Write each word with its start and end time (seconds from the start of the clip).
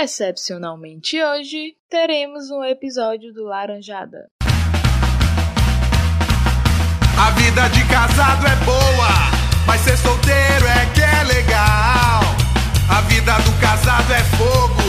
Excepcionalmente 0.00 1.20
hoje, 1.20 1.74
teremos 1.90 2.52
um 2.52 2.62
episódio 2.62 3.34
do 3.34 3.42
Laranjada. 3.42 4.30
A 7.18 7.30
vida 7.32 7.68
de 7.70 7.84
casado 7.86 8.46
é 8.46 8.54
boa, 8.64 9.08
mas 9.66 9.80
ser 9.80 9.96
solteiro 9.96 10.66
é 10.66 10.86
que 10.94 11.00
é 11.00 11.24
legal. 11.24 12.20
A 12.88 13.00
vida 13.08 13.32
do 13.40 13.60
casado 13.60 14.12
é 14.12 14.22
fogo, 14.36 14.84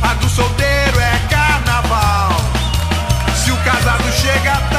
a 0.00 0.14
do 0.14 0.28
solteiro 0.28 1.00
é 1.00 1.28
carnaval. 1.28 2.30
Se 3.34 3.50
o 3.50 3.56
casado 3.64 4.12
chega 4.12 4.71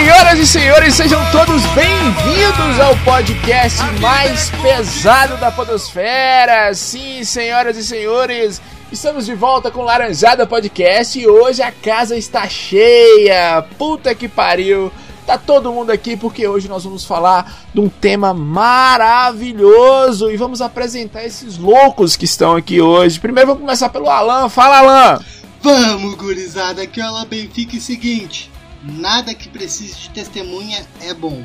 Senhoras 0.00 0.38
e 0.38 0.46
senhores, 0.46 0.94
sejam 0.94 1.20
todos 1.30 1.62
bem-vindos 1.74 2.80
ao 2.80 2.96
podcast 3.04 3.82
mais 4.00 4.48
pesado 4.62 5.36
da 5.36 5.52
Podosfera. 5.52 6.72
Sim, 6.72 7.22
senhoras 7.22 7.76
e 7.76 7.84
senhores, 7.84 8.62
estamos 8.90 9.26
de 9.26 9.34
volta 9.34 9.70
com 9.70 9.82
Laranjada 9.82 10.46
Podcast 10.46 11.20
e 11.20 11.28
hoje 11.28 11.60
a 11.60 11.70
casa 11.70 12.16
está 12.16 12.48
cheia. 12.48 13.62
Puta 13.76 14.14
que 14.14 14.26
pariu. 14.26 14.90
Tá 15.26 15.36
todo 15.36 15.70
mundo 15.70 15.90
aqui 15.90 16.16
porque 16.16 16.48
hoje 16.48 16.66
nós 16.66 16.82
vamos 16.82 17.04
falar 17.04 17.66
de 17.74 17.80
um 17.80 17.90
tema 17.90 18.32
maravilhoso 18.32 20.30
e 20.30 20.36
vamos 20.38 20.62
apresentar 20.62 21.26
esses 21.26 21.58
loucos 21.58 22.16
que 22.16 22.24
estão 22.24 22.56
aqui 22.56 22.80
hoje. 22.80 23.20
Primeiro 23.20 23.48
vamos 23.48 23.60
começar 23.60 23.90
pelo 23.90 24.08
Alan. 24.08 24.48
Fala, 24.48 24.78
Alan! 24.78 25.20
Vamos, 25.60 26.14
gurizada, 26.14 26.86
que 26.86 27.02
ela 27.02 27.26
Benfica 27.26 27.76
é 27.76 27.80
seguinte: 27.80 28.50
nada 28.82 29.34
que 29.34 29.48
precise 29.48 29.98
de 29.98 30.10
testemunha 30.10 30.86
é 31.00 31.14
bom. 31.14 31.44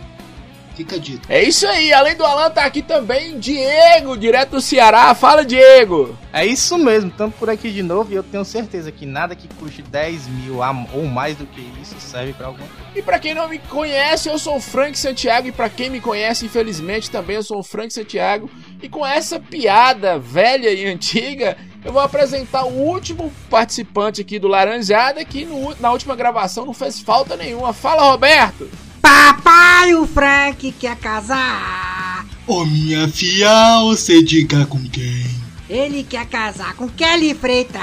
Fica 0.75 0.97
a 0.97 1.00
dica. 1.00 1.33
É 1.33 1.42
isso 1.42 1.66
aí, 1.66 1.94
além 1.94 2.16
do 2.17 2.25
Alan, 2.25 2.50
tá 2.50 2.66
aqui 2.66 2.81
também 2.81 3.39
Diego, 3.39 4.17
direto 4.17 4.52
do 4.52 4.61
Ceará. 4.61 5.16
Fala, 5.16 5.45
Diego! 5.45 6.17
É 6.33 6.45
isso 6.45 6.77
mesmo, 6.77 7.09
estamos 7.09 7.33
por 7.36 7.50
aqui 7.50 7.72
de 7.72 7.81
novo 7.81 8.11
e 8.11 8.16
eu 8.16 8.23
tenho 8.23 8.44
certeza 8.44 8.92
que 8.92 9.05
nada 9.05 9.33
que 9.36 9.47
custe 9.55 9.81
10 9.81 10.27
mil 10.27 10.58
ou 10.94 11.05
mais 11.05 11.38
do 11.38 11.45
que 11.45 11.61
isso 11.81 11.95
serve 11.97 12.33
pra 12.33 12.47
alguma 12.47 12.67
coisa. 12.67 12.92
E 12.94 13.02
pra 13.02 13.19
quem 13.19 13.33
não 13.33 13.47
me 13.47 13.58
conhece, 13.58 14.27
eu 14.27 14.38
sou 14.38 14.58
o 14.58 14.61
Frank 14.61 14.97
Santiago. 14.99 15.47
E 15.47 15.52
pra 15.53 15.70
quem 15.70 15.89
me 15.89 16.02
conhece, 16.02 16.45
infelizmente, 16.45 17.09
também 17.09 17.38
eu 17.38 17.44
sou 17.44 17.59
o 17.59 17.64
Frank 17.64 17.94
Santiago. 17.94 18.52
E 18.86 18.89
com 18.89 19.03
essa 19.03 19.39
piada 19.39 20.19
velha 20.19 20.72
e 20.72 20.86
antiga, 20.86 21.58
eu 21.83 21.91
vou 21.91 22.03
apresentar 22.03 22.66
o 22.66 22.72
último 22.72 23.33
participante 23.50 24.22
aqui 24.22 24.38
do 24.38 24.47
Laranjada, 24.47 25.25
que 25.25 25.44
no- 25.44 25.75
na 25.80 25.92
última 25.92 26.16
gravação 26.16 26.67
não 26.67 26.73
fez 26.73 27.00
falta 27.00 27.36
nenhuma. 27.36 27.73
Fala, 27.73 28.03
Roberto! 28.11 28.69
Papai, 29.02 29.95
o 29.95 30.05
Frank 30.05 30.72
quer 30.73 30.95
casar. 30.97 32.27
Ô 32.45 32.64
minha 32.64 33.08
fia, 33.08 33.80
você 33.86 34.22
diga 34.22 34.67
com 34.67 34.77
quem? 34.88 35.25
Ele 35.67 36.03
quer 36.03 36.27
casar 36.27 36.75
com 36.75 36.88
Kelly 36.88 37.33
Freitas. 37.33 37.81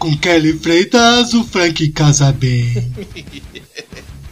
Com 0.00 0.16
Kelly 0.18 0.58
Freitas, 0.58 1.32
o 1.32 1.44
Frank 1.44 1.88
casa 1.92 2.32
bem. 2.32 2.92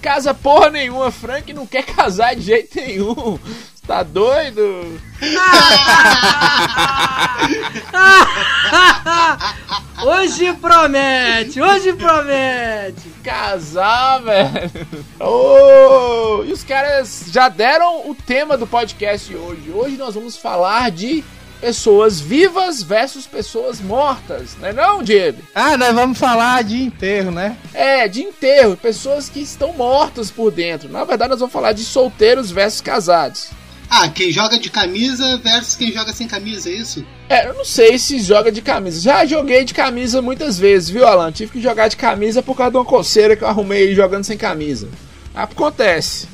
Casa 0.02 0.32
porra 0.32 0.70
nenhuma, 0.70 1.10
Frank 1.10 1.52
não 1.52 1.66
quer 1.66 1.84
casar 1.84 2.34
de 2.34 2.40
jeito 2.40 2.74
nenhum. 2.74 3.38
Você 3.80 3.86
tá 3.86 4.02
doido? 4.02 5.00
hoje 10.04 10.52
promete, 10.54 11.60
hoje 11.60 11.92
promete. 11.94 13.10
casar, 13.24 14.20
velho. 14.22 14.70
Oh, 15.18 16.44
e 16.44 16.52
os 16.52 16.62
caras 16.62 17.24
já 17.28 17.48
deram 17.48 18.08
o 18.08 18.14
tema 18.14 18.56
do 18.58 18.66
podcast 18.66 19.34
hoje. 19.34 19.70
Hoje 19.72 19.96
nós 19.96 20.14
vamos 20.14 20.36
falar 20.36 20.90
de 20.90 21.24
pessoas 21.60 22.20
vivas 22.20 22.82
versus 22.82 23.26
pessoas 23.26 23.80
mortas, 23.80 24.56
não 24.58 24.68
é 24.68 24.72
não, 24.72 25.02
Diego? 25.02 25.42
Ah, 25.54 25.76
nós 25.76 25.94
vamos 25.94 26.18
falar 26.18 26.64
de 26.64 26.82
enterro, 26.82 27.30
né? 27.30 27.56
É, 27.74 28.08
de 28.08 28.22
enterro, 28.22 28.76
pessoas 28.76 29.28
que 29.28 29.40
estão 29.40 29.72
mortas 29.74 30.30
por 30.30 30.50
dentro. 30.50 30.88
Na 30.88 31.04
verdade, 31.04 31.30
nós 31.30 31.40
vamos 31.40 31.52
falar 31.52 31.72
de 31.72 31.84
solteiros 31.84 32.50
versus 32.50 32.80
casados. 32.80 33.50
Ah, 33.90 34.08
quem 34.08 34.30
joga 34.30 34.56
de 34.56 34.70
camisa 34.70 35.36
versus 35.38 35.74
quem 35.74 35.92
joga 35.92 36.12
sem 36.12 36.28
camisa, 36.28 36.70
é 36.70 36.74
isso? 36.74 37.04
É, 37.28 37.48
eu 37.48 37.54
não 37.54 37.64
sei 37.64 37.98
se 37.98 38.20
joga 38.20 38.52
de 38.52 38.62
camisa. 38.62 39.00
Já 39.00 39.26
joguei 39.26 39.64
de 39.64 39.74
camisa 39.74 40.22
muitas 40.22 40.56
vezes, 40.56 40.88
viu, 40.88 41.04
Alan? 41.04 41.32
Tive 41.32 41.50
que 41.50 41.60
jogar 41.60 41.88
de 41.88 41.96
camisa 41.96 42.40
por 42.40 42.56
causa 42.56 42.70
de 42.70 42.76
uma 42.76 42.84
coceira 42.84 43.34
que 43.34 43.42
eu 43.42 43.48
arrumei 43.48 43.92
jogando 43.92 44.22
sem 44.22 44.38
camisa. 44.38 44.88
Acontece. 45.34 46.28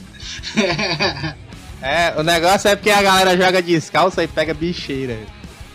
É, 1.82 2.14
o 2.18 2.22
negócio 2.22 2.68
é 2.68 2.74
porque 2.74 2.90
a 2.90 3.02
galera 3.02 3.36
joga 3.36 3.60
descalça 3.60 4.24
e 4.24 4.26
pega 4.26 4.54
bicheira. 4.54 5.18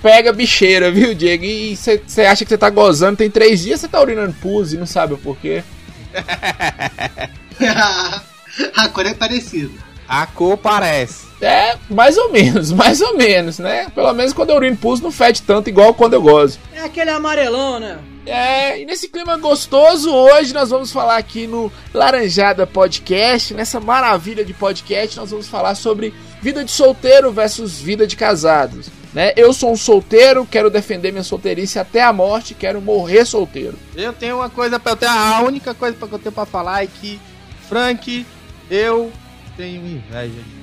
pega 0.01 0.33
bicheira, 0.33 0.91
viu, 0.91 1.13
Diego? 1.13 1.45
E 1.45 1.77
você 1.77 2.23
acha 2.23 2.43
que 2.43 2.49
você 2.49 2.57
tá 2.57 2.71
gozando, 2.71 3.17
tem 3.17 3.29
três 3.29 3.61
dias 3.61 3.79
você 3.79 3.87
tá 3.87 4.01
urinando 4.01 4.33
pus 4.41 4.73
e 4.73 4.77
não 4.77 4.87
sabe 4.87 5.13
o 5.13 5.17
porquê. 5.17 5.63
a 8.75 8.89
cor 8.89 9.05
é 9.05 9.13
parecida. 9.13 9.71
A 10.09 10.25
cor 10.25 10.57
parece. 10.57 11.30
É, 11.41 11.77
mais 11.89 12.17
ou 12.17 12.31
menos, 12.31 12.71
mais 12.73 13.01
ou 13.01 13.17
menos, 13.17 13.59
né? 13.59 13.87
Pelo 13.93 14.13
menos 14.13 14.33
quando 14.33 14.51
eu 14.51 14.57
urino 14.57 14.77
pus 14.77 15.01
não 15.01 15.11
fede 15.11 15.41
tanto 15.41 15.69
igual 15.69 15.93
quando 15.93 16.13
eu 16.13 16.21
gozo. 16.21 16.59
É 16.73 16.81
aquele 16.81 17.09
amarelão, 17.09 17.79
né? 17.79 17.97
É, 18.25 18.79
e 18.79 18.85
nesse 18.85 19.09
clima 19.09 19.35
gostoso, 19.37 20.13
hoje 20.13 20.53
nós 20.53 20.69
vamos 20.69 20.91
falar 20.91 21.17
aqui 21.17 21.47
no 21.47 21.71
Laranjada 21.91 22.67
Podcast, 22.67 23.53
nessa 23.53 23.79
maravilha 23.79 24.45
de 24.45 24.53
podcast, 24.53 25.17
nós 25.17 25.31
vamos 25.31 25.47
falar 25.47 25.73
sobre 25.73 26.13
vida 26.39 26.63
de 26.63 26.69
solteiro 26.69 27.31
versus 27.31 27.79
vida 27.79 28.05
de 28.05 28.15
casados. 28.15 28.89
Né? 29.13 29.33
Eu 29.35 29.51
sou 29.53 29.71
um 29.71 29.75
solteiro, 29.75 30.45
quero 30.49 30.69
defender 30.69 31.11
minha 31.11 31.23
solteirice 31.23 31.79
até 31.79 32.01
a 32.01 32.13
morte, 32.13 32.53
quero 32.53 32.79
morrer 32.79 33.25
solteiro. 33.25 33.77
Eu 33.95 34.13
tenho 34.13 34.37
uma 34.37 34.49
coisa 34.49 34.79
pra 34.79 34.93
eu 34.93 34.95
ter. 34.95 35.07
A 35.07 35.41
única 35.41 35.73
coisa 35.73 35.97
que 35.97 36.03
eu 36.03 36.19
tenho 36.19 36.31
pra 36.31 36.45
falar 36.45 36.83
é 36.83 36.87
que, 36.87 37.19
Frank, 37.67 38.25
eu 38.69 39.11
tenho 39.57 39.85
inveja 39.85 40.29
de. 40.29 40.60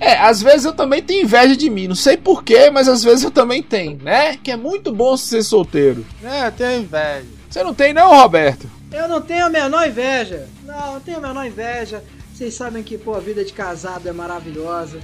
É, 0.00 0.14
às 0.16 0.42
vezes 0.42 0.64
eu 0.64 0.72
também 0.72 1.02
tenho 1.02 1.24
inveja 1.24 1.54
de 1.54 1.68
mim, 1.68 1.86
não 1.86 1.94
sei 1.94 2.16
porquê, 2.16 2.70
mas 2.70 2.88
às 2.88 3.04
vezes 3.04 3.22
eu 3.22 3.30
também 3.30 3.62
tenho, 3.62 3.98
né? 4.02 4.36
Que 4.42 4.50
é 4.50 4.56
muito 4.56 4.90
bom 4.90 5.14
ser 5.16 5.42
solteiro. 5.42 6.06
É, 6.24 6.46
eu 6.46 6.52
tenho 6.52 6.82
inveja. 6.82 7.26
Você 7.48 7.62
não 7.62 7.74
tem 7.74 7.92
não, 7.92 8.16
Roberto? 8.16 8.66
Eu 8.90 9.06
não 9.06 9.20
tenho 9.20 9.46
a 9.46 9.50
menor 9.50 9.86
inveja. 9.86 10.48
Não, 10.64 10.94
não 10.94 11.00
tenho 11.00 11.18
a 11.18 11.20
menor 11.20 11.46
inveja. 11.46 12.02
Vocês 12.32 12.54
sabem 12.54 12.82
que, 12.82 12.96
pô, 12.96 13.14
a 13.14 13.20
vida 13.20 13.44
de 13.44 13.52
casado 13.52 14.08
é 14.08 14.12
maravilhosa. 14.12 14.98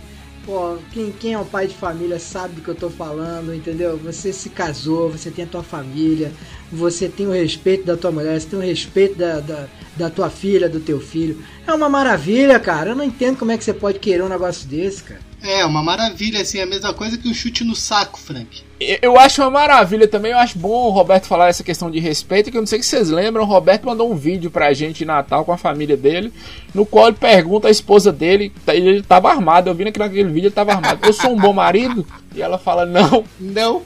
Pô, 0.46 0.78
quem, 0.92 1.10
quem 1.10 1.32
é 1.32 1.38
um 1.38 1.44
pai 1.44 1.66
de 1.66 1.74
família 1.74 2.20
sabe 2.20 2.54
do 2.54 2.60
que 2.62 2.68
eu 2.68 2.74
tô 2.76 2.88
falando, 2.88 3.52
entendeu? 3.52 3.96
Você 3.96 4.32
se 4.32 4.48
casou, 4.48 5.10
você 5.10 5.28
tem 5.28 5.44
a 5.44 5.48
tua 5.48 5.64
família, 5.64 6.32
você 6.70 7.08
tem 7.08 7.26
o 7.26 7.32
respeito 7.32 7.84
da 7.84 7.96
tua 7.96 8.12
mulher, 8.12 8.40
você 8.40 8.46
tem 8.46 8.58
o 8.60 8.62
respeito 8.62 9.18
da, 9.18 9.40
da, 9.40 9.68
da 9.96 10.08
tua 10.08 10.30
filha, 10.30 10.68
do 10.68 10.78
teu 10.78 11.00
filho. 11.00 11.42
É 11.66 11.74
uma 11.74 11.88
maravilha, 11.88 12.60
cara. 12.60 12.90
Eu 12.90 12.94
não 12.94 13.04
entendo 13.04 13.36
como 13.36 13.50
é 13.50 13.58
que 13.58 13.64
você 13.64 13.74
pode 13.74 13.98
querer 13.98 14.22
um 14.22 14.28
negócio 14.28 14.68
desse, 14.68 15.02
cara. 15.02 15.25
É, 15.46 15.64
uma 15.64 15.82
maravilha, 15.82 16.42
assim, 16.42 16.60
a 16.60 16.66
mesma 16.66 16.92
coisa 16.92 17.16
que 17.16 17.28
um 17.28 17.34
chute 17.34 17.62
no 17.62 17.76
saco, 17.76 18.18
Frank. 18.18 18.62
Eu- 18.78 19.18
acho 19.18 19.40
uma 19.40 19.50
maravilha 19.50 20.06
também, 20.06 20.32
eu 20.32 20.38
acho 20.38 20.58
bom 20.58 20.88
o 20.88 20.90
Roberto 20.90 21.26
falar 21.26 21.48
essa 21.48 21.64
questão 21.64 21.90
de 21.90 21.98
respeito, 21.98 22.50
que 22.50 22.56
eu 22.56 22.60
não 22.60 22.66
sei 22.66 22.82
se 22.82 22.90
vocês 22.90 23.08
lembram, 23.08 23.44
o 23.44 23.46
Roberto 23.46 23.86
mandou 23.86 24.12
um 24.12 24.16
vídeo 24.16 24.50
pra 24.50 24.74
gente 24.74 24.98
de 24.98 25.04
Natal 25.06 25.44
com 25.44 25.52
a 25.52 25.56
família 25.56 25.96
dele, 25.96 26.31
no 26.75 26.84
qual 26.84 27.08
ele 27.08 27.16
pergunta 27.16 27.69
à 27.69 27.70
esposa 27.70 28.12
dele, 28.12 28.52
ele 28.69 29.02
tava 29.02 29.31
armado, 29.31 29.70
eu 29.70 29.75
vi 29.75 29.90
que 29.90 29.98
naquele 29.98 30.28
vídeo 30.28 30.48
ele 30.48 30.54
tava 30.54 30.72
armado, 30.72 31.06
eu 31.06 31.12
sou 31.12 31.32
um 31.32 31.37
bom 31.37 31.54
marido? 31.54 32.06
E 32.37 32.43
ela 32.43 32.59
fala, 32.59 32.85
não, 32.85 33.25
não, 33.41 33.83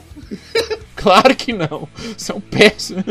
claro 0.93 1.33
que 1.33 1.53
não, 1.53 1.87
você 2.17 2.33
é 2.33 2.35
um 2.35 2.41
péssimo. 2.41 3.01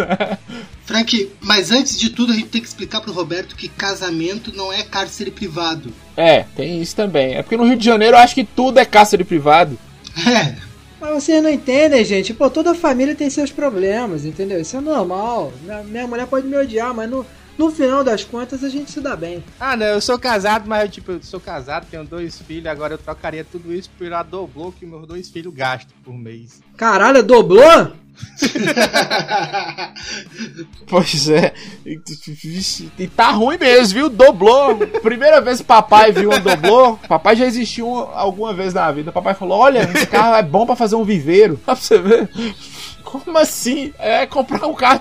Frank, 0.84 1.32
mas 1.40 1.70
antes 1.70 1.98
de 1.98 2.10
tudo 2.10 2.32
a 2.32 2.36
gente 2.36 2.48
tem 2.48 2.60
que 2.60 2.68
explicar 2.68 3.00
pro 3.00 3.12
Roberto 3.12 3.56
que 3.56 3.68
casamento 3.68 4.54
não 4.54 4.70
é 4.70 4.82
cárcere 4.82 5.30
privado. 5.30 5.90
É, 6.16 6.44
tem 6.54 6.82
isso 6.82 6.94
também, 6.94 7.34
é 7.34 7.42
porque 7.42 7.56
no 7.56 7.64
Rio 7.64 7.76
de 7.76 7.84
Janeiro 7.84 8.14
eu 8.16 8.20
acho 8.20 8.34
que 8.34 8.44
tudo 8.44 8.78
é 8.78 8.84
cárcere 8.84 9.24
privado. 9.24 9.78
É, 10.26 10.54
Mas 11.00 11.10
vocês 11.24 11.42
não 11.42 11.48
entendem, 11.48 12.04
gente. 12.04 12.34
Pô, 12.34 12.50
toda 12.50 12.74
família 12.74 13.14
tem 13.14 13.30
seus 13.30 13.50
problemas, 13.50 14.24
entendeu? 14.24 14.60
Isso 14.60 14.76
é 14.76 14.80
normal. 14.80 15.52
Minha, 15.62 15.82
minha 15.84 16.06
mulher 16.06 16.26
pode 16.26 16.46
me 16.46 16.56
odiar, 16.56 16.92
mas 16.92 17.08
no, 17.08 17.24
no 17.58 17.70
final 17.70 18.02
das 18.04 18.22
contas 18.24 18.62
a 18.64 18.68
gente 18.68 18.90
se 18.90 19.00
dá 19.00 19.14
bem. 19.16 19.42
Ah, 19.58 19.76
não, 19.76 19.86
eu 19.86 20.00
sou 20.00 20.18
casado, 20.18 20.64
mas 20.68 20.82
eu, 20.84 20.88
tipo, 20.88 21.12
eu 21.12 21.22
sou 21.22 21.40
casado, 21.40 21.86
tenho 21.90 22.04
dois 22.04 22.40
filhos, 22.40 22.66
agora 22.66 22.94
eu 22.94 22.98
trocaria 22.98 23.44
tudo 23.44 23.74
isso 23.74 23.90
pela 23.98 24.22
dobrou 24.22 24.70
que 24.72 24.86
meus 24.86 25.06
dois 25.06 25.28
filhos 25.28 25.52
gastam 25.52 25.92
por 26.04 26.14
mês. 26.14 26.60
Caralho, 26.76 27.22
dobrou? 27.22 27.92
Pois 30.88 31.28
é. 31.28 31.52
E 32.98 33.06
tá 33.08 33.30
ruim 33.30 33.58
mesmo, 33.58 33.94
viu? 33.94 34.08
Doblou. 34.08 34.76
Primeira 35.02 35.40
vez 35.40 35.58
que 35.58 35.64
papai 35.64 36.12
viu 36.12 36.30
um 36.30 36.40
doblô. 36.40 36.96
Papai 37.08 37.36
já 37.36 37.46
existiu 37.46 37.86
um- 37.88 37.96
alguma 37.98 38.52
vez 38.54 38.72
na 38.74 38.90
vida. 38.90 39.12
Papai 39.12 39.34
falou: 39.34 39.58
Olha, 39.58 39.88
esse 39.94 40.06
carro 40.06 40.34
é 40.36 40.42
bom 40.42 40.66
pra 40.66 40.74
fazer 40.76 40.96
um 40.96 41.04
viveiro. 41.04 41.58
Pra 41.64 41.74
você 41.76 41.98
ver. 41.98 42.28
Como 43.10 43.38
assim? 43.38 43.92
É 43.98 44.26
comprar 44.26 44.66
um 44.66 44.74
carro. 44.74 45.00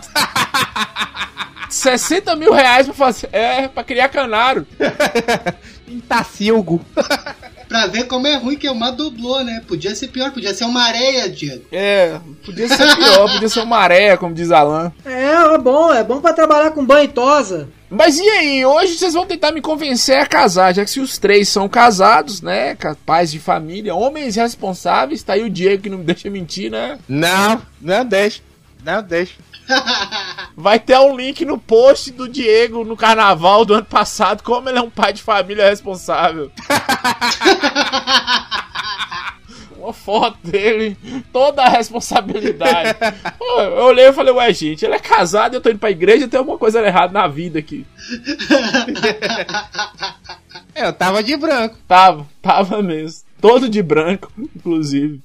de 1.68 1.74
60 1.74 2.36
mil 2.36 2.54
reais 2.54 2.86
pra 2.86 2.96
fazer. 2.96 3.30
É, 3.34 3.68
pra 3.68 3.84
criar 3.84 4.08
canário. 4.10 4.66
Intacilgo. 5.88 6.84
Pra 7.68 7.86
ver 7.86 8.06
como 8.06 8.26
é 8.26 8.36
ruim 8.38 8.56
que 8.56 8.66
é 8.66 8.72
uma 8.72 8.92
doblô, 8.92 9.42
né? 9.42 9.62
Podia 9.68 9.94
ser 9.94 10.08
pior, 10.08 10.32
podia 10.32 10.54
ser 10.54 10.64
uma 10.64 10.84
areia, 10.84 11.28
Diego. 11.30 11.66
É, 11.70 12.18
podia 12.46 12.66
ser 12.70 12.96
pior, 12.96 13.30
podia 13.30 13.50
ser 13.50 13.60
uma 13.60 13.78
areia, 13.78 14.16
como 14.16 14.34
diz 14.34 14.52
Alan. 14.54 14.90
É, 15.04 15.34
é 15.34 15.58
bom, 15.58 15.94
é 15.94 16.02
bom 16.02 16.22
pra 16.22 16.32
trabalhar 16.32 16.72
com 16.72 16.86
banho 16.86 17.04
e 17.04 17.10
tosa. 17.10 17.68
Mas 17.90 18.20
e 18.20 18.30
aí, 18.30 18.66
hoje 18.66 18.98
vocês 18.98 19.14
vão 19.14 19.26
tentar 19.26 19.52
me 19.52 19.62
convencer 19.62 20.20
a 20.20 20.26
casar, 20.26 20.74
já 20.74 20.84
que 20.84 20.92
se 20.92 21.00
os 21.00 21.18
três 21.18 21.48
são 21.48 21.70
casados, 21.70 22.42
né? 22.42 22.76
Pais 23.06 23.32
de 23.32 23.40
família, 23.40 23.96
homens 23.96 24.36
responsáveis, 24.36 25.24
tá 25.24 25.34
aí 25.34 25.44
o 25.44 25.50
Diego 25.50 25.84
que 25.84 25.90
não 25.90 26.00
me 26.00 26.04
deixa 26.04 26.30
mentir, 26.30 26.70
né? 26.70 27.00
Não, 27.08 27.62
não 27.82 28.06
deixa. 28.06 28.42
Não 28.84 29.02
deixa. 29.02 29.36
Vai 30.56 30.80
ter 30.80 30.98
um 31.00 31.16
link 31.16 31.46
no 31.46 31.58
post 31.58 32.12
do 32.12 32.28
Diego 32.28 32.84
no 32.84 32.98
carnaval 32.98 33.64
do 33.64 33.74
ano 33.74 33.86
passado, 33.86 34.44
como 34.44 34.68
ele 34.70 34.80
é 34.80 34.82
um 34.82 34.90
pai 34.90 35.14
de 35.14 35.22
família 35.22 35.70
responsável. 35.70 36.52
Uma 39.80 39.94
foto 39.94 40.38
dele, 40.44 40.98
toda 41.32 41.64
a 41.64 41.70
responsabilidade. 41.70 42.98
Eu 43.58 43.86
olhei 43.86 44.08
e 44.08 44.14
falei, 44.14 44.34
ué, 44.34 44.54
gente, 44.54 44.86
ele 44.86 44.96
é 44.96 45.00
casado, 45.00 45.56
eu 45.56 45.62
tô 45.62 45.70
indo 45.70 45.80
pra 45.80 45.90
igreja, 45.90 46.28
tem 46.28 46.38
alguma 46.38 46.58
coisa 46.58 46.86
errada 46.86 47.14
na 47.14 47.28
vida 47.28 47.58
aqui. 47.60 47.86
É, 50.76 50.88
eu 50.88 50.94
tava 50.94 51.24
de 51.24 51.36
branco. 51.36 51.78
Tava, 51.88 52.28
tava 52.42 52.84
mesmo. 52.84 53.24
Todo 53.42 53.68
de 53.70 53.82
branco, 53.82 54.32
inclusive. 54.38 55.22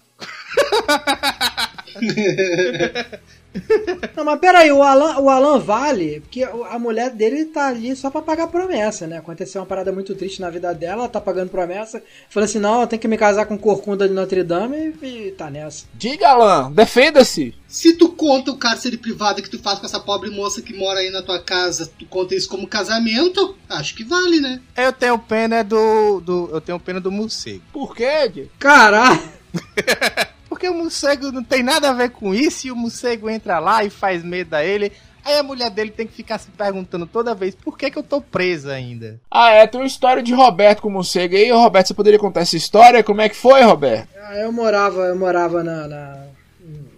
Não, 4.16 4.24
mas 4.24 4.40
peraí, 4.40 4.72
o 4.72 4.82
Alan, 4.82 5.18
o 5.18 5.28
Alan 5.28 5.58
vale, 5.58 6.20
porque 6.20 6.42
a 6.42 6.78
mulher 6.78 7.10
dele 7.10 7.46
tá 7.46 7.68
ali 7.68 7.94
só 7.94 8.10
pra 8.10 8.22
pagar 8.22 8.46
promessa, 8.46 9.06
né? 9.06 9.18
Aconteceu 9.18 9.60
uma 9.60 9.66
parada 9.66 9.92
muito 9.92 10.14
triste 10.14 10.40
na 10.40 10.50
vida 10.50 10.72
dela, 10.74 11.02
ela 11.02 11.08
tá 11.08 11.20
pagando 11.20 11.50
promessa. 11.50 12.02
Falou 12.28 12.44
assim: 12.44 12.58
não, 12.58 12.80
eu 12.80 12.86
tenho 12.86 13.00
que 13.00 13.08
me 13.08 13.18
casar 13.18 13.46
com 13.46 13.58
Corcunda 13.58 14.08
de 14.08 14.14
Notre 14.14 14.42
Dame 14.42 14.94
e, 15.02 15.06
e 15.06 15.32
tá 15.32 15.50
nessa. 15.50 15.84
Diga, 15.94 16.30
Alan, 16.30 16.72
defenda-se. 16.72 17.54
Se 17.68 17.94
tu 17.94 18.10
conta 18.10 18.50
o 18.50 18.58
cárcere 18.58 18.98
privado 18.98 19.42
que 19.42 19.50
tu 19.50 19.58
faz 19.58 19.78
com 19.78 19.86
essa 19.86 20.00
pobre 20.00 20.30
moça 20.30 20.60
que 20.60 20.74
mora 20.74 21.00
aí 21.00 21.10
na 21.10 21.22
tua 21.22 21.42
casa, 21.42 21.90
tu 21.98 22.04
conta 22.06 22.34
isso 22.34 22.48
como 22.48 22.66
casamento, 22.66 23.56
acho 23.68 23.94
que 23.94 24.04
vale, 24.04 24.40
né? 24.40 24.60
Eu 24.76 24.92
tenho 24.92 25.18
pena 25.18 25.62
do. 25.62 26.20
do 26.20 26.50
eu 26.52 26.60
tenho 26.60 26.78
pena 26.78 27.00
do 27.00 27.10
morcego. 27.10 27.62
Por 27.72 27.94
quê, 27.94 28.28
Diego? 28.28 28.50
Caralho! 28.58 29.22
Porque 30.62 30.72
o 30.72 30.78
morcego 30.78 31.32
não 31.32 31.42
tem 31.42 31.60
nada 31.60 31.90
a 31.90 31.92
ver 31.92 32.10
com 32.10 32.32
isso 32.32 32.68
e 32.68 32.70
o 32.70 32.76
morcego 32.76 33.28
entra 33.28 33.58
lá 33.58 33.82
e 33.82 33.90
faz 33.90 34.22
medo 34.22 34.54
a 34.54 34.64
ele. 34.64 34.92
Aí 35.24 35.36
a 35.36 35.42
mulher 35.42 35.68
dele 35.70 35.90
tem 35.90 36.06
que 36.06 36.12
ficar 36.12 36.38
se 36.38 36.48
perguntando 36.50 37.04
toda 37.04 37.34
vez 37.34 37.52
por 37.52 37.76
que, 37.76 37.90
que 37.90 37.98
eu 37.98 38.02
tô 38.04 38.20
presa 38.20 38.72
ainda. 38.72 39.18
Ah, 39.28 39.50
é, 39.50 39.66
tem 39.66 39.80
uma 39.80 39.86
história 39.88 40.22
de 40.22 40.32
Roberto 40.32 40.80
com 40.82 40.86
o 40.88 40.92
morcego. 40.92 41.34
E 41.34 41.38
aí, 41.38 41.50
Roberto, 41.50 41.88
você 41.88 41.94
poderia 41.94 42.16
contar 42.18 42.42
essa 42.42 42.56
história? 42.56 43.02
Como 43.02 43.20
é 43.20 43.28
que 43.28 43.34
foi, 43.34 43.60
Roberto? 43.62 44.08
Ah, 44.16 44.36
Eu 44.36 44.52
morava, 44.52 45.00
eu 45.00 45.18
morava 45.18 45.64
na, 45.64 45.88
na, 45.88 46.26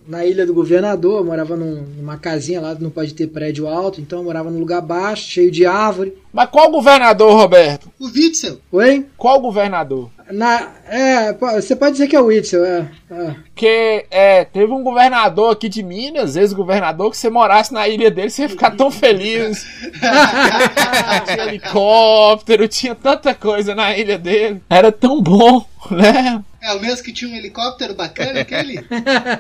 na 0.07 0.25
ilha 0.25 0.47
do 0.47 0.53
governador, 0.55 1.19
eu 1.21 1.25
morava 1.25 1.57
num- 1.57 1.87
numa 1.97 2.17
casinha 2.19 2.61
lá, 2.61 2.75
não 2.79 2.91
pode 2.91 3.15
ter 3.15 3.27
prédio 3.29 3.67
alto, 3.67 4.01
então 4.01 4.19
eu 4.19 4.25
morava 4.25 4.51
num 4.51 4.61
lugar 4.61 4.81
baixo, 4.83 5.31
cheio 5.31 5.51
de 5.51 5.65
árvore. 5.65 6.15
Mas 6.33 6.49
qual 6.51 6.71
governador, 6.71 7.33
Roberto? 7.33 7.89
O 7.99 8.07
Witzel, 8.07 8.59
Oi? 8.73 9.07
Qual 9.17 9.41
governador? 9.41 10.11
Na, 10.31 10.73
é, 10.89 11.33
você 11.33 11.77
pode 11.77 11.93
dizer 11.93 12.09
que 12.09 12.17
é 12.17 12.21
o 12.21 12.27
Witzel, 12.27 12.65
é. 12.65 12.91
é. 13.11 13.35
Porque 13.55 14.07
é, 14.11 14.45
teve 14.45 14.73
um 14.73 14.83
governador 14.83 15.53
aqui 15.53 15.69
de 15.69 15.83
Minas, 15.83 16.35
ex-governador, 16.37 17.11
que 17.11 17.17
você 17.17 17.29
morasse 17.31 17.73
na 17.73 17.87
ilha 17.87 18.11
dele, 18.11 18.31
você 18.31 18.43
ia 18.43 18.49
ficar 18.49 18.71
tão 18.73 18.91
feliz. 18.91 19.67
tinha 21.27 21.47
helicóptero, 21.47 22.69
tinha 22.69 22.95
tanta 22.95 23.35
coisa 23.35 23.75
na 23.75 23.97
ilha 23.97 24.19
dele. 24.19 24.63
Era 24.69 24.91
tão 24.91 25.21
bom, 25.23 25.65
né? 25.91 26.43
É 26.65 26.73
o 26.73 26.81
mesmo 26.81 27.05
que 27.05 27.13
tinha 27.13 27.31
um 27.31 27.37
helicóptero 27.37 27.95
bacana, 27.95 28.41
aquele? 28.41 28.83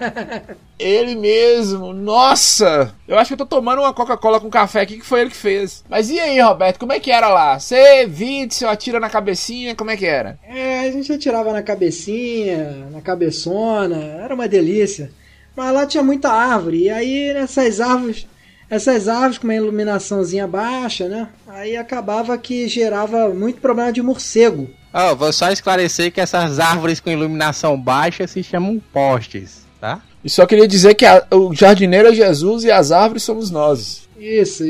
Ele 0.79 1.15
mesmo, 1.15 1.95
nossa! 1.95 2.95
Eu 3.09 3.19
acho 3.19 3.29
que 3.29 3.33
eu 3.33 3.39
tô 3.39 3.47
tomando 3.47 3.81
uma 3.81 3.95
Coca-Cola 3.95 4.39
com 4.39 4.51
café 4.51 4.83
aqui 4.83 4.99
que 4.99 5.07
foi 5.07 5.21
ele 5.21 5.31
que 5.31 5.37
fez. 5.37 5.83
Mas 5.89 6.11
e 6.11 6.21
aí, 6.21 6.39
Roberto, 6.41 6.79
como 6.79 6.93
é 6.93 7.01
que 7.01 7.11
era 7.11 7.29
lá? 7.29 7.59
Você, 7.59 8.05
Witzel, 8.05 8.69
atira 8.69 9.01
na 9.01 9.09
cabecinha, 9.09 9.75
como 9.75 9.91
é 9.91 9.97
que 9.97 10.05
era? 10.05 10.39
É, 10.47 10.81
a 10.81 10.91
gente 10.91 11.13
atirava 11.13 11.53
na 11.53 11.63
cabecinha, 11.63 12.89
na 12.91 13.01
cabeçona, 13.01 13.97
era 13.97 14.35
uma 14.35 14.49
delícia. 14.49 15.11
Mas 15.57 15.73
lá 15.73 15.87
tinha 15.87 16.03
muita 16.03 16.31
árvore, 16.31 16.83
e 16.83 16.91
aí 16.91 17.33
nessas 17.33 17.81
árvores, 17.81 18.27
essas 18.69 19.09
árvores 19.09 19.39
com 19.39 19.47
uma 19.47 19.55
iluminaçãozinha 19.55 20.47
baixa, 20.47 21.09
né? 21.09 21.29
Aí 21.47 21.77
acabava 21.77 22.37
que 22.37 22.69
gerava 22.69 23.29
muito 23.29 23.61
problema 23.61 23.93
de 23.93 24.03
morcego. 24.03 24.69
Ó, 24.95 25.15
vou 25.15 25.33
só 25.33 25.51
esclarecer 25.51 26.13
que 26.13 26.21
essas 26.21 26.61
árvores 26.61 27.01
com 27.01 27.11
iluminação 27.11 27.77
baixa 27.77 28.27
se 28.29 28.43
chamam 28.45 28.81
postes, 28.93 29.67
tá? 29.81 30.01
E 30.25 30.31
só 30.31 30.47
queria 30.47 30.69
dizer 30.69 30.95
que 30.95 31.05
a- 31.05 31.27
o 31.33 31.53
jardineiro 31.53 32.09
é 32.09 32.15
Jesus 32.15 32.63
e 32.65 32.71
as 32.71 32.93
árvores 32.93 33.25
somos 33.25 33.51
nós. 33.51 34.09
Isso, 34.17 34.63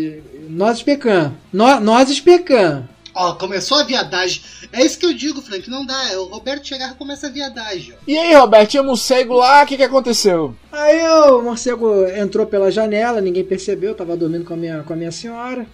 nós 0.48 0.82
pecan. 0.82 1.32
Nós, 1.52 1.80
nós 1.82 2.18
pecan. 2.20 2.88
Ó, 3.14 3.34
começou 3.34 3.78
a 3.78 3.84
viadagem. 3.84 4.42
É 4.72 4.84
isso 4.84 4.98
que 4.98 5.06
eu 5.06 5.14
digo, 5.14 5.40
Frank, 5.40 5.70
não 5.70 5.86
dá. 5.86 6.10
É 6.10 6.16
o 6.18 6.24
Roberto 6.24 6.66
chegar 6.66 6.90
e 6.90 6.94
começa 6.94 7.28
a 7.28 7.30
viadagem, 7.30 7.92
ó. 7.92 7.96
E 8.08 8.18
aí, 8.18 8.34
Roberto, 8.34 8.70
tinha 8.70 8.82
morcego 8.82 9.34
lá, 9.34 9.62
o 9.62 9.66
que, 9.66 9.76
que 9.76 9.84
aconteceu? 9.84 10.56
Aí 10.72 11.06
o 11.06 11.40
morcego 11.42 12.06
entrou 12.08 12.44
pela 12.46 12.72
janela, 12.72 13.20
ninguém 13.20 13.44
percebeu, 13.44 13.90
eu 13.90 13.94
tava 13.94 14.16
dormindo 14.16 14.44
com 14.44 14.54
a 14.54 14.56
minha, 14.56 14.82
com 14.82 14.92
a 14.92 14.96
minha 14.96 15.12
senhora. 15.12 15.64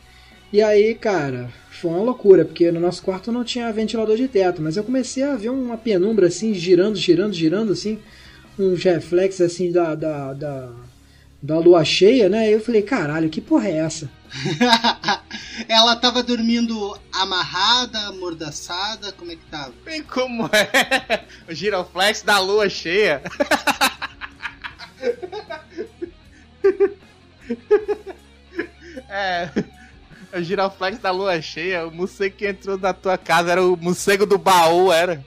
E 0.52 0.60
aí, 0.60 0.94
cara, 0.94 1.48
foi 1.80 1.90
uma 1.90 2.02
loucura, 2.02 2.44
porque 2.44 2.70
no 2.70 2.78
nosso 2.78 3.02
quarto 3.02 3.32
não 3.32 3.42
tinha 3.42 3.72
ventilador 3.72 4.16
de 4.16 4.28
teto, 4.28 4.60
mas 4.60 4.76
eu 4.76 4.84
comecei 4.84 5.22
a 5.22 5.34
ver 5.34 5.48
uma 5.48 5.78
penumbra 5.78 6.26
assim, 6.26 6.52
girando, 6.52 6.96
girando, 6.96 7.32
girando, 7.32 7.72
assim, 7.72 7.98
uns 8.58 8.82
reflexos 8.84 9.40
assim 9.40 9.72
da, 9.72 9.94
da, 9.94 10.34
da, 10.34 10.70
da 11.42 11.58
lua 11.58 11.82
cheia, 11.84 12.28
né? 12.28 12.50
E 12.50 12.52
eu 12.52 12.60
falei, 12.60 12.82
caralho, 12.82 13.30
que 13.30 13.40
porra 13.40 13.68
é 13.68 13.78
essa? 13.78 14.10
Ela 15.66 15.96
tava 15.96 16.22
dormindo 16.22 16.96
amarrada, 17.12 17.98
amordaçada, 18.08 19.10
como 19.12 19.32
é 19.32 19.36
que 19.36 19.44
tava? 19.50 19.72
Bem 19.84 20.02
como 20.02 20.50
é 20.52 21.24
o 21.48 21.54
giroflex 21.54 22.20
da 22.22 22.38
lua 22.38 22.68
cheia. 22.68 23.22
é. 29.08 29.48
O 30.32 30.40
giroflex 30.42 30.98
da 30.98 31.10
lua 31.10 31.40
cheia, 31.42 31.86
o 31.86 31.90
morcego 31.90 32.36
que 32.36 32.46
entrou 32.46 32.78
na 32.78 32.92
tua 32.92 33.18
casa 33.18 33.50
era 33.52 33.62
o 33.64 33.76
morcego 33.76 34.24
do 34.24 34.38
baú, 34.38 34.92
era. 34.92 35.24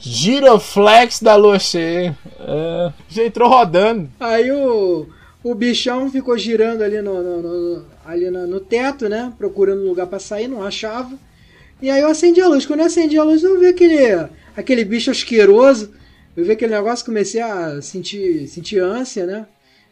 Giroflex 0.00 1.20
da 1.20 1.34
lua 1.36 1.58
cheia. 1.58 2.16
É, 2.40 2.92
já 3.08 3.24
entrou 3.24 3.48
rodando. 3.48 4.10
Aí 4.18 4.50
o, 4.50 5.06
o 5.42 5.54
bichão 5.54 6.10
ficou 6.10 6.36
girando 6.38 6.82
ali 6.82 7.00
no, 7.02 7.22
no, 7.22 7.42
no- 7.42 7.84
ali 8.04 8.30
no, 8.30 8.46
no 8.46 8.60
teto, 8.60 9.08
né? 9.08 9.32
Procurando 9.38 9.82
um 9.82 9.88
lugar 9.88 10.06
pra 10.06 10.18
sair, 10.18 10.48
não 10.48 10.62
achava. 10.64 11.12
E 11.80 11.90
aí 11.90 12.00
eu 12.00 12.08
acendi 12.08 12.40
a 12.40 12.48
luz. 12.48 12.64
Quando 12.66 12.80
eu 12.80 12.86
acendi 12.86 13.18
a 13.18 13.22
luz, 13.24 13.42
eu 13.42 13.58
vi 13.60 13.66
aquele, 13.66 14.28
aquele 14.56 14.84
bicho 14.84 15.10
asqueroso. 15.10 15.92
Eu 16.36 16.44
vi 16.44 16.52
aquele 16.52 16.74
negócio, 16.74 17.04
comecei 17.04 17.40
a 17.40 17.80
sentir, 17.82 18.46
sentir 18.48 18.78
ânsia, 18.80 19.26
né? 19.26 19.46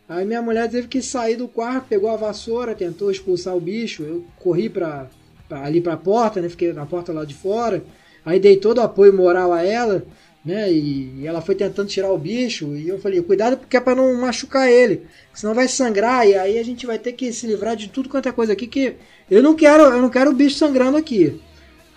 Aí 0.08 0.25
minha 0.25 0.40
mulher 0.42 0.70
teve 0.70 0.86
que 0.88 1.02
sair 1.02 1.36
do 1.36 1.48
quarto, 1.48 1.88
pegou 1.88 2.10
a 2.10 2.16
vassoura, 2.16 2.75
tentou 2.75 3.10
expulsar 3.10 3.56
o 3.56 3.60
bicho. 3.60 4.02
Eu 4.04 4.25
corri 4.38 4.68
pra, 4.68 5.08
pra- 5.48 5.64
ali 5.64 5.80
pra 5.80 5.96
porta, 5.96 6.40
né? 6.40 6.48
Fiquei 6.48 6.72
na 6.72 6.86
porta 6.86 7.12
lá 7.12 7.25
de 7.25 7.34
fora. 7.34 7.82
Aí 8.25 8.38
dei 8.38 8.56
todo 8.56 8.78
o 8.78 8.82
apoio 8.82 9.12
moral 9.12 9.52
a 9.52 9.62
ela, 9.64 10.04
né? 10.44 10.72
E, 10.72 11.22
e 11.22 11.26
ela 11.26 11.40
foi 11.40 11.56
tentando 11.56 11.88
tirar 11.88 12.12
o 12.12 12.18
bicho. 12.18 12.66
E 12.76 12.88
eu 12.88 13.00
falei, 13.00 13.20
cuidado 13.22 13.56
porque 13.56 13.76
é 13.76 13.80
pra 13.80 13.94
não 13.96 14.14
machucar 14.20 14.70
ele. 14.70 15.06
Senão 15.34 15.54
vai 15.54 15.66
sangrar 15.66 16.26
e 16.26 16.34
aí 16.36 16.58
a 16.58 16.62
gente 16.64 16.86
vai 16.86 16.98
ter 16.98 17.12
que 17.12 17.32
se 17.32 17.46
livrar 17.46 17.75
de 17.76 17.88
tudo 17.88 18.08
quanto 18.08 18.28
é 18.28 18.32
coisa 18.32 18.52
aqui 18.52 18.66
que 18.68 18.94
eu 19.28 19.42
não 19.42 19.54
quero, 19.56 19.82
eu 19.84 20.00
não 20.02 20.08
quero 20.10 20.30
o 20.30 20.34
bicho 20.34 20.56
sangrando 20.56 20.96
aqui. 20.96 21.40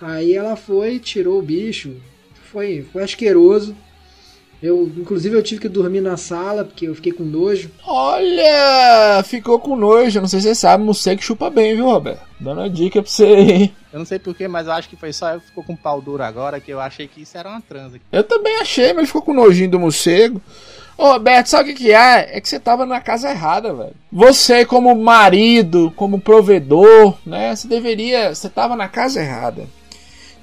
Aí 0.02 0.34
ela 0.34 0.56
foi, 0.56 0.98
tirou 1.00 1.40
o 1.40 1.44
bicho. 1.44 1.96
Foi, 2.52 2.84
foi 2.92 3.04
asqueroso. 3.04 3.76
Eu, 4.62 4.92
inclusive, 4.98 5.38
eu 5.38 5.44
tive 5.44 5.62
que 5.62 5.70
dormir 5.70 6.02
na 6.02 6.18
sala 6.18 6.66
porque 6.66 6.88
eu 6.88 6.96
fiquei 6.96 7.14
com 7.14 7.24
nojo. 7.24 7.72
Olha, 7.86 9.24
ficou 9.24 9.58
com 9.58 9.76
nojo. 9.76 10.20
Não 10.20 10.28
sei 10.28 10.42
se 10.42 10.48
você 10.50 10.56
sabe, 10.56 10.84
morcego 10.84 11.22
chupa 11.22 11.50
bem, 11.50 11.76
viu, 11.76 11.86
Roberto? 11.86 12.22
Dando 12.40 12.60
uma 12.60 12.70
dica 12.70 13.02
pra 13.02 13.10
você 13.10 13.24
aí. 13.26 13.74
Eu 13.92 14.00
não 14.00 14.06
sei 14.06 14.20
porquê, 14.20 14.48
mas 14.48 14.68
eu 14.68 14.74
acho 14.74 14.90
que 14.90 14.96
foi 14.96 15.14
só 15.14 15.32
eu 15.32 15.40
que 15.40 15.48
ficou 15.48 15.64
com 15.64 15.76
pau 15.76 16.02
duro 16.02 16.22
agora, 16.24 16.60
que 16.60 16.72
eu 16.72 16.80
achei 16.80 17.08
que 17.08 17.22
isso 17.22 17.38
era 17.38 17.50
uma 17.50 17.62
transa. 17.62 18.00
Eu 18.12 18.24
também 18.24 18.58
achei, 18.58 18.88
mas 18.88 18.98
ele 18.98 19.08
ficou 19.08 19.22
com 19.22 19.34
nojinho 19.34 19.72
do 19.72 19.80
morcego. 19.80 20.42
Ô, 20.98 21.14
Roberto, 21.14 21.48
sabe 21.48 21.72
o 21.72 21.74
que, 21.74 21.86
que 21.86 21.92
é? 21.94 22.38
É 22.38 22.42
que 22.42 22.50
você 22.50 22.60
tava 22.60 22.86
na 22.86 23.00
casa 23.00 23.30
errada, 23.30 23.74
velho. 23.74 23.96
Você, 24.12 24.66
como 24.66 24.94
marido, 24.94 25.94
como 25.96 26.20
provedor, 26.20 27.18
né? 27.26 27.56
Você 27.56 27.70
deveria. 27.70 28.36
Você 28.36 28.50
tava 28.50 28.76
na 28.76 28.90
casa 28.90 29.22
errada. 29.22 29.66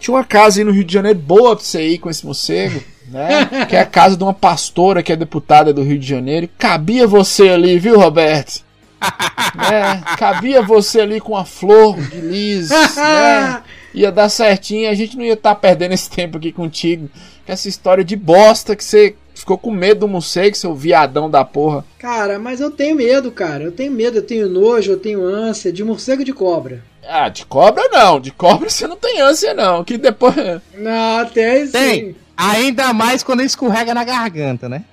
Tinha 0.01 0.15
uma 0.15 0.25
casa 0.25 0.61
aí 0.61 0.65
no 0.65 0.73
Rio 0.73 0.85
de 0.85 0.95
Janeiro 0.95 1.19
boa 1.19 1.55
pra 1.55 1.65
você 1.65 1.87
ir 1.87 1.99
com 1.99 2.09
esse 2.09 2.25
morcego, 2.25 2.83
né? 3.09 3.67
Que 3.69 3.77
é 3.77 3.81
a 3.81 3.87
casa 3.87 4.17
de 4.17 4.23
uma 4.23 4.35
pastora 4.35 5.03
que 5.03 5.13
é 5.13 5.17
deputada 5.17 5.73
do 5.73 5.83
Rio 5.83 5.99
de 5.99 6.07
Janeiro. 6.07 6.49
Cabia 6.59 7.07
você 7.07 7.49
ali, 7.49 7.79
viu, 7.79 7.99
Roberto? 7.99 8.65
né? 9.55 10.03
Cabia 10.17 10.63
você 10.63 11.01
ali 11.01 11.21
com 11.21 11.37
a 11.37 11.45
flor 11.45 11.97
de 12.01 12.21
lis, 12.21 12.71
né? 12.71 13.63
Ia 13.95 14.13
dar 14.13 14.29
certinho, 14.29 14.91
a 14.91 14.95
gente 14.95 15.17
não 15.17 15.25
ia 15.25 15.33
estar 15.33 15.55
perdendo 15.55 15.93
esse 15.93 16.11
tempo 16.11 16.37
aqui 16.37 16.53
contigo. 16.53 17.09
Com 17.47 17.53
essa 17.53 17.67
história 17.67 18.05
de 18.05 18.15
bosta 18.15 18.77
que 18.77 18.85
você 18.85 19.15
ficou 19.35 19.57
com 19.57 19.71
medo 19.71 20.01
do 20.01 20.09
morcego, 20.09 20.55
seu 20.55 20.75
viadão 20.75 21.31
da 21.31 21.47
porra. 21.47 21.83
Cara, 21.99 22.39
mas 22.39 22.61
eu 22.61 22.71
tenho 22.71 22.97
medo, 22.97 23.31
cara. 23.31 23.65
Eu 23.65 23.73
tenho 23.73 23.91
medo, 23.91 24.19
eu 24.19 24.23
tenho 24.23 24.51
nojo, 24.51 24.93
eu 24.93 24.99
tenho 24.99 25.25
ânsia 25.25 25.73
de 25.73 25.83
morcego 25.83 26.21
e 26.21 26.27
de 26.27 26.35
cobra. 26.35 26.83
Ah, 27.09 27.31
de 27.31 27.47
cobra 27.47 27.89
não. 27.91 28.21
De 28.21 28.31
cobra 28.31 28.69
você 28.69 28.87
não 28.87 28.97
tem 28.97 29.21
ânsia, 29.21 29.55
não. 29.55 29.83
Que 29.83 29.97
depois. 29.97 30.35
Não, 30.77 31.25
tem 31.27 31.67
sim. 31.67 31.73
Tem! 31.73 32.17
Ainda 32.37 32.93
mais 32.93 33.23
quando 33.23 33.43
escorrega 33.43 33.95
na 33.95 34.05
garganta, 34.05 34.69
né? 34.69 34.85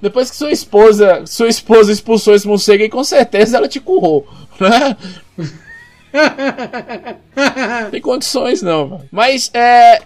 Depois 0.00 0.28
que 0.30 0.36
sua 0.36 0.50
esposa. 0.50 1.24
Sua 1.26 1.48
esposa 1.48 1.92
expulsou 1.92 2.34
esse 2.34 2.46
morcego 2.46 2.82
aí, 2.82 2.88
com 2.88 3.04
certeza 3.04 3.56
ela 3.56 3.68
te 3.68 3.78
currou. 3.78 4.26
Né? 4.58 4.96
tem 7.90 8.00
condições, 8.00 8.60
não. 8.62 9.02
Mas 9.10 9.50
é. 9.54 10.02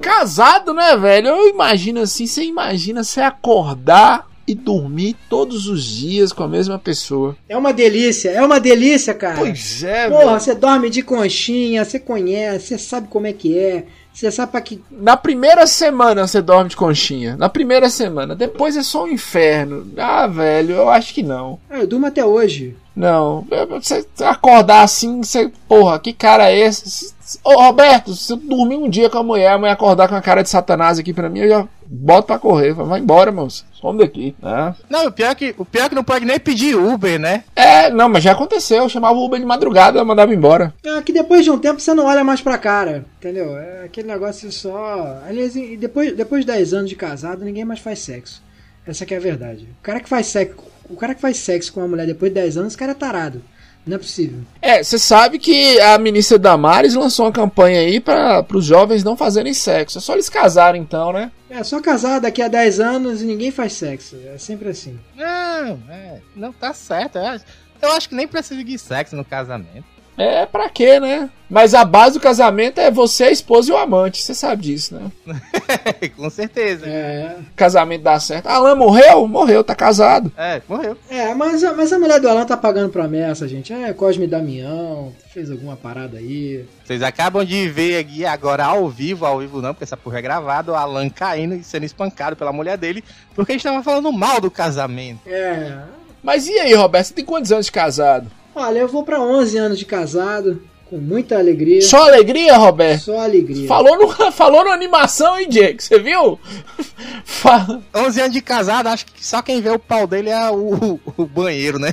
Casado, 0.00 0.72
né, 0.72 0.96
velho? 0.96 1.28
Eu 1.28 1.48
imagino 1.48 2.00
assim, 2.00 2.26
você 2.26 2.42
imagina 2.42 3.04
você 3.04 3.20
acordar 3.20 4.26
e 4.46 4.54
dormir 4.54 5.14
todos 5.28 5.68
os 5.68 5.84
dias 5.84 6.32
com 6.32 6.42
a 6.42 6.48
mesma 6.48 6.78
pessoa. 6.78 7.36
É 7.48 7.56
uma 7.56 7.72
delícia, 7.72 8.30
é 8.30 8.42
uma 8.42 8.58
delícia, 8.58 9.12
cara. 9.12 9.36
Pois 9.36 9.84
é, 9.84 10.08
Porra, 10.08 10.24
velho. 10.24 10.40
você 10.40 10.54
dorme 10.54 10.88
de 10.88 11.02
conchinha, 11.02 11.84
você 11.84 12.00
conhece, 12.00 12.68
você 12.68 12.78
sabe 12.78 13.08
como 13.08 13.26
é 13.26 13.32
que 13.32 13.56
é. 13.56 13.84
Você 14.12 14.30
sabe 14.30 14.52
pra 14.52 14.60
que. 14.60 14.82
Na 14.90 15.16
primeira 15.16 15.66
semana 15.66 16.26
você 16.26 16.42
dorme 16.42 16.70
de 16.70 16.76
conchinha. 16.76 17.36
Na 17.36 17.48
primeira 17.48 17.88
semana. 17.88 18.34
Depois 18.34 18.76
é 18.76 18.82
só 18.82 19.04
um 19.04 19.08
inferno. 19.08 19.86
Ah, 19.96 20.26
velho, 20.26 20.74
eu 20.74 20.90
acho 20.90 21.14
que 21.14 21.22
não. 21.22 21.58
Ah, 21.70 21.78
eu 21.78 21.86
durmo 21.86 22.06
até 22.06 22.24
hoje. 22.24 22.76
Não. 22.94 23.46
Você 23.80 24.06
acordar 24.20 24.82
assim, 24.82 25.22
você. 25.22 25.50
Porra, 25.66 25.98
que 25.98 26.12
cara 26.12 26.50
é 26.50 26.58
esse? 26.58 27.14
Ô, 27.44 27.54
Roberto, 27.54 28.14
se 28.14 28.32
eu 28.32 28.36
dormir 28.36 28.76
um 28.76 28.88
dia 28.88 29.08
com 29.10 29.18
a 29.18 29.22
mulher, 29.22 29.52
a 29.52 29.58
mulher 29.58 29.72
acordar 29.72 30.08
com 30.08 30.14
a 30.14 30.20
cara 30.22 30.42
de 30.42 30.48
Satanás 30.48 30.98
aqui 30.98 31.12
pra 31.12 31.28
mim, 31.28 31.40
eu 31.40 31.48
já 31.48 31.68
boto 31.86 32.26
pra 32.26 32.38
correr. 32.38 32.74
Falo, 32.74 32.88
Vai 32.88 33.00
embora, 33.00 33.30
moço. 33.30 33.64
Some 33.72 33.98
daqui. 33.98 34.34
Né? 34.40 34.74
Não, 34.88 35.06
o 35.06 35.12
pior, 35.12 35.30
é 35.30 35.34
que, 35.34 35.54
o 35.58 35.64
pior 35.64 35.84
é 35.84 35.88
que 35.88 35.94
não 35.94 36.04
pode 36.04 36.24
nem 36.24 36.38
pedir 36.38 36.76
Uber, 36.76 37.18
né? 37.18 37.44
É, 37.54 37.90
não, 37.90 38.08
mas 38.08 38.22
já 38.22 38.32
aconteceu. 38.32 38.78
Eu 38.84 38.88
chamava 38.88 39.18
o 39.18 39.24
Uber 39.24 39.38
de 39.38 39.46
madrugada, 39.46 39.98
ela 39.98 40.04
mandava 40.04 40.34
embora. 40.34 40.74
É 40.84 41.00
que 41.02 41.12
depois 41.12 41.44
de 41.44 41.50
um 41.50 41.58
tempo 41.58 41.80
você 41.80 41.94
não 41.94 42.06
olha 42.06 42.24
mais 42.24 42.40
pra 42.40 42.58
cara, 42.58 43.04
entendeu? 43.18 43.56
É 43.56 43.84
aquele 43.84 44.08
negócio 44.08 44.50
só. 44.50 45.20
Aliás, 45.26 45.54
depois, 45.78 46.16
depois 46.16 46.44
de 46.44 46.52
10 46.52 46.74
anos 46.74 46.90
de 46.90 46.96
casado, 46.96 47.44
ninguém 47.44 47.64
mais 47.64 47.80
faz 47.80 48.00
sexo. 48.00 48.42
Essa 48.86 49.06
que 49.06 49.14
é 49.14 49.16
a 49.16 49.20
verdade. 49.20 49.68
O 49.80 49.82
cara 49.82 50.00
que 50.00 50.08
faz 50.08 50.26
sexo, 50.26 50.56
o 50.88 50.96
cara 50.96 51.14
que 51.14 51.20
faz 51.20 51.36
sexo 51.36 51.72
com 51.72 51.80
uma 51.80 51.88
mulher 51.88 52.06
depois 52.06 52.30
de 52.30 52.40
10 52.40 52.56
anos, 52.56 52.68
esse 52.72 52.78
cara 52.78 52.92
é 52.92 52.94
tarado. 52.94 53.42
Não 53.86 53.96
é 53.96 53.98
possível. 53.98 54.40
É, 54.60 54.82
você 54.82 54.98
sabe 54.98 55.38
que 55.38 55.80
a 55.80 55.98
ministra 55.98 56.38
Damares 56.38 56.94
lançou 56.94 57.26
uma 57.26 57.32
campanha 57.32 57.80
aí 57.80 57.98
para 57.98 58.44
os 58.52 58.64
jovens 58.64 59.02
não 59.02 59.16
fazerem 59.16 59.54
sexo. 59.54 59.98
É 59.98 60.00
só 60.00 60.12
eles 60.12 60.28
casarem 60.28 60.82
então, 60.82 61.12
né? 61.12 61.32
É 61.48 61.64
só 61.64 61.80
casar 61.80 62.20
daqui 62.20 62.42
a 62.42 62.48
10 62.48 62.78
anos 62.78 63.22
e 63.22 63.24
ninguém 63.24 63.50
faz 63.50 63.72
sexo. 63.72 64.16
É 64.26 64.36
sempre 64.38 64.68
assim. 64.68 64.98
Não, 65.16 65.80
é, 65.88 66.20
não 66.36 66.52
tá 66.52 66.72
certo. 66.74 67.16
Eu 67.16 67.26
acho, 67.26 67.44
eu 67.82 67.92
acho 67.92 68.08
que 68.08 68.14
nem 68.14 68.28
precisa 68.28 68.62
de 68.62 68.78
sexo 68.78 69.16
no 69.16 69.24
casamento. 69.24 69.99
É, 70.22 70.46
pra 70.46 70.68
quê, 70.68 71.00
né? 71.00 71.30
Mas 71.48 71.74
a 71.74 71.84
base 71.84 72.14
do 72.14 72.20
casamento 72.22 72.78
é 72.80 72.90
você, 72.92 73.24
a 73.24 73.30
esposa 73.30 73.70
e 73.70 73.72
o 73.72 73.76
amante. 73.76 74.22
Você 74.22 74.34
sabe 74.34 74.62
disso, 74.62 74.94
né? 74.94 75.10
Com 76.16 76.30
certeza. 76.30 76.86
É. 76.86 77.36
Casamento 77.56 78.02
dá 78.02 78.20
certo. 78.20 78.46
Alan 78.46 78.76
morreu? 78.76 79.26
Morreu, 79.26 79.64
tá 79.64 79.74
casado. 79.74 80.30
É, 80.36 80.62
morreu. 80.68 80.96
É, 81.08 81.34
mas, 81.34 81.64
a- 81.64 81.72
mas 81.72 81.92
a 81.92 81.98
mulher 81.98 82.20
do 82.20 82.28
Alan 82.28 82.44
tá 82.46 82.56
pagando 82.56 82.90
promessa, 82.90 83.48
gente. 83.48 83.72
É, 83.72 83.92
Cosme 83.92 84.28
Damião, 84.28 85.12
fez 85.32 85.50
alguma 85.50 85.74
parada 85.76 86.18
aí. 86.18 86.64
Vocês 86.84 87.02
acabam 87.02 87.44
de 87.44 87.68
ver 87.68 87.98
aqui 87.98 88.24
agora 88.24 88.64
ao 88.66 88.88
vivo, 88.88 89.26
ao 89.26 89.40
vivo 89.40 89.60
não, 89.60 89.72
porque 89.74 89.84
essa 89.84 89.96
porra 89.96 90.18
é 90.18 90.22
gravada, 90.22 90.70
o 90.70 90.76
Alan 90.76 91.08
caindo 91.08 91.54
e 91.56 91.64
sendo 91.64 91.84
espancado 91.84 92.36
pela 92.36 92.52
mulher 92.52 92.76
dele, 92.78 93.02
porque 93.34 93.52
a 93.52 93.54
gente 93.54 93.64
tava 93.64 93.82
falando 93.82 94.12
mal 94.12 94.40
do 94.40 94.50
casamento. 94.52 95.20
É. 95.26 95.78
Mas 96.22 96.46
e 96.46 96.52
aí, 96.60 96.74
Roberto? 96.74 97.06
Você 97.06 97.14
tem 97.14 97.24
quantos 97.24 97.50
anos 97.50 97.66
de 97.66 97.72
casado? 97.72 98.30
Olha, 98.60 98.80
eu 98.80 98.88
vou 98.88 99.02
pra 99.02 99.20
11 99.20 99.56
anos 99.56 99.78
de 99.78 99.86
casado, 99.86 100.62
com 100.84 100.98
muita 100.98 101.38
alegria. 101.38 101.80
Só 101.80 102.08
alegria, 102.08 102.58
Roberto? 102.58 103.04
Só 103.04 103.18
alegria. 103.18 103.66
Falou 103.66 103.96
no, 103.96 104.08
falou 104.30 104.64
no 104.64 104.70
animação, 104.70 105.38
hein, 105.38 105.48
Jake? 105.48 105.82
Você 105.82 105.98
viu? 105.98 106.38
Fala. 107.24 107.82
11 107.94 108.20
anos 108.20 108.32
de 108.32 108.42
casado, 108.42 108.88
acho 108.88 109.06
que 109.06 109.24
só 109.24 109.40
quem 109.40 109.62
vê 109.62 109.70
o 109.70 109.78
pau 109.78 110.06
dele 110.06 110.28
é 110.28 110.50
o, 110.50 111.00
o 111.16 111.24
banheiro, 111.24 111.78
né? 111.78 111.92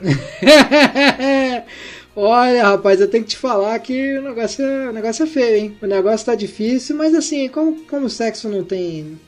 Olha, 2.16 2.68
rapaz, 2.68 3.00
eu 3.00 3.10
tenho 3.10 3.24
que 3.24 3.30
te 3.30 3.36
falar 3.36 3.76
que 3.80 4.16
o 4.18 4.22
negócio 4.22 4.64
é, 4.64 4.88
o 4.88 4.92
negócio 4.92 5.24
é 5.24 5.26
feio, 5.26 5.56
hein? 5.56 5.76
O 5.82 5.86
negócio 5.86 6.24
tá 6.24 6.34
difícil, 6.34 6.96
mas 6.96 7.14
assim, 7.14 7.48
como, 7.48 7.82
como 7.86 8.06
o 8.06 8.10
sexo 8.10 8.48
não 8.48 8.64
tem. 8.64 9.18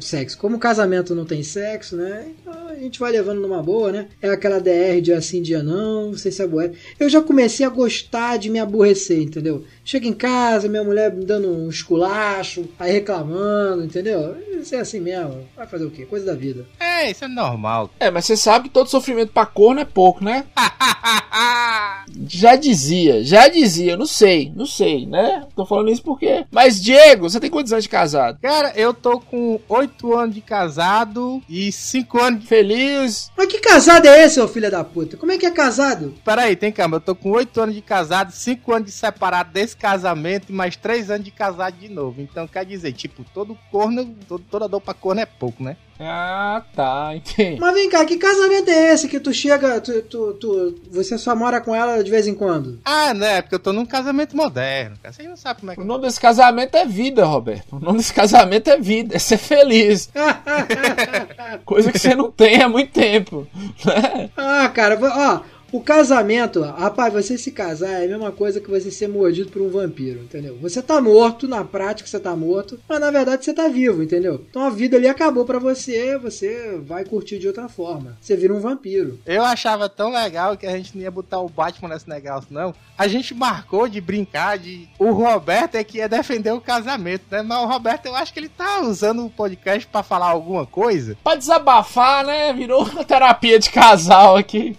Sexo, 0.00 0.38
como 0.38 0.58
casamento 0.58 1.14
não 1.14 1.24
tem 1.24 1.42
sexo, 1.42 1.96
né? 1.96 2.26
Então 2.40 2.68
a 2.68 2.74
gente 2.74 2.98
vai 2.98 3.12
levando 3.12 3.40
numa 3.40 3.62
boa, 3.62 3.92
né? 3.92 4.08
É 4.20 4.28
aquela 4.28 4.58
DR 4.58 5.00
de 5.02 5.12
assim, 5.12 5.42
dia 5.42 5.62
não, 5.62 6.12
você 6.12 6.30
se 6.30 6.42
aborrece. 6.42 6.74
Eu 6.98 7.08
já 7.08 7.22
comecei 7.22 7.64
a 7.64 7.70
gostar 7.70 8.36
de 8.36 8.50
me 8.50 8.58
aborrecer, 8.58 9.20
entendeu? 9.20 9.64
Chego 9.86 10.08
em 10.08 10.12
casa, 10.12 10.68
minha 10.68 10.82
mulher 10.82 11.14
me 11.14 11.24
dando 11.24 11.48
um 11.48 11.70
esculacho, 11.70 12.68
aí 12.76 12.90
reclamando, 12.90 13.84
entendeu? 13.84 14.36
Isso 14.60 14.74
é 14.74 14.80
assim 14.80 14.98
mesmo. 14.98 15.46
Vai 15.54 15.64
fazer 15.64 15.84
o 15.84 15.92
quê? 15.92 16.04
Coisa 16.04 16.26
da 16.26 16.34
vida. 16.34 16.66
É, 16.80 17.08
isso 17.08 17.24
é 17.24 17.28
normal. 17.28 17.88
É, 18.00 18.10
mas 18.10 18.24
você 18.24 18.36
sabe 18.36 18.64
que 18.64 18.74
todo 18.74 18.90
sofrimento 18.90 19.32
pra 19.32 19.46
corno 19.46 19.80
é 19.80 19.84
pouco, 19.84 20.24
né? 20.24 20.44
Já 22.28 22.56
dizia, 22.56 23.22
já 23.22 23.46
dizia, 23.48 23.96
não 23.96 24.06
sei, 24.06 24.52
não 24.54 24.64
sei, 24.64 25.06
né? 25.06 25.46
Tô 25.54 25.66
falando 25.66 25.90
isso 25.90 26.02
porque. 26.02 26.46
Mas, 26.50 26.80
Diego, 26.80 27.28
você 27.28 27.38
tem 27.38 27.50
quantos 27.50 27.72
anos 27.72 27.84
de 27.84 27.88
casado? 27.88 28.38
Cara, 28.40 28.72
eu 28.74 28.94
tô 28.94 29.20
com 29.20 29.60
8 29.68 30.14
anos 30.14 30.34
de 30.34 30.40
casado 30.40 31.42
e 31.48 31.70
5 31.70 32.20
anos 32.20 32.40
de... 32.40 32.46
Feliz? 32.46 33.30
Mas 33.36 33.48
que 33.48 33.58
casado 33.58 34.06
é 34.06 34.24
esse, 34.24 34.40
ô 34.40 34.48
filho 34.48 34.70
da 34.70 34.82
puta? 34.82 35.16
Como 35.16 35.32
é 35.32 35.38
que 35.38 35.46
é 35.46 35.50
casado? 35.50 36.14
Peraí, 36.24 36.56
tem 36.56 36.72
calma, 36.72 36.96
eu 36.96 37.00
tô 37.00 37.14
com 37.14 37.30
8 37.30 37.60
anos 37.60 37.74
de 37.74 37.82
casado, 37.82 38.32
5 38.32 38.72
anos 38.72 38.86
de 38.86 38.92
separado 38.92 39.52
desse 39.52 39.75
casamento 39.76 40.50
e 40.50 40.52
mais 40.52 40.76
3 40.76 41.10
anos 41.10 41.24
de 41.24 41.30
casado 41.30 41.76
de 41.76 41.88
novo. 41.88 42.20
Então 42.20 42.46
quer 42.46 42.64
dizer, 42.64 42.92
tipo, 42.92 43.24
todo 43.34 43.56
corno, 43.70 44.04
todo, 44.28 44.44
toda 44.50 44.68
dor 44.68 44.80
pra 44.80 44.94
corno 44.94 45.20
é 45.20 45.26
pouco, 45.26 45.62
né? 45.62 45.76
Ah, 45.98 46.62
tá, 46.74 47.12
entendi. 47.14 47.58
Mas 47.58 47.72
vem 47.74 47.88
cá, 47.88 48.04
que 48.04 48.18
casamento 48.18 48.68
é 48.70 48.92
esse 48.92 49.08
que 49.08 49.18
tu 49.18 49.32
chega, 49.32 49.80
tu, 49.80 50.02
tu, 50.02 50.34
tu- 50.34 50.74
você 50.90 51.16
só 51.16 51.34
mora 51.34 51.58
com 51.58 51.74
ela 51.74 52.04
de 52.04 52.10
vez 52.10 52.26
em 52.26 52.34
quando? 52.34 52.78
Ah, 52.84 53.14
né? 53.14 53.40
Porque 53.40 53.54
eu 53.54 53.58
tô 53.58 53.72
num 53.72 53.86
casamento 53.86 54.36
moderno, 54.36 54.96
cara. 55.02 55.14
Vocês 55.14 55.26
não 55.26 55.38
sabem 55.38 55.60
como 55.60 55.72
é 55.72 55.74
que 55.74 55.80
O 55.80 55.84
nome 55.86 56.02
desse 56.02 56.20
casamento 56.20 56.76
é 56.76 56.84
vida, 56.84 57.24
Roberto. 57.24 57.76
O 57.76 57.80
nome 57.80 57.96
desse 57.96 58.12
casamento 58.12 58.68
é 58.68 58.78
vida, 58.78 59.16
é 59.16 59.18
ser 59.18 59.38
feliz. 59.38 60.10
Coisa 61.64 61.90
que 61.90 61.98
você 61.98 62.14
não 62.14 62.30
tem 62.30 62.62
há 62.62 62.68
muito 62.68 62.92
tempo. 62.92 63.46
Né? 63.84 64.30
ah, 64.36 64.68
cara, 64.68 64.98
ó, 65.00 65.40
o 65.76 65.80
casamento, 65.82 66.62
rapaz, 66.62 67.12
você 67.12 67.36
se 67.36 67.50
casar 67.50 67.90
é 67.90 68.04
a 68.04 68.08
mesma 68.08 68.32
coisa 68.32 68.60
que 68.60 68.70
você 68.70 68.90
ser 68.90 69.08
mordido 69.08 69.50
por 69.50 69.60
um 69.60 69.68
vampiro, 69.68 70.20
entendeu? 70.20 70.56
Você 70.62 70.80
tá 70.80 71.00
morto, 71.00 71.46
na 71.46 71.64
prática 71.64 72.08
você 72.08 72.18
tá 72.18 72.34
morto, 72.34 72.80
mas 72.88 72.98
na 72.98 73.10
verdade 73.10 73.44
você 73.44 73.52
tá 73.52 73.68
vivo, 73.68 74.02
entendeu? 74.02 74.44
Então 74.48 74.62
a 74.62 74.70
vida 74.70 74.96
ali 74.96 75.06
acabou 75.06 75.44
pra 75.44 75.58
você, 75.58 76.16
você 76.16 76.80
vai 76.84 77.04
curtir 77.04 77.38
de 77.38 77.46
outra 77.46 77.68
forma. 77.68 78.16
Você 78.20 78.36
vira 78.36 78.54
um 78.54 78.60
vampiro. 78.60 79.20
Eu 79.26 79.44
achava 79.44 79.88
tão 79.88 80.10
legal 80.10 80.56
que 80.56 80.66
a 80.66 80.76
gente 80.76 80.96
não 80.96 81.02
ia 81.02 81.10
botar 81.10 81.40
o 81.40 81.48
Batman 81.48 81.90
nesse 81.90 82.08
negócio, 82.08 82.48
não. 82.50 82.74
A 82.96 83.06
gente 83.06 83.34
marcou 83.34 83.86
de 83.86 84.00
brincar 84.00 84.58
de. 84.58 84.88
O 84.98 85.10
Roberto 85.10 85.74
é 85.74 85.84
que 85.84 85.98
ia 85.98 86.08
defender 86.08 86.52
o 86.52 86.60
casamento, 86.60 87.24
né? 87.30 87.42
Mas 87.42 87.62
o 87.62 87.66
Roberto, 87.66 88.06
eu 88.06 88.16
acho 88.16 88.32
que 88.32 88.40
ele 88.40 88.48
tá 88.48 88.80
usando 88.80 89.26
o 89.26 89.30
podcast 89.30 89.86
pra 89.86 90.02
falar 90.02 90.30
alguma 90.30 90.64
coisa. 90.64 91.16
Pra 91.22 91.34
desabafar, 91.34 92.24
né? 92.24 92.54
Virou 92.54 92.84
uma 92.84 93.04
terapia 93.04 93.58
de 93.58 93.68
casal 93.68 94.36
aqui. 94.36 94.74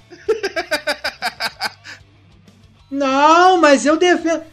Não, 2.89 3.57
mas 3.59 3.85
eu 3.85 3.97
defendo. 3.97 4.43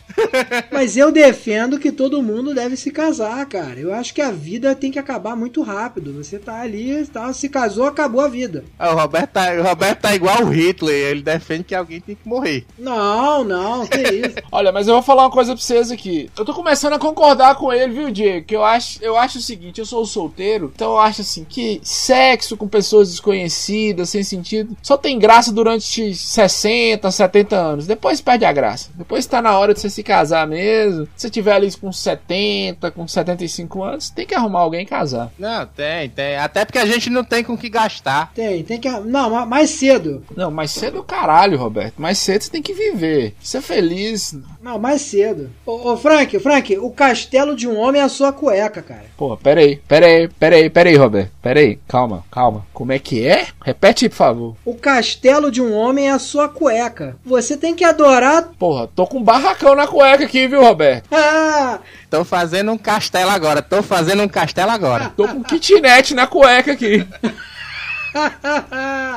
Mas 0.70 0.96
eu 0.96 1.10
defendo 1.10 1.78
que 1.78 1.92
todo 1.92 2.22
mundo 2.22 2.54
deve 2.54 2.76
se 2.76 2.90
casar, 2.90 3.44
cara. 3.46 3.78
Eu 3.78 3.92
acho 3.92 4.14
que 4.14 4.22
a 4.22 4.30
vida 4.30 4.74
tem 4.74 4.90
que 4.90 4.98
acabar 4.98 5.36
muito 5.36 5.62
rápido. 5.62 6.12
Você 6.14 6.38
tá 6.38 6.60
ali, 6.60 7.04
tá, 7.06 7.32
se 7.32 7.48
casou, 7.48 7.86
acabou 7.86 8.20
a 8.20 8.28
vida. 8.28 8.64
Ah, 8.78 8.92
o, 8.92 8.96
Roberto 8.96 9.30
tá, 9.30 9.52
o 9.52 9.62
Roberto 9.62 10.00
tá 10.00 10.14
igual 10.14 10.42
o 10.42 10.50
Hitler, 10.50 11.10
ele 11.10 11.22
defende 11.22 11.64
que 11.64 11.74
alguém 11.74 12.00
tem 12.00 12.14
que 12.14 12.28
morrer. 12.28 12.64
Não, 12.78 13.44
não, 13.44 13.86
que 13.86 14.00
isso. 14.00 14.36
Olha, 14.50 14.72
mas 14.72 14.86
eu 14.86 14.94
vou 14.94 15.02
falar 15.02 15.24
uma 15.24 15.30
coisa 15.30 15.54
pra 15.54 15.62
vocês 15.62 15.90
aqui. 15.90 16.30
Eu 16.36 16.44
tô 16.44 16.54
começando 16.54 16.94
a 16.94 16.98
concordar 16.98 17.56
com 17.56 17.72
ele, 17.72 17.92
viu, 17.92 18.10
Diego? 18.10 18.46
Que 18.46 18.56
eu 18.56 18.64
acho, 18.64 19.02
eu 19.02 19.16
acho 19.16 19.38
o 19.38 19.42
seguinte, 19.42 19.78
eu 19.78 19.86
sou 19.86 20.04
solteiro, 20.06 20.72
então 20.74 20.92
eu 20.92 20.98
acho 20.98 21.22
assim 21.22 21.44
que 21.44 21.80
sexo 21.82 22.56
com 22.56 22.68
pessoas 22.68 23.10
desconhecidas, 23.10 24.10
sem 24.10 24.22
sentido, 24.22 24.76
só 24.82 24.96
tem 24.96 25.18
graça 25.18 25.52
durante 25.52 26.14
60, 26.14 27.10
70 27.10 27.56
anos. 27.56 27.86
Depois 27.86 28.20
perde 28.20 28.44
a 28.44 28.52
graça. 28.52 28.90
Depois 28.94 29.26
tá 29.26 29.42
na 29.42 29.58
hora 29.58 29.74
de 29.74 29.80
você 29.80 29.90
se 29.90 30.03
casar 30.04 30.46
mesmo. 30.46 31.06
Se 31.16 31.22
você 31.22 31.30
tiver 31.30 31.52
ali 31.54 31.70
com 31.76 31.92
70, 31.92 32.90
com 32.92 33.06
75 33.08 33.82
anos, 33.82 34.10
tem 34.10 34.26
que 34.26 34.34
arrumar 34.34 34.60
alguém 34.60 34.82
e 34.82 34.86
casar. 34.86 35.30
Não, 35.38 35.66
tem, 35.66 36.08
tem. 36.10 36.36
Até 36.36 36.64
porque 36.64 36.78
a 36.78 36.86
gente 36.86 37.10
não 37.10 37.24
tem 37.24 37.42
com 37.42 37.54
o 37.54 37.58
que 37.58 37.68
gastar. 37.68 38.32
Tem, 38.34 38.62
tem 38.62 38.78
que. 38.78 38.88
Não, 38.88 39.30
ma- 39.30 39.46
mais 39.46 39.70
cedo. 39.70 40.22
Não, 40.36 40.50
mais 40.50 40.70
cedo 40.70 40.98
é 40.98 41.00
o 41.00 41.04
caralho, 41.04 41.58
Roberto. 41.58 41.94
Mais 42.00 42.18
cedo 42.18 42.42
você 42.42 42.50
tem 42.50 42.62
que 42.62 42.72
viver. 42.74 43.34
Ser 43.40 43.60
feliz. 43.60 44.36
Não, 44.62 44.78
mais 44.78 45.00
cedo. 45.02 45.50
Ô, 45.66 45.92
ô, 45.92 45.96
Frank, 45.96 46.38
Frank, 46.38 46.78
o 46.78 46.90
castelo 46.90 47.56
de 47.56 47.66
um 47.68 47.78
homem 47.78 48.00
é 48.00 48.04
a 48.04 48.08
sua 48.08 48.32
cueca, 48.32 48.82
cara. 48.82 49.04
Pô, 49.16 49.36
peraí, 49.36 49.76
peraí, 49.88 50.28
peraí, 50.28 50.70
peraí, 50.70 50.96
Roberto. 50.96 51.30
Peraí, 51.42 51.78
calma, 51.88 52.24
calma. 52.30 52.64
Como 52.72 52.92
é 52.92 52.98
que 52.98 53.26
é? 53.26 53.48
Repete, 53.64 54.08
por 54.08 54.14
favor. 54.16 54.56
O 54.64 54.74
castelo 54.74 55.50
de 55.50 55.60
um 55.60 55.72
homem 55.74 56.08
é 56.08 56.12
a 56.12 56.18
sua 56.18 56.48
cueca. 56.48 57.16
Você 57.24 57.56
tem 57.56 57.74
que 57.74 57.84
adorar. 57.84 58.50
Porra, 58.58 58.88
tô 58.94 59.06
com 59.06 59.18
um 59.18 59.22
barracão 59.22 59.74
na 59.74 59.86
cueca 59.94 60.24
aqui, 60.24 60.48
viu, 60.48 60.60
Roberto? 60.62 61.06
Ah, 61.12 61.78
Tô 62.10 62.24
fazendo 62.24 62.72
um 62.72 62.78
castelo 62.78 63.30
agora, 63.30 63.62
tô 63.62 63.82
fazendo 63.82 64.22
um 64.22 64.28
castelo 64.28 64.70
agora. 64.70 65.12
Tô 65.16 65.26
com 65.28 65.42
kitnet 65.42 66.14
na 66.14 66.26
cueca 66.26 66.72
aqui. 66.72 67.06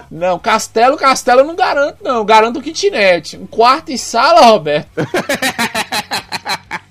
Não, 0.09 0.39
castelo, 0.39 0.97
castelo 0.97 1.41
eu 1.41 1.45
não 1.45 1.55
garanto, 1.55 1.97
não. 2.03 2.15
Eu 2.15 2.25
garanto 2.25 2.59
kitnet. 2.61 3.37
Um 3.37 3.45
quarto 3.45 3.91
e 3.91 3.97
sala, 3.97 4.41
Roberto. 4.47 4.89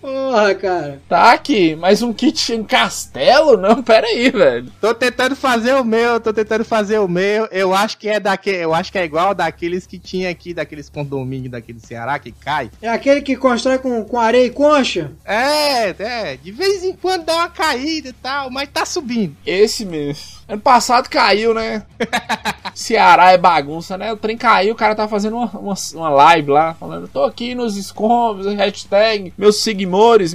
porra, 0.06 0.54
cara. 0.54 1.00
Tá 1.08 1.32
aqui, 1.32 1.74
mas 1.74 2.00
um 2.00 2.12
kit 2.12 2.54
um 2.54 2.62
castelo? 2.62 3.56
Não, 3.56 3.82
pera 3.82 4.06
aí, 4.06 4.30
velho. 4.30 4.70
Tô 4.80 4.94
tentando 4.94 5.34
fazer 5.34 5.74
o 5.74 5.84
meu, 5.84 6.20
tô 6.20 6.32
tentando 6.32 6.64
fazer 6.64 7.00
o 7.00 7.08
meu. 7.08 7.46
Eu 7.50 7.74
acho 7.74 7.98
que 7.98 8.08
é 8.08 8.20
daquele, 8.20 8.58
eu 8.58 8.72
acho 8.72 8.92
que 8.92 8.98
é 8.98 9.04
igual 9.04 9.34
daqueles 9.34 9.84
que 9.84 9.98
tinha 9.98 10.30
aqui, 10.30 10.54
daqueles 10.54 10.88
condomínios 10.88 11.50
daqui 11.50 11.72
do 11.72 11.84
Ceará 11.84 12.20
que 12.20 12.30
cai. 12.30 12.70
É 12.80 12.88
aquele 12.88 13.20
que 13.20 13.34
constrói 13.34 13.78
com, 13.78 14.04
com 14.04 14.20
areia 14.20 14.46
e 14.46 14.50
concha? 14.50 15.10
É, 15.24 15.88
é, 15.98 16.36
de 16.36 16.52
vez 16.52 16.84
em 16.84 16.92
quando 16.92 17.24
dá 17.24 17.34
uma 17.34 17.48
caída 17.48 18.10
e 18.10 18.12
tal, 18.12 18.48
mas 18.48 18.68
tá 18.68 18.86
subindo. 18.86 19.36
Esse 19.44 19.84
mesmo. 19.84 20.36
Ano 20.48 20.60
passado 20.60 21.08
caiu, 21.08 21.52
né? 21.52 21.82
Ceará 22.72 23.32
é 23.32 23.38
bagunça, 23.38 23.98
né? 23.98 24.12
O 24.12 24.16
trem 24.16 24.36
caiu, 24.36 24.74
o 24.74 24.76
cara 24.76 24.94
tá 24.94 25.08
fazendo 25.08 25.36
uma, 25.36 25.50
uma, 25.58 25.74
uma 25.94 26.08
live 26.08 26.50
lá, 26.50 26.74
falando: 26.74 27.08
tô 27.08 27.24
aqui 27.24 27.54
nos 27.54 27.76
escombros, 27.76 28.46
hashtag, 28.54 29.32
meus 29.36 29.56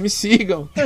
me 0.00 0.10
sigam. 0.10 0.68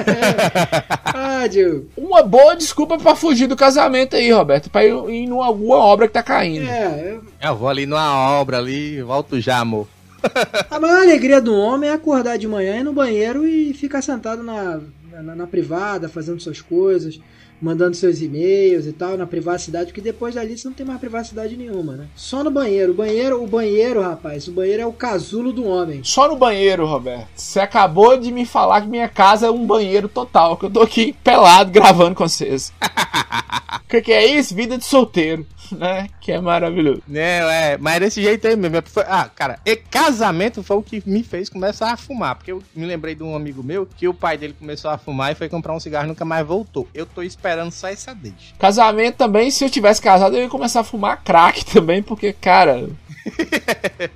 Ah, 1.19 1.47
Diogo. 1.47 1.87
Uma 1.97 2.23
boa 2.23 2.55
desculpa 2.57 2.99
pra 2.99 3.15
fugir 3.15 3.47
do 3.47 3.57
casamento 3.57 4.17
aí, 4.17 4.31
Roberto. 4.33 4.71
Pra 4.71 4.85
ir 4.85 4.91
em 5.09 5.31
uma- 5.31 5.47
alguma 5.47 5.77
obra 5.77 6.07
que 6.07 6.13
tá 6.15 6.23
caindo. 6.23 6.69
É, 6.69 7.13
eu- 7.15 7.25
Eu 7.49 7.57
vou 7.57 7.69
ali 7.69 7.87
numa 7.87 8.31
obra 8.39 8.59
ali, 8.59 9.03
volto 9.03 9.41
já, 9.41 9.59
amor. 9.59 9.87
a 10.71 10.81
maior 10.81 11.03
alegria 11.03 11.41
do 11.41 11.55
homem 11.55 11.89
é 11.91 11.93
acordar 11.93 12.37
de 12.37 12.49
manhã, 12.49 12.77
ir 12.79 12.85
no 12.85 12.93
banheiro 12.93 13.47
e 13.47 13.73
ficar 13.75 14.03
sentado 14.03 14.43
na, 14.43 14.81
na, 15.23 15.35
na 15.37 15.47
privada, 15.47 16.09
fazendo 16.09 16.41
suas 16.41 16.61
coisas, 16.61 17.21
mandando 17.61 17.97
seus 17.97 18.21
e-mails 18.21 18.87
e 18.87 18.93
tal, 18.93 19.17
na 19.17 19.27
privacidade, 19.27 19.87
porque 19.87 20.01
depois 20.01 20.35
dali 20.35 20.57
você 20.57 20.69
não 20.69 20.75
tem 20.75 20.87
mais 20.87 21.01
privacidade 21.01 21.57
nenhuma, 21.57 21.97
né? 21.97 22.07
Só 22.15 22.45
no 22.45 22.51
banheiro. 22.51 22.93
O 22.93 22.95
banheiro, 22.95 23.43
o 23.43 23.47
banheiro, 23.47 24.03
rapaz, 24.03 24.49
o 24.49 24.53
banheiro 24.53 24.83
é 24.83 24.87
o 24.87 24.93
casulo 24.93 25.53
do 25.53 25.67
homem. 25.67 26.01
Só 26.03 26.29
no 26.29 26.37
banheiro, 26.37 26.87
Roberto. 26.87 27.29
Você 27.35 27.61
acabou 27.61 28.19
de 28.19 28.31
me 28.31 28.45
falar 28.45 28.83
que 28.83 28.89
minha 28.89 29.09
casa 29.09 29.47
é 29.47 29.51
um 29.51 29.67
banheiro 29.67 30.09
total, 30.09 30.57
que 30.57 30.67
eu 30.67 30.71
tô 30.71 30.83
aqui 30.83 31.15
pelado 31.25 31.71
gravando 31.71 32.15
com 32.15 32.29
vocês. 32.29 32.73
O 33.87 33.89
que, 33.89 34.03
que 34.03 34.13
é 34.13 34.27
isso? 34.27 34.53
Vida 34.53 34.77
de 34.77 34.85
solteiro, 34.85 35.47
né? 35.77 36.09
Que 36.21 36.33
é 36.33 36.41
maravilhoso. 36.41 37.03
Não, 37.07 37.21
é, 37.21 37.77
mas 37.79 38.01
desse 38.01 38.23
jeito 38.23 38.47
aí 38.47 38.57
mesmo. 38.57 38.83
Foi- 38.87 39.05
ah, 39.07 39.29
cara, 39.35 39.59
e 39.65 39.77
casamento 39.77 40.63
foi 40.63 40.77
o 40.77 40.83
que 40.83 41.03
me 41.07 41.23
fez 41.23 41.49
começar 41.49 41.93
a 41.93 41.97
fumar. 41.97 42.37
Porque 42.37 42.53
eu 42.53 42.63
me 42.75 42.87
lembrei 42.87 43.15
de 43.15 43.23
um 43.23 43.35
amigo 43.35 43.63
meu 43.63 43.87
que 43.87 44.09
o 44.09 44.15
pai 44.15 44.37
dele 44.37 44.55
começou 44.59 44.91
a 44.91 44.99
fumar 44.99 45.33
e 45.33 45.35
foi 45.35 45.49
comprar 45.49 45.73
um 45.75 45.81
cigarro 45.81 46.07
e 46.07 46.09
nunca 46.09 46.25
mais 46.25 46.47
voltou. 46.47 46.89
Eu 46.95 47.07
tô 47.07 47.23
esperando 47.23 47.71
só 47.71 47.89
essa 47.89 48.15
deixa. 48.15 48.55
Casamento 48.59 49.17
também, 49.17 49.51
se 49.51 49.65
eu 49.65 49.71
tivesse 49.71 50.01
casado, 50.01 50.37
eu 50.37 50.43
ia 50.43 50.49
começar 50.49 50.81
a 50.81 50.85
fumar 50.85 51.23
crack 51.23 51.65
também, 51.67 52.03
porque, 52.03 52.33
cara. 52.33 52.89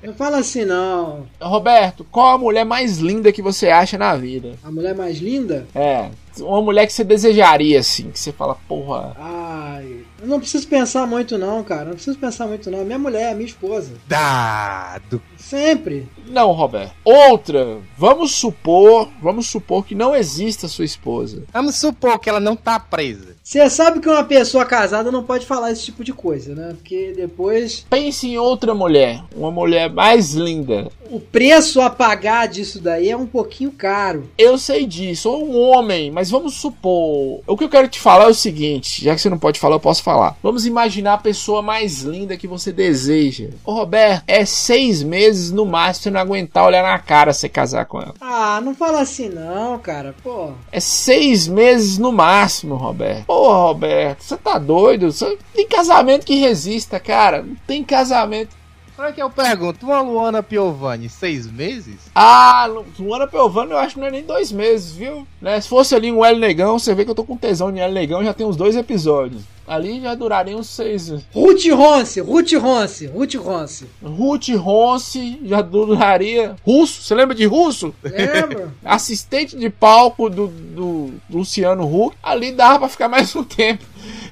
Não 0.02 0.14
fala 0.14 0.38
assim, 0.38 0.64
não. 0.64 1.26
Roberto, 1.40 2.06
qual 2.10 2.34
a 2.34 2.38
mulher 2.38 2.64
mais 2.64 2.98
linda 2.98 3.32
que 3.32 3.42
você 3.42 3.68
acha 3.68 3.98
na 3.98 4.14
vida? 4.16 4.52
A 4.62 4.70
mulher 4.70 4.94
mais 4.94 5.18
linda? 5.18 5.66
É, 5.74 6.10
uma 6.38 6.62
mulher 6.62 6.86
que 6.86 6.92
você 6.92 7.04
desejaria, 7.04 7.80
assim, 7.80 8.10
que 8.10 8.18
você 8.18 8.32
fala, 8.32 8.56
porra. 8.68 9.16
Ai, 9.18 10.04
eu 10.20 10.26
não 10.26 10.38
preciso 10.38 10.66
pensar 10.68 11.06
muito 11.06 11.36
não, 11.38 11.62
cara. 11.62 11.86
Não 11.86 11.94
preciso 11.94 12.18
pensar 12.18 12.46
muito 12.46 12.70
não. 12.70 12.84
Minha 12.84 12.98
mulher, 12.98 13.34
minha 13.34 13.46
esposa. 13.46 13.92
Dado. 14.06 15.20
Sempre. 15.50 16.06
Não, 16.28 16.52
Roberto. 16.52 16.92
Outra, 17.04 17.78
vamos 17.98 18.32
supor, 18.36 19.08
vamos 19.20 19.48
supor 19.48 19.84
que 19.84 19.96
não 19.96 20.14
exista 20.14 20.68
sua 20.68 20.84
esposa. 20.84 21.42
Vamos 21.52 21.74
supor 21.74 22.20
que 22.20 22.28
ela 22.30 22.38
não 22.38 22.54
tá 22.54 22.78
presa. 22.78 23.34
Você 23.42 23.68
sabe 23.68 23.98
que 23.98 24.08
uma 24.08 24.22
pessoa 24.22 24.64
casada 24.64 25.10
não 25.10 25.24
pode 25.24 25.44
falar 25.44 25.72
esse 25.72 25.86
tipo 25.86 26.04
de 26.04 26.12
coisa, 26.12 26.54
né? 26.54 26.68
Porque 26.74 27.12
depois 27.16 27.84
Pense 27.90 28.28
em 28.28 28.38
outra 28.38 28.72
mulher, 28.74 29.24
uma 29.34 29.50
mulher 29.50 29.90
mais 29.90 30.34
linda. 30.34 30.88
o 31.10 31.18
preço 31.18 31.80
a 31.80 31.90
pagar 31.90 32.46
disso 32.46 32.80
daí 32.80 33.10
é 33.10 33.16
um 33.16 33.26
pouquinho 33.26 33.72
caro. 33.72 34.30
Eu 34.38 34.56
sei 34.56 34.86
disso, 34.86 35.28
ou 35.28 35.44
um 35.44 35.58
homem, 35.58 36.12
mas 36.12 36.30
vamos 36.30 36.54
supor. 36.54 37.40
O 37.44 37.56
que 37.56 37.64
eu 37.64 37.68
quero 37.68 37.88
te 37.88 37.98
falar 37.98 38.26
é 38.26 38.28
o 38.28 38.34
seguinte: 38.34 39.02
já 39.04 39.16
que 39.16 39.20
você 39.20 39.28
não 39.28 39.38
pode 39.38 39.58
falar, 39.58 39.74
eu 39.74 39.80
posso 39.80 40.02
falar. 40.04 40.36
Vamos 40.40 40.64
imaginar 40.64 41.14
a 41.14 41.18
pessoa 41.18 41.60
mais 41.60 42.02
linda 42.02 42.36
que 42.36 42.46
você 42.46 42.70
deseja. 42.72 43.48
Ô 43.64 43.72
Roberto, 43.72 44.22
é 44.28 44.44
seis 44.44 45.02
meses 45.02 45.39
no 45.50 45.64
máximo 45.64 46.02
você 46.02 46.10
não 46.10 46.20
aguentar 46.20 46.66
olhar 46.66 46.82
na 46.82 46.98
cara 46.98 47.32
você 47.32 47.48
casar 47.48 47.84
com 47.86 48.00
ela. 48.00 48.14
Ah, 48.20 48.60
não 48.62 48.74
fala 48.74 49.00
assim 49.00 49.28
não, 49.28 49.78
cara. 49.78 50.14
Pô. 50.22 50.50
É 50.72 50.80
seis 50.80 51.46
meses 51.46 51.98
no 51.98 52.10
máximo, 52.10 52.74
Roberto. 52.74 53.26
Porra, 53.26 53.56
Roberto, 53.68 54.22
você 54.22 54.36
tá 54.36 54.58
doido? 54.58 55.12
Você- 55.12 55.38
Tem 55.54 55.68
casamento 55.68 56.26
que 56.26 56.34
resista, 56.34 56.98
cara. 56.98 57.42
Não 57.42 57.54
tem 57.66 57.84
casamento. 57.84 58.58
Olha 58.98 59.12
que 59.12 59.22
eu 59.22 59.30
pergunto, 59.30 59.86
uma 59.86 60.02
Luana 60.02 60.42
Piovani, 60.42 61.08
seis 61.08 61.50
meses? 61.50 61.96
Ah, 62.14 62.66
Lu- 62.66 62.84
Luana 62.98 63.26
Piovani 63.26 63.70
eu 63.70 63.78
acho 63.78 63.94
que 63.94 64.00
não 64.00 64.08
é 64.08 64.10
nem 64.10 64.22
dois 64.22 64.52
meses, 64.52 64.92
viu? 64.92 65.26
Né? 65.40 65.58
Se 65.58 65.68
fosse 65.70 65.94
ali 65.94 66.12
um 66.12 66.22
L 66.22 66.38
Negão, 66.38 66.78
você 66.78 66.94
vê 66.94 67.02
que 67.06 67.10
eu 67.10 67.14
tô 67.14 67.24
com 67.24 67.34
tesão 67.34 67.70
em 67.74 67.80
L 67.80 67.94
Negão, 67.94 68.22
já 68.22 68.34
tem 68.34 68.46
uns 68.46 68.56
dois 68.56 68.76
episódios. 68.76 69.42
Ali 69.70 70.00
já 70.00 70.16
duraria 70.16 70.56
uns 70.56 70.68
seis. 70.68 71.10
Ruth 71.32 71.64
Ronce, 71.72 72.20
Ruth 72.20 72.52
Ronce, 72.54 73.06
Ruth 73.06 73.34
Ronce. 73.36 73.86
Ruth 74.02 74.48
Ronce 74.56 75.38
já 75.44 75.62
duraria. 75.62 76.56
Russo, 76.66 77.00
você 77.00 77.14
lembra 77.14 77.36
de 77.36 77.46
Russo? 77.46 77.94
Lembra? 78.02 78.74
Assistente 78.84 79.56
de 79.56 79.70
palco 79.70 80.28
do, 80.28 80.48
do 80.48 81.14
Luciano 81.30 81.84
Huck. 81.84 82.16
Ali 82.20 82.50
dava 82.50 82.80
pra 82.80 82.88
ficar 82.88 83.08
mais 83.08 83.36
um 83.36 83.44
tempo. 83.44 83.84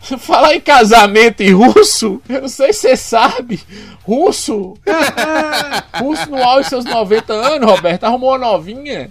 Falar 0.19 0.55
em 0.55 0.61
casamento 0.61 1.43
e 1.43 1.51
russo, 1.51 2.21
eu 2.29 2.43
não 2.43 2.49
sei 2.49 2.73
se 2.73 2.81
você 2.81 2.97
sabe. 2.97 3.61
Russo. 4.03 4.75
russo 6.01 6.31
no 6.31 6.43
auge 6.43 6.61
dos 6.61 6.69
seus 6.69 6.85
90 6.85 7.33
anos, 7.33 7.71
Roberto, 7.71 8.05
arrumou 8.05 8.31
uma 8.31 8.39
novinha. 8.39 9.11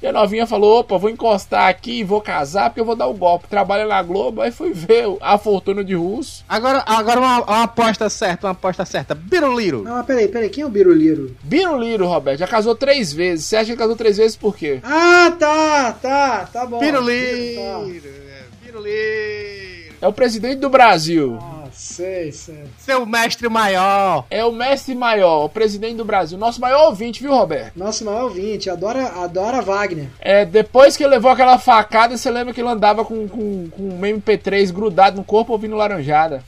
E 0.00 0.06
a 0.06 0.12
novinha 0.12 0.46
falou: 0.46 0.80
opa, 0.80 0.96
vou 0.96 1.10
encostar 1.10 1.68
aqui 1.68 2.00
e 2.00 2.04
vou 2.04 2.20
casar 2.20 2.70
porque 2.70 2.80
eu 2.80 2.84
vou 2.84 2.96
dar 2.96 3.06
o 3.06 3.14
golpe. 3.14 3.48
Trabalha 3.48 3.86
na 3.86 4.02
Globo, 4.02 4.40
aí 4.40 4.50
fui 4.50 4.72
ver 4.72 5.04
a 5.20 5.36
fortuna 5.36 5.67
de 5.84 5.94
russo. 5.94 6.44
Agora, 6.48 6.82
agora 6.86 7.20
uma, 7.20 7.44
uma 7.44 7.62
aposta 7.64 8.08
certa, 8.08 8.46
uma 8.46 8.52
aposta 8.52 8.84
certa. 8.84 9.14
Biruliro. 9.14 9.82
Não, 9.82 9.96
mas 9.96 10.06
peraí, 10.06 10.28
peraí, 10.28 10.48
quem 10.48 10.62
é 10.62 10.66
o 10.66 10.70
Biruliro? 10.70 11.36
Biruliro, 11.42 12.06
Roberto, 12.06 12.38
já 12.38 12.46
casou 12.46 12.74
três 12.74 13.12
vezes. 13.12 13.46
Você 13.46 13.56
acha 13.56 13.72
que 13.72 13.78
casou 13.78 13.96
três 13.96 14.16
vezes 14.16 14.36
por 14.36 14.56
quê? 14.56 14.80
Ah, 14.82 15.32
tá, 15.38 15.92
tá, 15.92 16.48
tá 16.52 16.66
bom. 16.66 16.78
Biruliro. 16.78 17.56
Tá. 17.56 17.80
é, 17.88 18.64
Biruliro. 18.64 19.94
É 20.00 20.06
o 20.06 20.12
presidente 20.12 20.60
do 20.60 20.70
Brasil. 20.70 21.32
Nossa. 21.32 21.57
Sei, 21.78 22.32
sei. 22.32 22.64
Seu 22.76 23.06
mestre 23.06 23.48
maior. 23.48 24.26
É 24.28 24.44
o 24.44 24.50
mestre 24.50 24.96
maior, 24.96 25.44
o 25.44 25.48
presidente 25.48 25.94
do 25.94 26.04
Brasil. 26.04 26.36
Nosso 26.36 26.60
maior 26.60 26.86
ouvinte, 26.86 27.22
viu, 27.22 27.30
Roberto? 27.30 27.76
Nosso 27.76 28.04
maior 28.04 28.24
ouvinte, 28.24 28.68
adora, 28.68 29.06
adora 29.22 29.62
Wagner. 29.62 30.08
É, 30.18 30.44
depois 30.44 30.96
que 30.96 31.04
ele 31.04 31.14
levou 31.14 31.30
aquela 31.30 31.56
facada, 31.56 32.16
você 32.16 32.28
lembra 32.32 32.52
que 32.52 32.60
ele 32.60 32.68
andava 32.68 33.04
com, 33.04 33.28
com, 33.28 33.68
com 33.70 33.82
um 33.82 34.00
MP3 34.00 34.72
grudado 34.72 35.18
no 35.18 35.24
corpo 35.24 35.52
ouvindo 35.52 35.76
laranjada. 35.76 36.42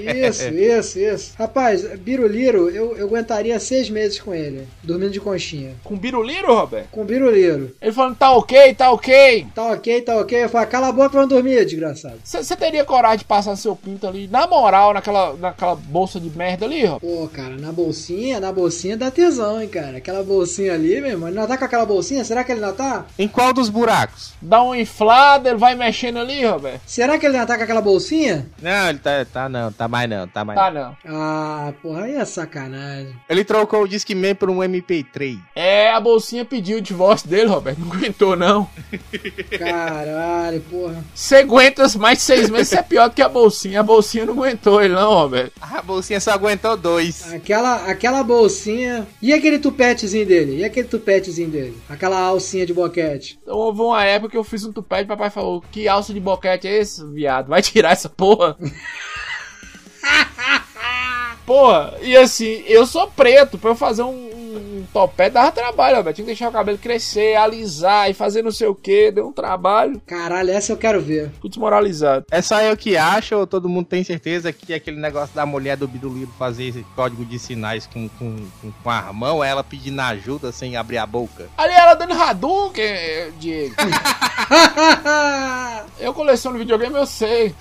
Isso, 0.00 0.46
isso, 0.54 0.98
isso. 1.00 1.34
Rapaz, 1.36 1.82
Biruliro, 1.98 2.70
eu, 2.70 2.96
eu 2.96 3.06
aguentaria 3.06 3.58
seis 3.58 3.90
meses 3.90 4.20
com 4.20 4.32
ele, 4.32 4.68
dormindo 4.80 5.10
de 5.10 5.20
conchinha. 5.20 5.74
Com 5.82 5.96
biruliro, 5.96 6.54
Roberto? 6.54 6.88
Com 6.92 7.04
Biruliro. 7.04 7.74
Ele 7.82 7.92
falando, 7.92 8.16
tá 8.16 8.30
ok, 8.30 8.74
tá 8.74 8.92
ok. 8.92 9.46
Tá 9.52 9.72
ok, 9.72 10.02
tá 10.02 10.16
ok. 10.18 10.44
Eu 10.44 10.48
falo, 10.48 10.66
cala 10.68 10.88
a 10.88 10.92
boca, 10.92 11.08
vamos 11.08 11.30
dormir, 11.30 11.64
desgraçado. 11.64 12.18
Você 12.22 12.54
teria 12.54 12.84
coragem 12.84 13.18
de 13.18 13.24
passar 13.24 13.56
seu 13.56 13.74
pinto 13.74 14.06
ali, 14.06 14.28
na 14.36 14.46
moral, 14.46 14.92
naquela, 14.92 15.34
naquela 15.34 15.74
bolsa 15.74 16.20
de 16.20 16.28
merda 16.36 16.66
ali, 16.66 16.84
Roberto? 16.84 17.00
Pô, 17.00 17.28
cara, 17.28 17.56
na 17.56 17.72
bolsinha, 17.72 18.38
na 18.38 18.52
bolsinha 18.52 18.96
dá 18.96 19.10
tesão, 19.10 19.60
hein, 19.62 19.68
cara. 19.68 19.96
Aquela 19.96 20.22
bolsinha 20.22 20.74
ali, 20.74 21.00
meu 21.00 21.12
irmão. 21.12 21.28
Ele 21.28 21.38
não 21.38 21.46
tá 21.46 21.56
com 21.56 21.64
aquela 21.64 21.86
bolsinha? 21.86 22.22
Será 22.22 22.44
que 22.44 22.52
ele 22.52 22.60
não 22.60 22.74
tá? 22.74 23.06
Em 23.18 23.26
qual 23.26 23.54
dos 23.54 23.70
buracos? 23.70 24.34
Dá 24.42 24.62
uma 24.62 24.78
inflada, 24.78 25.48
ele 25.48 25.58
vai 25.58 25.74
mexendo 25.74 26.18
ali, 26.18 26.44
Roberto? 26.44 26.82
Será 26.86 27.18
que 27.18 27.24
ele 27.24 27.38
não 27.38 27.46
tá 27.46 27.56
com 27.56 27.62
aquela 27.62 27.80
bolsinha? 27.80 28.46
Não, 28.60 28.90
ele 28.90 28.98
tá, 28.98 29.24
tá 29.24 29.48
não, 29.48 29.72
tá 29.72 29.88
mais 29.88 30.10
não, 30.10 30.28
tá 30.28 30.44
mais 30.44 30.58
Tá 30.58 30.70
não. 30.70 30.96
não. 31.04 31.16
Ah, 31.16 31.72
porra, 31.82 32.02
aí 32.04 32.16
é 32.16 32.24
sacanagem. 32.24 33.16
Ele 33.28 33.42
trocou 33.44 33.82
o 33.84 33.88
Discman 33.88 34.34
por 34.34 34.50
um 34.50 34.58
MP3. 34.58 35.38
É, 35.54 35.90
a 35.92 36.00
bolsinha 36.00 36.44
pediu 36.44 36.76
o 36.78 36.82
divórcio 36.82 37.26
dele, 37.28 37.46
Roberto. 37.48 37.78
Não 37.78 37.92
aguentou, 37.92 38.36
não. 38.36 38.68
Caralho, 39.58 40.60
porra. 40.62 41.02
Você 41.14 41.36
aguenta 41.36 41.86
mais 41.98 42.18
de 42.18 42.24
seis 42.24 42.50
meses, 42.50 42.68
você 42.68 42.78
é 42.78 42.82
pior 42.82 43.08
do 43.08 43.14
que 43.14 43.22
a 43.22 43.28
bolsinha. 43.28 43.80
A 43.80 43.82
bolsinha 43.82 44.25
não 44.26 44.34
aguentou 44.34 44.82
ele, 44.82 44.94
não, 44.94 45.14
Roberto. 45.14 45.52
A 45.60 45.82
bolsinha 45.82 46.20
só 46.20 46.32
aguentou 46.32 46.76
dois. 46.76 47.32
Aquela, 47.32 47.86
aquela 47.86 48.22
bolsinha. 48.22 49.06
E 49.22 49.32
aquele 49.32 49.58
tupetezinho 49.58 50.26
dele? 50.26 50.58
E 50.58 50.64
aquele 50.64 50.88
tupetezinho 50.88 51.48
dele? 51.48 51.76
Aquela 51.88 52.18
alcinha 52.20 52.66
de 52.66 52.74
boquete? 52.74 53.38
Então 53.42 53.56
houve 53.56 53.80
uma 53.80 54.04
época 54.04 54.32
que 54.32 54.36
eu 54.36 54.44
fiz 54.44 54.64
um 54.64 54.72
tupete 54.72 55.04
e 55.04 55.06
papai 55.06 55.30
falou: 55.30 55.62
Que 55.70 55.88
alça 55.88 56.12
de 56.12 56.20
boquete 56.20 56.66
é 56.66 56.78
esse, 56.78 57.04
viado? 57.06 57.48
Vai 57.48 57.62
tirar 57.62 57.92
essa 57.92 58.08
porra. 58.08 58.56
porra, 61.46 61.94
e 62.02 62.16
assim, 62.16 62.62
eu 62.66 62.86
sou 62.86 63.08
preto, 63.08 63.56
pra 63.56 63.70
eu 63.70 63.76
fazer 63.76 64.02
um, 64.02 64.30
um 64.58 64.84
topete 64.92 65.34
dava 65.34 65.52
trabalho, 65.52 65.96
Roberto. 65.96 66.16
Tinha 66.16 66.24
que 66.24 66.30
deixar 66.30 66.48
o 66.48 66.52
cabelo 66.52 66.78
crescer, 66.78 67.36
alisar 67.36 68.10
e 68.10 68.14
fazer 68.14 68.42
não 68.42 68.50
sei 68.52 68.68
o 68.68 68.74
que, 68.74 69.10
deu 69.10 69.28
um 69.28 69.32
trabalho. 69.32 70.00
Caralho, 70.06 70.50
essa 70.50 70.72
eu 70.72 70.76
quero 70.76 71.00
ver. 71.00 71.30
Fui 71.40 71.48
desmoralizado. 71.50 72.26
É 72.30 72.40
só 72.42 72.60
eu 72.60 72.76
que 72.76 72.96
acho 72.96 73.36
ou 73.36 73.46
todo 73.46 73.68
mundo 73.68 73.86
tem 73.86 74.02
certeza 74.04 74.52
que 74.52 74.72
aquele 74.74 74.98
negócio 75.00 75.34
da 75.34 75.46
mulher 75.46 75.76
do 75.76 75.88
Biruliro 75.88 76.32
fazer 76.38 76.64
esse 76.64 76.84
código 76.94 77.24
de 77.24 77.38
sinais 77.38 77.86
com, 77.86 78.08
com, 78.08 78.36
com, 78.60 78.70
com 78.70 78.90
a 78.90 79.12
mão, 79.12 79.42
ela 79.42 79.62
pedindo 79.62 80.00
ajuda 80.00 80.52
sem 80.52 80.76
abrir 80.76 80.98
a 80.98 81.06
boca? 81.06 81.48
Ali 81.56 81.74
ela 81.74 81.94
dando 81.94 82.12
Hadouken, 82.14 82.84
eh, 82.84 83.30
Diego. 83.38 83.74
Eu 85.98 86.12
coleciono 86.12 86.58
videogame, 86.58 86.94
eu 86.94 87.06
sei. 87.06 87.54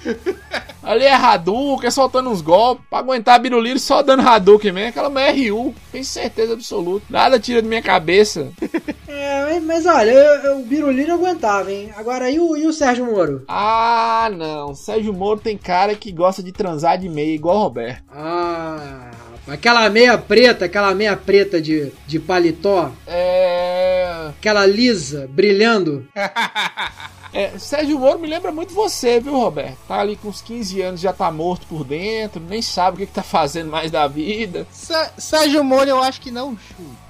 Ali 0.83 1.05
é 1.05 1.13
Hadouken, 1.13 1.89
soltando 1.89 2.29
uns 2.29 2.41
golpes. 2.41 2.85
Pra 2.89 2.99
aguentar 2.99 3.39
Biruliro 3.39 3.79
só 3.79 4.03
dando 4.03 4.27
Hadouken 4.27 4.71
mesmo. 4.71 4.89
Aquela 4.89 5.09
mulher 5.09 5.35
é 5.35 5.49
RU, 5.49 5.73
tenho 5.91 6.05
certeza 6.05 6.53
absoluta. 6.53 6.84
Nada 7.09 7.39
tira 7.39 7.61
da 7.61 7.67
minha 7.67 7.81
cabeça. 7.81 8.49
É, 9.17 9.59
mas, 9.61 9.85
olha, 9.85 10.11
eu, 10.11 10.33
eu, 10.43 10.59
o 10.59 10.65
Birulino 10.65 11.11
eu 11.11 11.15
aguentava, 11.15 11.71
hein? 11.71 11.89
Agora, 11.95 12.29
e 12.29 12.37
o, 12.37 12.57
e 12.57 12.67
o 12.67 12.73
Sérgio 12.73 13.05
Moro? 13.05 13.43
Ah, 13.47 14.29
não. 14.35 14.75
Sérgio 14.75 15.13
Moro 15.13 15.39
tem 15.39 15.57
cara 15.57 15.95
que 15.95 16.11
gosta 16.11 16.43
de 16.43 16.51
transar 16.51 16.97
de 16.97 17.07
meia, 17.07 17.33
igual 17.33 17.55
o 17.57 17.63
Roberto. 17.63 18.03
Ah, 18.11 19.09
aquela 19.47 19.89
meia 19.89 20.17
preta, 20.17 20.65
aquela 20.65 20.93
meia 20.93 21.15
preta 21.15 21.61
de, 21.61 21.93
de 22.05 22.19
paletó, 22.19 22.91
É. 23.07 24.27
aquela 24.37 24.65
lisa, 24.65 25.27
brilhando. 25.31 26.05
É, 27.35 27.59
Sérgio 27.59 27.99
Moro 27.99 28.17
me 28.17 28.27
lembra 28.27 28.49
muito 28.49 28.73
você, 28.73 29.19
viu, 29.19 29.33
Roberto? 29.37 29.77
Tá 29.89 29.99
ali 29.99 30.15
com 30.15 30.29
uns 30.29 30.41
15 30.41 30.81
anos, 30.81 31.01
já 31.01 31.11
tá 31.11 31.29
morto 31.29 31.67
por 31.67 31.83
dentro, 31.83 32.39
nem 32.41 32.61
sabe 32.61 32.95
o 32.95 32.99
que, 33.01 33.05
que 33.07 33.11
tá 33.11 33.23
fazendo 33.23 33.69
mais 33.69 33.91
da 33.91 34.07
vida. 34.07 34.65
Sa- 34.71 35.11
Sérgio 35.17 35.61
Moro 35.61 35.89
eu 35.89 36.01
acho 36.01 36.21
que 36.21 36.31
não. 36.31 36.57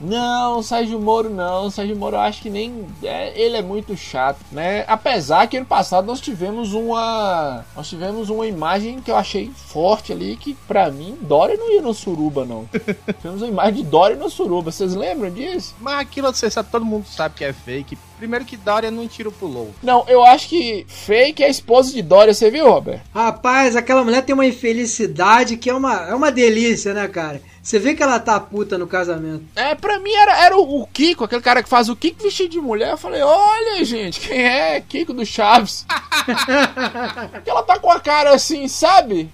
Não, 0.02 0.64
Sérgio 0.64 1.00
Moro 1.00 1.30
não. 1.30 1.70
Sérgio 1.70 1.96
Moro 1.96 2.16
eu 2.16 2.22
acho 2.22 2.42
que 2.42 2.50
nem. 2.50 2.88
é, 3.04 3.40
ele 3.40 3.56
é 3.58 3.62
muito 3.62 3.96
chato, 3.96 4.40
né? 4.52 4.84
Apesar 4.88 5.48
que 5.48 5.58
ano 5.58 5.66
passado 5.68 6.08
nós 6.08 6.20
tivemos 6.20 6.74
uma. 6.74 7.64
Nós 7.76 7.88
tivemos 7.88 8.30
uma 8.32 8.48
imagem 8.48 9.00
que 9.02 9.12
eu 9.12 9.16
achei 9.16 9.52
forte 9.56 10.12
ali, 10.12 10.36
que 10.36 10.56
pra 10.68 10.90
mim, 10.90 11.18
Dória 11.22 11.56
não 11.56 11.72
ia 11.72 11.82
no 11.84 11.94
Suruba, 11.94 12.44
não. 12.46 12.68
tivemos 13.22 13.42
uma 13.44 13.48
imagem 13.48 13.84
de 13.84 13.90
Dória 13.90 14.16
no 14.16 14.30
Suruba, 14.30 14.72
vocês 14.72 14.96
lembram 14.96 15.30
disso? 15.30 15.76
Mas 15.80 16.00
aquilo 16.00 16.34
você 16.34 16.50
sabe, 16.50 16.70
todo 16.72 16.84
mundo 16.84 17.06
sabe 17.08 17.36
que 17.36 17.44
é 17.46 17.54
fake. 17.54 17.96
Primeiro 18.18 18.46
que 18.46 18.56
Dória 18.56 18.90
não 18.90 19.08
tira 19.08 19.30
o 19.30 19.32
pulou. 19.32 19.74
Não, 19.84 20.06
eu 20.08 20.24
acho 20.24 20.48
que 20.50 20.86
fake 20.88 21.44
é 21.44 21.48
a 21.48 21.50
esposa 21.50 21.92
de 21.92 22.02
Dória, 22.02 22.34
você 22.34 22.50
viu, 22.50 22.70
Robert? 22.70 23.02
Rapaz, 23.14 23.76
aquela 23.76 24.04
mulher 24.04 24.24
tem 24.24 24.34
uma 24.34 24.46
infelicidade 24.46 25.58
que 25.58 25.70
é 25.70 25.74
uma, 25.74 26.08
é 26.08 26.16
uma 26.16 26.32
delícia, 26.32 26.94
né, 26.94 27.08
cara? 27.08 27.42
Você 27.66 27.80
vê 27.80 27.96
que 27.96 28.04
ela 28.04 28.20
tá 28.20 28.40
puta 28.40 28.78
no 28.78 28.86
casamento. 28.86 29.44
É, 29.56 29.74
pra 29.74 29.98
mim 29.98 30.12
era, 30.12 30.38
era 30.46 30.56
o, 30.56 30.84
o 30.84 30.86
Kiko, 30.86 31.24
aquele 31.24 31.42
cara 31.42 31.64
que 31.64 31.68
faz 31.68 31.90
o 31.90 31.96
Kiko 31.96 32.22
vestido 32.22 32.52
de 32.52 32.62
mulher. 32.62 32.92
Eu 32.92 32.98
falei, 32.98 33.24
olha, 33.24 33.84
gente, 33.84 34.20
quem 34.20 34.40
é? 34.40 34.80
Kiko 34.80 35.14
do 35.14 35.26
Chaves. 35.26 35.84
Porque 37.34 37.50
ela 37.50 37.64
tá 37.64 37.80
com 37.80 37.90
a 37.90 38.00
cara 38.00 38.36
assim, 38.36 38.68
sabe? 38.68 39.32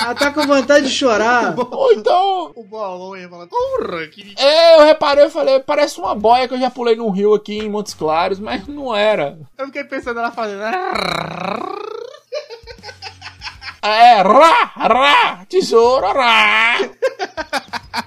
Ela 0.00 0.16
tá 0.16 0.32
com 0.32 0.44
vontade 0.48 0.88
de 0.88 0.92
chorar. 0.92 1.54
Ou 1.56 1.92
então. 1.92 2.50
O 2.56 2.64
bolão 2.64 3.16
ia 3.16 3.28
falar, 3.28 3.46
porra, 3.46 4.04
que... 4.08 4.34
É, 4.36 4.74
eu 4.74 4.86
reparei, 4.86 5.24
eu 5.24 5.30
falei, 5.30 5.60
parece 5.60 6.00
uma 6.00 6.16
boia 6.16 6.48
que 6.48 6.54
eu 6.54 6.58
já 6.58 6.70
pulei 6.70 6.96
num 6.96 7.10
rio 7.10 7.34
aqui 7.34 7.56
em 7.56 7.70
Montes 7.70 7.94
Claros, 7.94 8.40
mas 8.40 8.66
não 8.66 8.92
era. 8.96 9.38
Eu 9.56 9.66
fiquei 9.66 9.84
pensando 9.84 10.18
ela 10.18 10.32
fazendo... 10.32 10.64
É, 13.80 14.20
rá, 14.22 14.72
rá, 14.76 15.46
tesouro, 15.48 16.06
rá. 16.06 16.78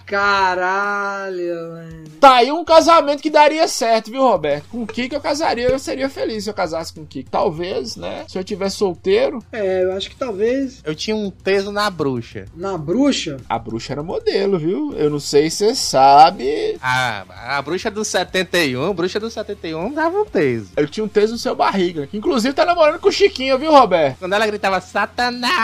Caralho, 0.06 1.72
mano. 1.72 2.04
Tá 2.20 2.36
aí 2.36 2.52
um 2.52 2.64
casamento 2.66 3.22
que 3.22 3.30
daria 3.30 3.68
certo, 3.68 4.12
viu, 4.12 4.22
Roberto? 4.22 4.66
Com 4.70 4.84
o 4.84 4.88
Kiko 4.88 5.16
eu 5.16 5.22
casaria, 5.22 5.68
eu 5.70 5.80
seria 5.80 6.10
feliz 6.10 6.44
se 6.44 6.50
eu 6.50 6.54
casasse 6.54 6.94
com 6.94 7.02
o 7.02 7.06
Kiko. 7.06 7.30
Talvez, 7.32 7.96
né? 7.96 8.26
Se 8.28 8.38
eu 8.38 8.44
tivesse 8.44 8.76
solteiro. 8.76 9.40
É, 9.52 9.84
eu 9.84 9.94
acho 9.94 10.10
que 10.10 10.16
talvez 10.16 10.82
Eu 10.84 10.94
tinha 10.94 11.16
um 11.16 11.32
peso 11.32 11.72
na 11.72 11.90
bruxa. 11.90 12.46
na 12.56 12.78
bruxa. 12.78 13.38
A 13.50 13.58
bruxa 13.58 13.94
era 13.94 14.04
modelo, 14.04 14.60
viu? 14.60 14.94
Eu 14.98 15.10
não 15.10 15.20
sei 15.20 15.50
se 15.50 15.58
você 15.68 15.76
sabe. 15.76 16.78
A, 16.82 17.58
a 17.58 17.62
bruxa 17.62 17.90
do 17.90 18.04
71, 18.04 18.90
a 18.90 18.94
bruxa 18.94 19.20
do 19.20 19.30
71 19.32 19.94
dava 19.94 20.18
um 20.20 20.26
peso. 20.26 20.72
Eu 20.76 20.88
tinha 20.88 21.04
um 21.04 21.08
texto 21.08 21.32
no 21.32 21.38
seu 21.38 21.56
barriga. 21.56 22.06
Que 22.06 22.18
inclusive 22.18 22.54
tá 22.54 22.66
namorando 22.66 23.00
com 23.00 23.10
o 23.10 23.12
Chiquinho, 23.12 23.58
viu, 23.58 23.72
Roberto? 23.72 24.20
Quando 24.20 24.34
ela 24.34 24.46
gritava 24.46 24.80
Satanás, 24.82 25.61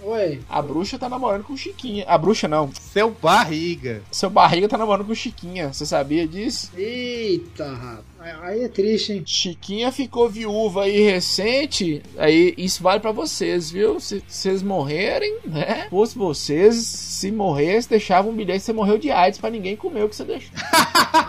Oi. 0.00 0.40
A 0.48 0.62
bruxa 0.62 0.98
tá 0.98 1.08
namorando 1.08 1.44
com 1.44 1.54
o 1.54 1.56
Chiquinha. 1.56 2.04
A 2.06 2.16
bruxa 2.18 2.46
não. 2.46 2.70
seu 2.72 3.10
barriga. 3.10 4.02
Seu 4.12 4.30
barriga 4.30 4.68
tá 4.68 4.76
namorando 4.78 5.06
com 5.06 5.12
o 5.12 5.16
Chiquinha. 5.16 5.72
Você 5.72 5.86
sabia 5.86 6.28
disso? 6.28 6.70
Eita, 6.76 7.68
rapaz. 7.72 8.15
Aí 8.42 8.64
é 8.64 8.68
triste, 8.68 9.12
hein? 9.12 9.22
Chiquinha 9.24 9.92
ficou 9.92 10.28
viúva 10.28 10.84
aí 10.84 11.00
recente. 11.00 12.02
Aí 12.16 12.54
isso 12.56 12.82
vale 12.82 13.00
pra 13.00 13.12
vocês, 13.12 13.70
viu? 13.70 14.00
Se 14.00 14.22
vocês 14.26 14.62
morrerem, 14.62 15.38
né? 15.44 15.86
Fosse 15.90 16.16
vocês, 16.16 16.74
se 16.76 17.30
morresse, 17.30 17.88
deixava 17.88 18.28
um 18.28 18.34
bilhete. 18.34 18.64
Você 18.64 18.72
morreu 18.72 18.98
de 18.98 19.10
AIDS 19.10 19.38
pra 19.38 19.50
ninguém 19.50 19.76
comer 19.76 20.04
o 20.04 20.08
que 20.08 20.16
você 20.16 20.24
deixou. 20.24 20.50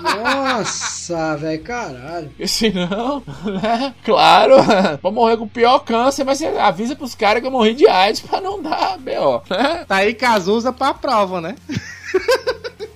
Nossa, 0.02 1.36
velho, 1.38 1.62
caralho. 1.64 2.30
Porque 2.30 2.48
senão, 2.48 3.22
né? 3.62 3.94
Claro, 4.04 4.56
pra 5.02 5.12
morrer 5.12 5.38
com 5.38 5.46
o 5.46 5.50
pior 5.50 5.80
câncer, 5.80 6.24
mas 6.24 6.40
você 6.40 6.48
avisa 6.48 6.96
pros 6.96 7.16
caras 7.16 7.42
que 7.42 7.48
eu 7.48 7.52
morri 7.52 7.74
de 7.74 7.88
AIDS 7.88 8.22
pra 8.22 8.42
não 8.42 8.62
dar 8.62 8.98
B.O., 8.98 9.42
né? 9.50 9.86
Tá 9.88 9.98
aí 9.98 10.14
Cazuza 10.14 10.74
pra 10.74 10.94
prova, 10.94 11.42
né? 11.42 11.56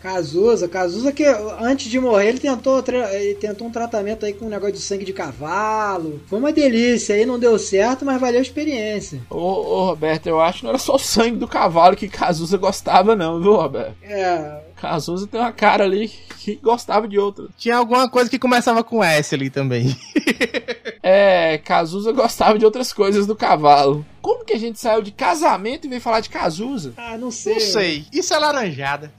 Cazuza, 0.02 0.68
Cazuza 0.68 1.12
que 1.12 1.24
antes 1.60 1.90
de 1.90 2.00
morrer 2.00 2.30
ele 2.30 2.40
tentou, 2.40 2.84
ele 3.12 3.36
tentou 3.36 3.68
um 3.68 3.72
tratamento 3.72 4.26
aí 4.26 4.34
com 4.34 4.46
um 4.46 4.50
negócio 4.50 4.74
de 4.74 4.82
sangue 4.82 5.06
de 5.06 5.14
cavalo. 5.14 6.22
Foi 6.28 6.40
uma 6.40 6.52
delícia, 6.52 7.16
aí 7.16 7.26
não 7.26 7.38
deu 7.38 7.58
certo, 7.60 8.04
mas 8.04 8.20
valeu 8.20 8.40
a 8.40 8.42
experiência. 8.42 9.22
Ô, 9.30 9.38
ô, 9.38 9.86
Roberto, 9.86 10.28
eu 10.28 10.42
acho 10.42 10.60
que 10.60 10.64
não 10.64 10.72
era 10.72 10.80
só 10.80 10.96
o 10.96 11.00
sangue 11.00 11.38
do 11.38 11.48
cavalo 11.48 11.96
que 11.96 12.08
Cazuza 12.08 12.58
gostava, 12.58 13.16
não, 13.16 13.40
viu, 13.42 13.56
Roberto? 13.56 13.96
É, 14.02 14.62
Cazuza 14.76 15.28
tem 15.28 15.40
uma 15.40 15.52
cara 15.52 15.84
ali 15.84 16.10
que 16.40 16.56
gostava 16.56 17.08
de 17.08 17.20
outra. 17.20 17.46
Tinha 17.56 17.78
alguma 17.78 18.10
coisa 18.10 18.30
que 18.30 18.40
começava 18.40 18.84
com 18.84 19.04
S 19.04 19.36
ali 19.36 19.50
também. 19.50 19.96
É, 21.04 21.58
Cazuza 21.58 22.12
gostava 22.12 22.60
de 22.60 22.66
outras 22.66 22.94
coisas 22.94 23.26
do 23.26 23.36
cavalo. 23.36 24.06
Como 24.22 24.46
que 24.46 24.54
a 24.54 24.60
gente 24.60 24.80
saiu 24.80 25.02
de 25.02 25.12
casamento 25.12 25.86
e 25.86 25.90
veio 25.90 26.00
falar 26.00 26.20
de 26.20 26.30
Cazuza? 26.30 26.94
ah, 26.96 27.18
não 27.18 27.32
sei. 27.32 27.56
Não 27.56 27.60
sei. 27.60 28.06
Isso 28.14 28.34
é 28.34 28.38
laranjada. 28.38 29.12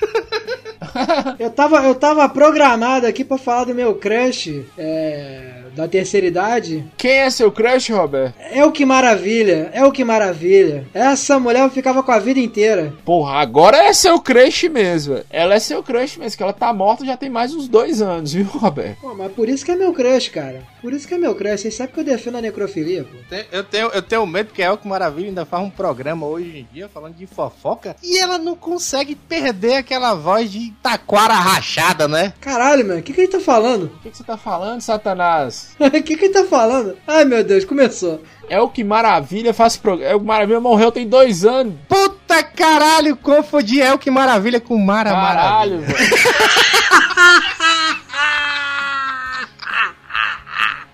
Eu 1.38 1.50
tava, 1.50 1.84
eu 1.84 1.94
tava 1.94 2.26
programado 2.28 3.06
aqui 3.06 3.22
pra 3.24 3.36
falar 3.36 3.64
do 3.64 3.74
meu 3.74 3.96
crush, 3.96 4.64
é, 4.78 5.55
da 5.76 5.86
terceira 5.86 6.26
idade. 6.26 6.84
Quem 6.96 7.12
é 7.12 7.30
seu 7.30 7.52
crush, 7.52 7.92
Roberto? 7.92 8.34
É 8.50 8.64
o 8.64 8.72
que 8.72 8.84
maravilha, 8.84 9.70
é 9.72 9.84
o 9.84 9.92
que 9.92 10.02
maravilha. 10.04 10.86
Essa 10.94 11.38
mulher 11.38 11.62
eu 11.62 11.70
ficava 11.70 12.02
com 12.02 12.10
a 12.10 12.18
vida 12.18 12.40
inteira. 12.40 12.94
Porra, 13.04 13.34
agora 13.34 13.76
é 13.76 13.92
seu 13.92 14.18
crush 14.18 14.68
mesmo. 14.68 15.20
Ela 15.30 15.54
é 15.54 15.58
seu 15.58 15.82
crush 15.82 16.18
mesmo, 16.18 16.36
que 16.36 16.42
ela 16.42 16.52
tá 16.52 16.72
morta 16.72 17.04
já 17.04 17.16
tem 17.16 17.28
mais 17.28 17.54
uns 17.54 17.68
dois 17.68 18.00
anos, 18.00 18.32
viu, 18.32 18.44
Roberto? 18.46 19.00
Pô, 19.00 19.14
mas 19.14 19.30
por 19.32 19.48
isso 19.48 19.64
que 19.64 19.70
é 19.70 19.76
meu 19.76 19.92
crush, 19.92 20.30
cara. 20.30 20.62
Por 20.80 20.92
isso 20.92 21.06
que 21.06 21.14
é 21.14 21.18
meu 21.18 21.34
crush. 21.34 21.60
Vocês 21.60 21.74
sabem 21.74 21.92
que 21.94 22.00
eu 22.00 22.04
defendo 22.04 22.38
a 22.38 22.40
necrofilia, 22.40 23.04
pô. 23.04 23.16
Eu 23.52 23.64
tenho, 23.64 23.88
eu 23.88 24.02
tenho 24.02 24.26
medo 24.26 24.52
que 24.52 24.62
a 24.62 24.66
Elke 24.66 24.88
Maravilha 24.88 25.28
ainda 25.28 25.44
faz 25.44 25.62
um 25.62 25.70
programa 25.70 26.26
hoje 26.26 26.58
em 26.58 26.74
dia 26.74 26.88
falando 26.88 27.14
de 27.14 27.26
fofoca 27.26 27.96
e 28.02 28.18
ela 28.18 28.38
não 28.38 28.56
consegue 28.56 29.14
perder 29.14 29.76
aquela 29.76 30.14
voz 30.14 30.50
de 30.50 30.72
taquara 30.82 31.34
rachada, 31.34 32.08
né? 32.08 32.32
Caralho, 32.40 32.86
mano, 32.86 33.00
o 33.00 33.02
que, 33.02 33.12
que 33.12 33.20
ele 33.20 33.28
tá 33.28 33.40
falando? 33.40 33.84
O 33.84 33.98
que, 34.00 34.10
que 34.10 34.16
você 34.16 34.24
tá 34.24 34.36
falando, 34.36 34.80
Satanás? 34.80 35.65
O 35.78 35.90
que, 36.02 36.16
que 36.16 36.24
ele 36.26 36.32
tá 36.32 36.44
falando? 36.44 36.96
Ai, 37.06 37.24
meu 37.24 37.42
Deus, 37.44 37.64
começou. 37.64 38.22
É 38.48 38.60
o 38.60 38.68
que 38.68 38.84
maravilha 38.84 39.52
faz 39.52 39.76
programa. 39.76 40.10
É 40.10 40.14
o 40.14 40.20
que 40.20 40.26
maravilha 40.26 40.60
morreu 40.60 40.92
tem 40.92 41.06
dois 41.08 41.44
anos. 41.44 41.74
Puta 41.88 42.42
caralho, 42.42 43.16
confundi 43.16 43.80
Elke 43.80 44.10
Maravilha 44.10 44.60
com 44.60 44.76
Mara 44.78 45.10
Caralho, 45.10 45.80
Maravilha. 45.80 45.98
velho. 45.98 46.16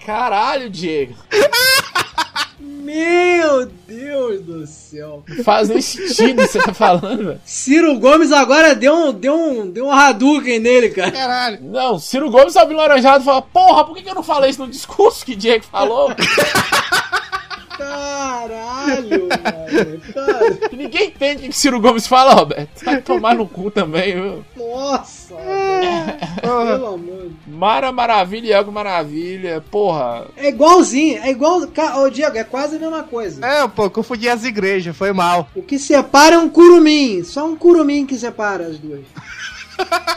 Caralho, 0.04 0.68
Diego. 0.68 1.14
Meu 2.82 3.66
Deus 3.86 4.40
do 4.40 4.66
céu. 4.66 5.22
Não 5.28 5.44
faz 5.44 5.68
nem 5.68 5.80
sentido 5.80 6.42
o 6.42 6.46
que 6.46 6.52
você 6.52 6.58
tá 6.60 6.74
falando, 6.74 7.24
velho. 7.24 7.40
Ciro 7.44 7.98
Gomes 7.98 8.32
agora 8.32 8.74
deu 8.74 8.92
um, 8.92 9.12
deu 9.12 9.34
um, 9.34 9.70
deu 9.70 9.86
um 9.86 9.92
Hadouken 9.92 10.58
nele, 10.58 10.90
cara. 10.90 11.12
Caralho. 11.12 11.58
Não, 11.62 11.98
Ciro 11.98 12.30
Gomes 12.30 12.54
tá 12.54 12.64
vindo 12.64 12.78
laranjado 12.78 13.22
e 13.22 13.24
fala: 13.24 13.40
Porra, 13.40 13.84
por 13.84 13.94
que, 13.96 14.02
que 14.02 14.10
eu 14.10 14.14
não 14.14 14.22
falei 14.22 14.50
isso 14.50 14.64
no 14.64 14.70
discurso 14.70 15.24
que 15.24 15.36
Diego 15.36 15.64
falou? 15.64 16.10
Caralho, 17.82 19.28
mano. 19.28 20.00
Cara, 20.14 20.68
Que 20.68 20.76
Ninguém 20.76 21.06
entende 21.08 21.46
o 21.46 21.50
que 21.50 21.56
Ciro 21.56 21.80
Gomes 21.80 22.06
fala, 22.06 22.34
Roberto. 22.34 22.84
Vai 22.84 23.00
tomar 23.02 23.34
no 23.34 23.46
cu 23.46 23.70
também, 23.70 24.14
viu? 24.14 24.44
nossa, 24.56 25.34
velho. 25.36 26.66
pelo 26.66 26.86
amor. 26.86 27.28
de- 27.46 27.50
Mara 27.52 27.92
Maravilha 27.92 28.46
e 28.48 28.52
Elgo 28.52 28.72
Maravilha, 28.72 29.62
porra. 29.70 30.26
É 30.36 30.48
igualzinho, 30.48 31.22
é 31.22 31.30
igual. 31.30 31.60
Ô, 31.98 32.08
Diego, 32.10 32.36
é 32.36 32.44
quase 32.44 32.76
a 32.76 32.78
mesma 32.78 33.02
coisa. 33.02 33.44
É, 33.46 33.66
pô, 33.68 33.88
confundi 33.90 34.28
as 34.28 34.44
igrejas, 34.44 34.96
foi 34.96 35.12
mal. 35.12 35.48
O 35.54 35.62
que 35.62 35.78
separa 35.78 36.36
é 36.36 36.38
um 36.38 36.48
curumim. 36.48 37.22
Só 37.24 37.46
um 37.46 37.56
curumim 37.56 38.06
que 38.06 38.16
separa 38.16 38.66
as 38.66 38.78
duas. 38.78 39.00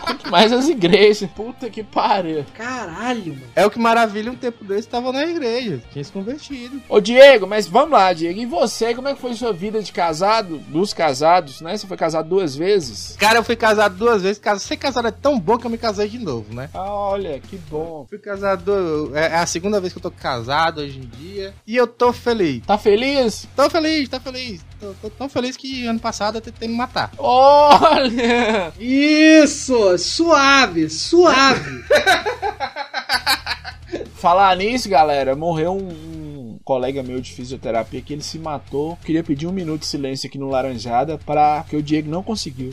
Quanto 0.01 0.31
mais 0.31 0.51
as 0.51 0.69
igrejas. 0.69 1.29
Puta 1.35 1.69
que 1.69 1.83
pariu. 1.83 2.45
Caralho, 2.55 3.33
mano. 3.33 3.47
É 3.55 3.65
o 3.65 3.71
que 3.71 3.79
maravilha 3.79 4.31
um 4.31 4.35
tempo 4.35 4.63
desse 4.63 4.87
tava 4.87 5.11
na 5.11 5.25
igreja, 5.25 5.81
tinha 5.91 6.03
se 6.03 6.11
convertido. 6.11 6.81
Ô 6.87 6.99
Diego, 6.99 7.45
mas 7.45 7.67
vamos 7.67 7.91
lá, 7.91 8.13
Diego. 8.13 8.39
E 8.39 8.45
você, 8.45 8.93
como 8.95 9.07
é 9.07 9.13
que 9.13 9.21
foi 9.21 9.33
sua 9.33 9.51
vida 9.51 9.81
de 9.81 9.91
casado? 9.91 10.57
Dos 10.57 10.93
casados, 10.93 11.61
né? 11.61 11.77
Você 11.77 11.87
foi 11.87 11.97
casado 11.97 12.29
duas 12.29 12.55
vezes? 12.55 13.15
Cara, 13.17 13.39
eu 13.39 13.43
fui 13.43 13.55
casado 13.55 13.95
duas 13.95 14.21
vezes, 14.21 14.41
ser 14.59 14.77
casado 14.77 15.07
é 15.07 15.11
tão 15.11 15.39
bom 15.39 15.57
que 15.57 15.65
eu 15.65 15.71
me 15.71 15.77
casei 15.77 16.07
de 16.07 16.19
novo, 16.19 16.53
né? 16.53 16.69
Ah, 16.73 16.93
olha, 16.93 17.39
que 17.39 17.57
bom. 17.57 18.05
Fui 18.09 18.17
casado, 18.17 19.11
é 19.13 19.25
é 19.25 19.39
a 19.39 19.45
segunda 19.45 19.79
vez 19.79 19.91
que 19.91 19.99
eu 19.99 20.03
tô 20.03 20.11
casado 20.11 20.81
hoje 20.81 20.99
em 20.99 21.07
dia, 21.07 21.53
e 21.65 21.75
eu 21.75 21.87
tô 21.87 22.13
feliz. 22.13 22.65
Tá 22.65 22.77
feliz? 22.77 23.47
Tô 23.55 23.69
feliz, 23.69 24.07
tô 24.07 24.19
feliz. 24.19 24.65
Tô, 24.85 24.93
tô 25.01 25.09
tão 25.09 25.27
feliz 25.27 25.57
que 25.57 25.87
ano 25.87 25.99
passado 25.99 26.37
eu 26.37 26.41
tentei 26.41 26.67
me 26.67 26.75
matar. 26.75 27.11
Olha! 27.17 28.71
Isso! 28.79 29.97
Suave, 29.97 30.89
suave. 30.91 31.83
Falar 34.13 34.55
nisso, 34.55 34.87
galera, 34.87 35.35
morreu 35.35 35.73
um, 35.73 35.89
um 35.89 36.59
colega 36.63 37.01
meu 37.01 37.19
de 37.19 37.31
fisioterapia 37.31 38.01
que 38.01 38.13
ele 38.13 38.21
se 38.21 38.37
matou. 38.37 38.95
Queria 39.03 39.23
pedir 39.23 39.47
um 39.47 39.51
minuto 39.51 39.81
de 39.81 39.87
silêncio 39.87 40.27
aqui 40.27 40.37
no 40.37 40.49
Laranjada 40.49 41.17
para 41.17 41.65
que 41.67 41.75
o 41.75 41.81
Diego 41.81 42.09
não 42.09 42.21
conseguiu. 42.21 42.71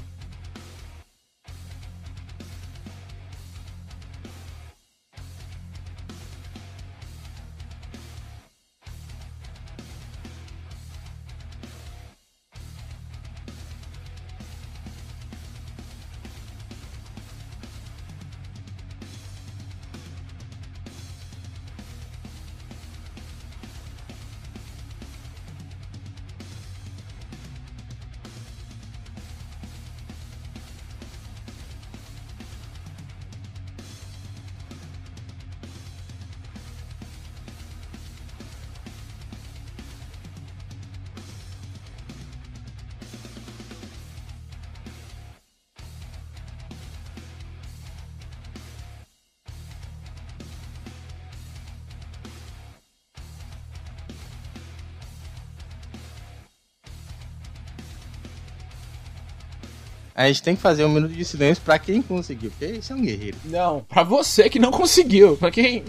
A 60.22 60.28
gente 60.28 60.42
tem 60.42 60.54
que 60.54 60.62
fazer 60.62 60.85
um 60.85 60.88
minuto 60.88 61.12
de 61.12 61.24
silêncio 61.24 61.62
pra 61.64 61.78
quem 61.78 62.00
conseguiu, 62.00 62.50
porque 62.50 62.78
isso 62.78 62.92
é 62.92 62.96
um 62.96 63.02
guerreiro. 63.02 63.37
Não, 63.44 63.85
pra 63.88 64.02
você 64.02 64.48
que 64.48 64.58
não 64.58 64.70
conseguiu. 64.70 65.37
Pra 65.37 65.50
quem 65.50 65.82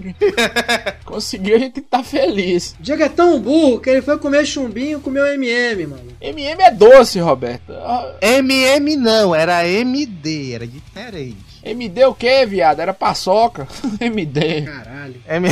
conseguiu, 1.05 1.55
a 1.55 1.59
gente 1.59 1.81
tá 1.81 2.03
feliz. 2.03 2.75
O 2.79 2.83
Diego 2.83 3.03
é 3.03 3.09
tão 3.09 3.39
burro 3.39 3.79
que 3.79 3.89
ele 3.89 4.01
foi 4.01 4.17
comer 4.17 4.45
chumbinho 4.45 4.97
e 4.97 5.01
comeu 5.01 5.25
MM, 5.25 5.87
mano. 5.87 6.07
MM 6.19 6.61
é 6.61 6.71
doce, 6.71 7.19
Roberto. 7.19 7.73
MM 8.21 8.95
não, 8.97 9.35
era 9.35 9.67
MD, 9.67 10.53
era 10.53 10.67
diferente. 10.67 11.53
MD 11.63 12.05
o 12.05 12.13
que, 12.13 12.45
viado? 12.45 12.81
Era 12.81 12.93
paçoca. 12.93 13.67
MD. 13.99 14.63
Caralho. 14.63 15.15
M... 15.27 15.47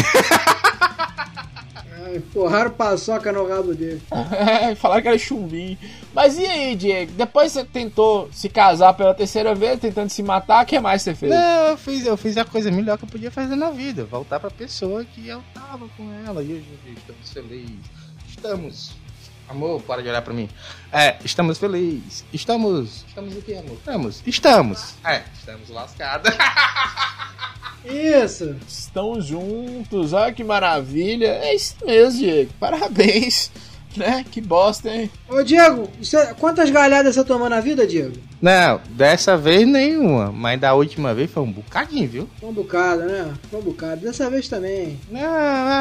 Ai, 2.41 2.47
porraram 2.47 2.71
paçoca 2.71 3.31
no 3.31 3.47
rabo 3.47 3.75
dele. 3.75 4.01
Falaram 4.77 5.01
que 5.01 5.07
era 5.07 5.17
chumbinho. 5.17 5.77
Mas 6.13 6.37
e 6.37 6.45
aí, 6.45 6.75
Diego? 6.75 7.11
Depois 7.13 7.51
você 7.51 7.63
tentou 7.63 8.29
se 8.31 8.49
casar 8.49 8.93
pela 8.93 9.13
terceira 9.13 9.53
vez, 9.53 9.79
tentando 9.79 10.09
se 10.09 10.23
matar, 10.23 10.63
o 10.63 10.67
que 10.67 10.79
mais 10.79 11.01
você 11.01 11.13
fez? 11.13 11.31
Não, 11.31 11.67
eu 11.67 11.77
fiz, 11.77 12.05
eu 12.05 12.17
fiz 12.17 12.37
a 12.37 12.45
coisa 12.45 12.71
melhor 12.71 12.97
que 12.97 13.05
eu 13.05 13.09
podia 13.09 13.29
fazer 13.29 13.55
na 13.55 13.69
vida. 13.69 14.05
Voltar 14.05 14.39
pra 14.39 14.49
pessoa 14.49 15.05
que 15.05 15.27
eu 15.27 15.43
tava 15.53 15.87
com 15.95 16.11
ela. 16.25 16.41
E 16.41 16.53
hoje 16.53 16.65
estamos 16.97 17.31
felizes. 17.31 17.91
Estamos. 18.27 18.91
Amor, 19.47 19.81
para 19.81 20.01
de 20.01 20.09
olhar 20.09 20.21
pra 20.21 20.33
mim. 20.33 20.49
É, 20.91 21.17
estamos 21.23 21.57
felizes. 21.57 22.23
Estamos. 22.31 23.05
Estamos 23.07 23.35
o 23.35 23.41
que, 23.41 23.53
amor? 23.53 23.73
Estamos. 23.73 24.23
Estamos. 24.25 24.95
É, 25.03 25.23
estamos 25.37 25.69
lascados. 25.69 26.31
Isso. 27.85 28.55
Estão 28.67 29.19
juntos, 29.19 30.13
olha 30.13 30.33
que 30.33 30.43
maravilha. 30.43 31.27
É 31.27 31.55
isso 31.55 31.75
mesmo, 31.85 32.19
Diego. 32.19 32.51
Parabéns. 32.59 33.51
Né? 33.95 34.25
Que 34.29 34.39
bosta, 34.41 34.89
hein? 34.89 35.09
Ô, 35.29 35.43
Diego, 35.43 35.89
você- 36.01 36.33
quantas 36.35 36.69
galhadas 36.69 37.15
você 37.15 37.23
tomou 37.23 37.49
na 37.49 37.59
vida, 37.59 37.85
Diego? 37.85 38.13
Não, 38.41 38.81
dessa 38.89 39.37
vez 39.37 39.67
nenhuma. 39.67 40.31
Mas 40.31 40.59
da 40.59 40.73
última 40.73 41.13
vez 41.13 41.29
foi 41.29 41.43
um 41.43 41.51
bocadinho, 41.51 42.09
viu? 42.09 42.29
Foi 42.39 42.49
um 42.49 42.53
bocado, 42.53 43.03
né? 43.03 43.31
Foi 43.51 43.59
um 43.59 43.63
bocado. 43.63 44.01
Dessa 44.01 44.29
vez 44.31 44.47
também. 44.47 44.99
Não, 45.11 45.21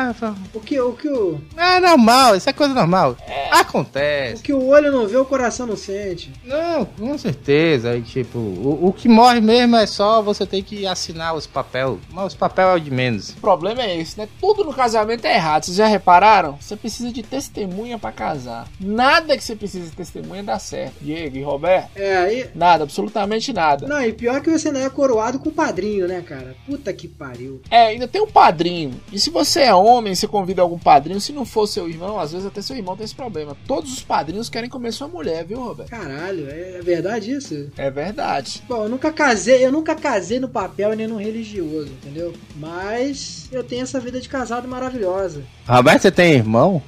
não, 0.07 0.13
foi- 0.15 0.33
O 0.53 0.61
que 0.61 0.79
o, 0.79 0.93
que 0.93 1.09
o, 1.09 1.41
não 1.57 1.65
é 1.65 1.81
normal, 1.81 2.37
isso 2.37 2.51
é 2.51 2.53
coisa 2.53 2.75
normal. 2.75 3.17
o 3.19 3.55
Acontece. 3.55 4.43
que 4.43 4.53
o 4.53 4.67
olho 4.67 4.93
não 4.93 5.07
vê, 5.07 5.17
o 5.17 5.25
coração 5.25 5.67
não 5.67 5.77
sente. 5.77 6.31
Não, 6.45 6.85
com 6.85 7.17
certeza. 7.17 7.91
Aí, 7.93 8.03
tipo, 8.03 8.39
o, 8.39 8.89
o 8.89 8.93
que 8.93 9.09
morre 9.09 9.41
mesmo 9.41 9.77
é 9.77 9.87
só 9.87 10.21
você 10.21 10.45
ter 10.45 10.63
que 10.63 10.87
assinar 10.87 11.35
os 11.35 11.47
papéis. 11.47 11.97
Mas 12.11 12.27
os 12.27 12.35
papéis 12.35 12.69
é 12.69 12.75
o 12.75 12.79
de 12.79 12.91
menos. 12.91 13.31
O 13.31 13.37
problema 13.41 13.83
é 13.83 13.97
esse, 13.99 14.19
né? 14.19 14.29
Tudo 14.39 14.65
no 14.65 14.73
casamento 14.75 15.25
é 15.25 15.35
errado. 15.35 15.65
Vocês 15.65 15.77
já 15.79 15.87
repararam? 15.87 16.59
Você 16.61 16.77
precisa 16.77 17.11
de 17.11 17.23
testemunha 17.23 17.99
pra 18.01 18.13
casar. 18.13 18.69
Nada 18.81 19.37
que 19.37 19.45
você 19.45 19.55
precisa 19.55 19.91
de 19.91 19.97
testemunha 19.97 20.43
dá 20.43 20.59
certo. 20.59 20.95
Diego 21.01 21.37
e 21.37 21.43
Roberto. 21.43 21.91
É, 21.97 22.17
aí, 22.17 22.51
Nada, 22.55 22.85
absolutamente 22.85 23.53
nada. 23.53 23.87
Não, 23.87 24.03
e 24.03 24.13
pior 24.13 24.41
que 24.41 24.51
você 24.51 24.69
ainda 24.69 24.81
é 24.81 24.91
coroado 24.91 25.39
com 25.39 25.51
o 25.51 25.53
padrinho, 25.53 26.09
né, 26.09 26.23
cara? 26.23 26.57
Puta 26.67 26.93
que 26.93 27.07
pariu. 27.07 27.61
É, 27.71 27.89
ainda 27.89 28.09
tem 28.09 28.21
um 28.23 28.27
padrinho. 28.27 29.01
E 29.13 29.19
se 29.19 29.31
você 29.31 29.61
é 29.61 29.75
homem, 29.75 30.15
você 30.15 30.27
convida 30.27 30.63
algum 30.63 30.79
padrinho, 30.79 31.21
se 31.21 31.33
não 31.33 31.45
for 31.45 31.67
seu 31.67 31.89
irmão, 31.89 32.19
às 32.19 32.33
vezes 32.33 32.47
até 32.47 32.63
seu 32.63 32.77
irmão 32.77 32.97
tem 32.97 33.05
esse 33.05 33.15
problema. 33.15 33.57
Todos 33.67 33.93
os 33.93 34.03
padrinhos 34.03 34.49
querem 34.49 34.71
comer 34.71 34.93
sua 34.93 35.09
mulher, 35.09 35.45
viu, 35.45 35.61
Roberto? 35.61 35.91
Caralho, 35.91 36.49
é 36.49 36.71
é 36.81 36.83
verdade 36.83 37.33
isso? 37.33 37.69
É 37.77 37.91
verdade. 37.91 38.63
Bom, 38.67 38.85
eu 38.85 38.89
nunca 38.89 39.13
casei, 39.13 39.65
eu 39.65 39.71
nunca 39.71 39.95
casei 39.95 40.41
no 40.41 40.49
papel 40.49 40.93
e 40.93 40.97
nem 40.97 41.07
no 41.07 41.17
religioso, 41.17 41.89
entendeu? 41.89 42.33
Mas 42.57 43.49
eu 43.53 43.63
tenho 43.63 43.83
essa 43.83 44.01
vida 44.01 44.21
de 44.21 44.29
casado 44.29 44.67
maravilhosa. 44.67 45.43
Roberto, 45.67 46.03
você 46.03 46.11
tem 46.11 46.33
irmão? 46.33 46.83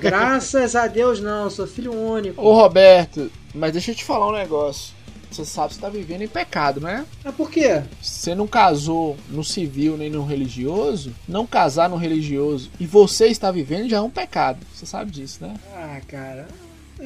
Graças 0.00 0.74
a 0.76 0.86
Deus 0.86 1.20
não, 1.20 1.50
sou 1.50 1.66
filho 1.66 1.92
único. 1.92 2.40
Ô 2.40 2.54
Roberto, 2.54 3.30
mas 3.54 3.72
deixa 3.72 3.90
eu 3.90 3.94
te 3.94 4.04
falar 4.04 4.28
um 4.28 4.32
negócio. 4.32 4.94
Você 5.30 5.44
sabe 5.44 5.70
que 5.70 5.74
você 5.74 5.80
tá 5.80 5.88
vivendo 5.88 6.22
em 6.22 6.28
pecado, 6.28 6.80
né? 6.80 7.04
Mas 7.24 7.34
por 7.34 7.50
quê? 7.50 7.82
Você 8.00 8.36
não 8.36 8.46
casou 8.46 9.16
no 9.28 9.42
civil 9.42 9.96
nem 9.96 10.08
no 10.08 10.24
religioso, 10.24 11.12
não 11.26 11.44
casar 11.44 11.88
no 11.88 11.96
religioso 11.96 12.70
e 12.78 12.86
você 12.86 13.26
está 13.26 13.50
vivendo 13.50 13.88
já 13.88 13.96
é 13.96 14.00
um 14.00 14.10
pecado. 14.10 14.64
Você 14.72 14.86
sabe 14.86 15.10
disso, 15.10 15.44
né? 15.44 15.54
Ah, 15.74 16.00
cara. 16.06 16.46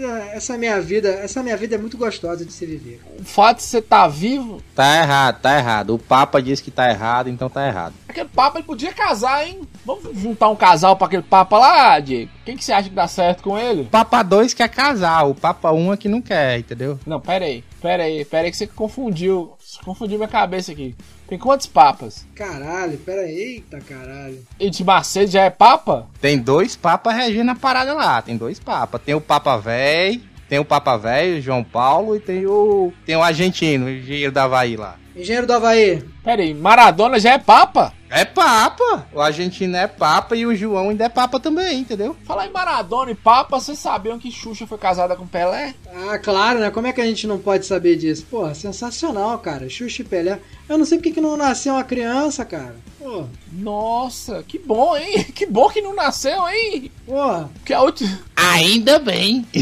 É, 0.05 0.37
Essa 0.37 0.57
minha 0.59 0.81
vida, 0.81 1.09
essa 1.09 1.43
minha 1.43 1.57
vida 1.57 1.75
é 1.75 1.79
muito 1.79 1.97
gostosa 1.97 2.45
de 2.45 2.53
se 2.53 2.65
viver. 2.67 3.01
O 3.19 3.25
fato 3.25 3.59
de 3.59 3.65
você 3.65 3.79
estar 3.79 4.07
vivo, 4.09 4.63
Tá 4.75 5.03
errado, 5.03 5.41
tá 5.41 5.57
errado. 5.59 5.95
O 5.95 5.99
Papa 5.99 6.41
disse 6.41 6.63
que 6.63 6.71
tá 6.71 6.89
errado, 6.91 7.29
então 7.29 7.49
tá 7.51 7.67
errado. 7.67 7.95
aquele 8.09 8.29
papa 8.29 8.59
ele 8.59 8.67
podia 8.67 8.93
casar, 8.93 9.47
hein? 9.47 9.61
Vamos 9.85 10.17
juntar 10.17 10.49
um 10.49 10.57
casal 10.57 10.97
pra 10.97 11.07
aquele 11.07 11.23
papa 11.23 11.59
lá, 11.59 11.99
Diego? 12.01 12.31
Quem 12.45 12.57
que 12.57 12.65
você 12.65 12.73
acha 12.73 12.89
que 12.89 12.95
dá 12.95 13.07
certo 13.09 13.43
com 13.43 13.59
ele? 13.59 13.83
O 13.83 13.87
Papa 13.87 14.23
2 14.23 14.55
quer 14.55 14.69
casar, 14.69 15.25
o 15.25 15.35
Papa 15.35 15.71
1 15.73 15.93
é 15.93 15.97
que 15.97 16.09
não 16.09 16.23
quer, 16.23 16.59
entendeu? 16.59 16.99
Não, 17.07 17.21
pera 17.21 17.45
aí, 17.45 17.63
pera 17.83 18.05
aí, 18.05 18.25
pera 18.25 18.45
aí 18.47 18.51
que 18.51 18.57
você 18.57 18.67
confundiu, 18.67 19.53
você 19.59 19.79
confundiu 19.85 20.17
minha 20.17 20.29
cabeça 20.29 20.73
aqui. 20.73 20.95
Tem 21.29 21.39
quantos 21.39 21.67
papas? 21.67 22.27
Caralho, 22.35 22.97
pera 22.99 23.21
aí, 23.21 23.39
eita 23.39 23.79
caralho. 23.81 24.39
E 24.59 24.71
de 24.71 24.83
Macedo 24.83 25.31
já 25.31 25.45
é 25.45 25.51
papa? 25.51 26.07
Tem 26.23 26.39
dois 26.39 26.75
papas 26.75 27.15
regendo 27.15 27.51
a 27.51 27.55
parada 27.55 27.93
lá, 27.93 28.23
tem 28.23 28.35
dois 28.35 28.59
papas. 28.59 29.03
Tem 29.03 29.15
o 29.15 29.21
Papa 29.21 29.59
Velho, 29.59 30.23
tem 30.49 30.59
o 30.59 30.65
Papa 30.65 30.97
Velho, 30.97 31.43
João 31.43 31.63
Paulo, 31.63 32.17
e 32.17 32.21
tem 32.21 32.47
o 32.47 32.91
tem 33.05 33.15
o 33.15 33.23
argentino, 33.23 33.87
o 33.87 33.91
engenheiro 33.91 34.33
da 34.33 34.45
Havaí 34.45 34.77
lá. 34.77 34.97
Engenheiro 35.19 35.47
do 35.47 35.53
Havaí. 35.55 36.03
Pera 36.23 36.43
aí, 36.43 36.55
Maradona 36.55 37.19
já 37.19 37.33
é 37.33 37.39
papa? 37.39 37.93
É 38.11 38.25
papa! 38.25 39.07
O 39.13 39.21
argentino 39.21 39.77
é 39.77 39.87
papa 39.87 40.35
e 40.37 40.47
o 40.47 40.55
João 40.55 40.89
ainda 40.91 41.05
é 41.05 41.09
papa 41.11 41.39
também, 41.41 41.81
entendeu? 41.81 42.17
Falar 42.25 42.47
em 42.47 42.51
Maradona 42.53 43.11
e 43.11 43.15
papa, 43.15 43.59
vocês 43.61 43.79
sabiam 43.79 44.19
que 44.19 44.31
Xuxa 44.31 44.67
foi 44.67 44.79
casada 44.79 45.15
com 45.17 45.27
Pelé? 45.27 45.75
Ah, 45.95 46.19
claro, 46.19 46.59
né? 46.61 46.71
Como 46.71 46.87
é 46.87 46.93
que 46.93 47.01
a 47.01 47.07
gente 47.07 47.27
não 47.27 47.39
pode 47.39 47.67
saber 47.67 47.97
disso? 47.97 48.25
Pô, 48.31 48.55
sensacional, 48.55 49.39
cara. 49.41 49.69
Xuxa 49.69 50.01
e 50.03 50.05
Pelé. 50.05 50.39
Eu 50.69 50.79
não 50.79 50.85
sei 50.87 50.99
porque 50.99 51.13
que 51.13 51.21
não 51.21 51.37
nasceu 51.37 51.75
uma 51.75 51.85
criança, 51.85 52.45
cara. 52.47 52.77
Pô, 52.99 53.25
Nossa, 53.53 54.43
que 54.47 54.59
bom, 54.59 54.97
hein? 54.97 55.25
Que 55.35 55.45
bom 55.45 55.69
que 55.69 55.83
não 55.83 55.95
nasceu, 55.95 56.49
hein? 56.49 56.91
pô. 57.07 57.45
Que 57.65 57.75
a 57.75 57.83
última. 57.83 58.19
Ainda 58.37 58.99
bem! 58.99 59.45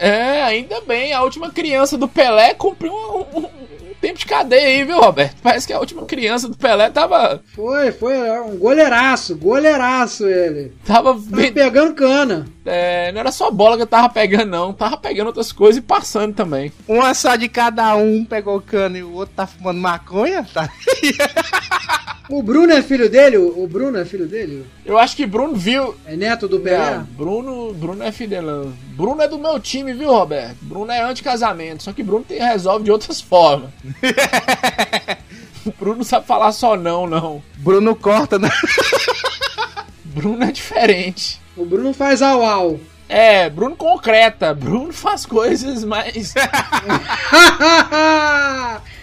É, 0.00 0.42
ainda 0.42 0.80
bem, 0.82 1.12
a 1.12 1.22
última 1.22 1.50
criança 1.50 1.96
do 1.98 2.06
Pelé 2.08 2.54
cumpriu 2.54 2.92
um, 2.92 3.38
um- 3.40 3.44
um 3.44 3.77
tempo 4.00 4.18
de 4.18 4.26
cadeia 4.26 4.66
aí, 4.66 4.84
viu, 4.84 5.00
Roberto? 5.00 5.36
Parece 5.42 5.66
que 5.66 5.72
a 5.72 5.78
última 5.78 6.04
criança 6.04 6.48
do 6.48 6.56
Pelé 6.56 6.90
tava. 6.90 7.42
Foi, 7.54 7.92
foi 7.92 8.16
é 8.16 8.40
um 8.40 8.56
goleiraço, 8.56 9.36
goleiraço 9.36 10.26
ele. 10.26 10.72
Tava 10.84 11.14
bem. 11.14 11.52
pegando 11.52 11.94
cana. 11.94 12.46
É, 12.64 13.10
não 13.12 13.20
era 13.20 13.32
só 13.32 13.50
bola 13.50 13.76
que 13.76 13.82
eu 13.82 13.86
tava 13.86 14.08
pegando, 14.08 14.50
não. 14.50 14.72
Tava 14.72 14.96
pegando 14.96 15.28
outras 15.28 15.52
coisas 15.52 15.78
e 15.78 15.82
passando 15.82 16.34
também. 16.34 16.72
Uma 16.86 17.14
só 17.14 17.36
de 17.36 17.48
cada 17.48 17.96
um, 17.96 18.24
pegou 18.24 18.60
cano 18.60 18.96
e 18.96 19.02
o 19.02 19.12
outro 19.12 19.34
tá 19.34 19.46
fumando 19.46 19.80
maconha, 19.80 20.46
tá? 20.52 20.68
O 22.28 22.42
Bruno 22.42 22.70
é 22.70 22.82
filho 22.82 23.08
dele? 23.08 23.38
O 23.38 23.66
Bruno 23.66 23.96
é 23.96 24.04
filho 24.04 24.26
dele? 24.26 24.66
Eu 24.84 24.98
acho 24.98 25.16
que 25.16 25.24
Bruno 25.24 25.54
viu. 25.54 25.94
É 26.04 26.14
neto 26.14 26.46
do 26.46 26.60
Pelé? 26.60 26.96
Não, 26.96 27.04
Bruno, 27.04 27.72
Bruno 27.72 28.02
é 28.02 28.12
fidelão. 28.12 28.70
Bruno 28.90 29.22
é 29.22 29.28
do 29.28 29.38
meu 29.38 29.58
time, 29.58 29.94
viu, 29.94 30.10
Roberto? 30.10 30.58
Bruno 30.60 30.92
é 30.92 31.02
anti-casamento, 31.02 31.84
só 31.84 31.92
que 31.92 32.02
Bruno 32.02 32.24
tem, 32.28 32.38
resolve 32.38 32.84
de 32.84 32.90
outras 32.90 33.18
formas. 33.18 33.70
o 35.64 35.72
Bruno 35.78 36.04
sabe 36.04 36.26
falar 36.26 36.52
só 36.52 36.76
não, 36.76 37.06
não. 37.06 37.42
Bruno 37.56 37.96
corta, 37.96 38.38
né? 38.38 38.50
Bruno 40.04 40.44
é 40.44 40.52
diferente. 40.52 41.40
O 41.56 41.64
Bruno 41.64 41.92
faz 41.92 42.22
au 42.22 42.44
au. 42.44 42.80
É, 43.08 43.48
Bruno 43.48 43.74
concreta. 43.74 44.54
Bruno 44.54 44.92
faz 44.92 45.24
coisas 45.24 45.84
mais. 45.84 46.34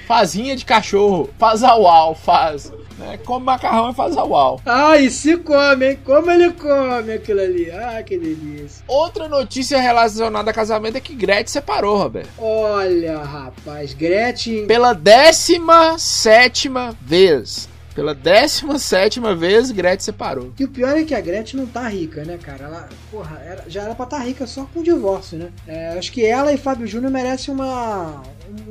Fazinha 0.07 0.55
de 0.55 0.63
cachorro. 0.63 1.29
Faz 1.39 1.63
au 1.63 2.15
faz. 2.15 2.71
Né? 2.97 3.19
Come 3.25 3.45
macarrão 3.45 3.91
e 3.91 3.93
faz 3.93 4.15
au 4.15 4.61
ah, 4.65 4.97
e 4.97 5.09
se 5.09 5.37
come, 5.37 5.91
hein? 5.91 5.99
Como 6.03 6.31
ele 6.31 6.51
come 6.53 7.13
aquilo 7.13 7.41
ali. 7.41 7.69
Ah, 7.71 8.01
que 8.03 8.17
delícia. 8.17 8.83
Outra 8.87 9.27
notícia 9.27 9.79
relacionada 9.79 10.51
a 10.51 10.53
casamento 10.53 10.97
é 10.97 11.01
que 11.01 11.13
Gretchen 11.13 11.47
separou, 11.47 11.97
Roberto. 11.97 12.29
Olha, 12.37 13.19
rapaz, 13.19 13.93
Gretchen. 13.93 14.65
Pela 14.65 14.93
17 14.93 16.69
vez. 17.01 17.69
Pela 17.95 18.13
17 18.13 19.21
vez, 19.37 19.71
Gretchen 19.71 20.01
separou. 20.01 20.51
E 20.59 20.65
o 20.65 20.67
pior 20.67 20.97
é 20.97 21.03
que 21.05 21.15
a 21.15 21.21
Gretchen 21.21 21.61
não 21.61 21.65
tá 21.65 21.87
rica, 21.87 22.25
né, 22.25 22.37
cara? 22.37 22.65
Ela, 22.65 22.89
porra, 23.09 23.63
já 23.67 23.83
era 23.83 23.95
pra 23.95 24.03
estar 24.03 24.17
tá 24.17 24.23
rica 24.23 24.45
só 24.45 24.65
com 24.65 24.81
o 24.81 24.83
divórcio, 24.83 25.37
né? 25.37 25.49
É, 25.65 25.97
acho 25.97 26.11
que 26.11 26.25
ela 26.25 26.51
e 26.51 26.57
Fábio 26.57 26.85
Júnior 26.85 27.09
merecem 27.09 27.53
uma, 27.53 28.21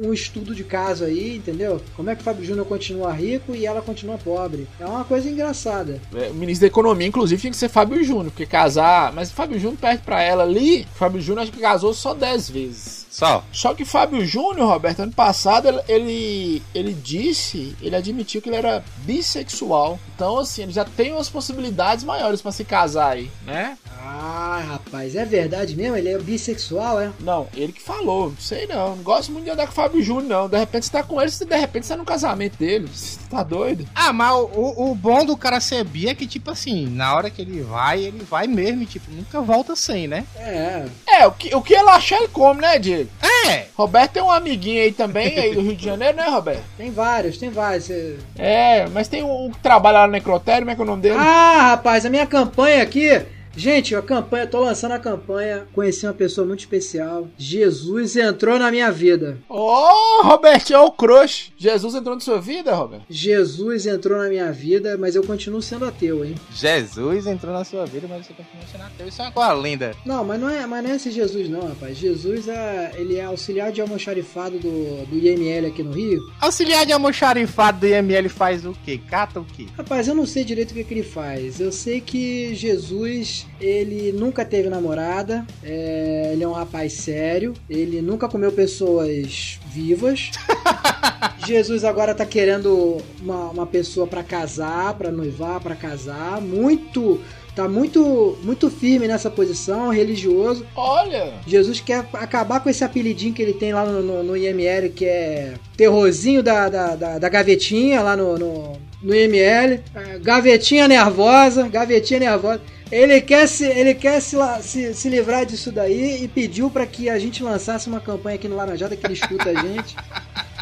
um 0.02 0.12
estudo 0.12 0.54
de 0.54 0.62
caso 0.62 1.04
aí, 1.04 1.36
entendeu? 1.36 1.80
Como 1.96 2.10
é 2.10 2.14
que 2.14 2.20
o 2.20 2.24
Fábio 2.24 2.44
Júnior 2.44 2.66
continua 2.66 3.12
rico 3.12 3.54
e 3.54 3.64
ela 3.64 3.80
continua 3.80 4.18
pobre? 4.18 4.68
É 4.78 4.84
uma 4.84 5.04
coisa 5.04 5.28
engraçada. 5.30 5.98
É, 6.14 6.28
O 6.28 6.34
ministro 6.34 6.66
da 6.66 6.70
Economia, 6.70 7.08
inclusive, 7.08 7.40
tinha 7.40 7.50
que 7.50 7.56
ser 7.56 7.70
Fábio 7.70 8.04
Júnior, 8.04 8.26
porque 8.26 8.44
casar. 8.44 9.10
Mas 9.14 9.32
Fábio 9.32 9.58
Júnior 9.58 9.78
perde 9.80 10.02
pra 10.02 10.22
ela 10.22 10.44
ali. 10.44 10.86
Fábio 10.94 11.20
Júnior 11.20 11.44
acho 11.44 11.52
que 11.52 11.60
casou 11.60 11.94
só 11.94 12.12
10 12.12 12.50
vezes. 12.50 13.03
Só. 13.14 13.44
Só 13.52 13.74
que 13.74 13.84
Fábio 13.84 14.26
Júnior, 14.26 14.66
Roberto, 14.66 14.98
ano 15.02 15.12
passado, 15.12 15.68
ele, 15.68 15.80
ele, 15.86 16.62
ele 16.74 16.92
disse, 16.92 17.76
ele 17.80 17.94
admitiu 17.94 18.42
que 18.42 18.48
ele 18.48 18.56
era 18.56 18.84
bissexual. 19.04 20.00
Então, 20.14 20.38
assim, 20.38 20.62
ele 20.62 20.72
já 20.72 20.84
tem 20.84 21.12
umas 21.12 21.28
possibilidades 21.28 22.04
maiores 22.04 22.40
pra 22.40 22.52
se 22.52 22.64
casar 22.64 23.12
aí, 23.12 23.30
né? 23.44 23.76
Ah, 24.06 24.62
rapaz, 24.68 25.16
é 25.16 25.24
verdade 25.24 25.74
mesmo? 25.76 25.96
Ele 25.96 26.08
é 26.10 26.18
bissexual, 26.18 27.00
é? 27.00 27.10
Não, 27.20 27.48
ele 27.54 27.72
que 27.72 27.82
falou, 27.82 28.30
não 28.30 28.36
sei 28.38 28.66
não. 28.66 28.94
Não 28.96 29.02
gosto 29.02 29.32
muito 29.32 29.44
de 29.44 29.50
andar 29.50 29.66
com 29.66 29.72
o 29.72 29.74
Fábio 29.74 30.02
Júnior, 30.02 30.24
não. 30.28 30.48
De 30.48 30.58
repente 30.58 30.86
você 30.86 30.92
tá 30.92 31.02
com 31.02 31.20
ele, 31.20 31.30
você 31.30 31.44
de 31.44 31.56
repente 31.56 31.86
você 31.86 31.94
tá 31.94 31.98
no 31.98 32.04
casamento 32.04 32.56
dele. 32.58 32.86
Você 32.92 33.18
tá 33.30 33.42
doido? 33.42 33.86
Ah, 33.94 34.12
mas 34.12 34.34
o, 34.34 34.90
o- 34.90 34.94
bom 34.94 35.24
do 35.24 35.36
cara 35.36 35.58
ser 35.60 35.82
bi 35.84 36.08
é 36.08 36.14
que, 36.14 36.26
tipo 36.26 36.50
assim, 36.50 36.86
na 36.86 37.14
hora 37.14 37.30
que 37.30 37.42
ele 37.42 37.62
vai, 37.62 38.00
ele 38.04 38.22
vai 38.24 38.46
mesmo, 38.46 38.82
e, 38.82 38.86
tipo, 38.86 39.10
nunca 39.10 39.40
volta 39.40 39.74
sem, 39.74 40.06
né? 40.06 40.24
É. 40.36 40.84
É, 41.08 41.26
o 41.26 41.32
que, 41.32 41.54
o 41.54 41.62
que 41.62 41.74
ele 41.74 41.88
achar, 41.88 42.18
ele 42.18 42.28
come, 42.28 42.60
né, 42.60 42.78
Diego? 42.78 43.10
É! 43.48 43.66
Roberto 43.76 44.12
tem 44.12 44.22
um 44.22 44.30
amiguinho 44.30 44.82
aí 44.82 44.92
também, 44.92 45.38
aí 45.38 45.54
do 45.54 45.60
Rio 45.62 45.74
de 45.76 45.84
Janeiro, 45.84 46.16
né, 46.16 46.28
Roberto? 46.28 46.62
Tem 46.76 46.90
vários, 46.90 47.36
tem 47.38 47.50
vários. 47.50 47.88
É, 48.36 48.86
mas 48.88 49.08
tem 49.08 49.22
um 49.24 49.50
que 49.50 49.58
trabalha 49.58 50.03
necrotério, 50.08 50.60
como 50.62 50.70
é 50.70 50.74
que 50.74 50.80
é 50.80 50.84
o 50.84 50.86
nome 50.86 51.02
dele? 51.02 51.16
Ah, 51.18 51.70
rapaz, 51.70 52.04
a 52.04 52.10
minha 52.10 52.26
campanha 52.26 52.82
aqui. 52.82 53.22
Gente, 53.56 53.94
a 53.94 54.02
campanha, 54.02 54.46
tô 54.46 54.60
lançando 54.60 54.92
a 54.92 54.98
campanha. 54.98 55.66
Conheci 55.72 56.06
uma 56.06 56.12
pessoa 56.12 56.46
muito 56.46 56.60
especial. 56.60 57.28
Jesus 57.38 58.16
entrou 58.16 58.58
na 58.58 58.70
minha 58.70 58.90
vida. 58.90 59.38
Ô, 59.48 60.22
Roberto, 60.22 60.72
é 60.72 60.78
o 60.78 60.90
crush. 60.90 61.52
Jesus 61.56 61.94
entrou 61.94 62.14
na 62.14 62.20
sua 62.20 62.40
vida, 62.40 62.74
Roberto? 62.74 63.04
Jesus 63.08 63.86
entrou 63.86 64.18
na 64.18 64.28
minha 64.28 64.50
vida, 64.52 64.96
mas 64.98 65.14
eu 65.14 65.22
continuo 65.22 65.62
sendo 65.62 65.84
ateu, 65.84 66.24
hein? 66.24 66.34
Jesus 66.52 67.26
entrou 67.26 67.52
na 67.52 67.64
sua 67.64 67.86
vida, 67.86 68.06
mas 68.08 68.26
você 68.26 68.32
continua 68.32 68.66
sendo 68.70 68.82
ateu. 68.82 69.08
Isso 69.08 69.22
é 69.22 69.24
uma 69.24 69.32
coisa 69.32 69.54
linda. 69.54 69.94
Não, 70.04 70.24
mas 70.24 70.40
não 70.40 70.48
é, 70.48 70.66
mas 70.66 70.82
não 70.82 70.90
é 70.90 70.96
esse 70.96 71.10
Jesus 71.10 71.48
não, 71.48 71.68
rapaz. 71.68 71.96
Jesus 71.96 72.48
é, 72.48 72.92
ele 72.96 73.16
é 73.16 73.24
auxiliar 73.24 73.70
de 73.70 73.80
almoxarifado 73.80 74.58
do, 74.58 75.06
do 75.06 75.16
IML 75.16 75.68
aqui 75.68 75.82
no 75.82 75.92
Rio. 75.92 76.20
Auxiliar 76.40 76.84
de 76.84 76.92
almoxarifado 76.92 77.80
do 77.80 77.86
IML 77.86 78.28
faz 78.28 78.66
o 78.66 78.76
quê? 78.84 79.00
Cata 79.08 79.40
o 79.40 79.44
quê? 79.44 79.66
Rapaz, 79.76 80.08
eu 80.08 80.14
não 80.14 80.26
sei 80.26 80.44
direito 80.44 80.72
o 80.72 80.74
que, 80.74 80.84
que 80.84 80.94
ele 80.94 81.02
faz. 81.02 81.60
Eu 81.60 81.70
sei 81.70 82.00
que 82.00 82.54
Jesus, 82.54 83.43
ele 83.60 84.12
nunca 84.12 84.44
teve 84.44 84.68
namorada, 84.68 85.46
é, 85.62 86.30
ele 86.32 86.44
é 86.44 86.48
um 86.48 86.52
rapaz 86.52 86.92
sério, 86.92 87.54
ele 87.68 88.02
nunca 88.02 88.28
comeu 88.28 88.52
pessoas 88.52 89.58
vivas. 89.66 90.30
Jesus 91.46 91.84
agora 91.84 92.14
tá 92.14 92.24
querendo 92.24 92.98
uma, 93.20 93.50
uma 93.50 93.66
pessoa 93.66 94.06
pra 94.06 94.22
casar, 94.22 94.94
pra 94.94 95.10
noivar, 95.10 95.60
pra 95.60 95.74
casar. 95.74 96.40
Muito. 96.40 97.20
Tá 97.54 97.68
muito, 97.68 98.36
muito 98.42 98.68
firme 98.68 99.06
nessa 99.06 99.30
posição, 99.30 99.88
religioso. 99.88 100.66
Olha, 100.74 101.34
Jesus 101.46 101.80
quer 101.80 102.04
acabar 102.14 102.58
com 102.58 102.68
esse 102.68 102.82
apelidinho 102.82 103.32
que 103.32 103.40
ele 103.40 103.52
tem 103.52 103.72
lá 103.72 103.86
no, 103.86 104.02
no, 104.02 104.22
no 104.24 104.36
IML, 104.36 104.90
que 104.90 105.04
é 105.04 105.54
terrorzinho 105.76 106.42
da, 106.42 106.68
da, 106.68 106.96
da, 106.96 107.18
da 107.20 107.28
gavetinha 107.28 108.02
lá 108.02 108.16
no, 108.16 108.36
no, 108.36 108.72
no 109.00 109.14
IML. 109.14 109.80
É, 109.94 110.18
gavetinha 110.20 110.88
nervosa, 110.88 111.68
gavetinha 111.68 112.18
nervosa. 112.18 112.60
Ele 112.92 113.20
quer, 113.20 113.48
se, 113.48 113.64
ele 113.66 113.94
quer 113.94 114.20
se, 114.20 114.36
se, 114.62 114.94
se 114.94 115.08
livrar 115.08 115.46
disso 115.46 115.72
daí 115.72 116.22
e 116.22 116.28
pediu 116.28 116.70
pra 116.70 116.86
que 116.86 117.08
a 117.08 117.18
gente 117.18 117.42
lançasse 117.42 117.88
uma 117.88 118.00
campanha 118.00 118.36
aqui 118.36 118.46
no 118.46 118.56
Laranjada 118.56 118.94
que 118.94 119.06
ele 119.06 119.14
escuta 119.14 119.50
a 119.50 119.54
gente. 119.54 119.96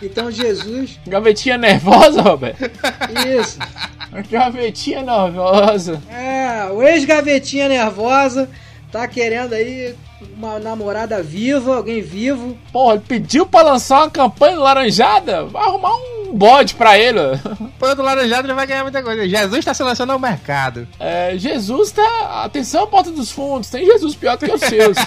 Então, 0.03 0.31
Jesus, 0.31 0.99
Gavetinha 1.07 1.57
nervosa, 1.59 2.23
Roberto? 2.23 2.71
isso. 3.39 3.59
Gavetinha 4.31 5.03
nervosa. 5.03 6.03
É, 6.11 6.71
o 6.73 6.83
ex-gavetinha 6.83 7.69
nervosa 7.69 8.49
tá 8.91 9.07
querendo 9.09 9.55
aí 9.55 9.95
uma 10.37 10.59
namorada 10.59 11.23
viva, 11.23 11.77
alguém 11.77 12.03
vivo. 12.03 12.57
Porra, 12.73 12.95
ele 12.95 13.05
pediu 13.07 13.47
pra 13.47 13.63
lançar 13.63 14.03
uma 14.03 14.11
campanha 14.11 14.59
laranjada? 14.59 15.45
Vai 15.45 15.65
arrumar 15.65 15.95
um 15.95 16.22
bode 16.33 16.75
pra 16.75 16.99
ele. 16.99 17.19
Põe 17.79 17.95
do 17.95 18.03
laranjado 18.03 18.47
ele 18.47 18.55
vai 18.55 18.67
ganhar 18.67 18.83
muita 18.83 19.03
coisa. 19.03 19.29
Jesus 19.29 19.65
tá 19.65 19.75
se 19.75 19.83
lançando 19.83 20.11
ao 20.11 20.19
mercado. 20.19 20.87
É, 20.99 21.35
Jesus 21.37 21.93
tá. 21.93 22.43
Atenção, 22.45 22.87
porta 22.87 23.11
dos 23.11 23.31
fundos. 23.31 23.71
Tem 23.71 23.85
Jesus 23.85 24.15
pior 24.15 24.37
do 24.37 24.47
que 24.47 24.53
os 24.53 24.61
seus. 24.61 24.97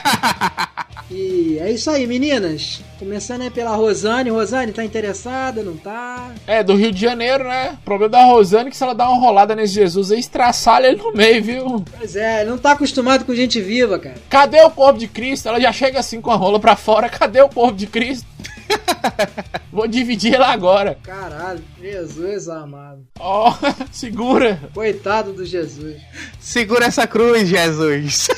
E 1.10 1.60
é 1.60 1.72
isso 1.72 1.92
aí, 1.92 2.08
meninas. 2.08 2.82
Começando 2.98 3.42
aí 3.42 3.52
pela 3.52 3.76
Rosane. 3.76 4.32
Rosane, 4.32 4.72
tá 4.72 4.84
interessada? 4.84 5.62
Não 5.62 5.78
tá? 5.78 6.32
É, 6.48 6.64
do 6.64 6.76
Rio 6.76 6.92
de 6.92 7.00
Janeiro, 7.00 7.44
né? 7.44 7.78
O 7.82 7.86
problema 7.86 8.10
da 8.10 8.24
Rosane 8.26 8.68
é 8.68 8.72
que 8.72 8.78
se 8.78 8.84
ela 8.84 8.96
dá 8.96 9.08
uma 9.08 9.20
rolada 9.20 9.56
nesse 9.56 9.76
Jesus 9.76 10.12
aí, 10.12 10.20
estraçalha 10.20 10.88
ele 10.88 10.98
no 10.98 11.14
meio, 11.14 11.44
viu? 11.44 11.86
Pois 11.96 12.16
é, 12.16 12.44
não 12.44 12.58
tá 12.58 12.72
acostumado 12.72 13.24
com 13.24 13.36
gente 13.36 13.62
viva, 13.62 14.00
cara. 14.00 14.16
Cadê 14.28 14.62
o 14.62 14.72
corpo 14.72 14.98
de 14.98 15.08
Cristo? 15.08 15.48
Ela 15.48 15.62
já 15.62 15.72
chega 15.72 16.00
assim 16.00 16.20
com 16.20 16.32
a 16.32 16.36
rola 16.36 16.60
pra 16.60 16.76
fora. 16.76 17.08
Cadê 17.08 17.40
o 17.42 17.50
corpo 17.50 17.78
de 17.78 17.86
Cristo? 17.86 18.26
Vou 19.72 19.88
dividir 19.88 20.36
ela 20.36 20.52
agora. 20.52 20.98
Caralho, 21.04 21.64
Jesus 21.80 22.48
amado. 22.48 23.06
Ó, 23.20 23.54
segura. 23.92 24.60
Coitado 24.74 25.34
do 25.34 25.46
Jesus. 25.46 26.02
Segura 26.40 26.86
essa 26.86 27.08
cruz, 27.08 27.48
Jesus. 27.48 28.28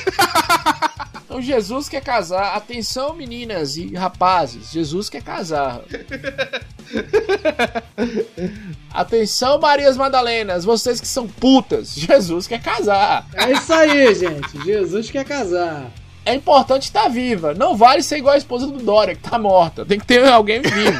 Então 1.28 1.42
Jesus 1.42 1.90
quer 1.90 2.00
casar. 2.00 2.56
Atenção, 2.56 3.14
meninas 3.14 3.76
e 3.76 3.94
rapazes. 3.94 4.70
Jesus 4.72 5.10
quer 5.10 5.22
casar. 5.22 5.82
Atenção, 8.90 9.60
Marias 9.60 9.96
Madalenas. 9.96 10.64
Vocês 10.64 11.00
que 11.00 11.06
são 11.06 11.28
putas. 11.28 11.94
Jesus 11.94 12.48
quer 12.48 12.62
casar. 12.62 13.26
É 13.34 13.52
isso 13.52 13.72
aí, 13.72 14.14
gente. 14.14 14.64
Jesus 14.64 15.10
quer 15.10 15.24
casar. 15.26 15.92
É 16.28 16.34
importante 16.34 16.82
estar 16.82 17.08
viva. 17.08 17.54
Não 17.54 17.74
vale 17.74 18.02
ser 18.02 18.18
igual 18.18 18.34
a 18.34 18.38
esposa 18.38 18.66
do 18.66 18.78
Dória, 18.78 19.14
que 19.14 19.22
tá 19.22 19.38
morta. 19.38 19.86
Tem 19.86 19.98
que 19.98 20.04
ter 20.04 20.22
alguém 20.28 20.60
vivo. 20.60 20.98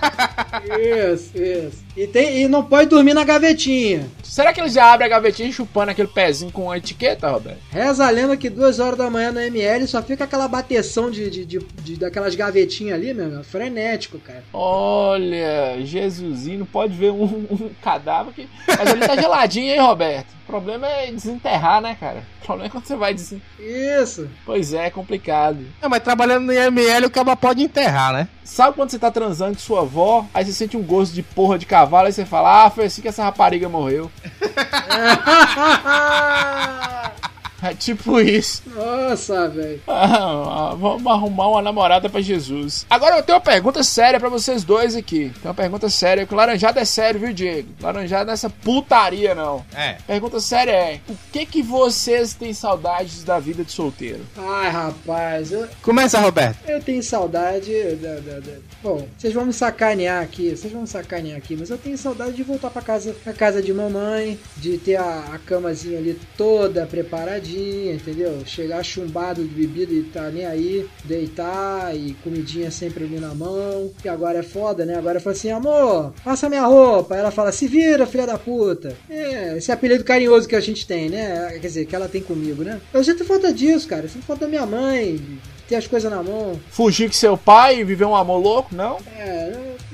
Isso, 1.12 1.36
isso. 1.36 1.84
E, 2.00 2.06
tem, 2.06 2.40
e 2.40 2.48
não 2.48 2.64
pode 2.64 2.88
dormir 2.88 3.12
na 3.12 3.24
gavetinha. 3.24 4.08
Será 4.22 4.54
que 4.54 4.60
ele 4.60 4.70
já 4.70 4.90
abre 4.90 5.04
a 5.04 5.08
gavetinha 5.08 5.52
chupando 5.52 5.90
aquele 5.90 6.08
pezinho 6.08 6.50
com 6.50 6.70
a 6.70 6.78
etiqueta, 6.78 7.28
Roberto? 7.30 7.58
Reza 7.70 8.06
a 8.06 8.10
lenda 8.10 8.38
que 8.38 8.48
duas 8.48 8.78
horas 8.80 8.96
da 8.96 9.10
manhã 9.10 9.30
no 9.32 9.38
ML 9.40 9.86
só 9.86 10.00
fica 10.02 10.24
aquela 10.24 10.48
bateção 10.48 11.10
de, 11.10 11.28
de, 11.28 11.44
de, 11.44 11.58
de- 11.58 11.96
daquelas 11.96 12.34
gavetinhas 12.34 12.94
ali, 12.94 13.12
meu 13.12 13.26
irmão. 13.26 13.44
Frenético, 13.44 14.18
cara. 14.18 14.42
Olha, 14.52 15.76
Jesusinho, 15.84 16.64
pode 16.64 16.94
ver 16.94 17.10
um, 17.10 17.24
um 17.50 17.70
cadáver 17.82 18.32
que. 18.32 18.48
Mas 18.66 18.90
ele 18.92 19.06
tá 19.06 19.16
geladinho, 19.16 19.70
hein, 19.74 19.80
Roberto? 19.80 20.28
O 20.44 20.46
problema 20.50 20.86
é 20.88 21.12
desenterrar, 21.12 21.80
né, 21.82 21.96
cara? 22.00 22.24
O 22.42 22.46
problema 22.46 22.66
é 22.66 22.70
quando 22.70 22.84
você 22.84 22.96
vai 22.96 23.14
desen... 23.14 23.40
Isso. 23.58 24.28
Pois 24.44 24.74
é, 24.74 24.86
é 24.86 24.90
complicado. 24.90 25.58
Não, 25.80 25.88
mas 25.88 26.02
trabalhando 26.02 26.46
no 26.46 26.52
IML 26.52 27.06
o 27.06 27.10
caba 27.10 27.36
pode 27.36 27.62
enterrar, 27.62 28.12
né? 28.12 28.26
Sabe 28.42 28.74
quando 28.74 28.90
você 28.90 28.98
tá 28.98 29.12
transando 29.12 29.52
com 29.54 29.60
sua 29.60 29.82
avó, 29.82 30.26
aí 30.34 30.44
você 30.44 30.52
sente 30.52 30.76
um 30.76 30.82
gosto 30.82 31.12
de 31.14 31.22
porra 31.22 31.56
de 31.56 31.66
cavalo, 31.66 31.89
aí 31.98 32.12
você 32.12 32.24
fala, 32.24 32.64
ah, 32.64 32.70
foi 32.70 32.86
assim 32.86 33.02
que 33.02 33.08
essa 33.08 33.24
rapariga 33.24 33.68
morreu. 33.68 34.10
É 37.70 37.74
tipo 37.74 38.18
isso. 38.20 38.62
Nossa, 38.74 39.48
velho. 39.48 39.80
Ah, 39.86 40.74
vamos 40.78 41.06
arrumar 41.06 41.48
uma 41.48 41.62
namorada 41.62 42.08
pra 42.08 42.20
Jesus. 42.20 42.86
Agora 42.88 43.16
eu 43.18 43.22
tenho 43.22 43.36
uma 43.36 43.44
pergunta 43.44 43.82
séria 43.82 44.18
pra 44.18 44.28
vocês 44.28 44.64
dois 44.64 44.96
aqui. 44.96 45.30
Tem 45.40 45.44
uma 45.50 45.54
pergunta 45.54 45.88
séria, 45.90 46.24
que 46.26 46.32
o 46.32 46.36
laranjado 46.36 46.78
é 46.78 46.84
sério, 46.84 47.20
viu, 47.20 47.32
Diego? 47.32 47.68
Laranjado 47.80 48.24
não 48.24 48.30
é 48.32 48.34
essa 48.34 48.48
putaria, 48.48 49.34
não. 49.34 49.64
É. 49.74 49.96
Pergunta 50.06 50.40
séria 50.40 50.70
é: 50.72 51.00
o 51.08 51.14
que 51.32 51.44
que 51.44 51.62
vocês 51.62 52.32
têm 52.32 52.52
saudades 52.54 53.24
da 53.24 53.38
vida 53.38 53.62
de 53.62 53.72
solteiro? 53.72 54.20
Ai, 54.38 54.70
rapaz, 54.70 55.52
eu, 55.52 55.68
Começa, 55.82 56.18
Roberto. 56.18 56.58
eu 56.68 56.82
tenho 56.82 57.02
saudade 57.02 57.72
da, 57.96 58.14
da- 58.14 58.40
da- 58.40 58.58
Bom, 58.82 59.06
vocês 59.18 59.34
vão 59.34 59.44
me 59.44 59.52
sacanear 59.52 60.22
aqui, 60.22 60.56
vocês 60.56 60.72
vão 60.72 60.82
me 60.82 60.88
sacanear 60.88 61.36
aqui, 61.36 61.54
mas 61.56 61.68
eu 61.68 61.76
tenho 61.76 61.98
saudade 61.98 62.32
de 62.32 62.42
voltar 62.42 62.70
pra 62.70 62.80
casa, 62.80 63.14
pra 63.22 63.32
casa 63.34 63.60
de 63.60 63.72
mamãe, 63.72 64.38
de 64.56 64.78
ter 64.78 64.96
a, 64.96 65.24
a 65.34 65.38
camazinha 65.38 65.98
ali 65.98 66.18
toda 66.36 66.86
preparadinha, 66.86 67.49
entendeu? 67.56 68.42
Chegar 68.46 68.82
chumbado 68.82 69.42
de 69.42 69.54
bebida 69.54 69.92
e 69.92 70.02
tá 70.02 70.30
nem 70.30 70.46
aí, 70.46 70.86
deitar 71.04 71.94
e 71.96 72.14
comidinha 72.22 72.70
sempre 72.70 73.04
ali 73.04 73.18
na 73.18 73.34
mão. 73.34 73.90
E 74.04 74.08
agora 74.08 74.38
é 74.38 74.42
foda, 74.42 74.84
né? 74.84 74.96
Agora 74.96 75.18
eu 75.18 75.22
falo 75.22 75.36
assim, 75.36 75.50
amor, 75.50 76.12
passa 76.24 76.48
minha 76.48 76.66
roupa. 76.66 77.16
Ela 77.16 77.30
fala, 77.30 77.52
se 77.52 77.66
vira, 77.66 78.06
filha 78.06 78.26
da 78.26 78.38
puta. 78.38 78.96
É, 79.08 79.56
esse 79.56 79.70
apelido 79.72 80.04
carinhoso 80.04 80.48
que 80.48 80.56
a 80.56 80.60
gente 80.60 80.86
tem, 80.86 81.08
né? 81.08 81.50
Quer 81.52 81.66
dizer, 81.66 81.86
que 81.86 81.94
ela 81.94 82.08
tem 82.08 82.22
comigo, 82.22 82.62
né? 82.62 82.80
Eu 82.92 83.04
sinto 83.04 83.24
falta 83.24 83.52
disso, 83.52 83.88
cara. 83.88 84.04
Eu 84.04 84.08
sinto 84.08 84.24
falta 84.24 84.44
da 84.44 84.48
minha 84.48 84.66
mãe, 84.66 85.20
ter 85.68 85.76
as 85.76 85.86
coisas 85.86 86.10
na 86.10 86.22
mão. 86.22 86.60
Fugir 86.70 87.06
com 87.06 87.14
seu 87.14 87.36
pai 87.36 87.80
e 87.80 87.84
viver 87.84 88.04
um 88.04 88.16
amor 88.16 88.38
louco? 88.38 88.74
Não? 88.74 88.98
É, 89.16 89.52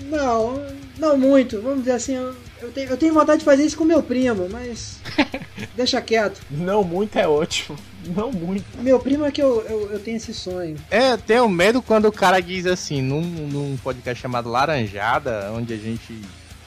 não, 0.09 0.63
não 0.99 1.19
muito. 1.19 1.61
Vamos 1.61 1.81
dizer 1.81 1.93
assim, 1.93 2.17
eu, 2.61 2.73
tenho, 2.73 2.91
eu 2.91 2.97
tenho 2.97 3.15
vontade 3.15 3.41
de 3.41 3.45
fazer 3.45 3.65
isso 3.65 3.77
com 3.77 3.85
meu 3.85 4.03
primo, 4.03 4.49
mas 4.51 5.01
deixa 5.77 6.01
quieto. 6.01 6.41
Não 6.51 6.83
muito 6.83 7.19
é 7.19 7.27
ótimo. 7.27 7.79
Não 8.05 8.31
muito. 8.31 8.65
Meu 8.79 8.99
primo 8.99 9.25
é 9.25 9.31
que 9.31 9.43
eu, 9.43 9.63
eu, 9.63 9.93
eu 9.93 9.99
tenho 10.01 10.17
esse 10.17 10.33
sonho. 10.33 10.77
É, 10.91 11.13
eu 11.13 11.19
tenho 11.19 11.49
medo 11.49 11.83
quando 11.83 12.07
o 12.07 12.13
cara 12.13 12.41
diz 12.41 12.67
assim, 12.67 13.03
num, 13.03 13.23
num 13.23 13.77
podcast 13.79 14.21
chamado 14.21 14.49
Laranjada, 14.49 15.53
onde 15.53 15.75
a 15.75 15.77
gente 15.77 16.21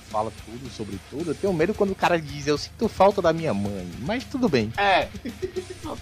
fala 0.09 0.31
tudo 0.45 0.69
sobre 0.71 0.99
tudo, 1.09 1.31
eu 1.31 1.35
tenho 1.35 1.53
medo 1.53 1.73
quando 1.73 1.91
o 1.91 1.95
cara 1.95 2.19
diz, 2.19 2.47
eu 2.47 2.57
sinto 2.57 2.89
falta 2.89 3.21
da 3.21 3.31
minha 3.31 3.53
mãe. 3.53 3.87
Mas 3.99 4.23
tudo 4.23 4.49
bem. 4.49 4.73
É. 4.77 5.07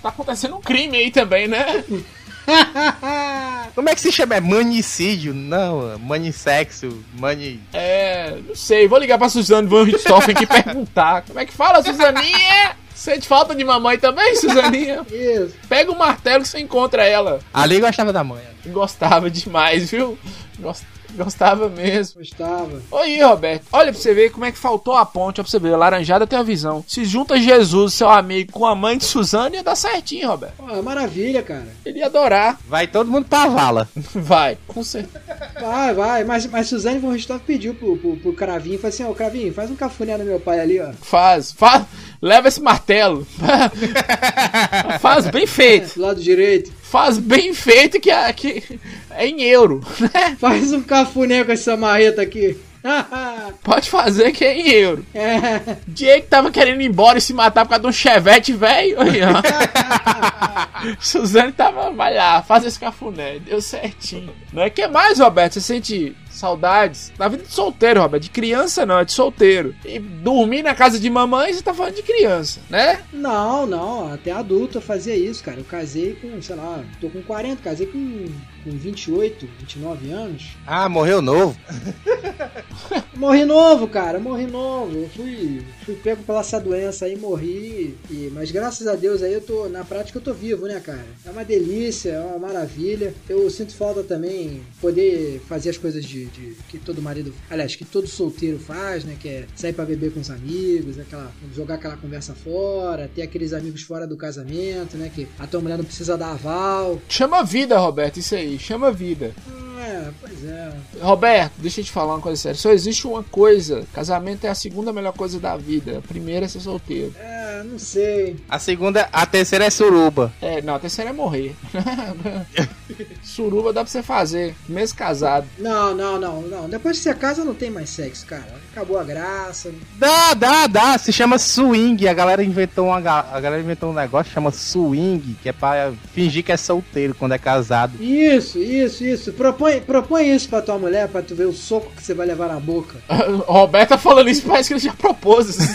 Tá 0.02 0.10
acontecendo 0.10 0.56
um 0.56 0.62
crime 0.62 0.98
aí 0.98 1.12
também, 1.12 1.48
né? 1.48 1.84
Como 3.76 3.89
é 3.89 3.95
que 3.95 4.02
se 4.02 4.12
chama? 4.12 4.36
É 4.36 4.41
manicídio? 4.41 5.34
Não, 5.34 5.98
manissexo, 6.00 7.04
mani... 7.14 7.60
É. 7.74 8.38
Não 8.48 8.56
sei. 8.56 8.88
Vou 8.88 8.98
ligar 8.98 9.18
pra 9.18 9.30
Suzane 9.30 9.68
Van 9.68 9.84
Richthofen 9.84 10.34
aqui 10.36 10.45
perguntar. 10.48 11.22
Como 11.24 11.39
é 11.39 11.45
que 11.45 11.54
fala, 11.54 11.84
Suzaninha? 11.84 12.76
Sente 12.95 13.28
falta 13.28 13.54
de 13.54 13.64
mamãe 13.64 13.98
também, 14.00 14.36
Suzaninha? 14.36 15.06
Isso. 15.12 15.54
Pega 15.70 15.91
o 15.91 15.98
martelo 15.98 16.41
que 16.43 16.50
você 16.50 16.60
encontra 16.60 17.06
ela. 17.06 17.39
Ali 17.54 17.80
gostava 17.80 18.12
da 18.12 18.24
mãe. 18.24 18.41
Gostava 18.66 19.30
demais, 19.30 19.91
viu? 19.91 20.18
Gos- 20.60 20.82
Gostava 21.18 21.68
mesmo. 21.68 22.22
Gostava. 22.22 22.82
Oi, 22.91 23.22
Roberto. 23.22 23.65
Olha 23.72 23.91
pra 23.91 24.01
você 24.01 24.13
ver 24.13 24.32
como 24.32 24.45
é 24.45 24.51
que 24.51 24.57
faltou 24.57 24.93
a 24.93 25.05
ponte. 25.05 25.41
Ó, 25.41 25.43
pra 25.43 25.49
você 25.49 25.59
ver. 25.59 25.74
A 25.74 25.78
laranjada 25.78 26.28
tem 26.28 26.38
a 26.38 26.43
visão. 26.43 26.84
Se 26.88 27.03
junta 27.05 27.38
Jesus, 27.38 27.95
seu 27.95 28.09
amigo, 28.09 28.51
com 28.51 28.65
a 28.65 28.76
mãe 28.76 28.97
de 28.97 29.05
Suzane, 29.05 29.57
ia 29.57 29.63
dar 29.63 29.76
certinho, 29.76 30.30
Roberto. 30.30 30.53
Pô, 30.57 30.82
maravilha, 30.82 31.41
cara. 31.41 31.68
Ele 31.86 31.99
ia 31.99 32.05
adorar. 32.05 32.59
Vai 32.68 32.88
todo 32.88 33.09
mundo 33.09 33.26
pra 33.26 33.47
vala. 33.47 33.89
Vai, 34.13 34.57
com 34.68 34.84
certeza. 34.84 35.22
Vai, 35.59 35.93
vai. 35.93 36.24
Mas, 36.24 36.45
mas 36.47 36.68
Suzane 36.68 36.99
von 36.99 37.11
Richthofen 37.11 37.45
pediu 37.45 37.74
pro, 37.74 37.97
pro, 37.97 38.18
pro 38.18 38.34
Cravinho, 38.34 38.78
falou 38.78 38.89
assim, 38.89 39.03
ó, 39.03 39.13
Cravinho, 39.13 39.53
faz 39.53 39.72
um 39.72 39.76
cafuné 39.76 40.18
no 40.18 40.26
meu 40.26 40.39
pai 40.39 40.59
ali, 40.59 40.80
ó. 40.80 40.91
Faz, 41.01 41.51
faz. 41.51 41.86
Leva 42.22 42.47
esse 42.47 42.61
martelo. 42.61 43.26
Faz 44.99 45.28
bem 45.28 45.45
feito. 45.45 45.95
Do 45.95 46.01
lado 46.01 46.22
direito. 46.22 46.72
Faz 46.82 47.18
bem 47.18 47.53
feito 47.53 47.99
que 47.99 48.09
é, 48.09 48.32
que 48.34 48.80
é 49.11 49.28
em 49.28 49.43
euro, 49.43 49.82
né? 49.99 50.36
Faz 50.39 50.72
um 50.72 50.82
cafuné 50.82 51.43
com 51.43 51.51
essa 51.51 51.76
marreta 51.76 52.22
aqui. 52.22 52.57
Pode 53.64 53.90
fazer 53.90 54.32
que 54.32 54.46
é 54.46 54.58
em 54.58 54.70
euro. 54.70 55.06
é. 55.14 55.78
Diego 55.88 56.28
tava 56.28 56.52
querendo 56.52 56.82
ir 56.82 56.86
embora 56.86 57.18
e 57.18 57.22
se 57.22 57.34
matar 57.34 57.66
por 57.66 57.70
causa 57.70 57.82
de 57.82 57.88
um 57.88 57.92
chevette 57.92 58.54
velho. 58.54 58.98
Suzane 61.00 61.52
tava, 61.52 61.92
vai 61.92 62.16
lá, 62.16 62.42
faz 62.42 62.66
esse 62.66 62.80
cafuné. 62.80 63.40
Deu 63.40 63.62
certinho. 63.62 64.34
Não 64.54 64.64
é 64.64 64.70
que 64.70 64.88
mais, 64.88 65.20
Roberto? 65.20 65.54
Você 65.54 65.62
sente 65.62 66.16
saudades 66.30 67.12
da 67.18 67.28
vida 67.28 67.44
de 67.44 67.52
solteiro, 67.52 68.02
Roberto. 68.02 68.24
De 68.24 68.30
criança 68.30 68.86
não, 68.86 69.00
é 69.00 69.06
de 69.06 69.12
solteiro. 69.12 69.76
E 69.84 70.00
dormir 70.00 70.64
na 70.64 70.76
casa 70.76 71.00
de 71.00 71.10
mamãe, 71.10 71.54
você 71.54 71.62
tá 71.62 71.74
falando 71.74 71.96
de 71.96 72.04
criança, 72.04 72.62
né? 72.70 73.02
Não, 73.12 73.66
não, 73.66 74.14
até 74.14 74.32
adulto 74.32 74.78
eu 74.78 74.82
fazia 74.82 75.16
isso, 75.16 75.44
cara. 75.44 75.60
Eu 75.60 75.66
casei 75.66 76.14
com, 76.16 76.42
sei 76.42 76.56
lá, 76.56 76.80
tô 77.02 77.10
com 77.10 77.22
40, 77.24 77.62
casei 77.64 77.88
com, 77.88 78.28
com 78.68 78.78
28, 78.78 79.47
29 79.59 80.11
anos. 80.11 80.57
Ah, 80.65 80.89
morreu 80.89 81.22
novo. 81.22 81.57
Morri 83.18 83.45
novo, 83.45 83.88
cara, 83.88 84.20
morri 84.20 84.45
novo. 84.45 84.95
Eu 84.95 85.09
fui, 85.09 85.65
fui 85.84 85.95
pego 85.95 86.22
pela 86.22 86.41
essa 86.41 86.59
doença 86.59 87.05
aí, 87.05 87.18
morri. 87.18 87.97
E, 88.11 88.30
mas 88.32 88.51
graças 88.51 88.86
a 88.86 88.95
Deus 88.95 89.24
aí 89.24 89.34
eu 89.34 89.41
tô, 89.41 89.68
na 89.68 89.84
prática 89.84 90.20
eu 90.20 90.22
tô 90.22 90.34
vivo, 90.34 90.68
né, 90.68 90.80
cara? 90.80 91.05
É 91.26 91.32
uma 91.32 91.43
delícia, 91.43 92.11
é 92.11 92.20
uma 92.20 92.38
maravilha. 92.38 93.15
Eu 93.28 93.49
sinto 93.49 93.74
falta 93.76 94.03
também 94.03 94.61
poder 94.80 95.41
fazer 95.49 95.72
as 95.72 95.78
coisas 95.80 96.05
de, 96.05 96.26
de 96.26 96.55
que 96.70 96.78
todo 96.78 97.01
marido, 97.01 97.34
aliás, 97.49 97.76
que 97.76 97.84
todo 97.84 98.07
solteiro 98.07 98.59
faz, 98.59 99.03
né? 99.03 99.18
Que 99.20 99.30
é 99.30 99.45
sair 99.55 99.74
pra 99.74 99.84
beber 99.84 100.13
com 100.13 100.20
os 100.20 100.30
amigos, 100.30 100.99
aquela, 100.99 101.32
jogar 101.55 101.76
aquela 101.76 101.97
conversa 101.97 102.36
fora, 102.36 103.09
ter 103.13 103.24
aqueles 103.24 103.51
amigos 103.51 103.82
fora 103.82 104.05
do 104.05 104.15
casamento, 104.15 104.95
né? 104.95 105.11
Que 105.13 105.28
a 105.39 105.47
tua 105.47 105.59
mulher 105.59 105.78
não 105.80 105.86
precisa 105.86 106.15
dar 106.15 106.34
aval. 106.34 107.01
Chama 107.09 107.43
vida, 107.43 107.80
Roberto, 107.80 108.18
isso 108.18 108.36
aí, 108.36 108.57
chama 108.60 108.91
vida. 108.91 109.34
É, 109.80 110.12
pois 110.20 110.43
é. 110.43 110.74
Roberto, 111.01 111.53
deixa 111.58 111.82
eu 111.82 111.86
te 111.86 111.91
falar 111.91 112.16
uma 112.16 112.22
coisa 112.22 112.41
séria. 112.41 112.58
Só 112.58 112.72
existe 112.72 113.08
uma 113.08 113.24
coisa: 113.24 113.86
casamento 113.93 114.45
é 114.45 114.49
a 114.49 114.55
segunda 114.55 114.91
melhor 114.91 115.14
coisa 115.14 115.39
da 115.39 115.55
vida. 115.55 115.99
A 115.99 116.01
primeira 116.01 116.45
é 116.45 116.49
ser 116.49 116.60
solteiro. 116.60 117.14
É, 117.20 117.64
não 117.64 117.80
sei. 117.80 118.38
A 118.49 118.60
segunda, 118.60 119.08
a 119.14 119.26
terceira 119.26 119.66
é 119.66 119.70
suruba. 119.70 120.34
É, 120.41 120.62
não, 120.62 120.76
a 120.76 120.80
terceira 120.80 121.12
é 121.12 121.14
morrer. 121.14 121.55
Suruba 123.38 123.72
dá 123.72 123.82
pra 123.82 123.92
você 123.92 124.02
fazer, 124.02 124.56
mesmo 124.68 124.98
casado. 124.98 125.46
Não, 125.60 125.94
não, 125.94 126.20
não, 126.20 126.42
não. 126.42 126.68
Depois 126.68 126.98
que 126.98 127.04
você 127.04 127.14
casa 127.14 127.46
não 127.46 127.54
tem 127.54 127.70
mais 127.70 127.92
sexo, 127.92 128.26
cara. 128.26 128.48
Acabou 128.72 128.98
a 128.98 129.04
graça. 129.04 129.72
Dá, 129.96 130.34
dá, 130.34 130.66
dá. 130.66 130.98
Se 130.98 131.14
chama 131.14 131.38
swing. 131.38 132.08
A 132.08 132.16
galera 132.16 132.44
inventou 132.44 132.88
uma, 132.88 132.98
a 132.98 133.40
galera 133.40 133.62
inventou 133.62 133.92
um 133.92 133.94
negócio 133.94 134.30
que 134.30 134.34
chama 134.34 134.50
swing, 134.50 135.36
que 135.44 135.50
é 135.50 135.54
pra 135.54 135.94
fingir 136.16 136.44
que 136.44 136.52
é 136.52 136.58
solteiro 136.58 137.14
quando 137.14 137.34
é 137.34 137.38
casado. 137.38 138.02
Isso, 138.02 138.58
isso, 138.58 139.06
isso. 139.06 139.32
Propõe, 139.34 139.82
propõe 139.82 140.36
isso 140.36 140.50
pra 140.50 140.64
tua 140.64 140.80
mulher, 140.80 141.08
pra 141.08 141.22
tu 141.22 141.36
ver 141.36 141.46
o 141.46 141.54
soco 141.54 141.92
que 141.96 142.02
você 142.02 142.16
vai 142.16 142.26
levar 142.26 142.48
na 142.48 142.60
boca. 142.60 142.96
Roberto 143.46 143.90
tá 143.90 143.98
falando 144.00 144.32
isso, 144.32 144.42
parece 144.48 144.70
que 144.70 144.74
ele 144.74 144.80
já 144.80 144.94
propôs. 144.94 145.58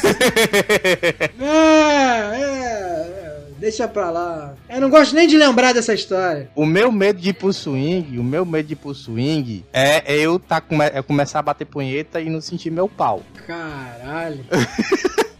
É, 1.43 2.37
é, 2.37 3.29
é. 3.29 3.32
Deixa 3.63 3.87
pra 3.87 4.11
lá. 4.11 4.55
Eu 4.69 4.81
não 4.81 4.91
gosto 4.91 5.15
nem 5.15 5.29
de 5.29 5.39
lembrar 5.39 5.73
dessa 5.73 5.95
história. 5.95 6.51
O 6.57 6.67
meu 6.67 6.91
medo 6.91 7.21
de 7.21 7.31
ir 7.31 7.33
pro 7.33 7.53
swing, 7.53 8.19
o 8.19 8.25
meu 8.25 8.45
medo 8.45 8.67
de 8.67 8.73
ir 8.73 8.77
pro 8.77 8.93
swing 8.93 9.65
é 9.73 10.03
eu 10.17 10.37
tá 10.41 10.61
come- 10.61 10.85
é 10.93 11.01
começar 11.01 11.39
a 11.39 11.43
bater 11.43 11.65
punheta 11.65 12.21
e 12.21 12.29
não 12.29 12.41
sentir 12.41 12.73
meu 12.73 12.89
pau. 12.89 13.23
Caralho. 13.47 14.45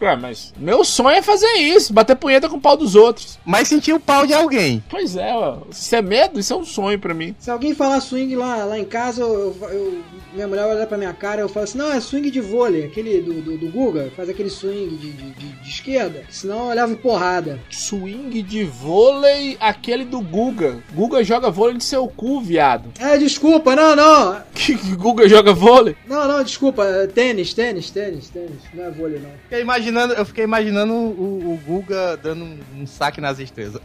Ué, 0.01 0.17
mas 0.17 0.53
meu 0.57 0.83
sonho 0.83 1.15
é 1.15 1.21
fazer 1.21 1.47
isso, 1.59 1.93
bater 1.93 2.13
punheta 2.17 2.49
com 2.49 2.57
o 2.57 2.61
pau 2.61 2.75
dos 2.75 2.93
outros. 2.93 3.39
Mas 3.45 3.69
sentir 3.69 3.93
o 3.93 3.99
pau 4.01 4.27
de 4.27 4.33
alguém. 4.33 4.83
Pois 4.89 5.15
é, 5.15 5.33
ó. 5.33 5.59
Se 5.71 5.95
é 5.95 6.01
medo, 6.01 6.41
isso 6.41 6.51
é 6.51 6.57
um 6.57 6.65
sonho 6.65 6.99
pra 6.99 7.13
mim. 7.13 7.33
Se 7.39 7.49
alguém 7.49 7.73
falar 7.73 8.01
swing 8.01 8.35
lá, 8.35 8.65
lá 8.65 8.77
em 8.77 8.83
casa, 8.83 9.21
eu, 9.21 9.55
eu- 9.61 10.03
minha 10.33 10.45
mulher 10.47 10.65
olha 10.65 10.85
pra 10.85 10.97
minha 10.97 11.13
cara 11.13 11.39
e 11.39 11.43
eu 11.43 11.47
falo 11.47 11.63
assim, 11.63 11.77
não, 11.77 11.89
é 11.89 12.01
swing 12.01 12.29
de 12.31 12.41
vôlei, 12.41 12.83
aquele 12.83 13.21
do, 13.21 13.33
do, 13.41 13.57
do 13.57 13.71
Guga, 13.71 14.11
faz 14.13 14.27
aquele 14.27 14.49
swing 14.49 14.89
de, 14.97 15.11
de, 15.13 15.29
de- 15.31 15.53
de 15.61 15.69
esquerda, 15.69 16.23
senão 16.29 16.69
eu 16.69 16.75
levo 16.75 16.97
porrada. 16.97 17.61
Swing 17.69 18.12
de 18.13 18.63
vôlei, 18.63 19.57
aquele 19.59 20.05
do 20.05 20.21
Guga. 20.21 20.77
Guga 20.93 21.23
joga 21.23 21.49
vôlei 21.49 21.77
de 21.77 21.83
seu 21.83 22.07
cu, 22.07 22.39
viado. 22.41 22.91
É, 22.99 23.17
desculpa, 23.17 23.75
não, 23.75 23.95
não, 23.95 24.41
Que, 24.53 24.77
que 24.77 24.95
Guga 24.95 25.27
joga 25.27 25.53
vôlei? 25.53 25.95
não, 26.07 26.27
não, 26.27 26.43
desculpa, 26.43 26.83
é 26.85 27.07
tênis, 27.07 27.53
tênis, 27.53 27.89
tênis, 27.89 28.29
tênis, 28.29 28.61
não 28.73 28.85
é 28.85 28.91
vôlei 28.91 29.19
não. 29.19 29.29
Fiquei 29.43 29.61
imaginando, 29.61 30.13
eu 30.13 30.25
fiquei 30.25 30.43
imaginando 30.43 30.93
o, 30.93 31.53
o 31.53 31.59
Guga 31.65 32.17
dando 32.17 32.43
um, 32.45 32.59
um 32.81 32.87
saque 32.87 33.19
nas 33.19 33.39
estrelas. 33.39 33.81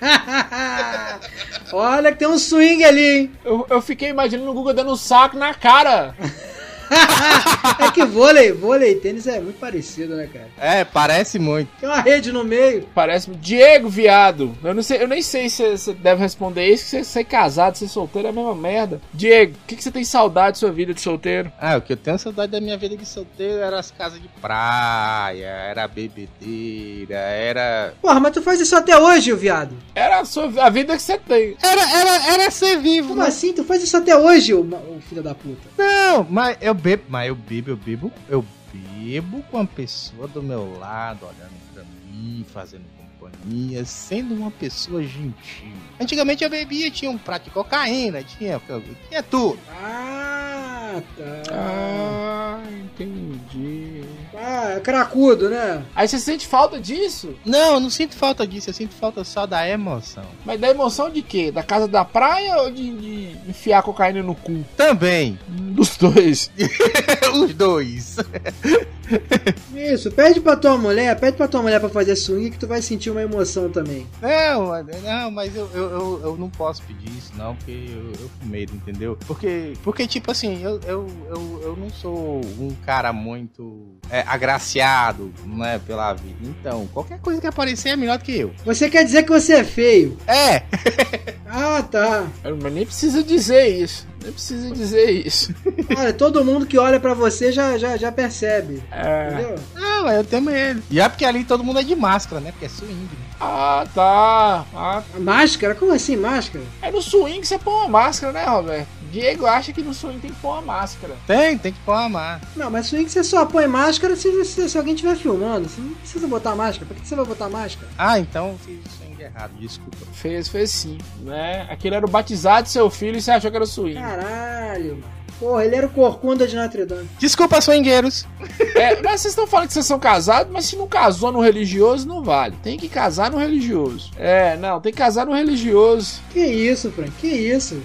Ah! 0.00 1.18
Olha 1.72 2.12
que 2.12 2.18
tem 2.18 2.28
um 2.28 2.38
swing 2.38 2.82
ali, 2.84 3.06
hein? 3.06 3.30
Eu, 3.44 3.66
eu 3.68 3.82
fiquei 3.82 4.08
imaginando 4.08 4.50
o 4.50 4.54
Guga 4.54 4.72
dando 4.74 4.92
um 4.92 4.96
saco 4.96 5.36
na 5.36 5.54
cara. 5.54 6.14
É 7.78 7.90
que 7.90 8.04
vôlei, 8.04 8.52
vôlei 8.52 8.92
e 8.92 8.94
tênis 8.96 9.26
é 9.26 9.40
muito 9.40 9.58
parecido, 9.58 10.16
né, 10.16 10.28
cara? 10.32 10.48
É, 10.58 10.84
parece 10.84 11.38
muito. 11.38 11.68
Tem 11.80 11.88
uma 11.88 12.00
rede 12.00 12.32
no 12.32 12.44
meio. 12.44 12.86
Parece 12.94 13.30
Diego, 13.30 13.88
viado. 13.88 14.56
Eu 14.62 14.74
não 14.74 14.82
sei, 14.82 15.02
eu 15.02 15.08
nem 15.08 15.22
sei 15.22 15.48
se 15.48 15.76
você 15.76 15.92
deve 15.92 16.20
responder 16.20 16.66
isso, 16.66 16.84
que 16.84 16.90
você 16.90 17.04
ser 17.04 17.24
casado, 17.24 17.76
ser 17.76 17.88
solteiro 17.88 18.28
é 18.28 18.30
a 18.30 18.34
mesma 18.34 18.54
merda. 18.54 19.00
Diego, 19.12 19.54
o 19.54 19.66
que, 19.66 19.76
que 19.76 19.82
você 19.82 19.90
tem 19.90 20.04
saudade 20.04 20.52
da 20.52 20.54
sua 20.54 20.72
vida 20.72 20.92
de 20.94 21.00
solteiro? 21.00 21.52
Ah, 21.60 21.76
o 21.76 21.80
que 21.82 21.92
eu 21.92 21.96
tenho 21.96 22.18
saudade 22.18 22.52
da 22.52 22.60
minha 22.60 22.76
vida 22.76 22.96
de 22.96 23.06
solteiro 23.06 23.58
era 23.58 23.78
as 23.78 23.90
casas 23.90 24.20
de 24.20 24.28
praia, 24.40 25.46
era 25.46 25.84
a 25.84 25.88
bebedeira, 25.88 27.14
era. 27.16 27.94
Porra, 28.00 28.20
mas 28.20 28.32
tu 28.32 28.42
faz 28.42 28.60
isso 28.60 28.74
até 28.76 28.98
hoje, 28.98 29.32
viado. 29.34 29.74
Era 29.94 30.20
a, 30.20 30.24
sua, 30.24 30.50
a 30.62 30.70
vida 30.70 30.96
que 30.96 31.02
você 31.02 31.18
tem. 31.18 31.56
Era, 31.62 31.82
era, 32.00 32.32
era 32.34 32.50
ser 32.50 32.78
vivo, 32.78 33.08
Como 33.08 33.22
né? 33.22 33.28
assim? 33.28 33.52
Tu 33.52 33.64
faz 33.64 33.82
isso 33.82 33.96
até 33.96 34.16
hoje, 34.16 34.54
ô, 34.54 34.60
ô 34.60 35.00
filho 35.08 35.22
da 35.22 35.34
puta. 35.34 35.68
Não, 35.76 36.26
mas 36.28 36.56
eu 36.60 36.74
bebo, 36.78 37.04
mas 37.08 37.28
eu 37.28 37.34
bebo, 37.34 37.70
eu 37.70 37.76
bebo, 37.76 38.12
eu 38.28 38.44
bebo 38.72 39.42
com 39.50 39.58
a 39.58 39.66
pessoa 39.66 40.26
do 40.28 40.42
meu 40.42 40.78
lado, 40.78 41.26
olhando 41.26 41.72
pra 41.74 41.84
mim, 41.84 42.44
fazendo 42.52 42.84
companhia, 43.18 43.84
sendo 43.84 44.34
uma 44.34 44.50
pessoa 44.50 45.02
gentil. 45.02 45.74
Antigamente 46.00 46.44
eu 46.44 46.50
bebia, 46.50 46.90
tinha 46.90 47.10
um 47.10 47.18
prato 47.18 47.44
de 47.44 47.50
cocaína, 47.50 48.22
tinha, 48.22 48.60
tinha 49.08 49.22
tudo. 49.22 49.58
Ah, 49.68 51.02
tá. 51.16 51.42
Ah, 51.52 52.62
entendi. 52.70 54.02
Ah, 54.50 54.76
é 54.76 54.80
cracudo, 54.80 55.50
né? 55.50 55.82
Aí 55.94 56.08
você 56.08 56.18
sente 56.18 56.46
falta 56.46 56.80
disso? 56.80 57.34
Não, 57.44 57.74
eu 57.74 57.80
não 57.80 57.90
sinto 57.90 58.16
falta 58.16 58.46
disso, 58.46 58.70
eu 58.70 58.74
sinto 58.74 58.94
falta 58.94 59.22
só 59.22 59.44
da 59.44 59.68
emoção. 59.68 60.24
Mas 60.42 60.58
da 60.58 60.70
emoção 60.70 61.10
de 61.10 61.20
quê? 61.20 61.52
Da 61.52 61.62
casa 61.62 61.86
da 61.86 62.02
praia 62.02 62.62
ou 62.62 62.70
de, 62.70 62.90
de 62.96 63.36
enfiar 63.46 63.82
cocaína 63.82 64.22
no 64.22 64.34
cu? 64.34 64.64
Também, 64.74 65.38
Dos 65.46 65.98
dois. 65.98 66.50
os 67.34 67.52
dois. 67.54 68.16
Isso, 69.74 70.10
pede 70.10 70.40
pra 70.40 70.56
tua 70.56 70.76
mulher, 70.76 71.18
pede 71.18 71.36
pra 71.36 71.48
tua 71.48 71.62
mulher 71.62 71.80
pra 71.80 71.88
fazer 71.88 72.16
swing 72.16 72.50
que 72.50 72.58
tu 72.58 72.66
vai 72.66 72.82
sentir 72.82 73.10
uma 73.10 73.22
emoção 73.22 73.70
também. 73.70 74.06
Não, 74.20 74.82
não, 75.02 75.30
mas 75.30 75.54
eu, 75.54 75.68
eu, 75.74 75.90
eu, 75.90 76.20
eu 76.24 76.36
não 76.36 76.50
posso 76.50 76.82
pedir 76.82 77.08
isso, 77.16 77.32
não, 77.36 77.54
porque 77.56 77.70
eu, 77.70 78.06
eu 78.08 78.28
fico 78.28 78.46
medo, 78.46 78.74
entendeu? 78.74 79.18
Porque, 79.26 79.72
porque 79.82 80.06
tipo 80.06 80.30
assim, 80.30 80.62
eu, 80.62 80.80
eu, 80.86 81.06
eu, 81.28 81.60
eu 81.62 81.76
não 81.76 81.90
sou 81.90 82.40
um 82.58 82.74
cara 82.84 83.12
muito 83.12 83.86
é, 84.10 84.24
agraciado, 84.26 85.32
né, 85.44 85.80
pela 85.86 86.12
vida. 86.14 86.38
Então, 86.42 86.86
qualquer 86.88 87.18
coisa 87.20 87.40
que 87.40 87.46
aparecer 87.46 87.90
é 87.90 87.96
melhor 87.96 88.18
do 88.18 88.24
que 88.24 88.36
eu. 88.36 88.52
Você 88.64 88.90
quer 88.90 89.04
dizer 89.04 89.22
que 89.22 89.30
você 89.30 89.54
é 89.54 89.64
feio? 89.64 90.16
É, 90.26 90.62
Ah, 91.50 91.82
tá. 91.82 92.26
Mas 92.62 92.72
nem 92.72 92.84
precisa 92.84 93.22
dizer 93.22 93.68
isso. 93.68 94.06
Nem 94.22 94.32
precisa 94.32 94.70
dizer 94.70 95.10
isso. 95.10 95.54
Olha, 95.96 96.12
todo 96.12 96.44
mundo 96.44 96.66
que 96.66 96.78
olha 96.78 97.00
pra 97.00 97.14
você 97.14 97.50
já, 97.52 97.78
já, 97.78 97.96
já 97.96 98.12
percebe. 98.12 98.82
É. 98.90 99.28
Entendeu? 99.32 99.54
não, 99.74 100.04
mas 100.04 100.16
eu 100.16 100.24
tenho 100.24 100.42
medo. 100.42 100.82
E 100.90 101.00
é 101.00 101.08
porque 101.08 101.24
ali 101.24 101.44
todo 101.44 101.64
mundo 101.64 101.78
é 101.78 101.82
de 101.82 101.94
máscara, 101.96 102.40
né? 102.40 102.50
Porque 102.52 102.66
é 102.66 102.68
swing. 102.68 102.92
Né? 102.92 103.08
Ah, 103.40 103.86
tá. 103.94 104.66
Ah, 104.74 105.02
máscara? 105.18 105.74
Como 105.74 105.92
assim 105.92 106.16
máscara? 106.16 106.64
é 106.82 106.90
no 106.90 107.00
swing 107.00 107.40
que 107.40 107.46
você 107.48 107.58
põe 107.58 107.74
uma 107.74 107.88
máscara, 107.88 108.32
né, 108.32 108.44
Roberto? 108.44 108.88
Diego 109.10 109.46
acha 109.46 109.72
que 109.72 109.82
no 109.82 109.94
swing 109.94 110.18
tem 110.18 110.30
que 110.30 110.40
pôr 110.40 110.52
uma 110.52 110.62
máscara. 110.62 111.16
Tem, 111.26 111.56
tem 111.56 111.72
que 111.72 111.80
pôr 111.80 111.92
uma 111.92 112.08
máscara. 112.08 112.52
Não, 112.56 112.70
mas 112.70 112.86
swing 112.86 113.08
você 113.08 113.24
só 113.24 113.46
põe 113.46 113.66
máscara 113.66 114.14
se, 114.16 114.44
se, 114.44 114.68
se 114.68 114.78
alguém 114.78 114.94
estiver 114.94 115.16
filmando. 115.16 115.68
Você 115.68 115.80
não 115.80 115.94
precisa 115.94 116.26
botar 116.26 116.54
máscara. 116.54 116.86
Pra 116.86 116.96
que 116.96 117.08
você 117.08 117.14
vai 117.14 117.24
botar 117.24 117.48
máscara? 117.48 117.88
Ah, 117.96 118.18
então 118.18 118.58
fiz 118.64 119.07
errado, 119.28 119.52
desculpa. 119.58 119.96
Fez, 120.12 120.48
fez 120.48 120.70
sim, 120.70 120.98
né? 121.20 121.66
Aquele 121.70 121.94
era 121.94 122.06
o 122.06 122.10
batizado 122.10 122.64
de 122.64 122.70
seu 122.70 122.90
filho 122.90 123.18
e 123.18 123.22
você 123.22 123.30
achou 123.30 123.50
que 123.50 123.56
era 123.56 123.66
swing. 123.66 123.94
Caralho, 123.94 124.96
mano. 124.96 125.18
Porra, 125.38 125.64
ele 125.64 125.76
era 125.76 125.86
o 125.86 125.90
corcunda 125.90 126.48
de 126.48 126.56
Notre 126.56 126.84
Dame. 126.84 127.08
Desculpa, 127.18 127.60
swingueiros. 127.60 128.26
É, 128.74 129.00
mas 129.00 129.20
vocês 129.20 129.32
estão 129.32 129.46
falando 129.46 129.68
que 129.68 129.74
vocês 129.74 129.86
são 129.86 129.98
casados, 129.98 130.52
mas 130.52 130.64
se 130.64 130.76
não 130.76 130.88
casou 130.88 131.30
no 131.30 131.40
religioso, 131.40 132.08
não 132.08 132.24
vale. 132.24 132.56
Tem 132.60 132.76
que 132.76 132.88
casar 132.88 133.30
no 133.30 133.38
religioso. 133.38 134.10
É, 134.18 134.56
não, 134.56 134.80
tem 134.80 134.92
que 134.92 134.98
casar 134.98 135.26
no 135.26 135.32
religioso. 135.32 136.20
Que 136.32 136.44
isso, 136.44 136.90
Frank? 136.90 137.12
Que 137.20 137.28
isso? 137.28 137.80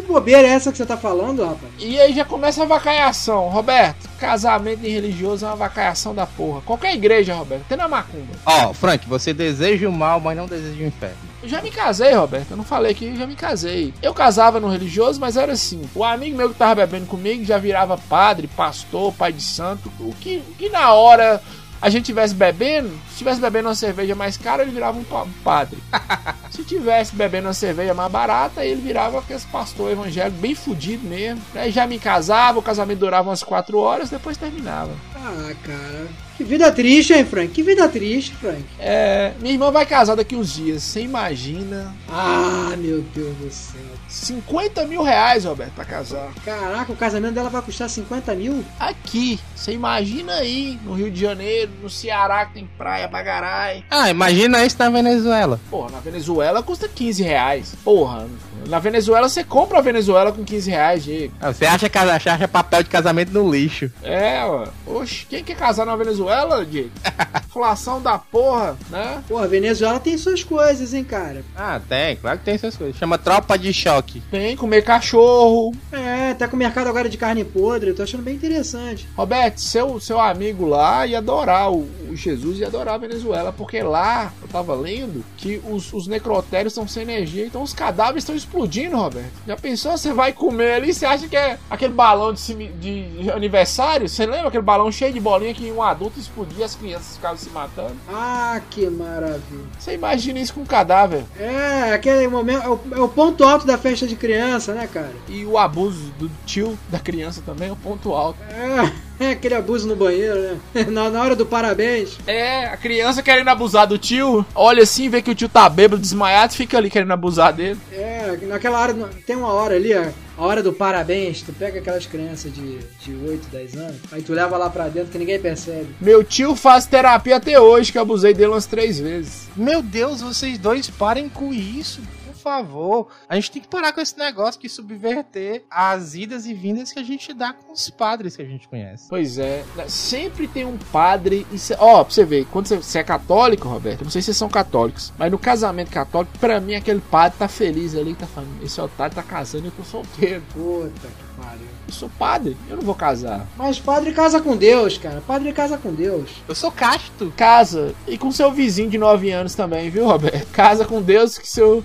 Que, 0.00 0.06
bobeira 0.06 0.48
é 0.48 0.52
essa 0.52 0.70
que 0.72 0.78
você 0.78 0.86
tá 0.86 0.96
falando, 0.96 1.44
rapaz? 1.44 1.72
E 1.78 2.00
aí 2.00 2.12
já 2.12 2.24
começa 2.24 2.62
a 2.62 2.66
vacaiação. 2.66 3.48
Roberto, 3.48 4.08
casamento 4.18 4.84
em 4.84 4.90
religioso 4.90 5.44
é 5.44 5.48
uma 5.48 5.56
vacaiação 5.56 6.14
da 6.14 6.26
porra. 6.26 6.60
Qualquer 6.62 6.94
igreja, 6.94 7.34
Roberto, 7.34 7.62
até 7.62 7.76
na 7.76 7.88
macumba. 7.88 8.32
Ó, 8.46 8.72
Frank, 8.72 9.08
você 9.08 9.32
deseja 9.32 9.88
o 9.88 9.92
mal, 9.92 10.20
mas 10.20 10.36
não 10.36 10.46
deseja 10.46 10.82
o 10.82 10.86
inferno. 10.86 11.16
Eu 11.42 11.48
já 11.48 11.62
me 11.62 11.70
casei, 11.70 12.12
Roberto. 12.12 12.50
Eu 12.50 12.56
não 12.56 12.64
falei 12.64 12.94
que 12.94 13.06
eu 13.06 13.16
já 13.16 13.26
me 13.26 13.34
casei. 13.34 13.94
Eu 14.02 14.12
casava 14.14 14.60
no 14.60 14.68
religioso, 14.68 15.20
mas 15.20 15.36
era 15.36 15.52
assim. 15.52 15.82
O 15.94 16.04
amigo 16.04 16.36
meu 16.36 16.50
que 16.50 16.56
tava 16.56 16.86
bebendo 16.86 17.06
comigo 17.06 17.44
já 17.44 17.58
virava 17.58 17.96
padre, 17.96 18.46
pastor, 18.46 19.12
pai 19.12 19.32
de 19.32 19.42
santo. 19.42 19.90
O 20.00 20.14
que, 20.14 20.42
o 20.50 20.54
que 20.54 20.68
na 20.68 20.92
hora 20.92 21.40
a 21.80 21.88
gente 21.88 22.06
tivesse 22.06 22.34
bebendo, 22.34 22.90
se 23.10 23.18
tivesse 23.18 23.40
bebendo 23.40 23.68
uma 23.68 23.74
cerveja 23.74 24.14
mais 24.14 24.36
cara, 24.36 24.62
ele 24.62 24.70
virava 24.70 24.98
um 24.98 25.00
um 25.00 25.32
padre. 25.42 25.78
se 26.60 26.64
tivesse 26.64 27.14
bebendo 27.14 27.48
uma 27.48 27.54
cerveja 27.54 27.94
mais 27.94 28.12
barata, 28.12 28.64
ele 28.64 28.80
virava 28.80 29.18
aquele 29.18 29.40
pastor 29.50 29.90
evangélico 29.90 30.38
bem 30.38 30.54
fudido 30.54 31.06
mesmo. 31.06 31.42
Aí 31.54 31.70
já 31.70 31.86
me 31.86 31.98
casava, 31.98 32.58
o 32.58 32.62
casamento 32.62 32.98
durava 32.98 33.28
umas 33.28 33.42
quatro 33.42 33.78
horas, 33.78 34.10
depois 34.10 34.36
terminava. 34.36 34.90
Ah, 35.22 35.52
cara. 35.62 36.08
Que 36.38 36.44
vida 36.44 36.72
triste, 36.72 37.12
hein, 37.12 37.26
Frank? 37.26 37.48
Que 37.52 37.62
vida 37.62 37.86
triste, 37.86 38.34
Frank. 38.36 38.64
É, 38.78 39.32
minha 39.40 39.52
irmã 39.52 39.70
vai 39.70 39.84
casar 39.84 40.14
daqui 40.14 40.34
uns 40.34 40.54
dias. 40.54 40.82
Você 40.82 41.02
imagina? 41.02 41.94
Ah, 42.08 42.72
meu 42.78 43.02
Deus 43.14 43.36
do 43.36 43.50
céu. 43.50 43.80
50 44.08 44.86
mil 44.86 45.02
reais, 45.02 45.44
Roberto, 45.44 45.72
pra 45.74 45.84
casar. 45.84 46.32
Caraca, 46.42 46.90
o 46.90 46.96
casamento 46.96 47.34
dela 47.34 47.50
vai 47.50 47.60
custar 47.60 47.90
50 47.90 48.34
mil? 48.34 48.64
Aqui, 48.78 49.38
você 49.54 49.72
imagina 49.72 50.32
aí, 50.36 50.78
no 50.82 50.94
Rio 50.94 51.10
de 51.10 51.20
Janeiro, 51.20 51.70
no 51.82 51.90
Ceará, 51.90 52.46
que 52.46 52.54
tem 52.54 52.68
praia 52.78 53.06
pra 53.06 53.22
caralho. 53.22 53.84
Ah, 53.90 54.08
imagina 54.08 54.64
isso 54.64 54.76
na 54.78 54.88
Venezuela. 54.88 55.60
Porra, 55.70 55.90
na 55.90 56.00
Venezuela 56.00 56.62
custa 56.62 56.88
15 56.88 57.22
reais. 57.22 57.74
Porra, 57.84 58.26
na 58.68 58.78
Venezuela 58.78 59.28
você 59.28 59.44
compra 59.44 59.78
a 59.78 59.82
Venezuela 59.82 60.32
com 60.32 60.44
15 60.44 60.70
reais, 60.70 61.04
Diego. 61.04 61.34
Ah, 61.40 61.52
Você 61.52 61.66
acha 61.66 61.88
que 61.88 61.98
acha 61.98 62.48
papel 62.48 62.82
de 62.82 62.88
casamento 62.88 63.32
no 63.32 63.50
lixo. 63.50 63.90
É, 64.02 64.44
ó. 64.44 64.66
Oxe, 64.86 65.26
quem 65.28 65.42
quer 65.44 65.56
casar 65.56 65.86
na 65.86 65.96
Venezuela, 65.96 66.64
Diego? 66.64 66.90
Inflação 67.48 68.00
da 68.00 68.18
porra, 68.18 68.76
né? 68.90 69.22
Pô, 69.28 69.38
a 69.38 69.46
Venezuela 69.46 69.98
tem 69.98 70.16
suas 70.16 70.44
coisas, 70.44 70.94
hein, 70.94 71.02
cara. 71.04 71.42
Ah, 71.56 71.80
tem, 71.88 72.16
claro 72.16 72.38
que 72.38 72.44
tem 72.44 72.54
essas 72.54 72.76
coisas. 72.76 72.96
Chama 72.96 73.18
tropa 73.18 73.58
de 73.58 73.72
choque. 73.72 74.22
Tem 74.30 74.56
comer 74.56 74.82
cachorro. 74.82 75.74
É, 75.90 76.34
tá 76.34 76.46
com 76.46 76.56
o 76.56 76.58
mercado 76.58 76.88
agora 76.88 77.08
de 77.08 77.18
carne 77.18 77.44
podre, 77.44 77.90
eu 77.90 77.94
tô 77.96 78.02
achando 78.02 78.22
bem 78.22 78.34
interessante. 78.36 79.08
Roberto, 79.16 79.60
seu, 79.60 79.98
seu 80.00 80.20
amigo 80.20 80.66
lá 80.66 81.06
ia 81.06 81.18
adorar, 81.18 81.72
o, 81.72 81.88
o 82.08 82.16
Jesus 82.16 82.58
ia 82.58 82.68
adorar 82.68 82.94
a 82.94 82.98
Venezuela, 82.98 83.52
porque 83.52 83.82
lá, 83.82 84.32
eu 84.40 84.48
tava 84.48 84.74
lendo, 84.74 85.24
que 85.36 85.60
os, 85.68 85.92
os 85.92 86.06
necrotérios 86.06 86.72
estão 86.72 86.86
sem 86.86 87.02
energia, 87.02 87.46
então 87.46 87.62
os 87.62 87.72
cadáveres 87.72 88.22
estão 88.22 88.36
explodindo, 88.50 88.96
Roberto. 88.96 89.30
Já 89.46 89.56
pensou? 89.56 89.96
Você 89.96 90.12
vai 90.12 90.32
comer 90.32 90.72
ali, 90.72 90.92
você 90.92 91.06
acha 91.06 91.28
que 91.28 91.36
é 91.36 91.56
aquele 91.70 91.94
balão 91.94 92.32
de, 92.32 92.68
de 92.68 93.30
aniversário? 93.30 94.08
Você 94.08 94.26
lembra 94.26 94.48
aquele 94.48 94.62
balão 94.62 94.90
cheio 94.90 95.12
de 95.12 95.20
bolinha 95.20 95.54
que 95.54 95.70
um 95.70 95.82
adulto 95.82 96.18
explodia 96.18 96.60
e 96.60 96.64
as 96.64 96.74
crianças 96.74 97.16
ficavam 97.16 97.36
se 97.38 97.48
matando? 97.50 97.96
Ah, 98.12 98.60
que 98.68 98.88
maravilha. 98.90 99.64
Você 99.78 99.94
imagina 99.94 100.40
isso 100.40 100.52
com 100.52 100.62
um 100.62 100.66
cadáver. 100.66 101.24
É, 101.38 101.92
aquele 101.94 102.26
momento, 102.28 102.64
é 102.64 102.68
o, 102.68 102.80
é 102.96 103.00
o 103.00 103.08
ponto 103.08 103.44
alto 103.44 103.64
da 103.64 103.78
festa 103.78 104.06
de 104.06 104.16
criança, 104.16 104.74
né, 104.74 104.88
cara? 104.92 105.14
E 105.28 105.44
o 105.46 105.56
abuso 105.56 106.12
do 106.18 106.30
tio 106.44 106.76
da 106.88 106.98
criança 106.98 107.42
também 107.46 107.68
é 107.68 107.72
um 107.72 107.76
ponto 107.76 108.12
alto. 108.12 108.38
É, 108.42 109.09
é 109.20 109.32
aquele 109.32 109.54
abuso 109.54 109.86
no 109.86 109.94
banheiro, 109.94 110.40
né? 110.40 110.84
Na, 110.90 111.10
na 111.10 111.22
hora 111.22 111.36
do 111.36 111.44
parabéns. 111.44 112.18
É, 112.26 112.64
a 112.64 112.76
criança 112.76 113.22
querendo 113.22 113.48
abusar 113.48 113.86
do 113.86 113.98
tio, 113.98 114.44
olha 114.54 114.82
assim, 114.82 115.08
vê 115.08 115.20
que 115.20 115.30
o 115.30 115.34
tio 115.34 115.48
tá 115.48 115.68
bêbado, 115.68 116.00
desmaiado, 116.00 116.54
fica 116.54 116.78
ali 116.78 116.88
querendo 116.90 117.12
abusar 117.12 117.52
dele. 117.52 117.78
É, 117.92 118.38
naquela 118.42 118.80
hora, 118.80 118.94
tem 119.26 119.36
uma 119.36 119.52
hora 119.52 119.76
ali, 119.76 119.94
ó, 119.94 120.06
a 120.38 120.46
hora 120.46 120.62
do 120.62 120.72
parabéns, 120.72 121.42
tu 121.42 121.52
pega 121.52 121.80
aquelas 121.80 122.06
crianças 122.06 122.52
de, 122.52 122.78
de 122.78 123.14
8, 123.14 123.48
10 123.52 123.76
anos, 123.76 123.96
aí 124.10 124.22
tu 124.22 124.32
leva 124.32 124.56
lá 124.56 124.70
pra 124.70 124.88
dentro 124.88 125.10
que 125.10 125.18
ninguém 125.18 125.38
percebe. 125.38 125.88
Meu 126.00 126.24
tio 126.24 126.56
faz 126.56 126.86
terapia 126.86 127.36
até 127.36 127.60
hoje, 127.60 127.92
que 127.92 127.98
eu 127.98 128.02
abusei 128.02 128.32
dele 128.32 128.50
umas 128.50 128.66
três 128.66 128.98
vezes. 128.98 129.48
Meu 129.54 129.82
Deus, 129.82 130.22
vocês 130.22 130.56
dois 130.56 130.88
parem 130.88 131.28
com 131.28 131.52
isso, 131.52 132.00
favor. 132.40 133.08
A 133.28 133.34
gente 133.36 133.50
tem 133.50 133.62
que 133.62 133.68
parar 133.68 133.92
com 133.92 134.00
esse 134.00 134.18
negócio 134.18 134.60
de 134.60 134.68
subverter 134.68 135.64
as 135.70 136.14
idas 136.14 136.46
e 136.46 136.54
vindas 136.54 136.92
que 136.92 136.98
a 136.98 137.02
gente 137.02 137.32
dá 137.32 137.52
com 137.52 137.72
os 137.72 137.88
padres 137.90 138.36
que 138.36 138.42
a 138.42 138.46
gente 138.46 138.66
conhece. 138.68 139.06
Pois 139.08 139.38
é, 139.38 139.64
né, 139.76 139.84
sempre 139.88 140.46
tem 140.48 140.64
um 140.64 140.76
padre. 140.92 141.46
e 141.52 141.58
cê- 141.58 141.76
Ó, 141.78 142.02
pra 142.04 142.12
você 142.12 142.24
ver, 142.24 142.46
quando 142.46 142.66
você, 142.66 142.76
você 142.76 142.98
é 142.98 143.04
católico, 143.04 143.68
Roberto, 143.68 144.00
eu 144.00 144.04
não 144.04 144.10
sei 144.10 144.20
se 144.22 144.26
vocês 144.26 144.36
são 144.36 144.48
católicos, 144.48 145.12
mas 145.18 145.30
no 145.30 145.38
casamento 145.38 145.90
católico, 145.90 146.38
pra 146.38 146.60
mim, 146.60 146.74
aquele 146.74 147.00
padre 147.00 147.38
tá 147.38 147.48
feliz 147.48 147.94
ali, 147.94 148.14
tá 148.14 148.26
falando, 148.26 148.62
esse 148.62 148.80
otário 148.80 149.14
tá 149.14 149.22
casando 149.22 149.64
e 149.64 149.68
eu 149.68 149.72
tô 149.72 149.82
solteiro. 149.84 150.42
Puta 150.52 150.90
que 151.08 151.40
pariu. 151.42 151.66
Eu 151.88 151.92
sou 151.94 152.08
padre, 152.10 152.56
eu 152.68 152.76
não 152.76 152.84
vou 152.84 152.94
casar. 152.94 153.46
Mas 153.56 153.78
padre 153.80 154.12
casa 154.12 154.40
com 154.40 154.56
Deus, 154.56 154.96
cara. 154.98 155.20
Padre 155.26 155.52
casa 155.52 155.76
com 155.76 155.92
Deus. 155.92 156.30
Eu 156.46 156.54
sou 156.54 156.70
casto. 156.70 157.32
Casa 157.36 157.94
e 158.06 158.16
com 158.16 158.30
seu 158.30 158.52
vizinho 158.52 158.88
de 158.90 158.96
9 158.98 159.30
anos 159.32 159.54
também, 159.54 159.90
viu, 159.90 160.06
Roberto? 160.06 160.46
Casa 160.52 160.84
com 160.84 161.02
Deus 161.02 161.36
que 161.38 161.48
seu. 161.48 161.82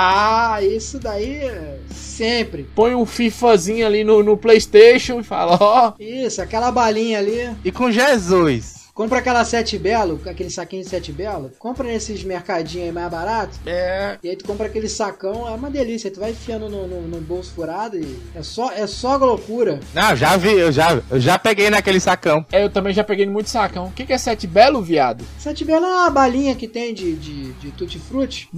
Ah, 0.00 0.62
isso 0.62 0.98
daí 0.98 1.38
é 1.38 1.78
sempre. 1.90 2.68
Põe 2.74 2.94
um 2.94 3.04
FIFAzinho 3.04 3.84
ali 3.86 4.04
no, 4.04 4.22
no 4.22 4.36
PlayStation 4.36 5.20
e 5.20 5.24
fala: 5.24 5.58
Ó, 5.60 5.92
Isso, 5.98 6.40
aquela 6.40 6.70
balinha 6.70 7.18
ali. 7.18 7.50
E 7.64 7.72
com 7.72 7.90
Jesus. 7.90 8.78
Compra 8.94 9.18
aquela 9.20 9.44
sete 9.44 9.78
belo, 9.78 10.20
aquele 10.26 10.50
saquinho 10.50 10.82
de 10.82 10.88
sete 10.88 11.12
belo. 11.12 11.52
Compra 11.56 11.86
nesses 11.86 12.24
mercadinhos 12.24 12.86
aí 12.88 12.92
mais 12.92 13.08
barato. 13.08 13.56
é. 13.64 14.18
E 14.24 14.28
aí 14.28 14.34
tu 14.34 14.44
compra 14.44 14.66
aquele 14.66 14.88
sacão, 14.88 15.46
é 15.48 15.52
uma 15.52 15.70
delícia. 15.70 16.10
Tu 16.10 16.18
vai 16.18 16.32
enfiando 16.32 16.68
no, 16.68 16.84
no- 16.88 17.02
no 17.02 17.20
bolso 17.20 17.52
furado 17.54 17.96
e 17.96 18.18
é 18.34 18.42
só, 18.42 18.72
é 18.72 18.88
só 18.88 19.16
loucura. 19.16 19.78
Não, 19.94 20.16
já 20.16 20.36
vi, 20.36 20.50
eu 20.52 20.72
já, 20.72 21.00
eu 21.10 21.20
já 21.20 21.38
peguei 21.38 21.70
naquele 21.70 22.00
sacão. 22.00 22.44
É, 22.50 22.64
eu 22.64 22.70
também 22.70 22.92
já 22.92 23.04
peguei 23.04 23.24
muito 23.26 23.48
sacão. 23.48 23.86
O 23.86 23.92
que, 23.92 24.04
que 24.04 24.12
é 24.12 24.18
sete 24.18 24.48
belo, 24.48 24.82
viado? 24.82 25.24
Sete 25.38 25.64
belo 25.64 25.86
é 25.86 25.88
uma 25.94 26.10
balinha 26.10 26.56
que 26.56 26.66
tem 26.66 26.92
de, 26.92 27.14
de, 27.14 27.52
de 27.52 27.70
tutti-frutti. 27.70 28.48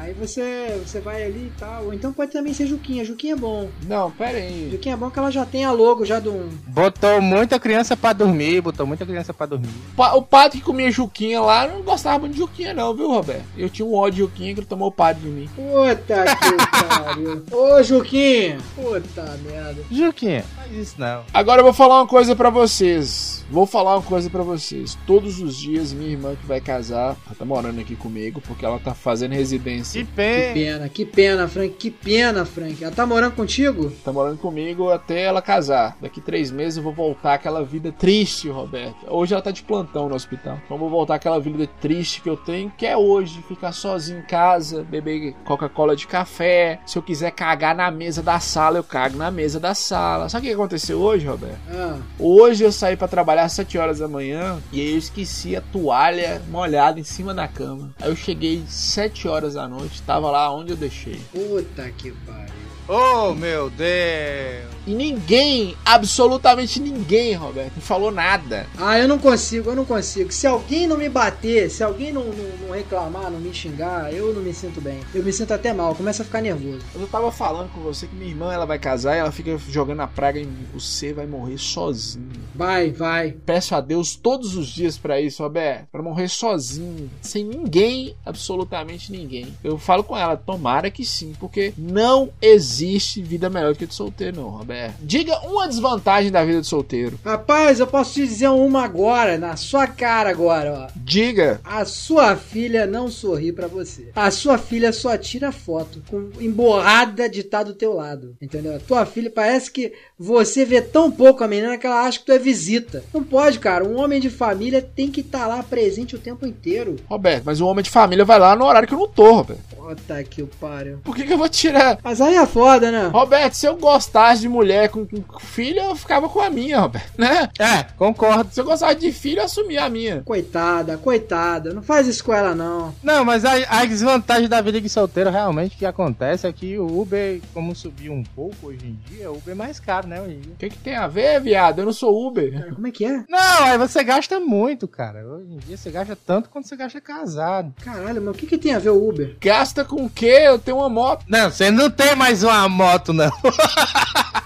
Aí 0.00 0.14
você, 0.14 0.80
você 0.82 0.98
vai 0.98 1.22
ali 1.22 1.52
e 1.54 1.58
tal. 1.58 1.84
Ou 1.84 1.94
então 1.94 2.10
pode 2.10 2.32
também 2.32 2.54
ser 2.54 2.66
Juquinha. 2.66 3.04
Juquinha 3.04 3.34
é 3.34 3.36
bom. 3.36 3.68
Não, 3.86 4.10
pera 4.10 4.38
aí. 4.38 4.70
Juquinha 4.72 4.94
é 4.94 4.96
bom 4.96 5.10
que 5.10 5.18
ela 5.18 5.30
já 5.30 5.44
tem 5.44 5.62
a 5.62 5.72
logo 5.72 6.06
já 6.06 6.18
de 6.18 6.30
um. 6.30 6.48
Botou 6.68 7.20
muita 7.20 7.60
criança 7.60 7.94
pra 7.94 8.14
dormir, 8.14 8.62
botou 8.62 8.86
muita 8.86 9.04
criança 9.04 9.34
pra 9.34 9.44
dormir. 9.44 9.68
O 9.96 10.22
padre 10.22 10.58
que 10.58 10.64
comia 10.64 10.90
Juquinha 10.90 11.38
lá 11.42 11.68
não 11.68 11.82
gostava 11.82 12.20
muito 12.20 12.32
de 12.32 12.38
Juquinha, 12.38 12.72
não, 12.72 12.94
viu, 12.94 13.10
Roberto? 13.10 13.44
Eu 13.58 13.68
tinha 13.68 13.84
um 13.84 13.94
ódio 13.94 14.12
de 14.14 14.20
Juquinha 14.20 14.54
que 14.54 14.60
ele 14.60 14.66
tomou 14.66 14.88
o 14.88 14.92
padre 14.92 15.22
de 15.22 15.28
mim. 15.28 15.50
Puta 15.54 16.24
que 16.24 16.88
pariu. 16.88 17.44
Ô 17.52 17.82
Juquinha! 17.82 18.58
Puta 18.74 19.38
merda. 19.44 19.82
Juquinha, 19.90 20.44
faz 20.56 20.72
isso 20.72 20.94
não. 20.98 21.24
Agora 21.34 21.60
eu 21.60 21.64
vou 21.64 21.74
falar 21.74 21.96
uma 22.00 22.06
coisa 22.06 22.34
pra 22.34 22.48
vocês. 22.48 23.44
Vou 23.50 23.66
falar 23.66 23.96
uma 23.96 24.02
coisa 24.02 24.30
pra 24.30 24.42
vocês. 24.42 24.96
Todos 25.06 25.40
os 25.40 25.56
dias, 25.56 25.92
minha 25.92 26.10
irmã 26.10 26.36
que 26.36 26.46
vai 26.46 26.60
casar, 26.60 27.16
ela 27.26 27.34
tá 27.38 27.44
morando 27.44 27.80
aqui 27.80 27.96
comigo 27.96 28.40
porque 28.40 28.64
ela 28.64 28.78
tá 28.78 28.94
fazendo 28.94 29.32
residência. 29.32 29.89
Que 29.92 30.04
Que 30.04 30.12
pena. 30.12 30.54
pena, 30.54 30.88
que 30.88 31.04
pena, 31.04 31.48
Frank. 31.48 31.74
Que 31.76 31.90
pena, 31.90 32.44
Frank. 32.44 32.82
Ela 32.82 32.94
tá 32.94 33.04
morando 33.06 33.34
contigo? 33.34 33.90
Tá 34.04 34.12
morando 34.12 34.38
comigo 34.38 34.90
até 34.90 35.22
ela 35.22 35.42
casar. 35.42 35.96
Daqui 36.00 36.20
três 36.20 36.50
meses 36.50 36.76
eu 36.76 36.82
vou 36.82 36.92
voltar 36.92 37.34
àquela 37.34 37.62
vida 37.64 37.92
triste, 37.92 38.48
Roberto. 38.48 38.96
Hoje 39.08 39.32
ela 39.34 39.42
tá 39.42 39.50
de 39.50 39.62
plantão 39.62 40.08
no 40.08 40.14
hospital. 40.14 40.58
Então 40.64 40.76
eu 40.76 40.80
vou 40.80 40.90
voltar 40.90 41.16
àquela 41.16 41.38
vida 41.40 41.66
triste 41.80 42.20
que 42.20 42.28
eu 42.28 42.36
tenho, 42.36 42.70
que 42.76 42.86
é 42.86 42.96
hoje, 42.96 43.42
ficar 43.48 43.72
sozinho 43.72 44.20
em 44.20 44.22
casa, 44.26 44.82
beber 44.82 45.34
Coca-Cola 45.44 45.96
de 45.96 46.06
café. 46.06 46.80
Se 46.86 46.96
eu 46.98 47.02
quiser 47.02 47.30
cagar 47.32 47.74
na 47.74 47.90
mesa 47.90 48.22
da 48.22 48.38
sala, 48.40 48.78
eu 48.78 48.84
cago 48.84 49.16
na 49.16 49.30
mesa 49.30 49.58
da 49.58 49.74
sala. 49.74 50.28
Sabe 50.28 50.46
o 50.46 50.48
que 50.50 50.54
aconteceu 50.54 51.00
hoje, 51.00 51.26
Roberto? 51.26 51.58
Ah, 51.70 51.98
Hoje 52.18 52.64
eu 52.64 52.72
saí 52.72 52.96
pra 52.96 53.08
trabalhar 53.08 53.44
às 53.44 53.52
7 53.52 53.78
horas 53.78 53.98
da 53.98 54.08
manhã 54.08 54.58
e 54.72 54.80
aí 54.80 54.92
eu 54.92 54.98
esqueci 54.98 55.56
a 55.56 55.60
toalha 55.60 56.40
molhada 56.48 57.00
em 57.00 57.04
cima 57.04 57.32
da 57.34 57.48
cama. 57.48 57.94
Aí 58.00 58.08
eu 58.10 58.16
cheguei 58.16 58.62
7 58.68 59.26
horas 59.28 59.54
da 59.54 59.66
noite, 59.68 59.79
tava 60.06 60.30
lá 60.30 60.52
onde 60.52 60.72
eu 60.72 60.76
deixei. 60.76 61.20
puta 61.32 61.90
que 61.92 62.12
pariu. 62.26 62.69
Oh, 62.92 63.32
meu 63.34 63.70
Deus. 63.70 64.68
E 64.84 64.92
ninguém, 64.92 65.76
absolutamente 65.84 66.80
ninguém, 66.80 67.34
Roberto, 67.34 67.76
me 67.76 67.82
falou 67.82 68.10
nada. 68.10 68.66
Ah, 68.76 68.98
eu 68.98 69.06
não 69.06 69.16
consigo, 69.16 69.70
eu 69.70 69.76
não 69.76 69.84
consigo. 69.84 70.32
Se 70.32 70.44
alguém 70.44 70.88
não 70.88 70.96
me 70.96 71.08
bater, 71.08 71.70
se 71.70 71.84
alguém 71.84 72.12
não, 72.12 72.24
não, 72.24 72.66
não 72.66 72.74
reclamar, 72.74 73.30
não 73.30 73.38
me 73.38 73.54
xingar, 73.54 74.12
eu 74.12 74.34
não 74.34 74.42
me 74.42 74.52
sinto 74.52 74.80
bem. 74.80 74.98
Eu 75.14 75.22
me 75.22 75.32
sinto 75.32 75.54
até 75.54 75.72
mal, 75.72 75.94
começo 75.94 76.22
a 76.22 76.24
ficar 76.24 76.40
nervoso. 76.40 76.80
Eu 76.92 77.06
tava 77.06 77.30
falando 77.30 77.70
com 77.72 77.80
você 77.80 78.08
que 78.08 78.16
minha 78.16 78.30
irmã 78.30 78.52
ela 78.52 78.66
vai 78.66 78.78
casar 78.80 79.14
e 79.14 79.20
ela 79.20 79.30
fica 79.30 79.56
jogando 79.68 80.00
a 80.00 80.08
praga 80.08 80.40
em 80.40 80.46
mim. 80.46 80.66
Você 80.74 81.12
vai 81.12 81.28
morrer 81.28 81.58
sozinho. 81.58 82.28
Vai, 82.56 82.90
vai. 82.90 83.30
Peço 83.30 83.76
a 83.76 83.80
Deus 83.80 84.16
todos 84.16 84.56
os 84.56 84.66
dias 84.66 84.98
pra 84.98 85.20
isso, 85.20 85.44
Roberto. 85.44 85.86
Pra 85.92 86.02
morrer 86.02 86.26
sozinho. 86.26 87.08
Sem 87.20 87.44
ninguém, 87.44 88.16
absolutamente 88.26 89.12
ninguém. 89.12 89.54
Eu 89.62 89.78
falo 89.78 90.02
com 90.02 90.16
ela, 90.16 90.36
tomara 90.36 90.90
que 90.90 91.04
sim, 91.04 91.34
porque 91.38 91.72
não 91.78 92.30
existe 92.42 92.79
vida 93.22 93.50
melhor 93.50 93.72
do 93.72 93.78
que 93.78 93.86
de 93.86 93.94
solteiro, 93.94 94.36
não, 94.36 94.48
Roberto. 94.48 94.96
Diga 95.00 95.38
uma 95.40 95.68
desvantagem 95.68 96.30
da 96.30 96.44
vida 96.44 96.60
de 96.60 96.66
solteiro. 96.66 97.18
Rapaz, 97.24 97.80
eu 97.80 97.86
posso 97.86 98.14
te 98.14 98.26
dizer 98.26 98.48
uma 98.48 98.84
agora, 98.84 99.38
na 99.38 99.56
sua 99.56 99.86
cara 99.86 100.30
agora, 100.30 100.88
ó. 100.88 100.92
Diga. 100.96 101.60
A 101.64 101.84
sua 101.84 102.36
filha 102.36 102.86
não 102.86 103.10
sorri 103.10 103.52
pra 103.52 103.66
você. 103.66 104.10
A 104.14 104.30
sua 104.30 104.58
filha 104.58 104.92
só 104.92 105.16
tira 105.16 105.52
foto 105.52 106.02
com 106.08 106.30
emborrada 106.40 107.28
de 107.28 107.40
estar 107.40 107.62
do 107.62 107.74
teu 107.74 107.92
lado. 107.92 108.36
Entendeu? 108.40 108.76
A 108.76 108.80
tua 108.80 109.06
filha 109.06 109.30
parece 109.30 109.70
que 109.70 109.92
você 110.18 110.64
vê 110.64 110.80
tão 110.80 111.10
pouco 111.10 111.42
a 111.42 111.48
menina 111.48 111.78
que 111.78 111.86
ela 111.86 112.02
acha 112.06 112.18
que 112.18 112.26
tu 112.26 112.32
é 112.32 112.38
visita. 112.38 113.02
Não 113.12 113.22
pode, 113.22 113.58
cara. 113.58 113.84
Um 113.84 113.98
homem 113.98 114.20
de 114.20 114.30
família 114.30 114.82
tem 114.82 115.10
que 115.10 115.20
estar 115.20 115.46
lá 115.46 115.62
presente 115.62 116.14
o 116.14 116.18
tempo 116.18 116.46
inteiro. 116.46 116.96
Roberto, 117.06 117.44
mas 117.44 117.60
o 117.60 117.66
homem 117.66 117.82
de 117.82 117.90
família 117.90 118.24
vai 118.24 118.38
lá 118.38 118.54
no 118.54 118.64
horário 118.64 118.88
que 118.88 118.94
eu 118.94 118.98
não 118.98 119.08
tô, 119.08 119.32
Roberto. 119.32 119.60
Puta 119.90 120.22
que 120.24 120.42
pariu. 120.44 120.98
Por 121.02 121.16
que, 121.16 121.24
que 121.24 121.32
eu 121.32 121.38
vou 121.38 121.48
tirar? 121.48 121.98
Mas 122.02 122.20
aí 122.20 122.36
é 122.36 122.46
foda, 122.46 122.90
né? 122.90 123.06
Roberto, 123.08 123.54
se 123.54 123.66
eu 123.66 123.76
gostasse 123.76 124.42
de 124.42 124.48
mulher 124.48 124.88
com, 124.88 125.04
com 125.04 125.40
filho, 125.40 125.80
eu 125.80 125.96
ficava 125.96 126.28
com 126.28 126.40
a 126.40 126.48
minha, 126.48 126.80
Roberto, 126.80 127.12
né? 127.18 127.48
É, 127.58 127.84
concordo. 127.96 128.52
Se 128.52 128.60
eu 128.60 128.64
gostasse 128.64 128.96
de 128.96 129.10
filho, 129.10 129.40
eu 129.40 129.44
assumia 129.44 129.84
a 129.84 129.90
minha. 129.90 130.22
Coitada, 130.22 130.96
coitada. 130.96 131.74
Não 131.74 131.82
faz 131.82 132.06
isso 132.06 132.24
com 132.24 132.32
ela, 132.32 132.54
não. 132.54 132.94
Não, 133.02 133.24
mas 133.24 133.44
a, 133.44 133.52
a 133.68 133.84
desvantagem 133.84 134.48
da 134.48 134.60
vida 134.60 134.80
de 134.80 134.88
solteiro 134.88 135.30
realmente 135.30 135.76
que 135.76 135.86
acontece 135.86 136.46
é 136.46 136.52
que 136.52 136.78
o 136.78 137.00
Uber, 137.00 137.40
como 137.52 137.74
subiu 137.74 138.12
um 138.12 138.22
pouco 138.22 138.68
hoje 138.68 138.86
em 138.86 138.98
dia, 139.08 139.30
o 139.30 139.36
Uber 139.36 139.52
é 139.52 139.56
mais 139.56 139.80
caro, 139.80 140.06
né, 140.06 140.20
hoje 140.20 140.34
em 140.34 140.40
dia. 140.40 140.52
O 140.52 140.56
que, 140.56 140.70
que 140.70 140.78
tem 140.78 140.94
a 140.94 141.08
ver, 141.08 141.40
viado? 141.40 141.80
Eu 141.80 141.86
não 141.86 141.92
sou 141.92 142.26
Uber. 142.26 142.74
Como 142.74 142.86
é 142.86 142.90
que 142.90 143.04
é? 143.04 143.24
Não, 143.28 143.64
aí 143.64 143.78
você 143.78 144.02
gasta 144.04 144.38
muito, 144.38 144.86
cara. 144.86 145.26
Hoje 145.26 145.52
em 145.52 145.58
dia 145.58 145.76
você 145.76 145.90
gasta 145.90 146.16
tanto 146.16 146.48
quanto 146.48 146.68
você 146.68 146.76
gasta 146.76 147.00
casado. 147.00 147.74
Caralho, 147.82 148.22
mas 148.22 148.34
o 148.34 148.38
que, 148.38 148.46
que 148.46 148.58
tem 148.58 148.74
a 148.74 148.78
ver 148.78 148.90
o 148.90 149.08
Uber? 149.08 149.36
Gasta 149.40 149.79
com 149.84 150.04
o 150.04 150.10
quê? 150.10 150.42
Eu 150.46 150.58
tenho 150.58 150.78
uma 150.78 150.88
moto. 150.88 151.24
Não, 151.28 151.50
você 151.50 151.70
não 151.70 151.90
tem 151.90 152.14
mais 152.14 152.42
uma 152.42 152.68
moto, 152.68 153.12
não. 153.12 153.30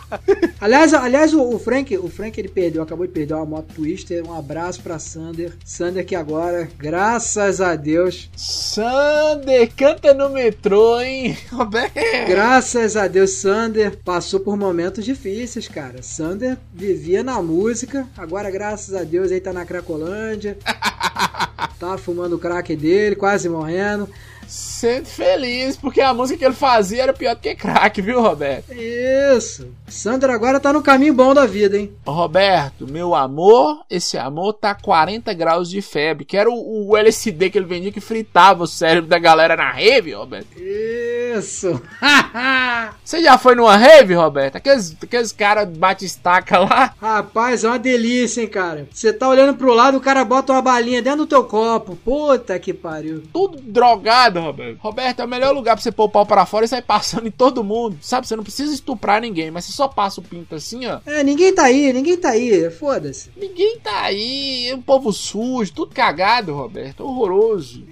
Aliás, 0.61 0.95
aliás 0.95 1.35
o, 1.35 1.43
o 1.43 1.59
Frank, 1.59 1.97
o 1.99 2.09
Frank 2.09 2.39
ele 2.39 2.49
perdeu, 2.49 2.82
acabou 2.82 3.07
de 3.07 3.12
perder 3.12 3.35
uma 3.35 3.45
moto 3.45 3.74
Twister. 3.74 4.24
Um 4.26 4.37
abraço 4.37 4.80
pra 4.80 4.99
Sander. 4.99 5.53
Sander 5.64 6.07
que 6.07 6.14
agora, 6.14 6.68
graças 6.78 7.61
a 7.61 7.74
Deus, 7.74 8.30
Sander, 8.37 9.70
canta 9.76 10.14
no 10.14 10.30
metrô, 10.30 11.01
hein? 11.01 11.37
Graças 12.26 12.97
a 12.97 13.07
Deus, 13.09 13.32
Sander 13.32 13.99
passou 14.05 14.41
por 14.41 14.57
momentos 14.57 15.05
difíceis, 15.05 15.68
cara. 15.68 16.03
Sander 16.03 16.57
vivia 16.72 17.22
na 17.22 17.43
música, 17.43 18.07
agora 18.16 18.51
graças 18.51 18.95
a 18.95 19.03
Deus 19.03 19.30
aí 19.30 19.41
tá 19.41 19.53
na 19.53 19.64
Cracolândia. 19.64 20.57
tá 21.78 21.99
fumando 21.99 22.37
o 22.37 22.39
crack 22.39 22.74
dele, 22.76 23.16
quase 23.16 23.49
morrendo. 23.49 24.09
Sendo 24.47 25.07
feliz, 25.07 25.76
porque 25.76 26.01
a 26.01 26.14
música 26.14 26.38
que 26.38 26.45
ele 26.45 26.55
fazia 26.55 27.03
era 27.03 27.12
pior 27.12 27.34
do 27.34 27.40
que 27.40 27.55
crack, 27.55 28.01
viu, 28.01 28.20
Roberto? 28.20 28.72
Isso. 28.72 29.68
Sander 29.88 30.30
agora 30.30 30.59
tá 30.59 30.72
no 30.72 30.82
caminho 30.82 31.14
bom 31.14 31.32
da 31.32 31.47
vida, 31.47 31.78
hein? 31.78 31.92
Roberto, 32.07 32.86
meu 32.90 33.14
amor, 33.14 33.84
esse 33.88 34.18
amor 34.18 34.55
tá 34.55 34.74
40 34.74 35.32
graus 35.34 35.70
de 35.70 35.80
febre. 35.80 36.24
Que 36.24 36.36
era 36.36 36.51
o, 36.51 36.90
o 36.90 36.97
LSD 36.97 37.51
que 37.51 37.59
ele 37.59 37.66
vendia 37.66 37.92
que 37.92 38.01
fritava 38.01 38.64
o 38.64 38.66
cérebro 38.66 39.09
da 39.09 39.18
galera 39.18 39.57
na 39.57 39.70
rave, 39.70 40.14
Roberto. 40.14 40.49
Isso. 40.59 41.80
Você 43.05 43.22
já 43.22 43.36
foi 43.38 43.55
numa 43.55 43.76
rave, 43.76 44.14
Roberto? 44.14 44.57
Aqueles, 44.57 44.97
aqueles 45.03 45.32
caras 45.32 45.68
bate-estaca 45.68 46.59
lá. 46.59 46.95
Rapaz, 47.01 47.64
é 47.64 47.68
uma 47.68 47.78
delícia, 47.78 48.40
hein, 48.40 48.49
cara. 48.49 48.86
Você 48.92 49.12
tá 49.12 49.28
olhando 49.28 49.57
pro 49.57 49.74
lado, 49.74 49.97
o 49.97 50.01
cara 50.01 50.24
bota 50.24 50.53
uma 50.53 50.62
balinha 50.62 51.03
dentro 51.03 51.20
do 51.20 51.26
teu 51.26 51.45
copo. 51.45 51.97
Puta 51.97 52.59
que 52.59 52.72
pariu. 52.72 53.22
Tudo 53.32 53.59
drogado, 53.61 54.34
Roberto. 54.41 54.78
Roberto, 54.80 55.20
é 55.20 55.24
o 55.24 55.28
melhor 55.28 55.55
lugar 55.55 55.74
pra 55.74 55.82
você 55.82 55.93
pôr 55.93 56.05
o 56.05 56.09
pau 56.09 56.26
pra 56.26 56.47
fora 56.47 56.64
e 56.64 56.68
sair 56.68 56.82
passando 56.82 57.26
em 57.28 57.30
todo 57.30 57.64
mundo. 57.64 57.97
Sabe, 58.01 58.26
você 58.26 58.37
não 58.37 58.43
precisa 58.45 58.72
estuprar 58.72 59.20
ninguém, 59.20 59.51
mas 59.51 59.64
você 59.64 59.72
só 59.72 59.89
passa 59.89 60.20
o 60.20 60.24
pinto 60.24 60.55
assim, 60.55 60.87
ó. 60.87 61.01
É, 61.07 61.22
ninguém 61.22 61.55
tá 61.55 61.64
aí, 61.64 61.93
ninguém 61.93 62.16
tá 62.16 62.30
aí. 62.30 62.70
Foda-se. 62.70 63.30
Ninguém 63.37 63.78
tá 63.78 64.03
aí, 64.03 64.68
é 64.68 64.74
um 64.74 64.82
povo 64.82 65.12
sujo, 65.12 65.72
tudo 65.72 65.95
cagado, 65.95 66.55
Roberto. 66.55 67.05
Horroroso. 67.05 67.85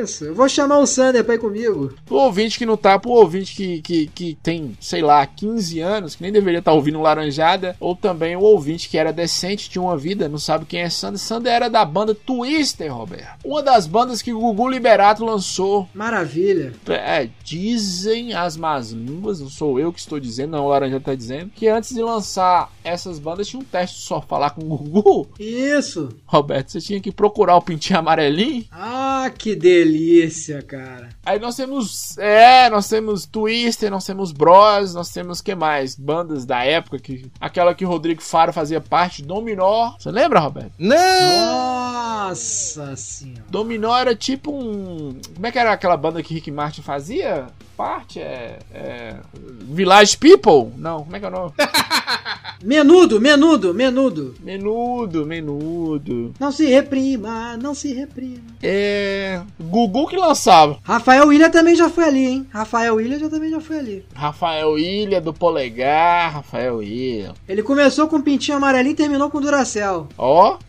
Isso. 0.00 0.24
Eu 0.24 0.34
vou 0.34 0.48
chamar 0.48 0.78
o 0.78 0.86
Sander 0.86 1.24
pra 1.24 1.34
ir 1.34 1.38
comigo. 1.38 1.94
O 2.08 2.14
ouvinte 2.14 2.58
que 2.58 2.66
não 2.66 2.76
tá, 2.76 2.98
pro 2.98 3.10
ouvinte 3.10 3.54
que, 3.54 3.80
que, 3.82 4.06
que 4.08 4.38
tem, 4.42 4.76
sei 4.80 5.02
lá, 5.02 5.24
15 5.26 5.80
anos, 5.80 6.14
que 6.14 6.22
nem 6.22 6.32
deveria 6.32 6.58
estar 6.58 6.72
ouvindo 6.72 7.00
Laranjada, 7.00 7.76
ou 7.80 7.94
também 7.94 8.36
o 8.36 8.40
ouvinte 8.40 8.88
que 8.88 8.98
era 8.98 9.12
decente, 9.12 9.70
tinha 9.70 9.82
uma 9.82 9.96
vida, 9.96 10.28
não 10.28 10.38
sabe 10.38 10.64
quem 10.64 10.80
é 10.80 10.90
Sander. 10.90 11.18
Sander 11.18 11.52
era 11.52 11.68
da 11.68 11.84
banda 11.84 12.14
Twister, 12.14 12.94
Roberto. 12.94 13.38
Uma 13.44 13.62
das 13.62 13.86
bandas 13.86 14.22
que 14.22 14.32
o 14.32 14.40
Gugu 14.40 14.68
Liberato 14.68 15.24
lançou. 15.24 15.88
Maravilha. 15.94 16.72
É, 16.88 17.28
dizem 17.42 18.32
as 18.32 18.56
más 18.56 18.90
línguas, 18.90 19.40
não 19.40 19.48
sou 19.48 19.78
eu 19.78 19.92
que 19.92 20.00
estou 20.00 20.20
dizendo, 20.20 20.52
não, 20.52 20.64
o 20.64 20.68
Laranjada 20.68 21.04
tá 21.04 21.14
dizendo, 21.14 21.50
que 21.54 21.68
antes 21.68 21.94
de 21.94 22.02
lançar 22.02 22.70
essas 22.84 23.18
bandas 23.18 23.48
tinha 23.48 23.60
um 23.60 23.64
teste 23.64 24.00
só 24.00 24.20
falar 24.20 24.50
com 24.50 24.62
o 24.62 24.76
Gugu. 24.76 25.28
Isso. 25.38 26.08
Roberto, 26.26 26.72
você 26.72 26.80
tinha 26.80 27.00
que 27.00 27.12
procurar 27.12 27.56
o 27.56 27.62
pintinho 27.62 27.98
amarelinho. 27.98 28.64
Ah, 28.70 29.30
que 29.36 29.54
delícia, 29.54 30.62
cara. 30.62 31.10
Aí 31.24 31.38
nós 31.38 31.56
temos. 31.56 32.16
É, 32.18 32.68
nós 32.70 32.88
temos 32.88 33.26
Twister, 33.26 33.90
nós 33.90 34.04
temos 34.04 34.32
Bros, 34.32 34.94
nós 34.94 35.10
temos 35.10 35.40
que 35.40 35.54
mais? 35.54 35.94
Bandas 35.94 36.44
da 36.44 36.64
época 36.64 36.98
que. 36.98 37.30
Aquela 37.40 37.74
que 37.74 37.84
o 37.84 37.88
Rodrigo 37.88 38.22
Faro 38.22 38.52
fazia 38.52 38.80
parte, 38.80 39.22
Dominó. 39.22 39.94
Você 39.98 40.10
lembra, 40.10 40.40
Roberto? 40.40 40.72
Não! 40.78 41.90
Nossa 42.30 42.94
senhora. 42.96 43.44
Dominó 43.50 43.96
era 43.96 44.14
tipo 44.14 44.52
um. 44.52 45.18
Como 45.34 45.46
é 45.46 45.50
que 45.50 45.58
era 45.58 45.72
aquela 45.80 45.96
banda 45.96 46.22
que 46.22 46.34
Rick 46.34 46.50
Martin 46.50 46.82
fazia? 46.82 47.46
Parte 47.74 48.20
é. 48.20 48.58
é 48.74 49.16
Village 49.32 50.18
People? 50.18 50.70
Não, 50.76 51.04
como 51.04 51.16
é 51.16 51.18
que 51.18 51.24
é 51.24 51.28
o 51.28 51.30
nome? 51.30 51.52
Menudo, 52.62 53.18
menudo, 53.18 53.72
menudo. 53.72 54.34
menudo, 54.40 55.24
menudo. 55.24 56.34
Não 56.38 56.52
se 56.52 56.66
reprima, 56.66 57.56
não 57.56 57.74
se 57.74 57.94
reprima. 57.94 58.42
É. 58.62 59.40
Gugu 59.58 60.06
que 60.06 60.16
lançava. 60.16 60.78
Rafael 60.82 61.28
William 61.28 61.48
também 61.48 61.74
já 61.74 61.88
foi 61.88 62.04
ali, 62.04 62.26
hein? 62.26 62.46
Rafael 62.50 62.96
William 62.96 63.18
já 63.18 63.30
também 63.30 63.50
já 63.50 63.60
foi 63.60 63.78
ali. 63.78 64.04
Rafael 64.14 64.78
Ilha 64.78 65.22
do 65.22 65.32
Polegar, 65.32 66.34
Rafael 66.34 66.82
Ilha. 66.82 67.32
Ele 67.48 67.62
começou 67.62 68.06
com 68.08 68.20
pintinho 68.20 68.58
amarelinho 68.58 68.92
e 68.92 68.96
terminou 68.96 69.30
com 69.30 69.40
Duracel. 69.40 70.06
Ó, 70.18 70.58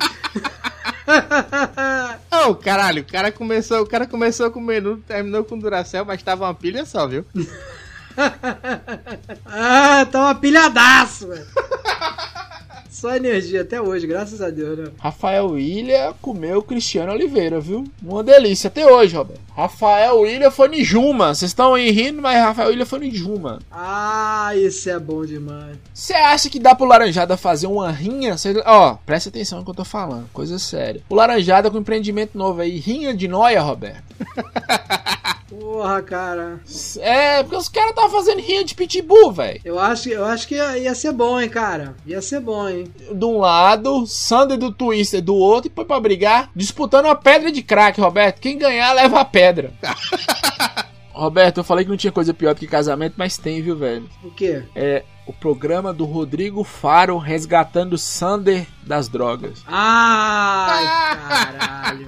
Não, 2.30 2.54
caralho, 2.54 3.02
o 3.02 3.06
cara 3.06 3.32
começou, 3.32 3.82
o 3.82 3.86
cara 3.86 4.06
começou 4.06 4.50
com 4.50 4.60
menudo, 4.60 5.02
terminou 5.06 5.44
com 5.44 5.58
Duracell, 5.58 6.04
mas 6.04 6.22
tava 6.22 6.44
uma 6.44 6.54
pilha 6.54 6.84
só, 6.84 7.06
viu? 7.06 7.24
ah, 9.46 10.06
tá 10.10 10.20
uma 10.20 10.34
pilhadaço, 10.34 11.28
velho. 11.28 11.46
Só 13.00 13.16
energia 13.16 13.62
até 13.62 13.80
hoje, 13.80 14.06
graças 14.06 14.42
a 14.42 14.50
Deus, 14.50 14.78
né? 14.78 14.90
Rafael 14.98 15.58
Ilha 15.58 16.12
comeu 16.20 16.60
Cristiano 16.62 17.10
Oliveira, 17.12 17.58
viu? 17.58 17.84
Uma 18.02 18.22
delícia 18.22 18.68
até 18.68 18.86
hoje, 18.86 19.16
Roberto. 19.16 19.40
Rafael 19.56 20.26
Ilha 20.26 20.50
foi 20.50 20.68
em 20.78 20.84
Juma. 20.84 21.34
Vocês 21.34 21.50
estão 21.50 21.72
aí 21.72 21.90
rindo, 21.90 22.20
mas 22.20 22.36
Rafael 22.42 22.70
Ilha 22.72 22.84
foi 22.84 23.06
em 23.06 23.10
Juma. 23.10 23.58
Ah, 23.72 24.52
isso 24.54 24.90
é 24.90 24.98
bom 24.98 25.24
demais. 25.24 25.78
Você 25.94 26.12
acha 26.12 26.50
que 26.50 26.58
dá 26.60 26.74
pro 26.74 26.84
Laranjada 26.84 27.38
fazer 27.38 27.68
uma 27.68 27.90
rinha? 27.90 28.36
Cê- 28.36 28.62
Ó, 28.66 28.96
presta 29.06 29.30
atenção 29.30 29.58
no 29.60 29.64
que 29.64 29.70
eu 29.70 29.74
tô 29.74 29.84
falando, 29.84 30.28
coisa 30.34 30.58
séria. 30.58 31.00
O 31.08 31.14
Laranjada 31.14 31.70
com 31.70 31.78
empreendimento 31.78 32.36
novo 32.36 32.60
aí, 32.60 32.76
rinha 32.78 33.14
de 33.14 33.26
noia, 33.26 33.62
Roberto. 33.62 34.04
Porra, 35.50 36.00
cara. 36.00 36.60
É, 37.00 37.42
porque 37.42 37.56
os 37.56 37.68
caras 37.68 37.90
estavam 37.90 38.10
fazendo 38.10 38.40
rinha 38.40 38.64
de 38.64 38.74
pitbull, 38.74 39.32
velho. 39.32 39.60
Eu 39.64 39.80
acho, 39.80 40.08
eu 40.08 40.24
acho 40.24 40.46
que 40.46 40.54
ia, 40.54 40.78
ia 40.78 40.94
ser 40.94 41.12
bom, 41.12 41.40
hein, 41.40 41.48
cara. 41.48 41.96
Ia 42.06 42.22
ser 42.22 42.38
bom, 42.38 42.68
hein. 42.68 42.84
De 43.12 43.24
um 43.24 43.38
lado, 43.38 44.06
Sander 44.06 44.56
do 44.56 44.72
Twister 44.72 45.20
do 45.20 45.34
outro 45.34 45.68
e 45.68 45.74
foi 45.74 45.84
pra 45.84 45.98
brigar, 45.98 46.50
disputando 46.54 47.06
uma 47.06 47.16
pedra 47.16 47.50
de 47.50 47.62
crack, 47.62 48.00
Roberto. 48.00 48.40
Quem 48.40 48.56
ganhar 48.56 48.92
leva 48.92 49.20
a 49.20 49.24
pedra. 49.24 49.72
Roberto, 51.12 51.58
eu 51.58 51.64
falei 51.64 51.84
que 51.84 51.90
não 51.90 51.98
tinha 51.98 52.12
coisa 52.12 52.32
pior 52.32 52.54
do 52.54 52.60
que 52.60 52.66
casamento, 52.66 53.14
mas 53.18 53.36
tem, 53.36 53.60
viu, 53.60 53.76
velho? 53.76 54.08
O 54.22 54.30
quê? 54.30 54.62
É 54.74 55.02
o 55.26 55.32
programa 55.32 55.92
do 55.92 56.04
Rodrigo 56.04 56.64
Faro 56.64 57.16
resgatando 57.18 57.98
Sander 57.98 58.66
das 58.82 59.08
drogas. 59.08 59.62
Ai, 59.66 60.84
caralho. 61.28 62.06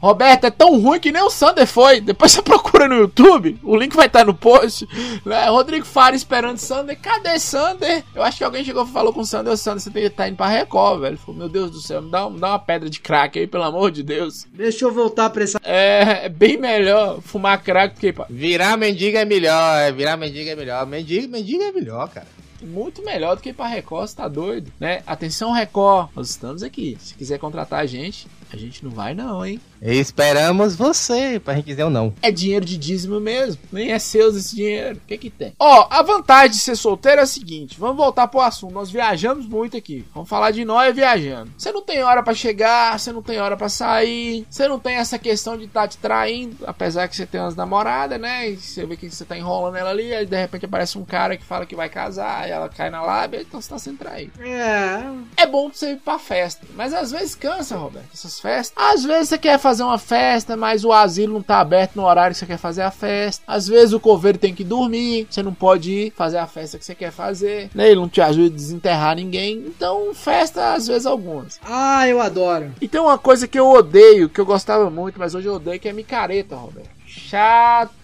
Roberto, 0.00 0.44
é 0.44 0.50
tão 0.50 0.80
ruim 0.80 1.00
que 1.00 1.12
nem 1.12 1.22
o 1.22 1.30
Sander 1.30 1.66
foi. 1.66 2.00
Depois 2.00 2.32
você 2.32 2.42
procura 2.42 2.88
no 2.88 2.96
YouTube, 2.96 3.58
o 3.62 3.76
link 3.76 3.94
vai 3.94 4.06
estar 4.06 4.24
no 4.24 4.34
post. 4.34 4.88
Né? 5.24 5.48
Rodrigo 5.48 5.84
Faro 5.84 6.14
esperando 6.14 6.58
Sander. 6.58 6.98
Cadê 7.00 7.38
Sander? 7.38 8.04
Eu 8.14 8.22
acho 8.22 8.38
que 8.38 8.44
alguém 8.44 8.64
chegou 8.64 8.84
e 8.84 8.88
falou 8.88 9.12
com 9.12 9.20
o 9.20 9.26
Sander: 9.26 9.52
Ô 9.52 9.56
Sander, 9.56 9.80
você 9.80 9.90
tem 9.90 10.02
que 10.02 10.08
estar 10.08 10.28
indo 10.28 10.36
pra 10.36 10.48
Record, 10.48 11.00
velho. 11.00 11.18
Falou, 11.18 11.38
meu 11.38 11.48
Deus 11.48 11.70
do 11.70 11.80
céu, 11.80 12.02
me 12.02 12.10
dá, 12.10 12.28
me 12.28 12.38
dá 12.38 12.50
uma 12.50 12.58
pedra 12.58 12.88
de 12.88 13.00
crack 13.00 13.38
aí, 13.38 13.46
pelo 13.46 13.64
amor 13.64 13.90
de 13.90 14.02
Deus. 14.02 14.46
Deixa 14.52 14.84
eu 14.84 14.92
voltar 14.92 15.30
pra 15.30 15.44
essa. 15.44 15.58
É, 15.62 16.26
é 16.26 16.28
bem 16.28 16.56
melhor 16.56 17.20
fumar 17.20 17.62
crack 17.62 17.94
do 17.94 18.00
que. 18.00 18.14
Virar 18.30 18.76
mendiga 18.76 19.20
é 19.20 19.24
melhor, 19.24 19.78
é, 19.78 19.92
virar 19.92 20.16
mendiga 20.16 20.52
é 20.52 20.56
melhor. 20.56 20.86
Mendiga, 20.86 21.28
mendiga 21.28 21.64
é 21.64 21.72
melhor, 21.72 22.08
cara. 22.08 22.26
Muito 22.60 23.04
melhor 23.04 23.36
do 23.36 23.42
que 23.42 23.50
ir 23.50 23.52
pra 23.52 23.68
Record, 23.68 24.08
você 24.08 24.16
tá 24.16 24.26
doido, 24.26 24.72
né? 24.80 25.02
Atenção, 25.06 25.52
Record, 25.52 26.08
nós 26.14 26.30
estamos 26.30 26.62
aqui. 26.62 26.96
Se 27.00 27.14
quiser 27.14 27.38
contratar 27.38 27.80
a 27.80 27.86
gente, 27.86 28.26
a 28.56 28.58
gente 28.58 28.84
não 28.84 28.90
vai, 28.90 29.14
não, 29.14 29.44
hein? 29.44 29.60
Esperamos 29.80 30.74
você, 30.74 31.40
pra 31.42 31.54
gente 31.54 31.66
dizer 31.66 31.84
ou 31.84 31.90
não. 31.90 32.12
É 32.20 32.30
dinheiro 32.30 32.64
de 32.64 32.76
dízimo 32.76 33.20
mesmo. 33.20 33.60
Nem 33.70 33.92
é 33.92 33.98
seu 33.98 34.28
esse 34.30 34.56
dinheiro. 34.56 34.96
O 34.96 35.06
que 35.06 35.16
que 35.16 35.30
tem? 35.30 35.54
Ó, 35.58 35.86
a 35.88 36.02
vantagem 36.02 36.50
de 36.50 36.58
ser 36.58 36.76
solteiro 36.76 37.20
é 37.20 37.24
a 37.24 37.26
seguinte. 37.26 37.78
Vamos 37.78 37.96
voltar 37.96 38.26
pro 38.28 38.40
assunto. 38.40 38.74
Nós 38.74 38.90
viajamos 38.90 39.46
muito 39.46 39.76
aqui. 39.76 40.04
Vamos 40.12 40.28
falar 40.28 40.50
de 40.50 40.64
nós 40.64 40.94
viajando. 40.94 41.52
Você 41.56 41.70
não 41.70 41.82
tem 41.82 42.02
hora 42.02 42.22
pra 42.22 42.34
chegar, 42.34 42.98
você 42.98 43.12
não 43.12 43.22
tem 43.22 43.40
hora 43.40 43.56
pra 43.56 43.68
sair, 43.68 44.46
você 44.50 44.66
não 44.66 44.78
tem 44.78 44.96
essa 44.96 45.18
questão 45.18 45.56
de 45.56 45.64
estar 45.64 45.88
te 45.88 45.96
traindo, 45.98 46.56
apesar 46.66 47.08
que 47.08 47.16
você 47.16 47.26
tem 47.26 47.40
umas 47.40 47.56
namoradas, 47.56 48.20
né? 48.20 48.50
E 48.50 48.56
você 48.56 48.84
vê 48.84 48.96
que 48.96 49.10
você 49.10 49.24
tá 49.24 49.36
enrolando 49.36 49.76
ela 49.76 49.90
ali, 49.90 50.14
aí 50.14 50.26
de 50.26 50.36
repente 50.36 50.64
aparece 50.64 50.98
um 50.98 51.04
cara 51.04 51.36
que 51.36 51.44
fala 51.44 51.66
que 51.66 51.76
vai 51.76 51.88
casar, 51.88 52.48
e 52.48 52.52
ela 52.52 52.68
cai 52.68 52.90
na 52.90 53.02
lábia, 53.02 53.40
então 53.40 53.60
você 53.60 53.70
tá 53.70 53.78
sendo 53.78 53.98
traído. 53.98 54.32
É. 54.42 55.02
É 55.36 55.46
bom 55.46 55.68
pra 55.68 55.78
você 55.78 55.92
ir 55.92 55.96
pra 55.96 56.18
festa, 56.18 56.66
mas 56.74 56.92
às 56.92 57.10
vezes 57.10 57.34
cansa, 57.34 57.76
Roberto. 57.76 58.08
Essas 58.12 58.37
as 58.38 58.40
festas. 58.40 58.72
Às 58.76 59.04
vezes 59.04 59.28
você 59.28 59.38
quer 59.38 59.58
fazer 59.58 59.82
uma 59.82 59.98
festa, 59.98 60.56
mas 60.56 60.84
o 60.84 60.92
asilo 60.92 61.34
não 61.34 61.42
tá 61.42 61.60
aberto 61.60 61.96
no 61.96 62.04
horário 62.04 62.34
que 62.34 62.38
você 62.38 62.46
quer 62.46 62.58
fazer 62.58 62.82
a 62.82 62.90
festa. 62.90 63.42
Às 63.46 63.66
vezes 63.66 63.92
o 63.92 64.00
coveiro 64.00 64.38
tem 64.38 64.54
que 64.54 64.64
dormir, 64.64 65.26
você 65.28 65.42
não 65.42 65.52
pode 65.52 65.90
ir 65.90 66.12
fazer 66.16 66.38
a 66.38 66.46
festa 66.46 66.78
que 66.78 66.84
você 66.84 66.94
quer 66.94 67.10
fazer. 67.10 67.70
Né? 67.74 67.88
Ele 67.90 68.00
não 68.00 68.08
te 68.08 68.20
ajuda 68.20 68.46
a 68.46 68.56
desenterrar 68.56 69.16
ninguém. 69.16 69.64
Então, 69.66 70.14
festa 70.14 70.74
às 70.74 70.86
vezes 70.86 71.06
algumas. 71.06 71.60
Ah, 71.62 72.06
eu 72.08 72.20
adoro. 72.20 72.72
E 72.80 72.88
tem 72.88 73.00
uma 73.00 73.18
coisa 73.18 73.48
que 73.48 73.58
eu 73.58 73.68
odeio, 73.68 74.28
que 74.28 74.40
eu 74.40 74.46
gostava 74.46 74.88
muito, 74.90 75.18
mas 75.18 75.34
hoje 75.34 75.48
eu 75.48 75.54
odeio, 75.54 75.80
que 75.80 75.88
é 75.88 75.92
micareta, 75.92 76.56
Roberto. 76.56 76.90
Chato 77.06 77.98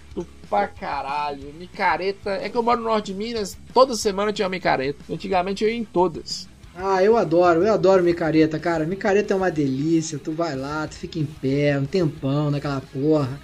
pra 0.49 0.69
caralho. 0.69 1.53
Micareta. 1.59 2.31
É 2.31 2.49
que 2.49 2.57
eu 2.57 2.63
moro 2.63 2.81
no 2.81 2.89
norte 2.89 3.07
de 3.13 3.15
Minas, 3.15 3.57
toda 3.73 3.95
semana 3.95 4.33
tinha 4.33 4.47
uma 4.47 4.51
micareta. 4.51 5.01
Antigamente 5.11 5.65
eu 5.65 5.71
ia 5.71 5.77
em 5.77 5.85
todas. 5.85 6.49
Ah, 6.77 7.03
eu 7.03 7.17
adoro, 7.17 7.63
eu 7.63 7.73
adoro 7.73 8.03
micareta, 8.03 8.59
cara. 8.59 8.85
Micareta 8.85 9.33
é 9.33 9.37
uma 9.37 9.51
delícia. 9.51 10.19
Tu 10.19 10.33
vai 10.33 10.57
lá, 10.57 10.87
tu 10.87 10.97
fica 10.97 11.19
em 11.19 11.25
pé, 11.25 11.79
um 11.79 11.87
tempão 11.87 12.51
naquela 12.51 12.81
porra. 12.81 13.41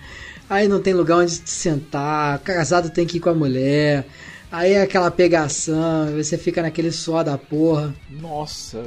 Aí 0.48 0.66
não 0.66 0.82
tem 0.82 0.92
lugar 0.92 1.18
onde 1.18 1.38
te 1.38 1.50
sentar. 1.50 2.38
Casado 2.40 2.90
tem 2.90 3.06
que 3.06 3.18
ir 3.18 3.20
com 3.20 3.30
a 3.30 3.34
mulher. 3.34 4.04
Aí 4.50 4.72
é 4.72 4.82
aquela 4.82 5.12
pegação, 5.12 6.10
você 6.16 6.36
fica 6.36 6.60
naquele 6.60 6.90
suor 6.90 7.22
da 7.22 7.38
porra. 7.38 7.94
Nossa, 8.10 8.82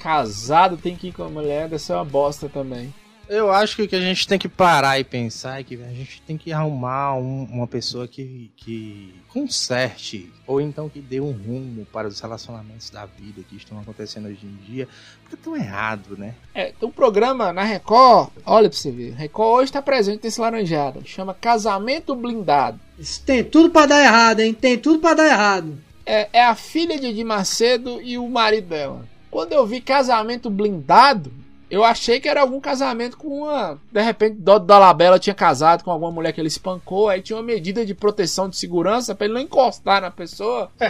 casado 0.00 0.76
tem 0.76 0.96
que 0.96 1.08
ir 1.08 1.12
com 1.12 1.22
a 1.22 1.28
mulher, 1.28 1.68
deve 1.68 1.78
ser 1.78 1.92
uma 1.92 2.04
bosta 2.04 2.48
também. 2.48 2.92
Eu 3.28 3.50
acho 3.50 3.76
que 3.76 3.82
o 3.82 3.88
que 3.88 3.96
a 3.96 4.00
gente 4.00 4.28
tem 4.28 4.38
que 4.38 4.48
parar 4.48 4.98
e 5.00 5.04
pensar 5.04 5.58
é 5.60 5.64
que 5.64 5.74
a 5.82 5.88
gente 5.94 6.20
tem 6.22 6.36
que 6.36 6.52
arrumar 6.52 7.14
um- 7.16 7.44
uma 7.50 7.66
pessoa 7.66 8.06
que, 8.06 8.50
que 8.56 9.14
conserte, 9.28 10.30
ou 10.46 10.60
então 10.60 10.88
que 10.88 11.00
dê 11.00 11.20
um 11.20 11.32
rumo 11.32 11.86
para 11.92 12.06
os 12.06 12.20
relacionamentos 12.20 12.90
da 12.90 13.06
vida 13.06 13.42
que 13.48 13.56
estão 13.56 13.78
acontecendo 13.80 14.26
hoje 14.28 14.44
em 14.44 14.56
dia, 14.64 14.86
porque 15.22 15.36
tão 15.36 15.56
errado, 15.56 16.16
né? 16.18 16.34
É, 16.54 16.72
tem 16.78 16.88
um 16.88 16.92
programa 16.92 17.52
na 17.52 17.64
Record, 17.64 18.30
olha 18.44 18.68
pra 18.68 18.78
você 18.78 18.90
ver, 18.90 19.14
Record 19.14 19.60
hoje 19.62 19.72
tá 19.72 19.80
presente 19.82 20.22
nesse 20.24 20.40
laranjada, 20.40 21.00
chama 21.04 21.32
Casamento 21.34 22.14
Blindado. 22.14 22.78
Isso 22.98 23.22
tem 23.22 23.42
tudo 23.42 23.70
pra 23.70 23.86
dar 23.86 24.02
errado, 24.04 24.40
hein? 24.40 24.52
Tem 24.54 24.78
tudo 24.78 24.98
pra 24.98 25.14
dar 25.14 25.26
errado. 25.26 25.78
É, 26.06 26.28
é 26.32 26.44
a 26.44 26.54
filha 26.54 26.98
de 27.00 27.06
Edir 27.06 27.24
Macedo 27.24 28.00
e 28.02 28.18
o 28.18 28.28
marido 28.28 28.68
dela. 28.68 29.06
Quando 29.30 29.52
eu 29.52 29.66
vi 29.66 29.80
Casamento 29.80 30.48
Blindado, 30.50 31.32
eu 31.74 31.84
achei 31.84 32.20
que 32.20 32.28
era 32.28 32.40
algum 32.40 32.60
casamento 32.60 33.16
com 33.16 33.42
uma. 33.42 33.78
De 33.90 34.00
repente, 34.00 34.36
Dodo 34.36 34.66
da 34.66 34.78
Labela 34.78 35.18
tinha 35.18 35.34
casado 35.34 35.82
com 35.82 35.90
alguma 35.90 36.10
mulher 36.10 36.32
que 36.32 36.40
ele 36.40 36.48
espancou, 36.48 37.08
aí 37.08 37.20
tinha 37.20 37.36
uma 37.36 37.42
medida 37.42 37.84
de 37.84 37.94
proteção 37.94 38.48
de 38.48 38.56
segurança 38.56 39.14
pra 39.14 39.24
ele 39.24 39.34
não 39.34 39.40
encostar 39.40 40.00
na 40.00 40.10
pessoa. 40.10 40.70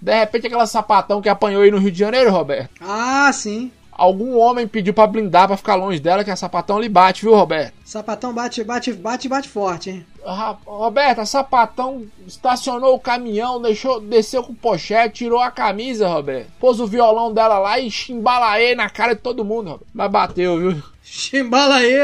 De 0.00 0.16
repente, 0.16 0.46
aquela 0.46 0.66
sapatão 0.66 1.20
que 1.20 1.28
apanhou 1.28 1.62
aí 1.62 1.72
no 1.72 1.78
Rio 1.78 1.90
de 1.90 1.98
Janeiro, 1.98 2.30
Roberto. 2.30 2.70
Ah, 2.80 3.30
sim. 3.32 3.72
Algum 3.98 4.38
homem 4.38 4.66
pediu 4.68 4.94
pra 4.94 5.08
blindar 5.08 5.48
pra 5.48 5.56
ficar 5.56 5.74
longe 5.74 5.98
dela, 5.98 6.22
que 6.22 6.30
a 6.30 6.36
sapatão 6.36 6.78
lhe 6.78 6.88
bate, 6.88 7.22
viu, 7.22 7.34
Roberto? 7.34 7.74
Sapatão 7.84 8.32
bate, 8.32 8.62
bate, 8.62 8.92
bate, 8.92 9.28
bate 9.28 9.48
forte, 9.48 9.90
hein? 9.90 10.06
Ra- 10.24 10.56
Roberto, 10.64 11.20
a 11.20 11.26
sapatão 11.26 12.04
estacionou 12.24 12.94
o 12.94 13.00
caminhão, 13.00 13.60
deixou, 13.60 14.00
desceu 14.00 14.44
com 14.44 14.54
pochete, 14.54 15.24
tirou 15.24 15.40
a 15.40 15.50
camisa, 15.50 16.06
Roberto. 16.06 16.48
Pôs 16.60 16.78
o 16.78 16.86
violão 16.86 17.32
dela 17.32 17.58
lá 17.58 17.78
e 17.80 17.90
chimbalaê 17.90 18.76
na 18.76 18.88
cara 18.88 19.14
de 19.16 19.20
todo 19.20 19.44
mundo, 19.44 19.70
Roberto. 19.70 19.90
Mas 19.92 20.10
bateu, 20.12 20.58
viu? 20.58 20.82
Chimbala 21.02 21.76
aí. 21.76 21.98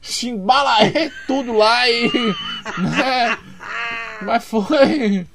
Chimbalaê 0.00 1.10
tudo 1.26 1.52
lá 1.52 1.88
e. 1.90 2.10
né? 2.78 3.38
Mas 4.22 4.44
foi. 4.44 5.26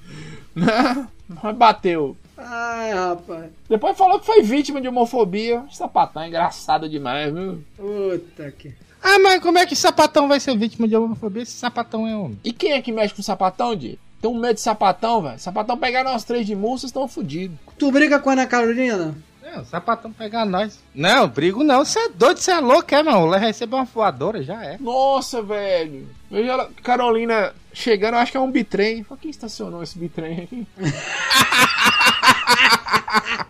Né? 0.56 1.08
Mas 1.44 1.56
bateu. 1.56 2.16
Ai, 2.38 2.94
rapaz. 2.94 3.52
Depois 3.70 3.98
falou 3.98 4.20
que 4.20 4.26
foi 4.26 4.42
vítima 4.42 4.82
de 4.82 4.88
homofobia. 4.88 5.64
Sapatão 5.72 6.24
é 6.24 6.28
engraçado 6.28 6.90
demais, 6.90 7.34
viu? 7.34 7.64
Puta 7.78 8.52
que. 8.52 8.74
Ah, 9.02 9.20
mas 9.20 9.42
como 9.42 9.58
é 9.58 9.66
que 9.66 9.76
sapatão 9.76 10.28
vai 10.28 10.40
ser 10.40 10.58
vítima 10.58 10.88
de 10.88 10.96
homofobia 10.96 11.46
se 11.46 11.52
sapatão 11.52 12.08
é 12.08 12.16
homem? 12.16 12.40
E 12.44 12.52
quem 12.52 12.72
é 12.72 12.82
que 12.82 12.92
mexe 12.92 13.14
com 13.14 13.22
sapatão, 13.22 13.76
Di? 13.76 14.00
Tem 14.22 14.32
um 14.32 14.40
medo 14.40 14.56
de 14.56 14.62
sapatão, 14.62 15.22
velho. 15.22 15.40
Sapatão 15.40 15.78
pegar 15.78 16.04
nós 16.04 16.24
três 16.24 16.46
de 16.46 16.56
mursa, 16.56 16.82
vocês 16.82 16.90
estão 16.90 17.08
fodidos. 17.08 17.58
Tu 17.78 17.92
briga 17.92 18.20
com 18.20 18.32
a 18.32 18.34
Ana 18.34 18.48
Carolina? 18.48 19.16
Não, 19.44 19.64
sapatão 19.64 20.12
pegar 20.12 20.44
nós. 20.46 20.80
Não, 20.94 21.28
brigo 21.28 21.64
não. 21.64 21.86
Você 21.86 22.00
é 22.00 22.10
doido, 22.10 22.40
você 22.40 22.52
é 22.52 22.60
louco, 22.60 22.96
é, 22.96 23.04
mano? 23.04 23.30
Vai 23.30 23.40
receber 23.40 23.76
uma 23.76 23.86
voadora, 23.86 24.42
já 24.42 24.64
é. 24.64 24.78
Nossa, 24.80 25.42
velho. 25.44 26.10
Veja 26.32 26.52
ela, 26.52 26.70
Carolina 26.82 27.54
chegando, 27.72 28.16
eu 28.16 28.20
acho 28.20 28.32
que 28.32 28.38
é 28.38 28.42
um 28.42 28.50
bitrem. 28.50 29.06
Quem 29.22 29.30
estacionou 29.30 29.84
esse 29.84 30.00
bitrem 30.00 30.42
aqui? 30.42 30.68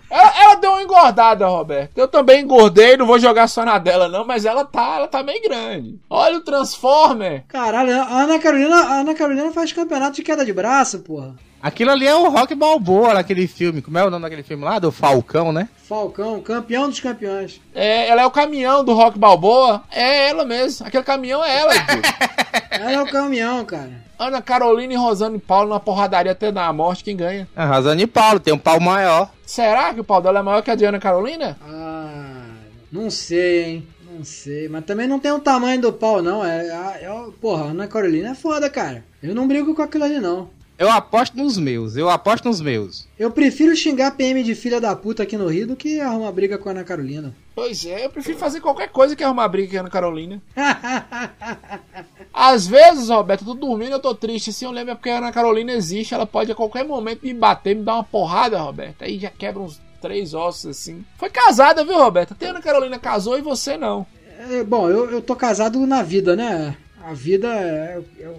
ela, 0.09 0.33
ela 0.41 0.55
deu 0.55 0.71
uma 0.71 0.83
engordada, 0.83 1.47
Roberto. 1.47 1.97
Eu 1.97 2.07
também 2.07 2.41
engordei, 2.41 2.97
não 2.97 3.05
vou 3.05 3.19
jogar 3.19 3.47
só 3.47 3.65
na 3.65 3.77
dela, 3.77 4.07
não, 4.07 4.25
mas 4.25 4.45
ela 4.45 4.65
tá, 4.65 4.95
ela 4.95 5.07
tá 5.07 5.23
meio 5.23 5.41
grande. 5.41 5.99
Olha 6.09 6.37
o 6.37 6.41
Transformer. 6.41 7.43
Caralho, 7.47 8.01
a 8.01 8.23
Ana 8.23 8.39
Carolina, 8.39 8.75
a 8.75 8.99
Ana 8.99 9.13
Carolina 9.15 9.51
faz 9.51 9.71
campeonato 9.71 10.15
de 10.15 10.23
queda 10.23 10.45
de 10.45 10.53
braço, 10.53 10.99
porra. 10.99 11.35
Aquilo 11.65 11.89
ali 11.89 12.05
é 12.05 12.13
o 12.13 12.29
Rock 12.29 12.53
Balboa 12.53 13.15
naquele 13.15 13.47
filme. 13.47 13.81
Como 13.81 13.97
é 13.97 14.05
o 14.05 14.09
nome 14.11 14.21
daquele 14.21 14.43
filme 14.43 14.63
lá? 14.63 14.77
Do 14.77 14.91
Falcão, 14.91 15.51
né? 15.51 15.67
Falcão, 15.89 16.39
campeão 16.39 16.87
dos 16.87 16.99
campeões. 16.99 17.59
É, 17.73 18.07
ela 18.07 18.21
é 18.21 18.25
o 18.25 18.29
caminhão 18.29 18.83
do 18.83 18.93
Rock 18.93 19.17
Balboa. 19.17 19.81
É 19.91 20.29
ela 20.29 20.45
mesmo. 20.45 20.85
Aquele 20.85 21.03
caminhão 21.03 21.43
é 21.43 21.57
ela. 21.57 21.73
Ela 22.69 22.91
é 22.91 23.01
o 23.01 23.07
caminhão, 23.07 23.63
cara. 23.63 23.91
Ana 24.19 24.41
Carolina 24.41 24.93
e 24.93 24.97
Rosane 24.97 25.39
Paulo 25.39 25.69
na 25.69 25.79
porradaria 25.79 26.33
até 26.33 26.51
dar 26.51 26.67
a 26.67 26.73
morte, 26.73 27.03
quem 27.03 27.15
ganha? 27.15 27.47
A 27.55 27.65
Rosane 27.65 28.05
Paulo 28.05 28.39
tem 28.39 28.53
um 28.53 28.57
pau 28.57 28.79
maior. 28.79 29.29
Será 29.55 29.93
que 29.93 30.01
o 30.01 30.03
pau 30.03 30.21
dela 30.21 30.39
é 30.39 30.41
maior 30.43 30.61
que 30.61 30.69
a 30.69 30.75
de 30.75 30.83
Ana 30.83 30.99
Carolina? 30.99 31.57
Ah, 31.61 32.43
não 32.91 33.09
sei, 33.09 33.63
hein. 33.63 33.87
Não 34.11 34.21
sei. 34.21 34.67
Mas 34.67 34.83
também 34.83 35.07
não 35.07 35.17
tem 35.17 35.31
o 35.31 35.39
tamanho 35.39 35.79
do 35.79 35.93
pau, 35.93 36.21
não. 36.21 36.43
É, 36.43 36.67
é, 36.67 37.05
é- 37.05 37.31
porra, 37.39 37.63
a 37.63 37.67
Ana 37.69 37.87
Carolina 37.87 38.31
é 38.31 38.35
foda, 38.35 38.69
cara. 38.69 39.05
Eu 39.23 39.33
não 39.33 39.47
brigo 39.47 39.73
com 39.73 39.81
aquilo 39.81 40.03
ali, 40.03 40.19
não. 40.19 40.49
Eu 40.77 40.91
aposto 40.91 41.37
nos 41.37 41.57
meus, 41.57 41.95
eu 41.95 42.09
aposto 42.09 42.49
nos 42.49 42.59
meus. 42.59 43.07
Eu 43.17 43.31
prefiro 43.31 43.73
xingar 43.77 44.11
PM 44.11 44.43
de 44.43 44.53
filha 44.53 44.81
da 44.81 44.93
puta 44.93 45.23
aqui 45.23 45.37
no 45.37 45.47
Rio 45.47 45.67
do 45.67 45.75
que 45.77 46.01
arrumar 46.01 46.33
briga 46.33 46.57
com 46.57 46.67
a 46.67 46.73
Ana 46.73 46.83
Carolina. 46.83 47.33
Pois 47.55 47.85
é, 47.85 48.03
eu 48.05 48.09
prefiro 48.09 48.37
fazer 48.37 48.59
qualquer 48.59 48.89
coisa 48.89 49.15
que 49.15 49.23
arrumar 49.23 49.47
briga 49.47 49.71
com 49.71 49.77
a 49.77 49.79
Ana 49.79 49.89
Carolina. 49.89 50.41
Às 52.33 52.67
vezes, 52.67 53.09
Roberto, 53.09 53.41
eu 53.41 53.47
tô 53.47 53.53
dormindo, 53.53 53.93
eu 53.93 53.99
tô 53.99 54.13
triste. 54.13 54.49
Assim, 54.49 54.65
eu 54.65 54.71
lembro 54.71 54.91
é 54.91 54.95
porque 54.95 55.09
a 55.09 55.17
Ana 55.17 55.31
Carolina 55.31 55.71
existe, 55.71 56.13
ela 56.13 56.25
pode 56.25 56.51
a 56.51 56.55
qualquer 56.55 56.85
momento 56.85 57.23
me 57.23 57.33
bater, 57.33 57.75
me 57.75 57.83
dar 57.83 57.95
uma 57.95 58.03
porrada, 58.03 58.59
Roberto. 58.59 59.03
Aí 59.03 59.17
já 59.17 59.29
quebra 59.29 59.61
uns 59.61 59.79
três 60.01 60.33
ossos 60.33 60.65
assim. 60.65 61.03
Foi 61.17 61.29
casada, 61.29 61.83
viu, 61.83 61.97
Roberto? 61.97 62.33
Até 62.33 62.47
a 62.47 62.49
Ana 62.51 62.61
Carolina 62.61 62.99
casou 62.99 63.37
e 63.37 63.41
você 63.41 63.77
não. 63.77 64.05
É, 64.37 64.63
bom, 64.63 64.89
eu, 64.89 65.09
eu 65.09 65.21
tô 65.21 65.35
casado 65.35 65.79
na 65.85 66.03
vida, 66.03 66.35
né? 66.35 66.75
A 67.01 67.13
vida 67.13 67.47
é, 67.47 68.01
é, 68.19 68.33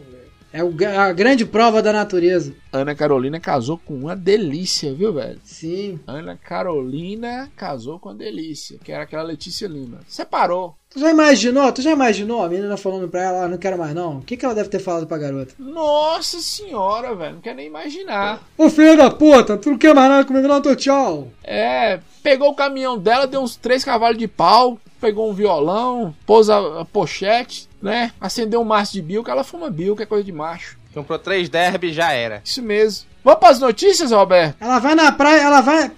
é 0.57 0.97
a 0.97 1.13
grande 1.13 1.45
prova 1.45 1.83
da 1.83 1.93
natureza. 1.93 2.55
Ana 2.73 2.95
Carolina 2.95 3.39
casou 3.39 3.79
com 3.79 3.95
uma 3.95 4.17
delícia, 4.17 4.95
viu, 4.95 5.13
velho? 5.13 5.39
Sim. 5.45 6.01
Ana 6.07 6.37
Carolina 6.37 7.51
casou 7.55 7.99
com 7.99 8.09
a 8.09 8.15
delícia, 8.15 8.79
que 8.83 8.91
era 8.91 9.03
aquela 9.03 9.23
Letícia 9.23 9.69
Lima. 9.69 10.01
Separou. 10.09 10.75
Tu 10.89 11.01
já 11.01 11.11
imaginou? 11.11 11.71
Tu 11.73 11.83
já 11.83 11.91
imaginou 11.91 12.43
a 12.43 12.49
menina 12.49 12.77
falando 12.77 13.07
pra 13.07 13.23
ela, 13.23 13.45
ah, 13.45 13.49
não 13.49 13.59
quero 13.59 13.77
mais 13.77 13.95
não? 13.95 14.19
O 14.19 14.23
que, 14.23 14.35
que 14.37 14.47
ela 14.47 14.55
deve 14.55 14.71
ter 14.71 14.79
falado 14.79 15.07
pra 15.07 15.19
garota? 15.19 15.53
Nossa 15.59 16.41
senhora, 16.41 17.15
velho. 17.15 17.35
Não 17.35 17.41
quer 17.43 17.55
nem 17.55 17.67
imaginar. 17.67 18.43
Ô 18.57 18.71
filho 18.71 18.97
da 18.97 19.11
puta, 19.11 19.59
tu 19.59 19.71
não 19.71 19.79
quer 19.79 19.95
mais 19.95 20.09
nada 20.09 20.25
comigo 20.25 20.49
não, 20.49 20.63
tô 20.63 20.75
tchau. 20.75 21.29
É, 21.45 22.01
pegou 22.23 22.49
o 22.49 22.57
caminhão 22.57 22.97
dela, 22.97 23.27
deu 23.27 23.43
uns 23.43 23.57
três 23.57 23.85
cavalos 23.85 24.17
de 24.17 24.27
pau, 24.27 24.79
pegou 25.01 25.31
um 25.31 25.35
violão, 25.35 26.15
pôs 26.25 26.49
a, 26.49 26.81
a 26.81 26.85
pochete, 26.85 27.69
né? 27.87 28.13
Acendeu 28.21 28.61
um 28.61 28.65
maço 28.65 28.93
de 28.93 29.01
bil, 29.01 29.23
que 29.23 29.31
ela 29.31 29.45
fuma 29.45 29.71
bil, 29.71 29.97
que 29.97 30.03
é 30.03 30.07
coisa 30.07 30.25
de 30.25 30.33
macho. 30.33 30.77
Comprou 30.93 31.19
três 31.19 31.49
derby 31.49 31.93
já 31.93 32.13
era. 32.13 32.43
Isso 32.45 32.63
mesmo. 32.63 33.07
Vamos 33.27 33.41
pras 33.41 33.59
notícias, 33.59 34.13
Roberto? 34.13 34.55
Ela 34.61 34.79
vai 34.79 34.95
na 34.95 35.11
praia, 35.11 35.41
ela 35.43 35.61
vai. 35.61 35.91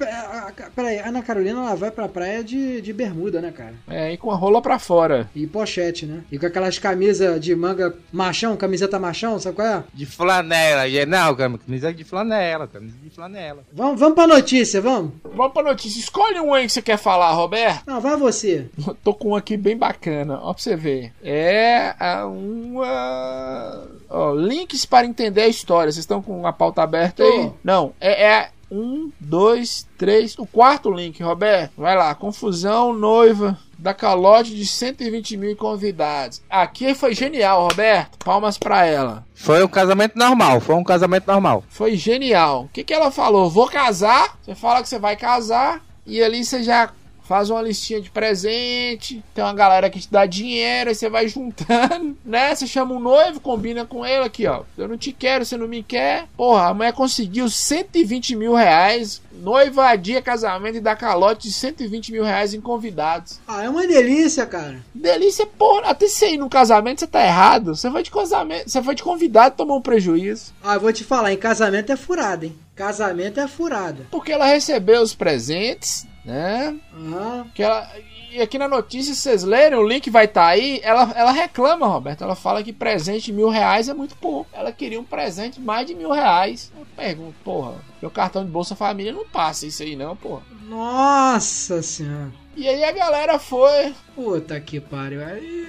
Peraí, 0.75 0.99
a 0.99 1.09
Ana 1.09 1.23
Carolina 1.23 1.61
ela 1.61 1.75
vai 1.75 1.91
pra 1.91 2.09
praia 2.09 2.43
de, 2.43 2.81
de 2.81 2.91
bermuda, 2.91 3.39
né, 3.43 3.53
cara? 3.53 3.75
É, 3.87 4.11
e 4.15 4.17
com 4.17 4.31
a 4.31 4.35
rola 4.35 4.63
pra 4.63 4.79
fora. 4.79 5.29
E 5.35 5.47
pochete, 5.47 6.07
né? 6.07 6.23
E 6.33 6.39
com 6.39 6.47
aquelas 6.47 6.79
camisas 6.79 7.39
de 7.39 7.55
manga 7.55 7.95
machão, 8.11 8.57
camiseta 8.57 8.99
machão, 8.99 9.39
sabe 9.39 9.57
qual 9.57 9.69
é? 9.69 9.85
De 9.93 10.07
flanela. 10.07 10.89
e- 10.89 11.05
Não, 11.05 11.35
camisa 11.35 11.93
de 11.93 12.03
flanela, 12.03 12.67
camisa 12.67 12.97
de 13.03 13.11
flanela. 13.11 13.63
Vamos, 13.75 14.01
vamos 14.01 14.15
pra 14.15 14.27
notícia, 14.27 14.81
vamos? 14.81 15.13
Vamos 15.35 15.53
pra 15.53 15.63
notícia. 15.63 15.99
Escolhe 16.01 16.41
um 16.41 16.55
aí 16.55 16.65
que 16.65 16.73
você 16.73 16.81
quer 16.81 16.97
falar, 16.97 17.31
Roberto. 17.33 17.83
Não, 17.87 18.01
vai 18.01 18.17
você. 18.17 18.71
Eu 18.87 18.95
Tô 19.05 19.13
com 19.13 19.31
um 19.33 19.37
aqui 19.37 19.55
bem 19.55 19.77
bacana, 19.77 20.39
ó 20.43 20.55
pra 20.55 20.63
você 20.63 20.75
ver. 20.75 21.13
É 21.23 21.95
a 22.01 22.25
uma. 22.27 23.87
Ó, 24.11 24.33
links 24.35 24.87
para 24.87 25.07
entender 25.07 25.43
a 25.43 25.49
história. 25.49 25.93
Vocês 25.93 26.03
estão 26.03 26.23
com 26.23 26.47
a 26.47 26.53
pauta 26.55 26.83
aberta 26.83 27.18
aí? 27.23 27.47
Tô. 27.47 27.53
Não, 27.63 27.93
é, 28.01 28.25
é 28.25 28.51
um, 28.71 29.11
dois, 29.19 29.87
três. 29.97 30.39
O 30.39 30.47
quarto 30.47 30.91
link, 30.91 31.23
Roberto. 31.23 31.73
Vai 31.77 31.97
lá. 31.97 32.15
Confusão, 32.15 32.93
noiva 32.93 33.59
da 33.79 33.95
calote 33.95 34.55
de 34.55 34.67
120 34.67 35.37
mil 35.37 35.57
convidados. 35.57 36.43
Aqui 36.51 36.95
foi 36.95 37.15
genial, 37.15 37.69
Roberto. 37.69 38.19
Palmas 38.25 38.59
pra 38.59 38.85
ela. 38.85 39.25
Foi 39.35 39.63
um 39.65 39.69
casamento 39.69 40.19
normal, 40.19 40.61
foi 40.61 40.75
um 40.75 40.85
casamento 40.85 41.27
normal. 41.27 41.63
Foi 41.69 41.97
genial. 41.97 42.65
O 42.65 42.69
que, 42.69 42.83
que 42.83 42.93
ela 42.93 43.11
falou? 43.11 43.49
Vou 43.49 43.69
casar. 43.69 44.37
Você 44.43 44.55
fala 44.55 44.83
que 44.83 44.89
você 44.89 44.99
vai 44.99 45.17
casar. 45.17 45.81
E 46.05 46.23
ali 46.23 46.43
você 46.43 46.63
já 46.63 46.91
faz 47.29 47.51
uma 47.51 47.61
listinha 47.61 48.01
de 48.01 48.11
presente, 48.11 49.23
tem 49.35 49.45
uma 49.45 49.53
galera 49.53 49.91
que 49.91 50.01
te 50.01 50.11
dá 50.11 50.25
dinheiro, 50.25 50.89
aí 50.89 50.95
você 50.95 51.11
vai 51.11 51.29
juntando, 51.29 52.17
né? 52.25 52.55
Você 52.55 52.67
chama 52.67 52.95
um 52.95 52.99
noivo, 52.99 53.39
combina 53.39 53.85
com 53.85 54.05
ele 54.05 54.25
aqui, 54.25 54.47
ó. 54.47 54.63
Eu 54.79 54.89
não 54.89 54.97
te 54.97 55.13
quero, 55.13 55.45
você 55.45 55.55
não 55.57 55.69
me 55.69 55.83
quer. 55.83 56.27
Porra, 56.35 56.69
a 56.69 56.75
mulher 56.75 56.95
conseguiu 56.95 57.51
120 57.51 58.35
mil 58.35 58.55
reais. 58.55 59.21
Noiva 59.31 59.91
adia 59.91 60.23
casamento 60.23 60.79
e 60.79 60.81
dá 60.81 60.97
calote 60.97 61.49
de 61.49 61.53
120 61.53 62.13
mil 62.13 62.25
reais 62.25 62.55
em 62.55 62.61
convidados. 62.63 63.39
Ah, 63.47 63.63
é 63.63 63.69
uma 63.69 63.87
delícia, 63.87 64.47
cara. 64.47 64.79
Delícia, 64.95 65.47
porra. 65.47 65.91
Até 65.91 66.09
você 66.09 66.31
ir 66.31 66.39
no 66.39 66.49
casamento, 66.49 67.01
você 67.01 67.07
tá 67.07 67.25
errado. 67.25 67.77
Você 67.77 67.91
foi 67.91 68.03
de 68.03 68.11
casamento, 68.11 68.71
você 68.71 68.83
foi 68.83 68.95
de 68.95 69.03
convidado, 69.03 69.55
tomou 69.55 69.79
um 69.79 69.83
prejuízo. 69.83 70.55
Ah, 70.65 70.75
eu 70.75 70.81
vou 70.81 70.93
te 70.93 71.05
falar, 71.05 71.33
em 71.33 71.37
casamento 71.37 71.93
é 71.93 71.97
furada, 71.97 72.47
hein? 72.47 72.59
Casamento 72.75 73.39
é 73.39 73.47
furada. 73.47 74.07
Porque 74.11 74.33
ela 74.33 74.47
recebeu 74.47 75.03
os 75.03 75.15
presentes, 75.15 76.07
né? 76.29 76.77
Aham. 76.95 77.47
Que 77.55 77.63
ela, 77.63 77.91
e 78.31 78.41
aqui 78.43 78.59
na 78.59 78.69
notícia, 78.69 79.15
se 79.15 79.21
vocês 79.23 79.43
lerem, 79.43 79.79
o 79.79 79.87
link 79.89 80.11
vai 80.11 80.27
estar 80.27 80.47
aí. 80.47 80.79
Ela, 80.83 81.11
ela 81.17 81.33
reclama, 81.33 81.87
Roberto. 81.87 82.23
Ela 82.23 82.35
fala 82.35 82.63
que 82.63 82.73
presente 82.73 83.27
de 83.27 83.33
mil 83.33 83.49
reais 83.49 83.89
é 83.89 83.95
muito 83.95 84.15
pouco. 84.17 84.51
Ela 84.53 84.71
queria 84.71 85.01
um 85.01 85.05
presente 85.05 85.55
de 85.59 85.65
mais 85.65 85.87
de 85.87 85.95
mil 85.95 86.11
reais. 86.13 86.71
Eu 86.79 86.87
pergunto, 86.95 87.35
porra, 87.43 87.75
meu 88.03 88.11
cartão 88.11 88.45
de 88.45 88.51
Bolsa 88.51 88.77
Família 88.77 89.13
não 89.13 89.27
passa 89.27 89.67
isso 89.67 89.83
aí, 89.83 89.97
não, 89.97 90.15
porra. 90.15 90.43
Nossa 90.65 91.83
senhora. 91.83 92.31
E 92.55 92.69
aí 92.69 92.85
a 92.85 92.93
galera 92.93 93.39
foi, 93.39 93.95
Puta 94.15 94.61
que 94.61 94.81
pariu. 94.81 95.25
Aí 95.25 95.67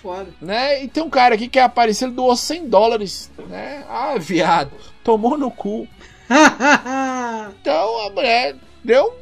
foda. 0.00 0.28
né? 0.40 0.84
E 0.84 0.86
tem 0.88 1.02
um 1.02 1.10
cara 1.10 1.34
aqui 1.34 1.48
que 1.48 1.58
é 1.58 1.62
apareceu, 1.62 2.06
ele 2.06 2.14
doou 2.14 2.36
100 2.36 2.68
dólares, 2.68 3.32
né? 3.48 3.84
Ah, 3.88 4.14
viado, 4.16 4.70
tomou 5.02 5.36
no 5.36 5.50
cu. 5.50 5.88
Então 7.60 8.06
a 8.06 8.10
mulher 8.10 8.54
deu, 8.88 9.14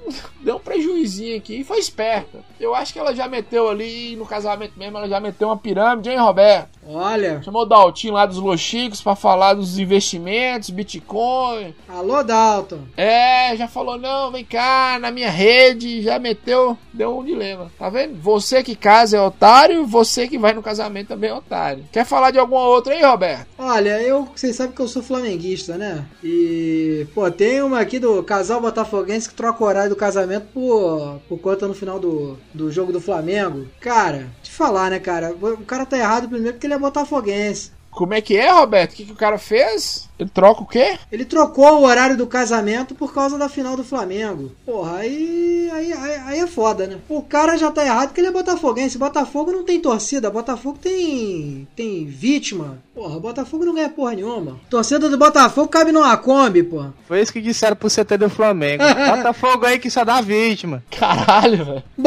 deu 0.42 0.56
um 0.56 0.60
prejuizinho 0.60 1.36
aqui 1.36 1.56
e 1.56 1.64
foi 1.64 1.78
esperta. 1.80 2.44
Eu 2.58 2.74
acho 2.74 2.92
que 2.92 2.98
ela 2.98 3.14
já 3.14 3.28
meteu 3.28 3.68
ali 3.68 4.16
no 4.16 4.26
casamento 4.26 4.72
mesmo, 4.76 4.96
ela 4.96 5.08
já 5.08 5.20
meteu 5.20 5.48
uma 5.48 5.56
pirâmide, 5.56 6.10
hein, 6.10 6.18
Roberto? 6.18 6.76
Olha. 6.88 7.42
Chamou 7.42 7.62
o 7.62 7.66
Daltinho 7.66 8.14
lá 8.14 8.24
dos 8.26 8.38
Lochicos 8.38 9.00
pra 9.00 9.16
falar 9.16 9.54
dos 9.54 9.78
investimentos, 9.78 10.70
Bitcoin. 10.70 11.74
Alô, 11.88 12.22
Dalton. 12.22 12.80
É, 12.96 13.56
já 13.56 13.66
falou, 13.66 13.98
não, 13.98 14.30
vem 14.30 14.44
cá, 14.44 14.98
na 15.00 15.10
minha 15.10 15.30
rede, 15.30 16.02
já 16.02 16.18
meteu, 16.18 16.78
deu 16.92 17.18
um 17.18 17.24
dilema. 17.24 17.70
Tá 17.78 17.88
vendo? 17.88 18.14
Você 18.20 18.62
que 18.62 18.76
casa 18.76 19.16
é 19.16 19.20
otário, 19.20 19.84
você 19.86 20.28
que 20.28 20.38
vai 20.38 20.52
no 20.52 20.62
casamento 20.62 21.08
também 21.08 21.30
é 21.30 21.34
otário. 21.34 21.84
Quer 21.92 22.04
falar 22.04 22.30
de 22.30 22.38
alguma 22.38 22.62
outra 22.62 22.94
aí, 22.94 23.02
Roberto? 23.02 23.46
Olha, 23.58 24.00
eu, 24.00 24.28
vocês 24.34 24.54
sabem 24.54 24.74
que 24.74 24.80
eu 24.80 24.88
sou 24.88 25.02
flamenguista, 25.02 25.76
né? 25.76 26.06
E, 26.22 27.06
pô, 27.14 27.28
tem 27.30 27.62
uma 27.62 27.80
aqui 27.80 27.98
do 27.98 28.22
casal 28.22 28.60
botafoguense 28.60 29.28
que 29.28 29.34
troca 29.34 29.62
o 29.62 29.66
horário 29.66 29.90
do 29.90 29.96
casamento 29.96 30.46
por, 30.54 31.20
por 31.28 31.38
conta 31.38 31.66
no 31.66 31.74
final 31.74 31.98
do, 31.98 32.38
do 32.56 32.72
jogo 32.72 32.92
do 32.92 33.00
Flamengo. 33.00 33.68
Cara, 33.80 34.26
te 34.42 34.50
falar, 34.50 34.90
né, 34.90 34.98
cara? 34.98 35.32
O 35.32 35.64
cara 35.64 35.86
tá 35.86 35.98
errado 35.98 36.28
primeiro 36.28 36.54
porque 36.54 36.66
ele 36.66 36.74
é 36.74 36.78
botafoguense. 36.78 37.75
Como 37.96 38.12
é 38.12 38.20
que 38.20 38.36
é, 38.36 38.50
Roberto? 38.50 38.92
O 38.92 38.94
que, 38.94 39.06
que 39.06 39.12
o 39.12 39.16
cara 39.16 39.38
fez? 39.38 40.06
Ele 40.18 40.28
troca 40.28 40.62
o 40.62 40.66
quê? 40.66 40.98
Ele 41.10 41.24
trocou 41.24 41.80
o 41.80 41.86
horário 41.86 42.14
do 42.14 42.26
casamento 42.26 42.94
por 42.94 43.14
causa 43.14 43.38
da 43.38 43.48
final 43.48 43.74
do 43.74 43.82
Flamengo. 43.82 44.52
Porra, 44.66 44.98
aí, 44.98 45.70
aí, 45.72 45.92
aí, 45.94 46.14
aí 46.26 46.38
é 46.40 46.46
foda, 46.46 46.86
né? 46.86 46.98
O 47.08 47.22
cara 47.22 47.56
já 47.56 47.70
tá 47.70 47.82
errado 47.82 48.08
porque 48.08 48.20
ele 48.20 48.28
é 48.28 48.32
botafoguense. 48.32 48.98
Botafogo 48.98 49.50
não 49.50 49.64
tem 49.64 49.80
torcida, 49.80 50.30
Botafogo 50.30 50.78
tem 50.78 51.66
tem 51.74 52.04
vítima. 52.04 52.78
Porra, 52.94 53.18
Botafogo 53.18 53.64
não 53.64 53.74
ganha 53.74 53.88
porra 53.88 54.12
nenhuma. 54.12 54.60
Torcida 54.68 55.08
do 55.08 55.16
Botafogo 55.16 55.68
cabe 55.68 55.90
numa 55.90 56.14
Kombi, 56.18 56.62
porra. 56.62 56.92
Foi 57.08 57.22
isso 57.22 57.32
que 57.32 57.40
disseram 57.40 57.76
pro 57.76 57.88
CT 57.88 58.18
do 58.18 58.28
Flamengo. 58.28 58.84
Bota 59.08 59.32
fogo 59.32 59.64
aí 59.64 59.78
que 59.78 59.90
só 59.90 60.04
dá 60.04 60.20
vítima. 60.20 60.84
Caralho, 60.90 61.64
velho. 61.64 61.84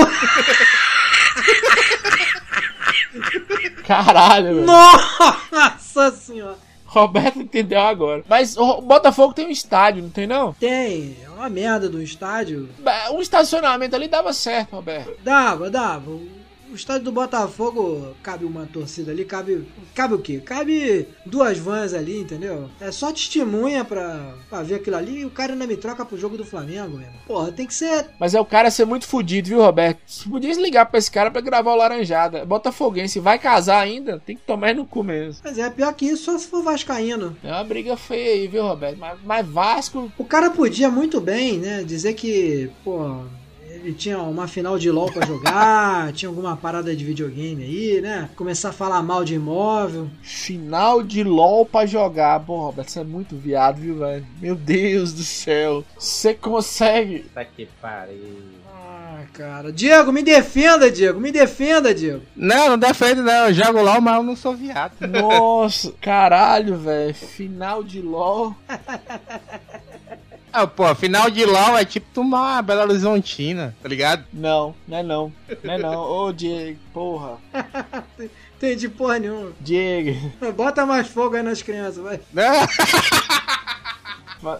Caralho, 3.87 4.53
velho. 4.53 4.65
Nossa 4.67 5.78
senhora. 6.11 6.57
Roberto 6.85 7.39
entendeu 7.39 7.81
agora. 7.81 8.23
Mas 8.27 8.57
o 8.57 8.81
Botafogo 8.81 9.33
tem 9.33 9.45
um 9.45 9.51
estádio, 9.51 10.01
não 10.01 10.09
tem 10.09 10.25
não? 10.25 10.53
Tem, 10.53 11.15
é 11.23 11.29
uma 11.29 11.47
merda 11.47 11.87
do 11.87 12.01
estádio. 12.01 12.67
Um 13.11 13.21
estacionamento 13.21 13.95
ali 13.95 14.07
dava 14.07 14.33
certo, 14.33 14.71
Roberto. 14.71 15.15
Dava, 15.23 15.69
dava. 15.69 16.11
O 16.71 16.75
estádio 16.75 17.05
do 17.05 17.11
Botafogo 17.11 18.15
cabe 18.21 18.45
uma 18.45 18.65
torcida 18.65 19.11
ali, 19.11 19.25
cabe. 19.25 19.67
Cabe 19.95 20.13
o 20.13 20.19
quê? 20.19 20.39
Cabe 20.39 21.07
duas 21.25 21.57
vans 21.57 21.93
ali, 21.93 22.19
entendeu? 22.19 22.69
É 22.79 22.91
só 22.91 23.11
testemunha 23.11 23.83
pra, 23.83 24.33
pra 24.49 24.61
ver 24.61 24.75
aquilo 24.75 24.95
ali 24.95 25.19
e 25.19 25.25
o 25.25 25.31
cara 25.31 25.53
ainda 25.53 25.65
me 25.65 25.75
troca 25.75 26.05
pro 26.05 26.17
jogo 26.17 26.37
do 26.37 26.45
Flamengo, 26.45 26.97
mesmo. 26.97 27.13
Porra, 27.25 27.51
tem 27.51 27.65
que 27.65 27.73
ser. 27.73 28.07
Mas 28.19 28.35
é 28.35 28.39
o 28.39 28.45
cara 28.45 28.69
ser 28.69 28.85
muito 28.85 29.07
fudido, 29.07 29.49
viu, 29.49 29.61
Roberto? 29.61 29.99
Você 30.05 30.29
podia 30.29 30.53
ligar 30.53 30.85
pra 30.85 30.99
esse 30.99 31.09
cara 31.09 31.31
pra 31.31 31.41
gravar 31.41 31.71
o 31.71 31.77
Laranjada. 31.77 32.45
Botafoguense, 32.45 33.19
vai 33.19 33.39
casar 33.39 33.79
ainda? 33.81 34.21
Tem 34.25 34.35
que 34.35 34.43
tomar 34.43 34.75
no 34.75 34.85
cu 34.85 35.03
mesmo. 35.03 35.41
Mas 35.43 35.57
é 35.57 35.69
pior 35.69 35.93
que 35.93 36.05
isso, 36.05 36.25
só 36.25 36.37
se 36.37 36.47
for 36.47 36.61
Vascaíno. 36.61 37.35
É 37.43 37.51
uma 37.51 37.63
briga 37.63 37.97
feia 37.97 38.33
aí, 38.33 38.47
viu, 38.47 38.63
Roberto? 38.63 38.97
Mas, 38.97 39.19
mas 39.23 39.47
Vasco. 39.47 40.11
O 40.17 40.25
cara 40.25 40.49
podia 40.49 40.89
muito 40.89 41.19
bem, 41.19 41.57
né? 41.57 41.83
Dizer 41.83 42.13
que, 42.13 42.69
pô, 42.83 43.23
ele 43.83 43.93
tinha 43.93 44.19
uma 44.19 44.47
final 44.47 44.77
de 44.77 44.91
LOL 44.91 45.11
pra 45.11 45.25
jogar, 45.25 46.11
tinha 46.13 46.29
alguma 46.29 46.55
parada 46.55 46.95
de 46.95 47.05
videogame 47.05 47.63
aí, 47.63 48.01
né? 48.01 48.29
Começar 48.35 48.69
a 48.69 48.73
falar 48.73 49.01
mal 49.01 49.23
de 49.23 49.35
imóvel. 49.35 50.09
Final 50.21 51.01
de 51.01 51.23
LOL 51.23 51.65
pra 51.65 51.85
jogar. 51.85 52.39
Pô, 52.41 52.65
Roberto, 52.65 52.89
você 52.89 52.99
é 52.99 53.03
muito 53.03 53.35
viado, 53.35 53.77
viu, 53.77 53.99
velho? 53.99 54.25
Meu 54.41 54.55
Deus 54.55 55.13
do 55.13 55.23
céu. 55.23 55.83
Você 55.97 56.33
consegue. 56.33 57.19
Tá 57.33 57.45
que 57.45 57.67
pariu. 57.81 58.59
Ah, 58.67 59.23
cara. 59.33 59.71
Diego, 59.71 60.11
me 60.11 60.21
defenda, 60.21 60.91
Diego. 60.91 61.19
Me 61.19 61.31
defenda, 61.31 61.93
Diego. 61.93 62.23
Não, 62.35 62.69
não 62.69 62.77
defende 62.77 63.21
não. 63.21 63.47
Eu 63.47 63.53
jogo 63.53 63.81
LOL, 63.81 64.01
mas 64.01 64.15
eu 64.15 64.23
não 64.23 64.35
sou 64.35 64.55
viado. 64.55 64.93
Nossa, 65.07 65.93
caralho, 66.01 66.77
velho. 66.77 67.13
Final 67.13 67.83
de 67.83 68.01
LOL. 68.01 68.55
Ah, 70.51 70.65
pô, 70.65 70.93
final 70.95 71.29
de 71.29 71.45
LOL 71.45 71.77
é 71.77 71.85
tipo 71.85 72.07
tomar 72.13 72.53
uma 72.55 72.61
Bela 72.61 72.83
Horizontina, 72.83 73.75
tá 73.81 73.87
ligado? 73.87 74.25
Não, 74.33 74.73
não 74.87 74.97
é 74.97 75.03
não. 75.03 75.33
Não 75.63 75.73
é 75.73 75.77
não. 75.77 76.01
Ô, 76.01 76.31
Diego, 76.33 76.79
porra. 76.93 77.37
Entendi 78.57 78.89
porra 78.89 79.19
nenhuma. 79.19 79.51
Diego. 79.61 80.31
Bota 80.55 80.85
mais 80.85 81.07
fogo 81.07 81.35
aí 81.35 81.43
nas 81.43 81.61
crianças, 81.61 82.03
vai. 82.03 82.19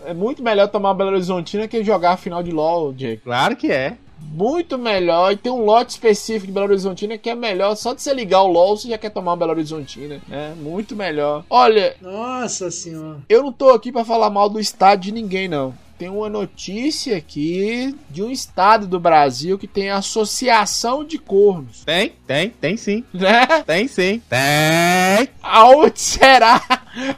É 0.06 0.14
muito 0.14 0.44
melhor 0.44 0.68
tomar 0.68 0.90
uma 0.90 0.96
Belo 0.96 1.12
Horizontina 1.12 1.66
que 1.66 1.82
jogar 1.86 2.12
a 2.12 2.18
final 2.18 2.44
de 2.44 2.52
LOL, 2.52 2.92
Diego. 2.92 3.22
claro 3.24 3.56
que 3.56 3.72
é. 3.72 3.98
Muito 4.22 4.78
melhor. 4.78 5.32
E 5.32 5.38
tem 5.38 5.52
um 5.52 5.66
lote 5.66 5.92
específico 5.92 6.48
de 6.48 6.52
Belo 6.54 6.68
Horizontina 6.68 7.18
que 7.18 7.30
é 7.30 7.36
melhor. 7.36 7.76
Só 7.76 7.94
de 7.94 8.02
você 8.02 8.14
ligar 8.14 8.42
o 8.42 8.48
LOL, 8.48 8.78
você 8.78 8.90
já 8.90 8.98
quer 8.98 9.10
tomar 9.10 9.32
uma 9.32 9.38
Belo 9.38 9.52
Horizontina. 9.52 10.22
É 10.30 10.54
muito 10.56 10.96
melhor. 10.96 11.44
Olha, 11.50 11.96
Nossa 12.02 12.70
senhora. 12.72 13.18
eu 13.28 13.44
não 13.44 13.52
tô 13.52 13.70
aqui 13.70 13.92
pra 13.92 14.06
falar 14.06 14.30
mal 14.30 14.50
do 14.50 14.60
estado 14.60 15.02
de 15.02 15.12
ninguém, 15.12 15.48
não. 15.48 15.74
Tem 16.00 16.08
uma 16.08 16.30
notícia 16.30 17.18
aqui 17.18 17.94
de 18.10 18.24
um 18.24 18.32
estado 18.32 18.88
do 18.88 18.98
Brasil 18.98 19.60
que 19.60 19.68
tem 19.68 19.90
associação 19.90 21.04
de 21.04 21.18
cornos, 21.18 21.84
Tem, 21.84 22.14
tem, 22.26 22.52
tem 22.52 22.78
sim. 22.78 23.04
né? 23.14 23.46
Tem 23.68 23.86
sim. 23.86 24.22
Tem. 24.30 25.28
Aonde 25.44 26.00
será? 26.00 26.62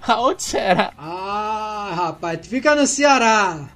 Aonde 0.02 0.42
será? 0.42 0.94
Ah, 0.98 1.92
rapaz, 1.96 2.40
tu 2.42 2.50
fica 2.50 2.74
no 2.74 2.88
Ceará. 2.88 3.70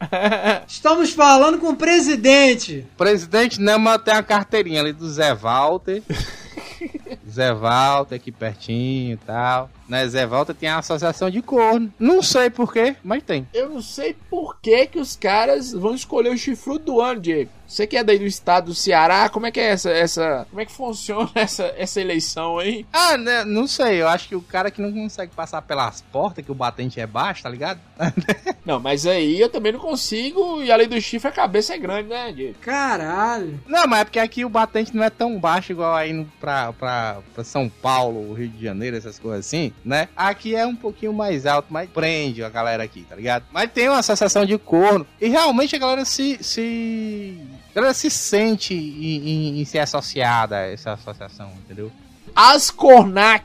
Estamos 0.68 1.12
falando 1.12 1.60
com 1.60 1.70
o 1.70 1.76
presidente. 1.76 2.84
Presidente 2.98 3.62
Nama 3.62 4.00
tem 4.00 4.16
a 4.16 4.24
carteirinha 4.24 4.82
ali 4.82 4.92
do 4.92 5.08
Zé 5.08 5.36
Walter. 5.36 6.02
Zé 7.30 7.54
Walter 7.54 8.16
aqui 8.16 8.32
pertinho 8.32 9.14
e 9.14 9.18
tal. 9.18 9.70
Né, 9.88 10.08
Zé 10.08 10.26
Walter 10.26 10.54
tem 10.54 10.70
a 10.70 10.80
associação 10.80 11.30
de 11.30 11.42
corno. 11.42 11.94
Não 12.00 12.22
sei 12.22 12.50
porquê, 12.50 12.96
mas 13.04 13.24
tem. 13.24 13.48
Eu 13.54 13.70
não 13.70 13.82
sei 13.82 14.16
por 14.30 14.60
que, 14.60 14.88
que 14.88 15.00
os 15.00 15.16
caras 15.16 15.72
vão 15.72 15.94
escolher 15.94 16.30
o 16.30 16.38
chifrudo 16.38 16.86
do 16.86 17.02
ano, 17.02 17.22
Diego. 17.22 17.52
Você 17.68 17.88
que 17.88 17.98
é 17.98 18.04
daí 18.04 18.20
do 18.20 18.26
estado 18.26 18.66
do 18.66 18.76
Ceará, 18.76 19.28
como 19.28 19.48
é 19.48 19.52
que 19.52 19.60
é 19.60 19.72
essa, 19.72 19.90
essa, 19.90 20.46
como 20.50 20.62
é 20.62 20.66
que 20.66 20.72
funciona 20.72 21.30
essa, 21.36 21.74
essa 21.78 22.00
eleição 22.00 22.60
aí? 22.60 22.86
Ah, 22.94 23.18
né, 23.18 23.44
não 23.44 23.68
sei. 23.68 24.02
Eu 24.02 24.08
acho 24.08 24.28
que 24.28 24.36
o 24.36 24.42
cara 24.42 24.70
que 24.70 24.82
não 24.82 24.92
consegue 24.92 25.34
passar 25.34 25.62
pelas 25.64 26.02
portas, 26.02 26.46
que 26.46 26.52
o 26.52 26.56
batente 26.56 27.00
é 27.00 27.08
baixo, 27.08 27.44
tá 27.44 27.50
ligado? 27.50 27.80
Não, 28.66 28.80
mas 28.80 29.06
aí 29.06 29.40
eu 29.40 29.48
também 29.48 29.72
não 29.72 29.80
consigo 29.80 30.64
e 30.64 30.72
além 30.72 30.88
do 30.88 31.00
chifre 31.00 31.30
a 31.30 31.32
cabeça 31.32 31.76
é 31.76 31.78
grande, 31.78 32.10
né, 32.10 32.32
Diego? 32.32 32.56
Caralho. 32.60 33.60
Não, 33.68 33.86
mas 33.88 34.02
é 34.02 34.04
porque 34.06 34.18
aqui 34.18 34.44
o 34.44 34.50
batente 34.50 34.96
não 34.96 35.04
é 35.04 35.10
tão 35.12 35.40
baixo 35.40 35.72
igual 35.72 35.94
aí 35.94 36.12
no, 36.12 36.26
pra, 36.40 36.74
pra, 36.74 37.05
pra 37.34 37.44
São 37.44 37.70
Paulo, 37.70 38.34
Rio 38.34 38.50
de 38.50 38.64
Janeiro, 38.64 38.96
essas 38.98 39.18
coisas 39.20 39.46
assim, 39.46 39.72
né? 39.84 40.08
Aqui 40.16 40.56
é 40.56 40.66
um 40.66 40.76
pouquinho 40.76 41.14
mais 41.14 41.46
alto, 41.46 41.68
mas 41.70 41.90
prende 41.90 42.44
a 42.44 42.50
galera 42.50 42.84
aqui, 42.84 43.06
tá 43.10 43.16
ligado? 43.16 43.46
Mas 43.52 43.72
tem 43.72 43.88
uma 43.90 44.00
associação 44.00 44.46
de 44.46 44.58
corno 44.58 45.06
e 45.20 45.28
realmente 45.28 45.76
a 45.76 45.80
galera 45.80 46.06
se. 46.06 46.38
se... 46.44 47.38
A 47.72 47.76
galera 47.76 47.94
se 47.94 48.10
sente 48.10 48.74
em, 48.74 49.30
em- 49.30 49.62
em 49.62 49.66
ser 49.66 49.80
associada 49.80 50.56
a 50.58 50.62
essa 50.72 50.94
associação, 50.94 51.52
entendeu? 51.66 51.92
Ascornac, 52.34 53.44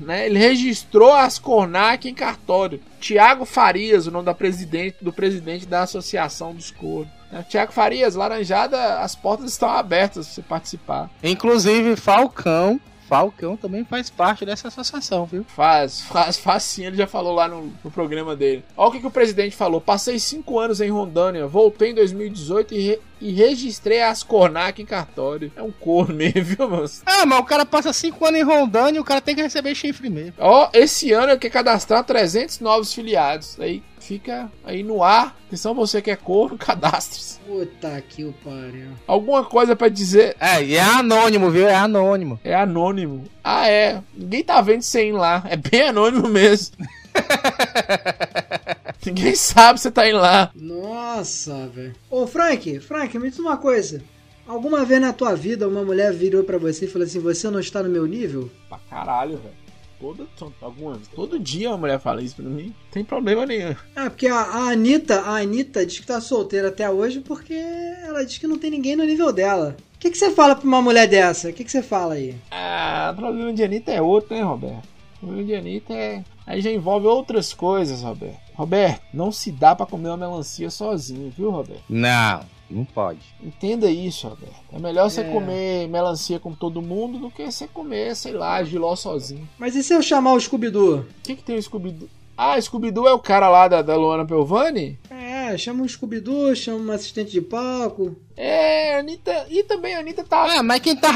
né? 0.00 0.26
Ele 0.26 0.38
registrou 0.38 1.12
a 1.12 1.22
Ascornac 1.24 2.08
em 2.08 2.14
cartório. 2.14 2.80
Tiago 3.00 3.44
Farias, 3.44 4.06
o 4.06 4.10
nome 4.10 4.24
da 4.26 4.34
presidente, 4.34 4.96
do 5.00 5.12
presidente 5.12 5.64
da 5.66 5.82
Associação 5.82 6.54
dos 6.54 6.70
Cornos. 6.70 7.12
Tiago 7.48 7.72
Farias, 7.72 8.14
Laranjada, 8.14 8.98
as 9.00 9.14
portas 9.14 9.50
estão 9.52 9.70
abertas 9.70 10.26
pra 10.26 10.34
você 10.34 10.42
participar. 10.42 11.10
Inclusive, 11.22 11.96
Falcão. 11.96 12.80
Falcão 13.08 13.58
também 13.58 13.84
faz 13.84 14.08
parte 14.08 14.42
dessa 14.46 14.68
associação, 14.68 15.26
viu? 15.26 15.44
Faz, 15.54 16.00
faz, 16.00 16.38
faz 16.38 16.62
sim, 16.62 16.86
ele 16.86 16.96
já 16.96 17.06
falou 17.06 17.34
lá 17.34 17.46
no, 17.46 17.70
no 17.84 17.90
programa 17.90 18.34
dele. 18.34 18.64
Olha 18.74 18.88
o 18.88 18.92
que, 18.92 19.00
que 19.00 19.06
o 19.06 19.10
presidente 19.10 19.54
falou. 19.54 19.82
Passei 19.82 20.18
cinco 20.18 20.58
anos 20.58 20.80
em 20.80 20.88
Rondônia, 20.90 21.46
voltei 21.46 21.90
em 21.90 21.94
2018 21.94 22.72
e, 22.72 22.80
re- 22.80 23.00
e 23.20 23.30
registrei 23.32 24.00
as 24.02 24.22
Cornac 24.22 24.80
em 24.80 24.86
cartório. 24.86 25.52
É 25.54 25.62
um 25.62 25.70
corno 25.70 26.14
mesmo, 26.16 26.42
viu, 26.42 26.70
moço? 26.70 27.02
Ah, 27.04 27.26
mas 27.26 27.38
o 27.38 27.44
cara 27.44 27.66
passa 27.66 27.92
cinco 27.92 28.24
anos 28.24 28.40
em 28.40 28.44
Rondônia 28.44 28.96
e 28.96 29.00
o 29.00 29.04
cara 29.04 29.20
tem 29.20 29.34
que 29.34 29.42
receber 29.42 29.74
chifre 29.74 30.08
mesmo. 30.08 30.32
Ó, 30.38 30.70
esse 30.72 31.12
ano 31.12 31.32
eu 31.32 31.38
quero 31.38 31.52
cadastrar 31.52 32.02
300 32.04 32.60
novos 32.60 32.94
filiados. 32.94 33.60
Aí 33.60 33.82
fica 34.02 34.50
aí 34.64 34.82
no 34.82 35.02
ar. 35.02 35.36
Atenção, 35.46 35.74
você 35.74 36.02
que 36.02 36.10
é 36.10 36.16
corno, 36.16 36.56
cadastre-se. 36.58 37.38
Puta 37.40 38.02
que 38.08 38.24
o 38.24 38.32
pariu. 38.44 38.88
Alguma 39.06 39.44
coisa 39.44 39.76
pra 39.76 39.88
dizer. 39.88 40.36
É, 40.40 40.62
e 40.62 40.74
é 40.74 40.80
anônimo, 40.82 41.50
viu? 41.50 41.66
É 41.68 41.74
anônimo. 41.74 42.38
É 42.44 42.54
anônimo. 42.54 43.24
Ah, 43.42 43.68
é. 43.68 44.02
Ninguém 44.14 44.42
tá 44.42 44.60
vendo 44.60 44.82
você 44.82 45.08
ir 45.08 45.12
lá. 45.12 45.44
É 45.48 45.56
bem 45.56 45.82
anônimo 45.88 46.28
mesmo. 46.28 46.76
Ninguém 49.04 49.34
sabe 49.34 49.80
você 49.80 49.90
tá 49.90 50.08
indo 50.08 50.18
lá. 50.18 50.50
Nossa, 50.54 51.68
velho. 51.68 51.94
Ô, 52.10 52.26
Frank, 52.26 52.80
Frank, 52.80 53.18
me 53.18 53.30
diz 53.30 53.38
uma 53.38 53.56
coisa. 53.56 54.02
Alguma 54.46 54.84
vez 54.84 55.00
na 55.00 55.12
tua 55.12 55.34
vida 55.34 55.68
uma 55.68 55.84
mulher 55.84 56.12
virou 56.12 56.42
pra 56.44 56.58
você 56.58 56.84
e 56.84 56.88
falou 56.88 57.06
assim: 57.06 57.20
Você 57.20 57.48
não 57.50 57.60
está 57.60 57.82
no 57.82 57.88
meu 57.88 58.06
nível? 58.06 58.50
Pra 58.68 58.78
caralho, 58.90 59.38
velho. 59.38 59.61
Todo, 60.02 60.28
alguma, 60.60 60.98
todo 61.14 61.38
dia 61.38 61.70
uma 61.70 61.78
mulher 61.78 62.00
fala 62.00 62.20
isso 62.20 62.34
pra 62.34 62.44
mim. 62.44 62.66
Não 62.66 62.90
tem 62.90 63.04
problema 63.04 63.46
nenhum. 63.46 63.76
É, 63.94 64.08
porque 64.08 64.26
a, 64.26 64.40
a 64.40 64.70
Anitta, 64.70 65.20
a 65.20 65.36
Anitta 65.36 65.86
diz 65.86 66.00
que 66.00 66.06
tá 66.06 66.20
solteira 66.20 66.68
até 66.68 66.90
hoje 66.90 67.20
porque 67.20 67.54
ela 67.54 68.24
diz 68.24 68.36
que 68.36 68.48
não 68.48 68.58
tem 68.58 68.70
ninguém 68.70 68.96
no 68.96 69.04
nível 69.04 69.32
dela. 69.32 69.76
O 69.94 69.98
que, 70.00 70.10
que 70.10 70.18
você 70.18 70.32
fala 70.32 70.56
pra 70.56 70.66
uma 70.66 70.82
mulher 70.82 71.06
dessa? 71.06 71.50
O 71.50 71.52
que, 71.52 71.62
que 71.62 71.70
você 71.70 71.82
fala 71.82 72.14
aí? 72.14 72.34
Ah, 72.50 73.12
o 73.14 73.16
problema 73.16 73.52
de 73.52 73.62
Anitta 73.62 73.92
é 73.92 74.02
outro, 74.02 74.34
né, 74.34 74.42
Roberto? 74.42 74.88
O 75.16 75.26
problema 75.26 75.46
de 75.46 75.54
Anitta 75.54 75.94
é. 75.94 76.24
Aí 76.44 76.60
já 76.60 76.72
envolve 76.72 77.06
outras 77.06 77.54
coisas, 77.54 78.02
Roberto. 78.02 78.40
Roberto, 78.54 79.02
não 79.14 79.30
se 79.30 79.52
dá 79.52 79.76
pra 79.76 79.86
comer 79.86 80.08
uma 80.08 80.16
melancia 80.16 80.68
sozinho, 80.68 81.32
viu, 81.36 81.50
Roberto? 81.50 81.84
Não, 81.88 82.40
não 82.72 82.84
pode. 82.84 83.20
Entenda 83.42 83.90
isso, 83.90 84.26
Roberto. 84.28 84.54
É 84.72 84.78
melhor 84.78 85.08
você 85.10 85.20
É. 85.20 85.24
comer 85.30 85.88
melancia 85.88 86.38
com 86.40 86.52
todo 86.54 86.82
mundo 86.82 87.18
do 87.18 87.30
que 87.30 87.50
você 87.50 87.68
comer, 87.68 88.16
sei 88.16 88.32
lá, 88.32 88.62
giló 88.64 88.96
sozinho. 88.96 89.48
Mas 89.58 89.76
e 89.76 89.82
se 89.82 89.92
eu 89.94 90.02
chamar 90.02 90.32
o 90.32 90.40
Scooby-Doo? 90.40 90.98
O 91.00 91.06
que, 91.22 91.36
que 91.36 91.42
tem 91.42 91.56
o 91.56 91.62
Scooby-Doo? 91.62 92.08
Ah, 92.36 92.58
Scooby-Doo 92.60 93.06
é 93.06 93.12
o 93.12 93.18
cara 93.18 93.48
lá 93.48 93.68
da, 93.68 93.82
da 93.82 93.94
Luana 93.94 94.24
Pelvani? 94.26 94.98
É, 95.10 95.56
chama 95.58 95.82
um 95.84 95.88
Scooby-Doo, 95.88 96.56
chama 96.56 96.78
uma 96.78 96.94
assistente 96.94 97.30
de 97.30 97.42
palco. 97.42 98.16
É, 98.36 98.98
Anitta. 98.98 99.46
E 99.50 99.62
também 99.62 99.94
a 99.94 100.00
Anitta 100.00 100.24
tá. 100.24 100.58
Ah, 100.58 100.62
mas 100.62 100.80
quem, 100.80 100.96
tá, 100.96 101.12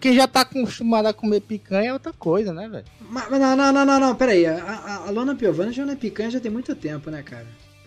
quem 0.00 0.14
já 0.14 0.26
tá 0.26 0.40
acostumado 0.40 1.06
a 1.06 1.12
comer 1.14 1.40
picanha 1.40 1.90
é 1.90 1.92
outra 1.92 2.12
coisa, 2.12 2.52
né, 2.52 2.68
velho? 2.68 2.84
Mas, 3.08 3.30
mas 3.30 3.40
não, 3.40 3.56
não, 3.56 3.72
não, 3.72 3.86
não, 3.86 4.00
não, 4.00 4.14
peraí. 4.16 4.44
A, 4.44 4.56
a, 4.56 5.06
a 5.06 5.10
Lona 5.10 5.36
Piovani 5.36 5.72
já 5.72 5.86
não 5.86 5.92
é 5.92 5.96
picanha 5.96 6.30
já 6.32 6.40
tem 6.40 6.50
muito 6.50 6.74
tempo, 6.74 7.10
né, 7.10 7.22
cara? 7.22 7.46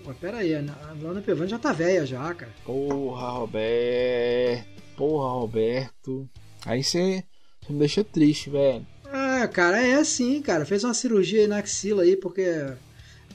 Pô, 0.10 0.16
peraí, 0.20 0.55
a, 0.55 0.60
a 0.60 0.93
Lona 0.99 1.22
Piovani 1.22 1.49
já 1.49 1.60
tá 1.60 1.72
velha 1.72 2.03
já, 2.05 2.34
cara. 2.34 2.51
Porra, 2.66 3.30
Roberto. 3.30 4.66
Porra, 4.97 5.32
Roberto. 5.34 6.28
Aí 6.66 6.84
você 6.84 7.24
me 7.70 7.78
deixa 7.78 8.03
triste, 8.03 8.49
velho. 8.49 8.86
Ah, 9.05 9.47
cara, 9.47 9.80
é 9.86 9.93
assim, 9.95 10.41
cara. 10.41 10.66
Fez 10.66 10.84
uma 10.84 10.93
cirurgia 10.95 11.41
aí 11.41 11.47
na 11.47 11.60
axila 11.60 12.01
aí, 12.03 12.16
porque 12.16 12.74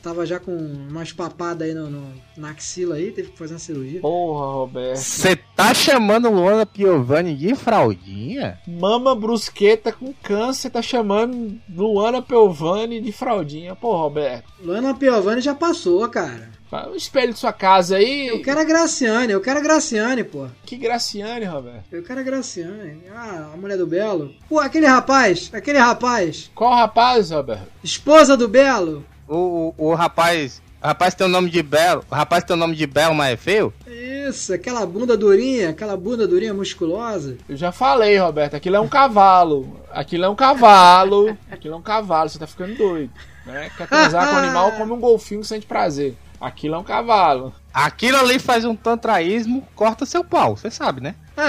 tava 0.02 0.26
já 0.26 0.38
com 0.38 0.54
umas 0.54 1.12
papadas 1.12 1.66
aí 1.66 1.74
no, 1.74 1.88
no- 1.88 2.12
na 2.36 2.50
axila 2.50 2.96
aí, 2.96 3.10
teve 3.12 3.30
que 3.30 3.38
fazer 3.38 3.54
uma 3.54 3.58
cirurgia. 3.60 4.00
Porra, 4.00 4.52
Roberto. 4.52 4.96
Você 4.98 5.34
tá 5.56 5.72
chamando 5.72 6.28
Luana 6.28 6.66
Piovani 6.66 7.34
de 7.36 7.54
fraldinha? 7.54 8.58
Mama 8.66 9.14
Brusqueta 9.14 9.90
com 9.92 10.12
câncer 10.22 10.70
tá 10.70 10.82
chamando 10.82 11.58
Luana 11.72 12.20
Pelvani 12.20 13.00
de 13.00 13.12
fraldinha. 13.12 13.74
Porra, 13.76 14.02
Roberto. 14.02 14.44
Lona 14.62 14.94
Piovani 14.94 15.40
já 15.40 15.54
passou, 15.54 16.06
cara. 16.08 16.52
O 16.72 16.96
espelho 16.96 17.32
de 17.32 17.38
sua 17.38 17.52
casa 17.52 17.96
aí. 17.96 18.26
Eu 18.26 18.42
quero 18.42 18.58
a 18.60 18.64
Graciane, 18.64 19.32
eu 19.32 19.40
quero 19.40 19.60
a 19.60 19.62
Graciane, 19.62 20.24
pô. 20.24 20.46
Que 20.64 20.76
Graciane, 20.76 21.44
Roberto. 21.44 21.84
Eu 21.92 22.02
quero 22.02 22.20
a 22.20 22.22
Graciane. 22.22 23.02
Ah, 23.14 23.50
a 23.54 23.56
mulher 23.56 23.78
do 23.78 23.86
Belo. 23.86 24.34
Pô, 24.48 24.58
aquele 24.58 24.86
rapaz, 24.86 25.50
aquele 25.52 25.78
rapaz. 25.78 26.50
Qual 26.54 26.74
rapaz, 26.74 27.30
Roberto? 27.30 27.68
Esposa 27.82 28.36
do 28.36 28.48
Belo. 28.48 29.04
O, 29.28 29.72
o, 29.78 29.90
o 29.90 29.94
rapaz. 29.94 30.60
O 30.82 30.86
rapaz 30.86 31.14
tem 31.14 31.26
o 31.26 31.30
nome 31.30 31.48
de 31.48 31.62
Belo. 31.62 32.04
O 32.10 32.14
rapaz 32.14 32.42
tem 32.44 32.54
o 32.54 32.58
nome 32.58 32.74
de 32.74 32.86
Belo, 32.86 33.14
mas 33.14 33.34
é 33.34 33.36
feio? 33.36 33.72
Isso, 33.86 34.52
aquela 34.52 34.84
bunda 34.84 35.16
durinha, 35.16 35.70
aquela 35.70 35.96
bunda 35.96 36.26
durinha 36.26 36.52
musculosa. 36.52 37.38
Eu 37.48 37.56
já 37.56 37.70
falei, 37.70 38.18
Roberto. 38.18 38.54
Aquilo 38.54 38.76
é 38.76 38.80
um 38.80 38.88
cavalo. 38.88 39.80
Aquilo 39.92 40.24
é 40.24 40.28
um 40.28 40.34
cavalo. 40.34 41.38
Aquilo 41.50 41.74
é 41.74 41.76
um 41.76 41.82
cavalo. 41.82 42.28
Você 42.28 42.38
tá 42.38 42.46
ficando 42.46 42.74
doido. 42.74 43.10
Né? 43.46 43.70
Quer 43.76 43.86
transar 43.86 44.28
com 44.28 44.34
o 44.34 44.38
animal 44.38 44.72
como 44.72 44.94
um 44.94 45.00
golfinho 45.00 45.40
que 45.40 45.46
sente 45.46 45.66
prazer. 45.66 46.16
Aquilo 46.44 46.74
é 46.74 46.78
um 46.78 46.84
cavalo. 46.84 47.54
Aquilo 47.72 48.18
ali 48.18 48.38
faz 48.38 48.66
um 48.66 48.76
tantraísmo, 48.76 49.66
corta 49.74 50.04
seu 50.04 50.22
pau, 50.22 50.56
você 50.56 50.70
sabe, 50.70 51.00
né? 51.00 51.14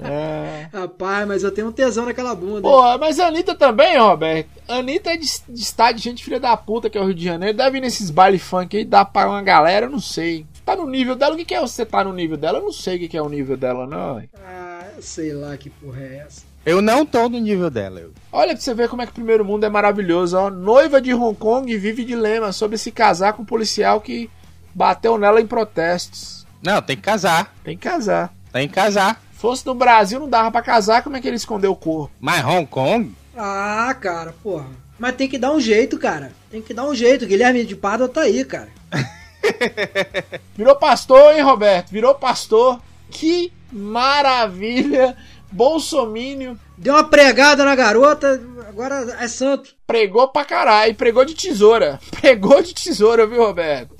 É. 0.00 0.68
Rapaz, 0.72 1.28
mas 1.28 1.42
eu 1.42 1.52
tenho 1.52 1.68
um 1.68 1.72
tesão 1.72 2.06
naquela 2.06 2.34
bunda. 2.34 2.62
Porra, 2.62 2.98
mas 2.98 3.20
a 3.20 3.26
Anitta 3.28 3.54
também, 3.54 3.98
Roberto. 3.98 4.48
A 4.66 4.76
Anitta 4.76 5.10
é 5.10 5.16
de, 5.16 5.28
de 5.48 5.60
estado 5.60 5.96
de 5.96 6.02
gente 6.02 6.24
filha 6.24 6.40
da 6.40 6.56
puta, 6.56 6.88
que 6.88 6.96
é 6.96 7.00
o 7.00 7.04
Rio 7.04 7.14
de 7.14 7.24
Janeiro. 7.24 7.56
Deve 7.56 7.78
ir 7.78 7.80
nesses 7.80 8.10
baile 8.10 8.38
funk 8.38 8.76
aí, 8.76 8.84
dá 8.84 9.04
pra 9.04 9.28
uma 9.28 9.42
galera, 9.42 9.86
eu 9.86 9.90
não 9.90 10.00
sei. 10.00 10.46
Tá 10.64 10.74
no 10.74 10.86
nível 10.86 11.14
dela, 11.14 11.34
o 11.34 11.36
que, 11.36 11.44
que 11.44 11.54
é 11.54 11.60
você 11.60 11.84
tá 11.84 12.02
no 12.02 12.12
nível 12.12 12.36
dela? 12.36 12.58
Eu 12.58 12.64
não 12.64 12.72
sei 12.72 12.96
o 12.96 12.98
que, 13.00 13.08
que 13.08 13.16
é 13.16 13.22
o 13.22 13.28
nível 13.28 13.56
dela, 13.56 13.86
não. 13.86 14.22
Ah, 14.44 14.86
eu 14.96 15.02
sei 15.02 15.32
lá 15.32 15.56
que 15.56 15.70
porra 15.70 16.00
é 16.00 16.24
essa. 16.26 16.47
Eu 16.68 16.82
não 16.82 17.06
tô 17.06 17.30
no 17.30 17.38
nível 17.38 17.70
dela. 17.70 17.98
Eu. 17.98 18.12
Olha 18.30 18.52
pra 18.52 18.60
você 18.60 18.74
ver 18.74 18.90
como 18.90 19.00
é 19.00 19.06
que 19.06 19.12
o 19.12 19.14
primeiro 19.14 19.42
mundo 19.42 19.64
é 19.64 19.70
maravilhoso, 19.70 20.36
ó. 20.36 20.50
Noiva 20.50 21.00
de 21.00 21.14
Hong 21.14 21.34
Kong 21.34 21.74
vive 21.78 22.04
dilema 22.04 22.52
sobre 22.52 22.76
se 22.76 22.92
casar 22.92 23.32
com 23.32 23.40
um 23.40 23.46
policial 23.46 24.02
que 24.02 24.28
bateu 24.74 25.16
nela 25.16 25.40
em 25.40 25.46
protestos. 25.46 26.46
Não, 26.62 26.82
tem 26.82 26.94
que 26.94 27.00
casar. 27.00 27.54
Tem 27.64 27.74
que 27.74 27.88
casar. 27.88 28.34
Tem 28.52 28.68
que 28.68 28.74
casar. 28.74 29.18
Fosse 29.32 29.64
no 29.64 29.74
Brasil, 29.74 30.20
não 30.20 30.28
dava 30.28 30.50
pra 30.50 30.60
casar, 30.60 31.02
como 31.02 31.16
é 31.16 31.22
que 31.22 31.26
ele 31.26 31.36
escondeu 31.38 31.72
o 31.72 31.76
corpo? 31.76 32.12
Mas 32.20 32.44
Hong 32.44 32.66
Kong? 32.66 33.14
Ah, 33.34 33.96
cara, 33.98 34.34
porra. 34.42 34.66
Mas 34.98 35.16
tem 35.16 35.26
que 35.26 35.38
dar 35.38 35.52
um 35.52 35.60
jeito, 35.60 35.96
cara. 35.98 36.32
Tem 36.50 36.60
que 36.60 36.74
dar 36.74 36.84
um 36.84 36.94
jeito. 36.94 37.26
Guilherme 37.26 37.64
de 37.64 37.76
Pádua 37.76 38.10
tá 38.10 38.20
aí, 38.22 38.44
cara. 38.44 38.68
Virou 40.54 40.76
pastor, 40.76 41.34
hein, 41.34 41.40
Roberto? 41.40 41.88
Virou 41.88 42.14
pastor. 42.14 42.78
Que 43.10 43.50
maravilha! 43.72 45.16
Bolsomínio 45.50 46.58
Deu 46.76 46.94
uma 46.94 47.04
pregada 47.04 47.64
na 47.64 47.74
garota, 47.74 48.40
agora 48.68 49.16
é 49.20 49.26
santo. 49.26 49.74
pregou 49.86 50.28
pra 50.28 50.44
caralho, 50.44 50.94
pregou 50.94 51.24
de 51.24 51.34
tesoura. 51.34 51.98
Pregou 52.20 52.62
de 52.62 52.72
tesoura, 52.74 53.26
viu, 53.26 53.42
Roberto? 53.44 53.96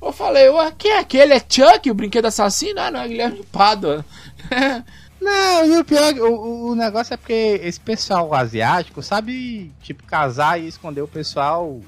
Eu 0.00 0.12
falei, 0.12 0.48
ué, 0.48 0.72
quem 0.78 0.92
é 0.92 0.98
aquele? 0.98 1.34
É 1.34 1.40
Chuck, 1.46 1.90
o 1.90 1.94
brinquedo 1.94 2.26
assassino? 2.26 2.80
Ah, 2.80 2.90
não, 2.90 3.00
é 3.00 3.08
Guilherme 3.08 3.44
Pádua. 3.52 4.04
Não, 5.20 5.66
e 5.66 5.76
o 5.78 5.84
pior, 5.84 6.14
o, 6.14 6.32
o- 6.34 6.70
o 6.70 6.74
negócio 6.74 7.12
é 7.12 7.16
porque 7.16 7.60
esse 7.62 7.78
pessoal 7.78 8.32
asiático 8.34 9.02
sabe, 9.02 9.70
tipo, 9.82 10.02
casar 10.04 10.58
e 10.58 10.66
esconder 10.66 11.02
o 11.02 11.08
pessoal, 11.08 11.80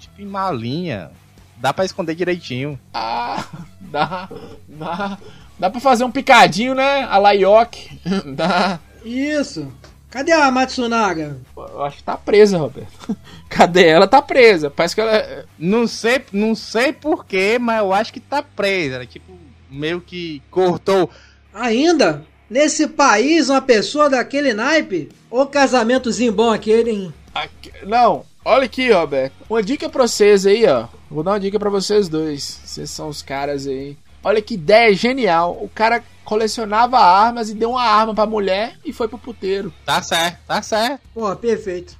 tipo, 0.00 0.20
em 0.20 0.26
malinha. 0.26 1.10
Dá 1.56 1.72
pra 1.72 1.84
esconder 1.84 2.14
direitinho. 2.16 2.78
ah, 2.92 3.44
dá, 3.80 4.28
dá. 4.68 5.18
Dá 5.58 5.70
pra 5.70 5.80
fazer 5.80 6.04
um 6.04 6.10
picadinho, 6.10 6.74
né? 6.74 7.02
A 7.04 7.18
la 7.18 7.32
Yoki. 7.32 8.00
Dá. 8.34 8.78
Isso. 9.04 9.70
Cadê 10.10 10.30
a 10.32 10.50
Matsunaga? 10.50 11.38
Eu 11.56 11.82
acho 11.84 11.96
que 11.98 12.02
tá 12.04 12.16
presa, 12.16 12.56
Roberto. 12.58 13.16
Cadê 13.48 13.86
ela? 13.88 14.06
Tá 14.06 14.22
presa. 14.22 14.70
Parece 14.70 14.94
que 14.94 15.00
ela. 15.00 15.44
Não 15.58 15.86
sei, 15.86 16.22
não 16.32 16.54
sei 16.54 16.92
porquê, 16.92 17.58
mas 17.60 17.78
eu 17.80 17.92
acho 17.92 18.12
que 18.12 18.20
tá 18.20 18.42
presa. 18.42 18.98
né? 19.00 19.06
Tipo, 19.06 19.32
meio 19.70 20.00
que 20.00 20.40
cortou. 20.50 21.10
Ainda? 21.52 22.22
Nesse 22.48 22.86
país, 22.86 23.48
uma 23.48 23.60
pessoa 23.62 24.08
daquele 24.08 24.52
naipe? 24.52 25.08
Ô 25.30 25.46
casamentozinho 25.46 26.32
bom 26.32 26.50
aquele, 26.52 26.90
hein? 26.90 27.14
Aqui- 27.34 27.72
Não, 27.84 28.24
olha 28.44 28.64
aqui, 28.64 28.92
Roberto. 28.92 29.32
Uma 29.50 29.62
dica 29.62 29.88
pra 29.88 30.06
vocês 30.06 30.46
aí, 30.46 30.64
ó. 30.66 30.86
Vou 31.10 31.22
dar 31.24 31.32
uma 31.32 31.40
dica 31.40 31.58
pra 31.58 31.70
vocês 31.70 32.08
dois. 32.08 32.60
Vocês 32.64 32.90
são 32.90 33.08
os 33.08 33.22
caras 33.22 33.66
aí. 33.66 33.96
Olha 34.24 34.40
que 34.42 34.54
ideia 34.54 34.92
genial. 34.94 35.58
O 35.60 35.68
cara 35.68 36.02
colecionava 36.24 36.98
armas 36.98 37.50
e 37.50 37.54
deu 37.54 37.70
uma 37.72 37.82
arma 37.82 38.14
pra 38.14 38.24
mulher 38.24 38.78
e 38.84 38.92
foi 38.92 39.06
pro 39.06 39.18
puteiro. 39.18 39.72
Tá 39.84 40.00
certo, 40.02 40.38
tá 40.46 40.62
certo. 40.62 41.02
Pô, 41.12 41.36
perfeito. 41.36 41.94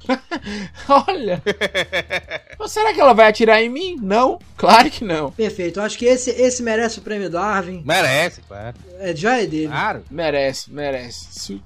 Olha. 1.07 1.43
Mas 2.59 2.71
será 2.73 2.95
que 2.95 3.01
ela 3.01 3.13
vai 3.13 3.29
atirar 3.29 3.63
em 3.63 3.69
mim? 3.69 3.97
Não, 4.01 4.39
claro 4.57 4.91
que 4.91 5.05
não. 5.05 5.31
Perfeito. 5.31 5.79
Eu 5.79 5.85
acho 5.85 5.99
que 5.99 6.07
esse, 6.07 6.31
esse 6.31 6.63
merece 6.63 6.99
o 6.99 7.03
prêmio 7.03 7.29
Darwin. 7.29 7.83
Merece, 7.85 8.41
claro. 8.49 8.75
É, 8.99 9.15
já 9.15 9.41
é 9.41 9.47
dele. 9.47 9.69
Claro. 9.69 10.05
Merece, 10.11 10.73
merece. 10.73 11.61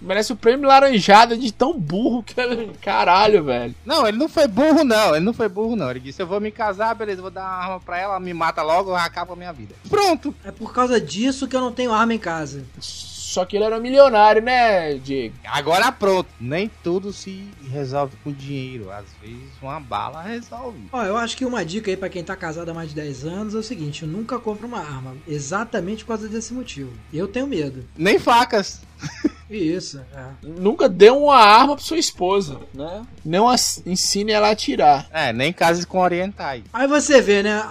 Merece 0.00 0.32
o 0.32 0.36
prêmio 0.36 0.68
laranjada 0.68 1.36
de 1.36 1.52
tão 1.52 1.78
burro 1.78 2.22
que 2.22 2.38
ele... 2.40 2.72
Caralho, 2.80 3.44
velho. 3.44 3.74
Não, 3.84 4.06
ele 4.06 4.18
não 4.18 4.28
foi 4.28 4.46
burro, 4.46 4.84
não. 4.84 5.14
Ele 5.14 5.24
não 5.24 5.32
foi 5.32 5.48
burro, 5.48 5.76
não. 5.76 5.90
Ele 5.90 6.00
disse: 6.00 6.20
Eu 6.22 6.26
vou 6.26 6.40
me 6.40 6.50
casar, 6.50 6.94
beleza, 6.94 7.22
vou 7.22 7.30
dar 7.30 7.42
uma 7.42 7.50
arma 7.50 7.80
pra 7.80 7.98
ela, 7.98 8.20
me 8.20 8.34
mata 8.34 8.62
logo, 8.62 8.94
acaba 8.94 9.32
a 9.32 9.36
minha 9.36 9.52
vida. 9.52 9.74
Pronto. 9.88 10.34
É 10.44 10.50
por 10.50 10.72
causa 10.72 11.00
disso 11.00 11.48
que 11.48 11.56
eu 11.56 11.60
não 11.60 11.72
tenho 11.72 11.92
arma 11.92 12.14
em 12.14 12.18
casa. 12.18 12.64
Só 13.34 13.44
que 13.44 13.56
ele 13.56 13.64
era 13.64 13.80
milionário, 13.80 14.40
né, 14.40 14.94
Diego? 14.94 15.34
Agora 15.44 15.90
pronto. 15.90 16.28
Nem 16.40 16.70
tudo 16.84 17.12
se 17.12 17.48
resolve 17.68 18.16
com 18.22 18.30
dinheiro. 18.32 18.92
Às 18.92 19.06
vezes 19.20 19.50
uma 19.60 19.80
bala 19.80 20.22
resolve. 20.22 20.78
Ó, 20.92 21.02
eu 21.04 21.16
acho 21.16 21.36
que 21.36 21.44
uma 21.44 21.64
dica 21.64 21.90
aí 21.90 21.96
pra 21.96 22.08
quem 22.08 22.22
tá 22.22 22.36
casado 22.36 22.68
há 22.70 22.74
mais 22.74 22.90
de 22.90 22.94
10 22.94 23.24
anos 23.24 23.54
é 23.54 23.58
o 23.58 23.62
seguinte: 23.62 24.06
nunca 24.06 24.38
compre 24.38 24.64
uma 24.66 24.78
arma. 24.78 25.16
Exatamente 25.26 26.04
por 26.04 26.08
causa 26.16 26.28
desse 26.28 26.54
motivo. 26.54 26.92
Eu 27.12 27.26
tenho 27.26 27.48
medo. 27.48 27.84
Nem 27.96 28.20
facas. 28.20 28.80
Isso, 29.50 30.00
é. 30.14 30.24
Nunca 30.42 30.88
dê 30.88 31.10
uma 31.10 31.36
arma 31.36 31.74
pra 31.74 31.84
sua 31.84 31.98
esposa, 31.98 32.60
né? 32.72 33.02
Não 33.24 33.48
as- 33.48 33.82
ensine 33.84 34.30
ela 34.32 34.48
a 34.48 34.52
atirar. 34.52 35.06
É, 35.12 35.32
nem 35.32 35.52
cases 35.52 35.84
com 35.84 35.98
orientais. 35.98 36.62
Aí 36.72 36.86
você 36.86 37.20
vê, 37.20 37.42
né? 37.42 37.62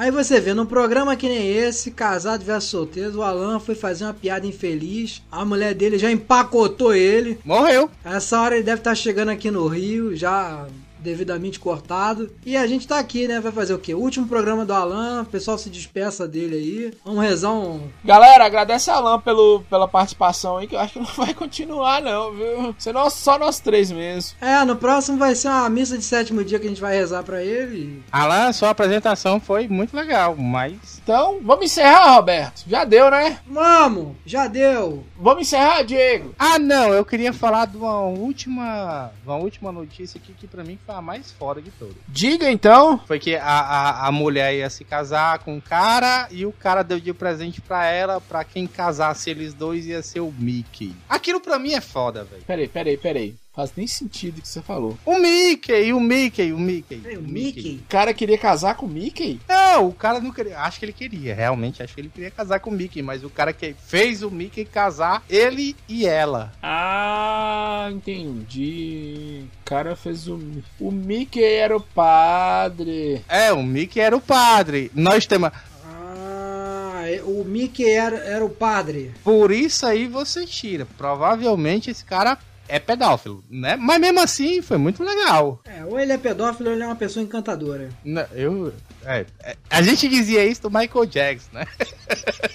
Aí 0.00 0.10
você 0.10 0.40
vê, 0.40 0.54
num 0.54 0.64
programa 0.64 1.14
que 1.14 1.28
nem 1.28 1.46
esse, 1.46 1.90
casado 1.90 2.42
versus 2.42 2.70
solteiro, 2.70 3.18
o 3.18 3.22
Alan 3.22 3.60
foi 3.60 3.74
fazer 3.74 4.04
uma 4.04 4.14
piada 4.14 4.46
infeliz. 4.46 5.20
A 5.30 5.44
mulher 5.44 5.74
dele 5.74 5.98
já 5.98 6.10
empacotou 6.10 6.94
ele. 6.94 7.38
Morreu. 7.44 7.90
Essa 8.02 8.40
hora 8.40 8.54
ele 8.54 8.64
deve 8.64 8.80
estar 8.80 8.94
chegando 8.94 9.28
aqui 9.28 9.50
no 9.50 9.66
Rio, 9.66 10.16
já 10.16 10.66
devidamente 11.00 11.58
cortado. 11.58 12.30
E 12.44 12.56
a 12.56 12.66
gente 12.66 12.86
tá 12.86 12.98
aqui, 12.98 13.26
né? 13.26 13.40
Vai 13.40 13.52
fazer 13.52 13.74
o 13.74 13.78
quê? 13.78 13.94
Último 13.94 14.26
programa 14.26 14.64
do 14.64 14.72
Alan, 14.72 15.22
o 15.22 15.26
pessoal 15.26 15.58
se 15.58 15.70
despeça 15.70 16.26
dele 16.26 16.56
aí. 16.56 16.94
Vamos 17.04 17.22
rezar 17.22 17.52
um. 17.52 17.88
Galera, 18.04 18.44
agradece 18.44 18.90
a 18.90 18.96
Alan 18.96 19.20
pelo, 19.20 19.62
pela 19.68 19.88
participação 19.88 20.58
aí, 20.58 20.66
que 20.66 20.74
eu 20.74 20.80
acho 20.80 20.94
que 20.94 20.98
não 20.98 21.06
vai 21.16 21.34
continuar, 21.34 22.02
não, 22.02 22.32
viu? 22.32 22.74
Senão 22.78 23.08
só 23.10 23.38
nós 23.38 23.60
três 23.60 23.90
mesmo. 23.90 24.36
É, 24.40 24.64
no 24.64 24.76
próximo 24.76 25.18
vai 25.18 25.34
ser 25.34 25.48
uma 25.48 25.68
missa 25.68 25.96
de 25.96 26.04
sétimo 26.04 26.44
dia 26.44 26.58
que 26.58 26.66
a 26.66 26.68
gente 26.68 26.80
vai 26.80 26.94
rezar 26.94 27.22
pra 27.22 27.42
ele. 27.42 28.02
Alan, 28.12 28.52
sua 28.52 28.70
apresentação 28.70 29.40
foi 29.40 29.68
muito 29.68 29.96
legal, 29.96 30.36
mas. 30.36 31.00
Então, 31.02 31.40
vamos 31.42 31.66
encerrar, 31.66 32.14
Roberto. 32.14 32.64
Já 32.66 32.84
deu, 32.84 33.10
né? 33.10 33.38
Vamos! 33.46 34.16
Já 34.24 34.46
deu! 34.46 35.04
Vamos 35.18 35.42
encerrar, 35.42 35.82
Diego. 35.82 36.34
Ah, 36.38 36.58
não, 36.58 36.92
eu 36.92 37.04
queria 37.04 37.32
falar 37.32 37.66
de 37.66 37.76
uma 37.76 38.00
última. 38.00 39.10
Uma 39.24 39.36
última 39.36 39.72
notícia 39.72 40.18
aqui 40.18 40.32
que 40.32 40.46
pra 40.46 40.64
mim 40.64 40.78
foi 40.84 40.89
a 40.90 41.02
mais 41.02 41.30
foda 41.32 41.60
de 41.60 41.70
todas. 41.70 41.96
Diga 42.08 42.50
então. 42.50 42.98
Foi 43.06 43.18
que 43.18 43.36
a, 43.36 43.44
a, 43.44 44.08
a 44.08 44.12
mulher 44.12 44.54
ia 44.54 44.70
se 44.70 44.84
casar 44.84 45.38
com 45.40 45.56
o 45.56 45.62
cara 45.62 46.28
e 46.30 46.44
o 46.46 46.52
cara 46.52 46.82
deu 46.82 47.00
de 47.00 47.12
presente 47.12 47.60
pra 47.60 47.86
ela, 47.86 48.20
pra 48.20 48.44
quem 48.44 48.66
casasse 48.66 49.30
eles 49.30 49.54
dois 49.54 49.86
ia 49.86 50.02
ser 50.02 50.20
o 50.20 50.32
Mickey. 50.38 50.94
Aquilo 51.08 51.40
pra 51.40 51.58
mim 51.58 51.72
é 51.72 51.80
foda, 51.80 52.24
velho. 52.24 52.42
Peraí, 52.46 52.68
peraí, 52.68 52.96
peraí. 52.96 53.34
Faz 53.60 53.72
nem 53.76 53.86
sentido 53.86 54.38
o 54.38 54.40
que 54.40 54.48
você 54.48 54.62
falou. 54.62 54.96
O 55.04 55.18
Mickey, 55.18 55.92
o 55.92 56.00
Mickey, 56.00 56.50
o 56.50 56.58
Mickey. 56.58 57.02
Ei, 57.04 57.18
o 57.18 57.22
Mickey? 57.22 57.78
O 57.84 57.88
cara 57.90 58.14
queria 58.14 58.38
casar 58.38 58.74
com 58.74 58.86
o 58.86 58.88
Mickey? 58.88 59.38
Não, 59.46 59.88
o 59.88 59.92
cara 59.92 60.18
não 60.18 60.32
queria. 60.32 60.58
Acho 60.60 60.78
que 60.78 60.86
ele 60.86 60.94
queria, 60.94 61.34
realmente. 61.34 61.82
Acho 61.82 61.94
que 61.94 62.00
ele 62.00 62.08
queria 62.08 62.30
casar 62.30 62.58
com 62.60 62.70
o 62.70 62.72
Mickey, 62.72 63.02
mas 63.02 63.22
o 63.22 63.28
cara 63.28 63.52
que 63.52 63.74
fez 63.86 64.22
o 64.22 64.30
Mickey 64.30 64.64
casar, 64.64 65.22
ele 65.28 65.76
e 65.86 66.06
ela. 66.06 66.54
Ah, 66.62 67.90
entendi. 67.92 69.44
O 69.60 69.64
cara 69.66 69.94
fez 69.94 70.26
o. 70.26 70.40
O 70.80 70.90
Mickey 70.90 71.44
era 71.44 71.76
o 71.76 71.82
padre. 71.82 73.22
É, 73.28 73.52
o 73.52 73.62
Mickey 73.62 74.00
era 74.00 74.16
o 74.16 74.22
padre. 74.22 74.90
Nós 74.94 75.26
temos. 75.26 75.50
Ah, 75.84 77.02
é- 77.04 77.22
o 77.22 77.44
Mickey 77.44 77.84
era, 77.88 78.16
era 78.16 78.42
o 78.44 78.48
padre. 78.48 79.12
Por 79.22 79.50
isso 79.50 79.84
aí 79.84 80.06
você 80.06 80.46
tira. 80.46 80.86
Provavelmente 80.96 81.90
esse 81.90 82.04
cara 82.06 82.38
é 82.70 82.78
pedófilo, 82.78 83.42
né? 83.50 83.76
Mas 83.76 84.00
mesmo 84.00 84.20
assim 84.20 84.62
foi 84.62 84.78
muito 84.78 85.02
legal. 85.02 85.60
É, 85.64 85.84
ou 85.84 85.98
ele 85.98 86.12
é 86.12 86.18
pedófilo 86.18 86.68
ou 86.70 86.74
ele 86.74 86.82
é 86.82 86.86
uma 86.86 86.96
pessoa 86.96 87.22
encantadora. 87.22 87.88
Não, 88.04 88.24
Eu. 88.34 88.72
é, 89.04 89.26
é, 89.42 89.56
a 89.68 89.82
gente 89.82 90.08
dizia 90.08 90.44
isso 90.46 90.62
do 90.62 90.70
Michael 90.70 91.06
Jackson, 91.06 91.48
né? 91.52 91.66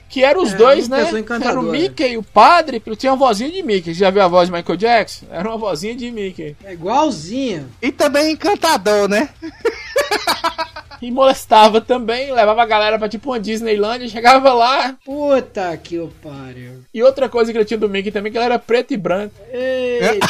Que 0.10 0.24
eram 0.24 0.44
os 0.44 0.54
É, 0.54 0.58
dois, 0.58 0.88
né? 0.88 1.02
Era 1.44 1.60
o 1.60 1.64
Mickey, 1.64 2.16
o 2.18 2.24
padre, 2.24 2.80
porque 2.80 2.96
tinha 2.96 3.12
uma 3.12 3.18
vozinha 3.18 3.52
de 3.52 3.62
Mickey. 3.62 3.94
Você 3.94 4.00
já 4.00 4.10
viu 4.10 4.22
a 4.22 4.28
voz 4.30 4.48
de 4.48 4.54
Michael 4.56 4.78
Jackson? 4.78 5.26
Era 5.30 5.50
uma 5.50 5.58
vozinha 5.58 5.94
de 5.94 6.10
Mickey. 6.10 6.56
É 6.64 6.72
igualzinho. 6.72 7.70
E 7.82 7.92
também 7.92 8.32
encantador, 8.32 9.10
né? 9.10 9.28
E 11.02 11.12
molestava 11.12 11.82
também, 11.82 12.32
levava 12.32 12.62
a 12.62 12.66
galera 12.66 12.98
pra 12.98 13.10
tipo 13.10 13.32
uma 13.32 13.40
Disneylandia, 13.40 14.08
chegava 14.08 14.54
lá. 14.54 14.96
Puta 15.04 15.76
que 15.78 15.98
pariu. 16.22 16.84
E 16.94 17.04
outra 17.04 17.30
coisa 17.30 17.52
que 17.52 17.58
ele 17.58 17.66
tinha 17.66 17.78
do 17.78 17.90
Mickey 17.90 18.12
também, 18.12 18.32
que 18.32 18.38
ele 18.38 18.46
era 18.46 18.60
preto 18.60 18.94
e 18.94 18.98
branco. 18.98 19.36
Eita 19.52 20.28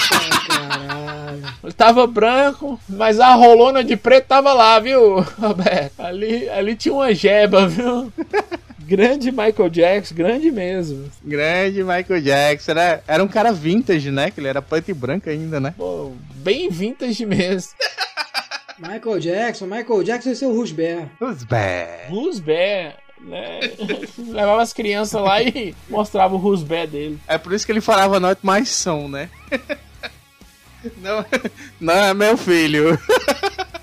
caralho. 0.47 1.43
Ele 1.63 1.73
tava 1.73 2.07
branco, 2.07 2.79
mas 2.87 3.19
a 3.19 3.33
rolona 3.33 3.83
de 3.83 3.95
preto 3.95 4.27
tava 4.27 4.53
lá, 4.53 4.79
viu, 4.79 5.19
Roberto? 5.39 5.99
Ali, 5.99 6.49
ali 6.49 6.75
tinha 6.75 6.93
uma 6.93 7.13
jeba, 7.13 7.67
viu? 7.67 8.11
Grande 8.79 9.31
Michael 9.31 9.69
Jackson, 9.69 10.13
grande 10.13 10.51
mesmo. 10.51 11.09
Grande 11.23 11.83
Michael 11.83 12.21
Jackson, 12.21 12.73
né? 12.73 12.99
Era 13.07 13.23
um 13.23 13.27
cara 13.27 13.51
vintage, 13.51 14.11
né? 14.11 14.29
Que 14.29 14.39
ele 14.39 14.47
era 14.47 14.61
preto 14.61 14.89
e 14.89 14.93
branco 14.93 15.27
ainda, 15.27 15.59
né? 15.59 15.73
Pô, 15.75 16.11
bem 16.35 16.69
vintage 16.69 17.25
mesmo. 17.25 17.71
Michael 18.77 19.19
Jackson, 19.19 19.65
Michael 19.65 20.03
Jackson 20.03 20.31
e 20.31 20.35
seu 20.35 20.53
Rusber. 20.53 21.07
Os 21.19 21.43
bé. 21.43 22.07
Rusbé, 22.09 22.97
né? 23.21 23.59
Levava 24.17 24.61
as 24.61 24.73
crianças 24.73 25.21
lá 25.21 25.41
e 25.41 25.73
mostrava 25.89 26.35
o 26.35 26.37
Rusbé 26.37 26.85
dele. 26.85 27.19
É 27.27 27.37
por 27.37 27.53
isso 27.53 27.65
que 27.65 27.71
ele 27.71 27.81
falava 27.81 28.19
noite 28.19 28.39
mais 28.43 28.69
som, 28.69 29.07
né? 29.07 29.29
Não, 30.97 31.25
não 31.79 31.93
é 31.93 32.13
meu 32.13 32.37
filho. 32.37 32.99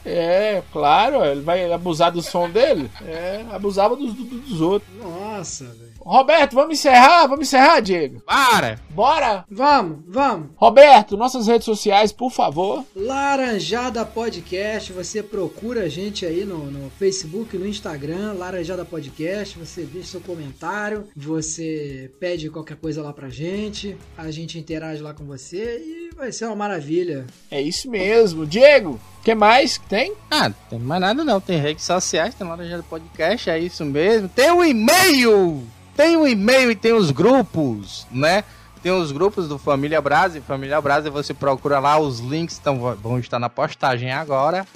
É, 0.04 0.62
claro, 0.72 1.24
ele 1.24 1.40
vai 1.40 1.70
abusar 1.72 2.12
do 2.12 2.22
som 2.22 2.48
dele. 2.48 2.90
É, 3.04 3.44
abusava 3.50 3.96
dos, 3.96 4.14
dos, 4.14 4.26
dos 4.26 4.60
outros. 4.60 4.90
Nossa, 4.96 5.64
velho. 5.64 5.81
Roberto, 6.04 6.54
vamos 6.54 6.78
encerrar? 6.78 7.26
Vamos 7.26 7.46
encerrar, 7.48 7.80
Diego? 7.80 8.20
Para! 8.22 8.78
Bora! 8.90 9.44
Vamos, 9.50 9.98
vamos. 10.06 10.48
Roberto, 10.56 11.16
nossas 11.16 11.46
redes 11.46 11.64
sociais, 11.64 12.12
por 12.12 12.30
favor. 12.30 12.84
Laranjada 12.94 14.04
Podcast, 14.04 14.92
você 14.92 15.22
procura 15.22 15.82
a 15.84 15.88
gente 15.88 16.26
aí 16.26 16.44
no, 16.44 16.70
no 16.70 16.90
Facebook, 16.90 17.56
no 17.56 17.66
Instagram, 17.66 18.34
Laranjada 18.34 18.84
Podcast, 18.84 19.58
você 19.58 19.82
deixa 19.84 20.12
seu 20.12 20.20
comentário, 20.20 21.06
você 21.16 22.10
pede 22.20 22.50
qualquer 22.50 22.76
coisa 22.76 23.02
lá 23.02 23.12
pra 23.12 23.28
gente, 23.28 23.96
a 24.16 24.30
gente 24.30 24.58
interage 24.58 25.02
lá 25.02 25.14
com 25.14 25.24
você 25.24 25.78
e 25.78 26.14
vai 26.14 26.30
ser 26.30 26.46
uma 26.46 26.56
maravilha. 26.56 27.26
É 27.50 27.60
isso 27.60 27.90
mesmo. 27.90 28.46
Diego, 28.46 29.00
o 29.20 29.22
que 29.22 29.34
mais 29.34 29.78
que 29.78 29.88
tem? 29.88 30.12
Ah, 30.30 30.48
não 30.48 30.56
tem 30.68 30.78
mais 30.78 31.00
nada 31.00 31.24
não. 31.24 31.40
Tem 31.40 31.58
redes 31.58 31.84
sociais, 31.84 32.34
tem 32.34 32.46
Laranjada 32.46 32.82
Podcast, 32.82 33.48
é 33.48 33.58
isso 33.58 33.84
mesmo. 33.84 34.28
Tem 34.28 34.50
o 34.50 34.64
e-mail! 34.64 35.62
Tem 35.96 36.16
o 36.16 36.26
e-mail 36.26 36.70
e 36.70 36.76
tem 36.76 36.92
os 36.92 37.10
grupos, 37.10 38.06
né? 38.10 38.44
Tem 38.82 38.90
os 38.90 39.12
grupos 39.12 39.46
do 39.48 39.58
Família 39.58 40.00
Brasa. 40.00 40.40
Família 40.40 40.80
Brasa 40.80 41.10
você 41.10 41.32
procura 41.32 41.78
lá, 41.78 41.98
os 41.98 42.18
links 42.18 42.58
tão, 42.58 42.78
vão 42.96 43.18
estar 43.18 43.38
na 43.38 43.48
postagem 43.48 44.10
agora, 44.10 44.66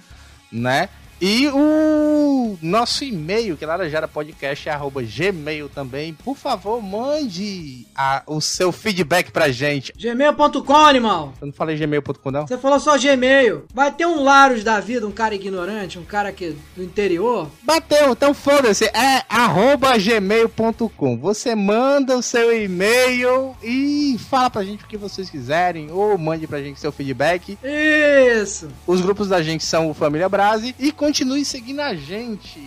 né? 0.52 0.88
E 1.20 1.48
o 1.48 2.58
nosso 2.60 3.04
e-mail, 3.04 3.56
que 3.56 3.64
é 3.64 3.66
laranjadapodcast.gmail 3.66 5.68
também. 5.68 6.12
Por 6.14 6.36
favor, 6.36 6.82
mande 6.82 7.86
a- 7.94 8.22
o 8.26 8.40
seu 8.40 8.72
feedback 8.72 9.30
pra 9.30 9.48
gente. 9.50 9.92
Gmail.com, 9.98 10.74
animal! 10.76 11.32
Eu 11.40 11.46
não 11.46 11.52
falei 11.54 11.76
gmail.com 11.76 12.30
não? 12.30 12.46
Você 12.46 12.58
falou 12.58 12.78
só 12.80 12.96
Gmail. 12.98 13.64
Vai 13.74 13.92
ter 13.92 14.06
um 14.06 14.22
Laros 14.22 14.64
da 14.64 14.80
vida, 14.80 15.06
um 15.06 15.10
cara 15.12 15.34
ignorante, 15.34 15.98
um 15.98 16.04
cara 16.04 16.32
que 16.32 16.56
do 16.76 16.82
interior. 16.82 17.48
Bateu, 17.62 18.12
então 18.12 18.34
foda-se, 18.34 18.84
é 18.86 19.22
arroba 19.28 19.96
gmail.com. 19.98 21.18
Você 21.18 21.54
manda 21.54 22.16
o 22.16 22.22
seu 22.22 22.54
e-mail 22.62 23.54
e 23.62 24.18
fala 24.30 24.50
pra 24.50 24.64
gente 24.64 24.84
o 24.84 24.86
que 24.86 24.96
vocês 24.96 25.28
quiserem, 25.30 25.90
ou 25.90 26.16
mande 26.18 26.46
pra 26.46 26.60
gente 26.60 26.80
seu 26.80 26.92
feedback. 26.92 27.58
Isso! 27.62 28.68
Os 28.86 29.00
grupos 29.00 29.28
da 29.28 29.42
gente 29.42 29.64
são 29.64 29.90
o 29.90 29.94
Família 29.94 30.28
Brase 30.28 30.74
e 30.78 30.92
continue 31.06 31.44
seguindo 31.44 31.80
a 31.80 31.94
gente. 31.94 32.60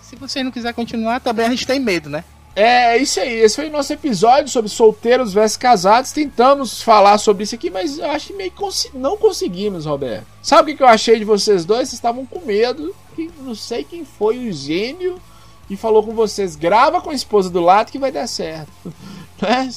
Se 0.00 0.16
você 0.16 0.42
não 0.42 0.50
quiser 0.50 0.72
continuar, 0.72 1.20
também 1.20 1.46
a 1.46 1.50
gente 1.50 1.66
tem 1.66 1.78
medo, 1.78 2.08
né? 2.08 2.24
É 2.56 2.96
isso 2.96 3.20
aí. 3.20 3.40
Esse 3.40 3.56
foi 3.56 3.68
o 3.68 3.72
nosso 3.72 3.92
episódio 3.92 4.48
sobre 4.48 4.70
solteiros 4.70 5.34
versus 5.34 5.58
casados. 5.58 6.12
Tentamos 6.12 6.80
falar 6.82 7.18
sobre 7.18 7.42
isso 7.42 7.54
aqui, 7.54 7.68
mas 7.68 7.98
eu 7.98 8.10
acho 8.10 8.28
que 8.28 8.32
meio 8.32 8.50
que 8.50 8.96
não 8.96 9.18
conseguimos, 9.18 9.84
Roberto. 9.84 10.24
Sabe 10.42 10.72
o 10.72 10.76
que 10.76 10.82
eu 10.82 10.86
achei 10.86 11.18
de 11.18 11.24
vocês 11.24 11.64
dois? 11.64 11.88
Vocês 11.88 11.94
estavam 11.94 12.24
com 12.24 12.40
medo. 12.40 12.94
Que 13.14 13.30
não 13.40 13.54
sei 13.54 13.84
quem 13.84 14.04
foi 14.04 14.48
o 14.48 14.52
gênio 14.52 15.20
que 15.68 15.76
falou 15.76 16.02
com 16.02 16.14
vocês. 16.14 16.56
Grava 16.56 17.02
com 17.02 17.10
a 17.10 17.14
esposa 17.14 17.50
do 17.50 17.60
lado 17.60 17.92
que 17.92 17.98
vai 17.98 18.10
dar 18.10 18.26
certo. 18.26 18.72
Né? 19.42 19.68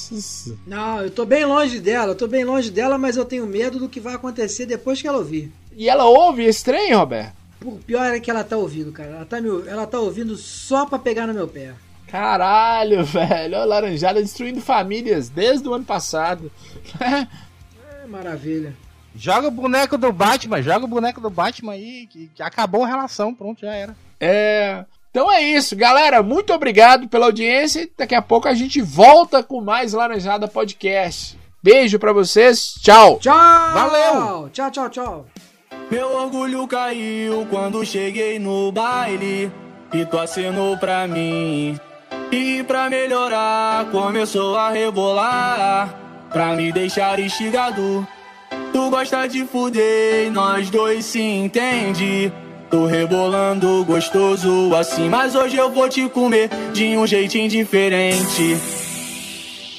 Não, 0.66 1.02
eu 1.02 1.10
tô 1.10 1.26
bem 1.26 1.44
longe 1.44 1.80
dela, 1.80 2.12
eu 2.12 2.14
tô 2.14 2.28
bem 2.28 2.44
longe 2.44 2.70
dela, 2.70 2.96
mas 2.96 3.16
eu 3.16 3.24
tenho 3.24 3.44
medo 3.44 3.78
do 3.80 3.88
que 3.88 3.98
vai 3.98 4.14
acontecer 4.14 4.64
depois 4.64 5.02
que 5.02 5.08
ela 5.08 5.18
ouvir. 5.18 5.52
E 5.76 5.88
ela 5.88 6.04
ouve 6.06 6.44
esse 6.44 6.64
trem, 6.64 6.94
Roberto? 6.94 7.34
O 7.64 7.72
pior 7.78 8.04
é 8.14 8.20
que 8.20 8.30
ela 8.30 8.44
tá 8.44 8.56
ouvindo, 8.56 8.92
cara. 8.92 9.10
Ela 9.10 9.24
tá, 9.24 9.40
me, 9.40 9.48
ela 9.68 9.86
tá 9.86 9.98
ouvindo 9.98 10.36
só 10.36 10.86
pra 10.86 10.98
pegar 10.98 11.26
no 11.26 11.34
meu 11.34 11.48
pé. 11.48 11.74
Caralho, 12.06 13.04
velho. 13.06 13.56
Olha 13.56 13.62
a 13.62 13.64
laranjada 13.64 14.22
destruindo 14.22 14.60
famílias 14.60 15.28
desde 15.28 15.68
o 15.68 15.74
ano 15.74 15.84
passado. 15.84 16.50
é 17.00 18.06
maravilha. 18.06 18.74
Joga 19.14 19.48
o 19.48 19.50
boneco 19.50 19.98
do 19.98 20.12
Batman, 20.12 20.62
joga 20.62 20.84
o 20.84 20.88
boneco 20.88 21.20
do 21.20 21.30
Batman 21.30 21.72
aí, 21.72 22.06
que, 22.06 22.30
que 22.34 22.42
acabou 22.42 22.84
a 22.84 22.86
relação, 22.86 23.34
pronto, 23.34 23.60
já 23.60 23.74
era. 23.74 23.96
É. 24.20 24.84
Então 25.10 25.32
é 25.32 25.42
isso, 25.42 25.74
galera. 25.74 26.22
Muito 26.22 26.52
obrigado 26.52 27.08
pela 27.08 27.26
audiência. 27.26 27.88
Daqui 27.96 28.14
a 28.14 28.22
pouco 28.22 28.46
a 28.46 28.54
gente 28.54 28.80
volta 28.80 29.42
com 29.42 29.60
mais 29.60 29.92
Laranjada 29.92 30.46
Podcast. 30.46 31.38
Beijo 31.62 31.98
para 31.98 32.12
vocês. 32.12 32.74
Tchau. 32.80 33.18
Tchau. 33.18 33.34
Valeu. 33.34 34.48
Tchau, 34.50 34.70
tchau, 34.70 34.88
tchau. 34.90 35.26
Meu 35.90 36.14
orgulho 36.14 36.66
caiu 36.66 37.46
quando 37.48 37.84
cheguei 37.84 38.38
no 38.38 38.70
baile 38.70 39.50
e 39.92 40.04
tu 40.04 40.18
acenou 40.18 40.76
pra 40.76 41.06
mim. 41.06 41.78
E 42.30 42.62
pra 42.64 42.90
melhorar, 42.90 43.86
começou 43.90 44.54
a 44.56 44.70
rebolar 44.70 45.94
pra 46.30 46.54
me 46.54 46.70
deixar 46.70 47.18
instigado. 47.18 48.06
Tu 48.70 48.90
gosta 48.90 49.26
de 49.26 49.46
fuder, 49.46 50.30
nós 50.30 50.68
dois 50.68 51.06
se 51.06 51.22
entende. 51.22 52.30
Tô 52.70 52.84
rebolando 52.84 53.82
gostoso 53.86 54.74
assim, 54.74 55.08
mas 55.08 55.34
hoje 55.34 55.56
eu 55.56 55.70
vou 55.70 55.88
te 55.88 56.06
comer 56.10 56.50
de 56.74 56.98
um 56.98 57.06
jeitinho 57.06 57.48
diferente. 57.48 58.58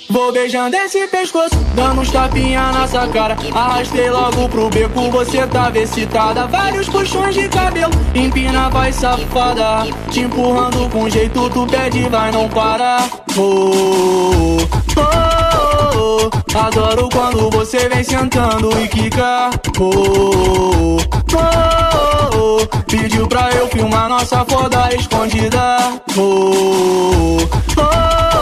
Vou 0.09 0.31
beijando 0.31 0.75
esse 0.75 1.07
pescoço, 1.07 1.55
dando 1.75 2.01
uns 2.01 2.09
tapinha 2.09 2.71
na 2.71 2.87
sua 2.87 3.07
cara. 3.09 3.37
Arrastei 3.53 4.09
logo 4.09 4.49
pro 4.49 4.67
beco, 4.69 5.11
você 5.11 5.45
tava 5.45 5.77
excitada. 5.77 6.47
Vários 6.47 6.89
puxões 6.89 7.35
de 7.35 7.47
cabelo, 7.47 7.91
empina, 8.15 8.69
vai 8.69 8.91
safada. 8.91 9.85
Te 10.09 10.21
empurrando 10.21 10.89
com 10.89 11.07
jeito, 11.07 11.47
tu 11.51 11.67
pede, 11.67 12.09
vai, 12.09 12.31
não 12.31 12.49
para. 12.49 13.07
Oh, 13.37 14.57
oh, 14.97 16.29
oh, 16.33 16.57
adoro 16.57 17.07
quando 17.09 17.49
você 17.51 17.87
vem 17.87 18.03
sentando 18.03 18.71
e 18.81 18.87
quica. 18.87 19.51
Oh, 19.79 20.97
oh, 21.35 22.35
oh, 22.35 22.81
pediu 22.85 23.27
pra 23.27 23.51
eu 23.51 23.67
filmar 23.67 24.09
nossa 24.09 24.43
foda 24.45 24.89
escondida. 24.95 25.77
Oh, 26.17 27.37
oh, 27.77 27.81
oh, 27.81 28.38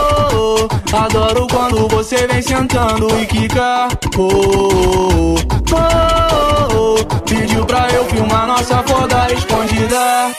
adoro 0.95 1.47
quando 1.47 1.88
você 1.88 2.27
vem 2.27 2.41
sentando 2.41 3.07
e 3.19 3.26
quica. 3.26 3.88
Oh, 4.18 5.35
oh, 5.73 6.95
oh, 6.95 7.22
pediu 7.22 7.65
pra 7.65 7.88
eu 7.89 8.05
filmar 8.05 8.47
nossa 8.47 8.81
foda 8.84 9.27
escondida. 9.34 10.31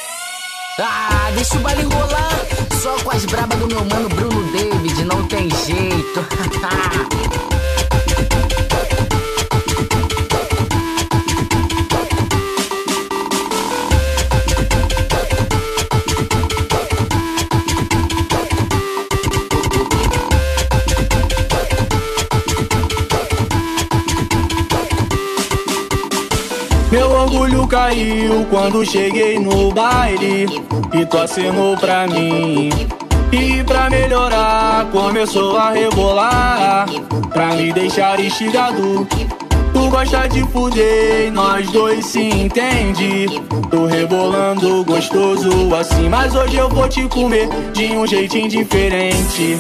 Ah, 0.80 1.30
deixa 1.34 1.56
o 1.56 1.60
baile 1.60 1.82
rolar. 1.82 2.46
Só 2.80 2.92
com 3.02 3.10
as 3.10 3.24
brabas 3.26 3.58
do 3.58 3.66
meu 3.66 3.84
mano 3.84 4.08
Bruno 4.08 4.52
David, 4.52 5.04
não 5.04 5.26
tem 5.26 5.48
jeito. 5.50 6.26
caiu 27.68 28.46
quando 28.50 28.84
cheguei 28.84 29.38
no 29.38 29.70
baile 29.70 30.46
e 30.92 31.06
tu 31.06 31.18
acenou 31.18 31.76
pra 31.76 32.06
mim. 32.06 32.70
E 33.30 33.62
pra 33.62 33.90
melhorar, 33.90 34.86
começou 34.90 35.56
a 35.56 35.70
rebolar 35.70 36.86
pra 37.32 37.48
me 37.48 37.72
deixar 37.72 38.18
instigado. 38.18 39.06
Tu 39.78 39.88
gosta 39.90 40.28
de 40.28 40.42
fuder, 40.48 41.32
nós 41.32 41.70
dois 41.70 42.04
se 42.04 42.20
entende. 42.20 43.26
Tô 43.70 43.86
rebolando 43.86 44.84
gostoso 44.84 45.72
assim, 45.72 46.08
mas 46.08 46.34
hoje 46.34 46.56
eu 46.56 46.68
vou 46.68 46.88
te 46.88 47.06
comer 47.06 47.48
de 47.72 47.96
um 47.96 48.04
jeitinho 48.04 48.48
diferente. 48.48 49.56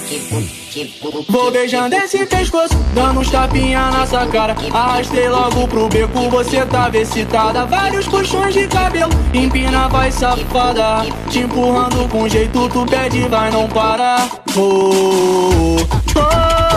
Vou 1.28 1.52
beijando 1.52 1.94
esse 1.94 2.26
pescoço, 2.26 2.74
dando 2.94 3.20
uns 3.20 3.30
tapinha 3.30 3.92
na 3.92 4.04
sua 4.04 4.26
cara. 4.26 4.56
Arrastei 4.72 5.28
logo 5.28 5.68
pro 5.68 5.88
beco, 5.88 6.28
você 6.30 6.66
tava 6.66 6.98
excitada. 6.98 7.64
Vários 7.66 8.08
puxões 8.08 8.52
de 8.52 8.66
cabelo, 8.66 9.12
empina, 9.32 9.86
vai 9.86 10.10
safada. 10.10 11.06
Te 11.30 11.40
empurrando 11.40 12.08
com 12.10 12.28
jeito, 12.28 12.68
tu 12.70 12.84
pede, 12.86 13.20
vai, 13.28 13.52
não 13.52 13.68
para. 13.68 14.28
Oh, 14.56 15.76
oh, 15.76 15.76
oh, 16.16 16.67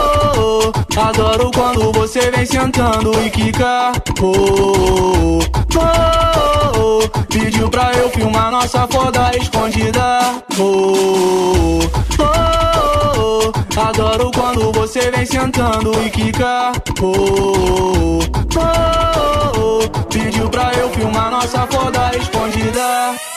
adoro 0.98 1.52
quando 1.52 1.92
você 1.92 2.32
vem 2.32 2.46
sentando 2.46 3.12
e 3.24 3.30
quica. 3.30 3.92
Oh, 4.22 5.40
oh, 5.78 6.80
oh, 6.80 7.26
pediu 7.28 7.70
pra 7.70 7.92
eu 7.94 8.10
filmar 8.10 8.52
nossa 8.52 8.88
foda 8.88 9.32
escondida. 9.38 10.20
Oh, 10.60 11.80
oh, 12.20 13.52
oh, 13.52 13.80
adoro 13.80 14.32
quando 14.32 14.72
você 14.72 15.12
vem 15.12 15.26
sentando 15.26 15.92
e 16.04 16.10
quica. 16.10 16.72
Oh, 17.02 18.20
oh, 18.58 19.60
oh, 19.60 20.06
pediu 20.08 20.50
pra 20.50 20.72
eu 20.74 20.90
filmar 20.90 21.32
nossa 21.32 21.66
foda 21.68 22.12
escondida. 22.18 23.31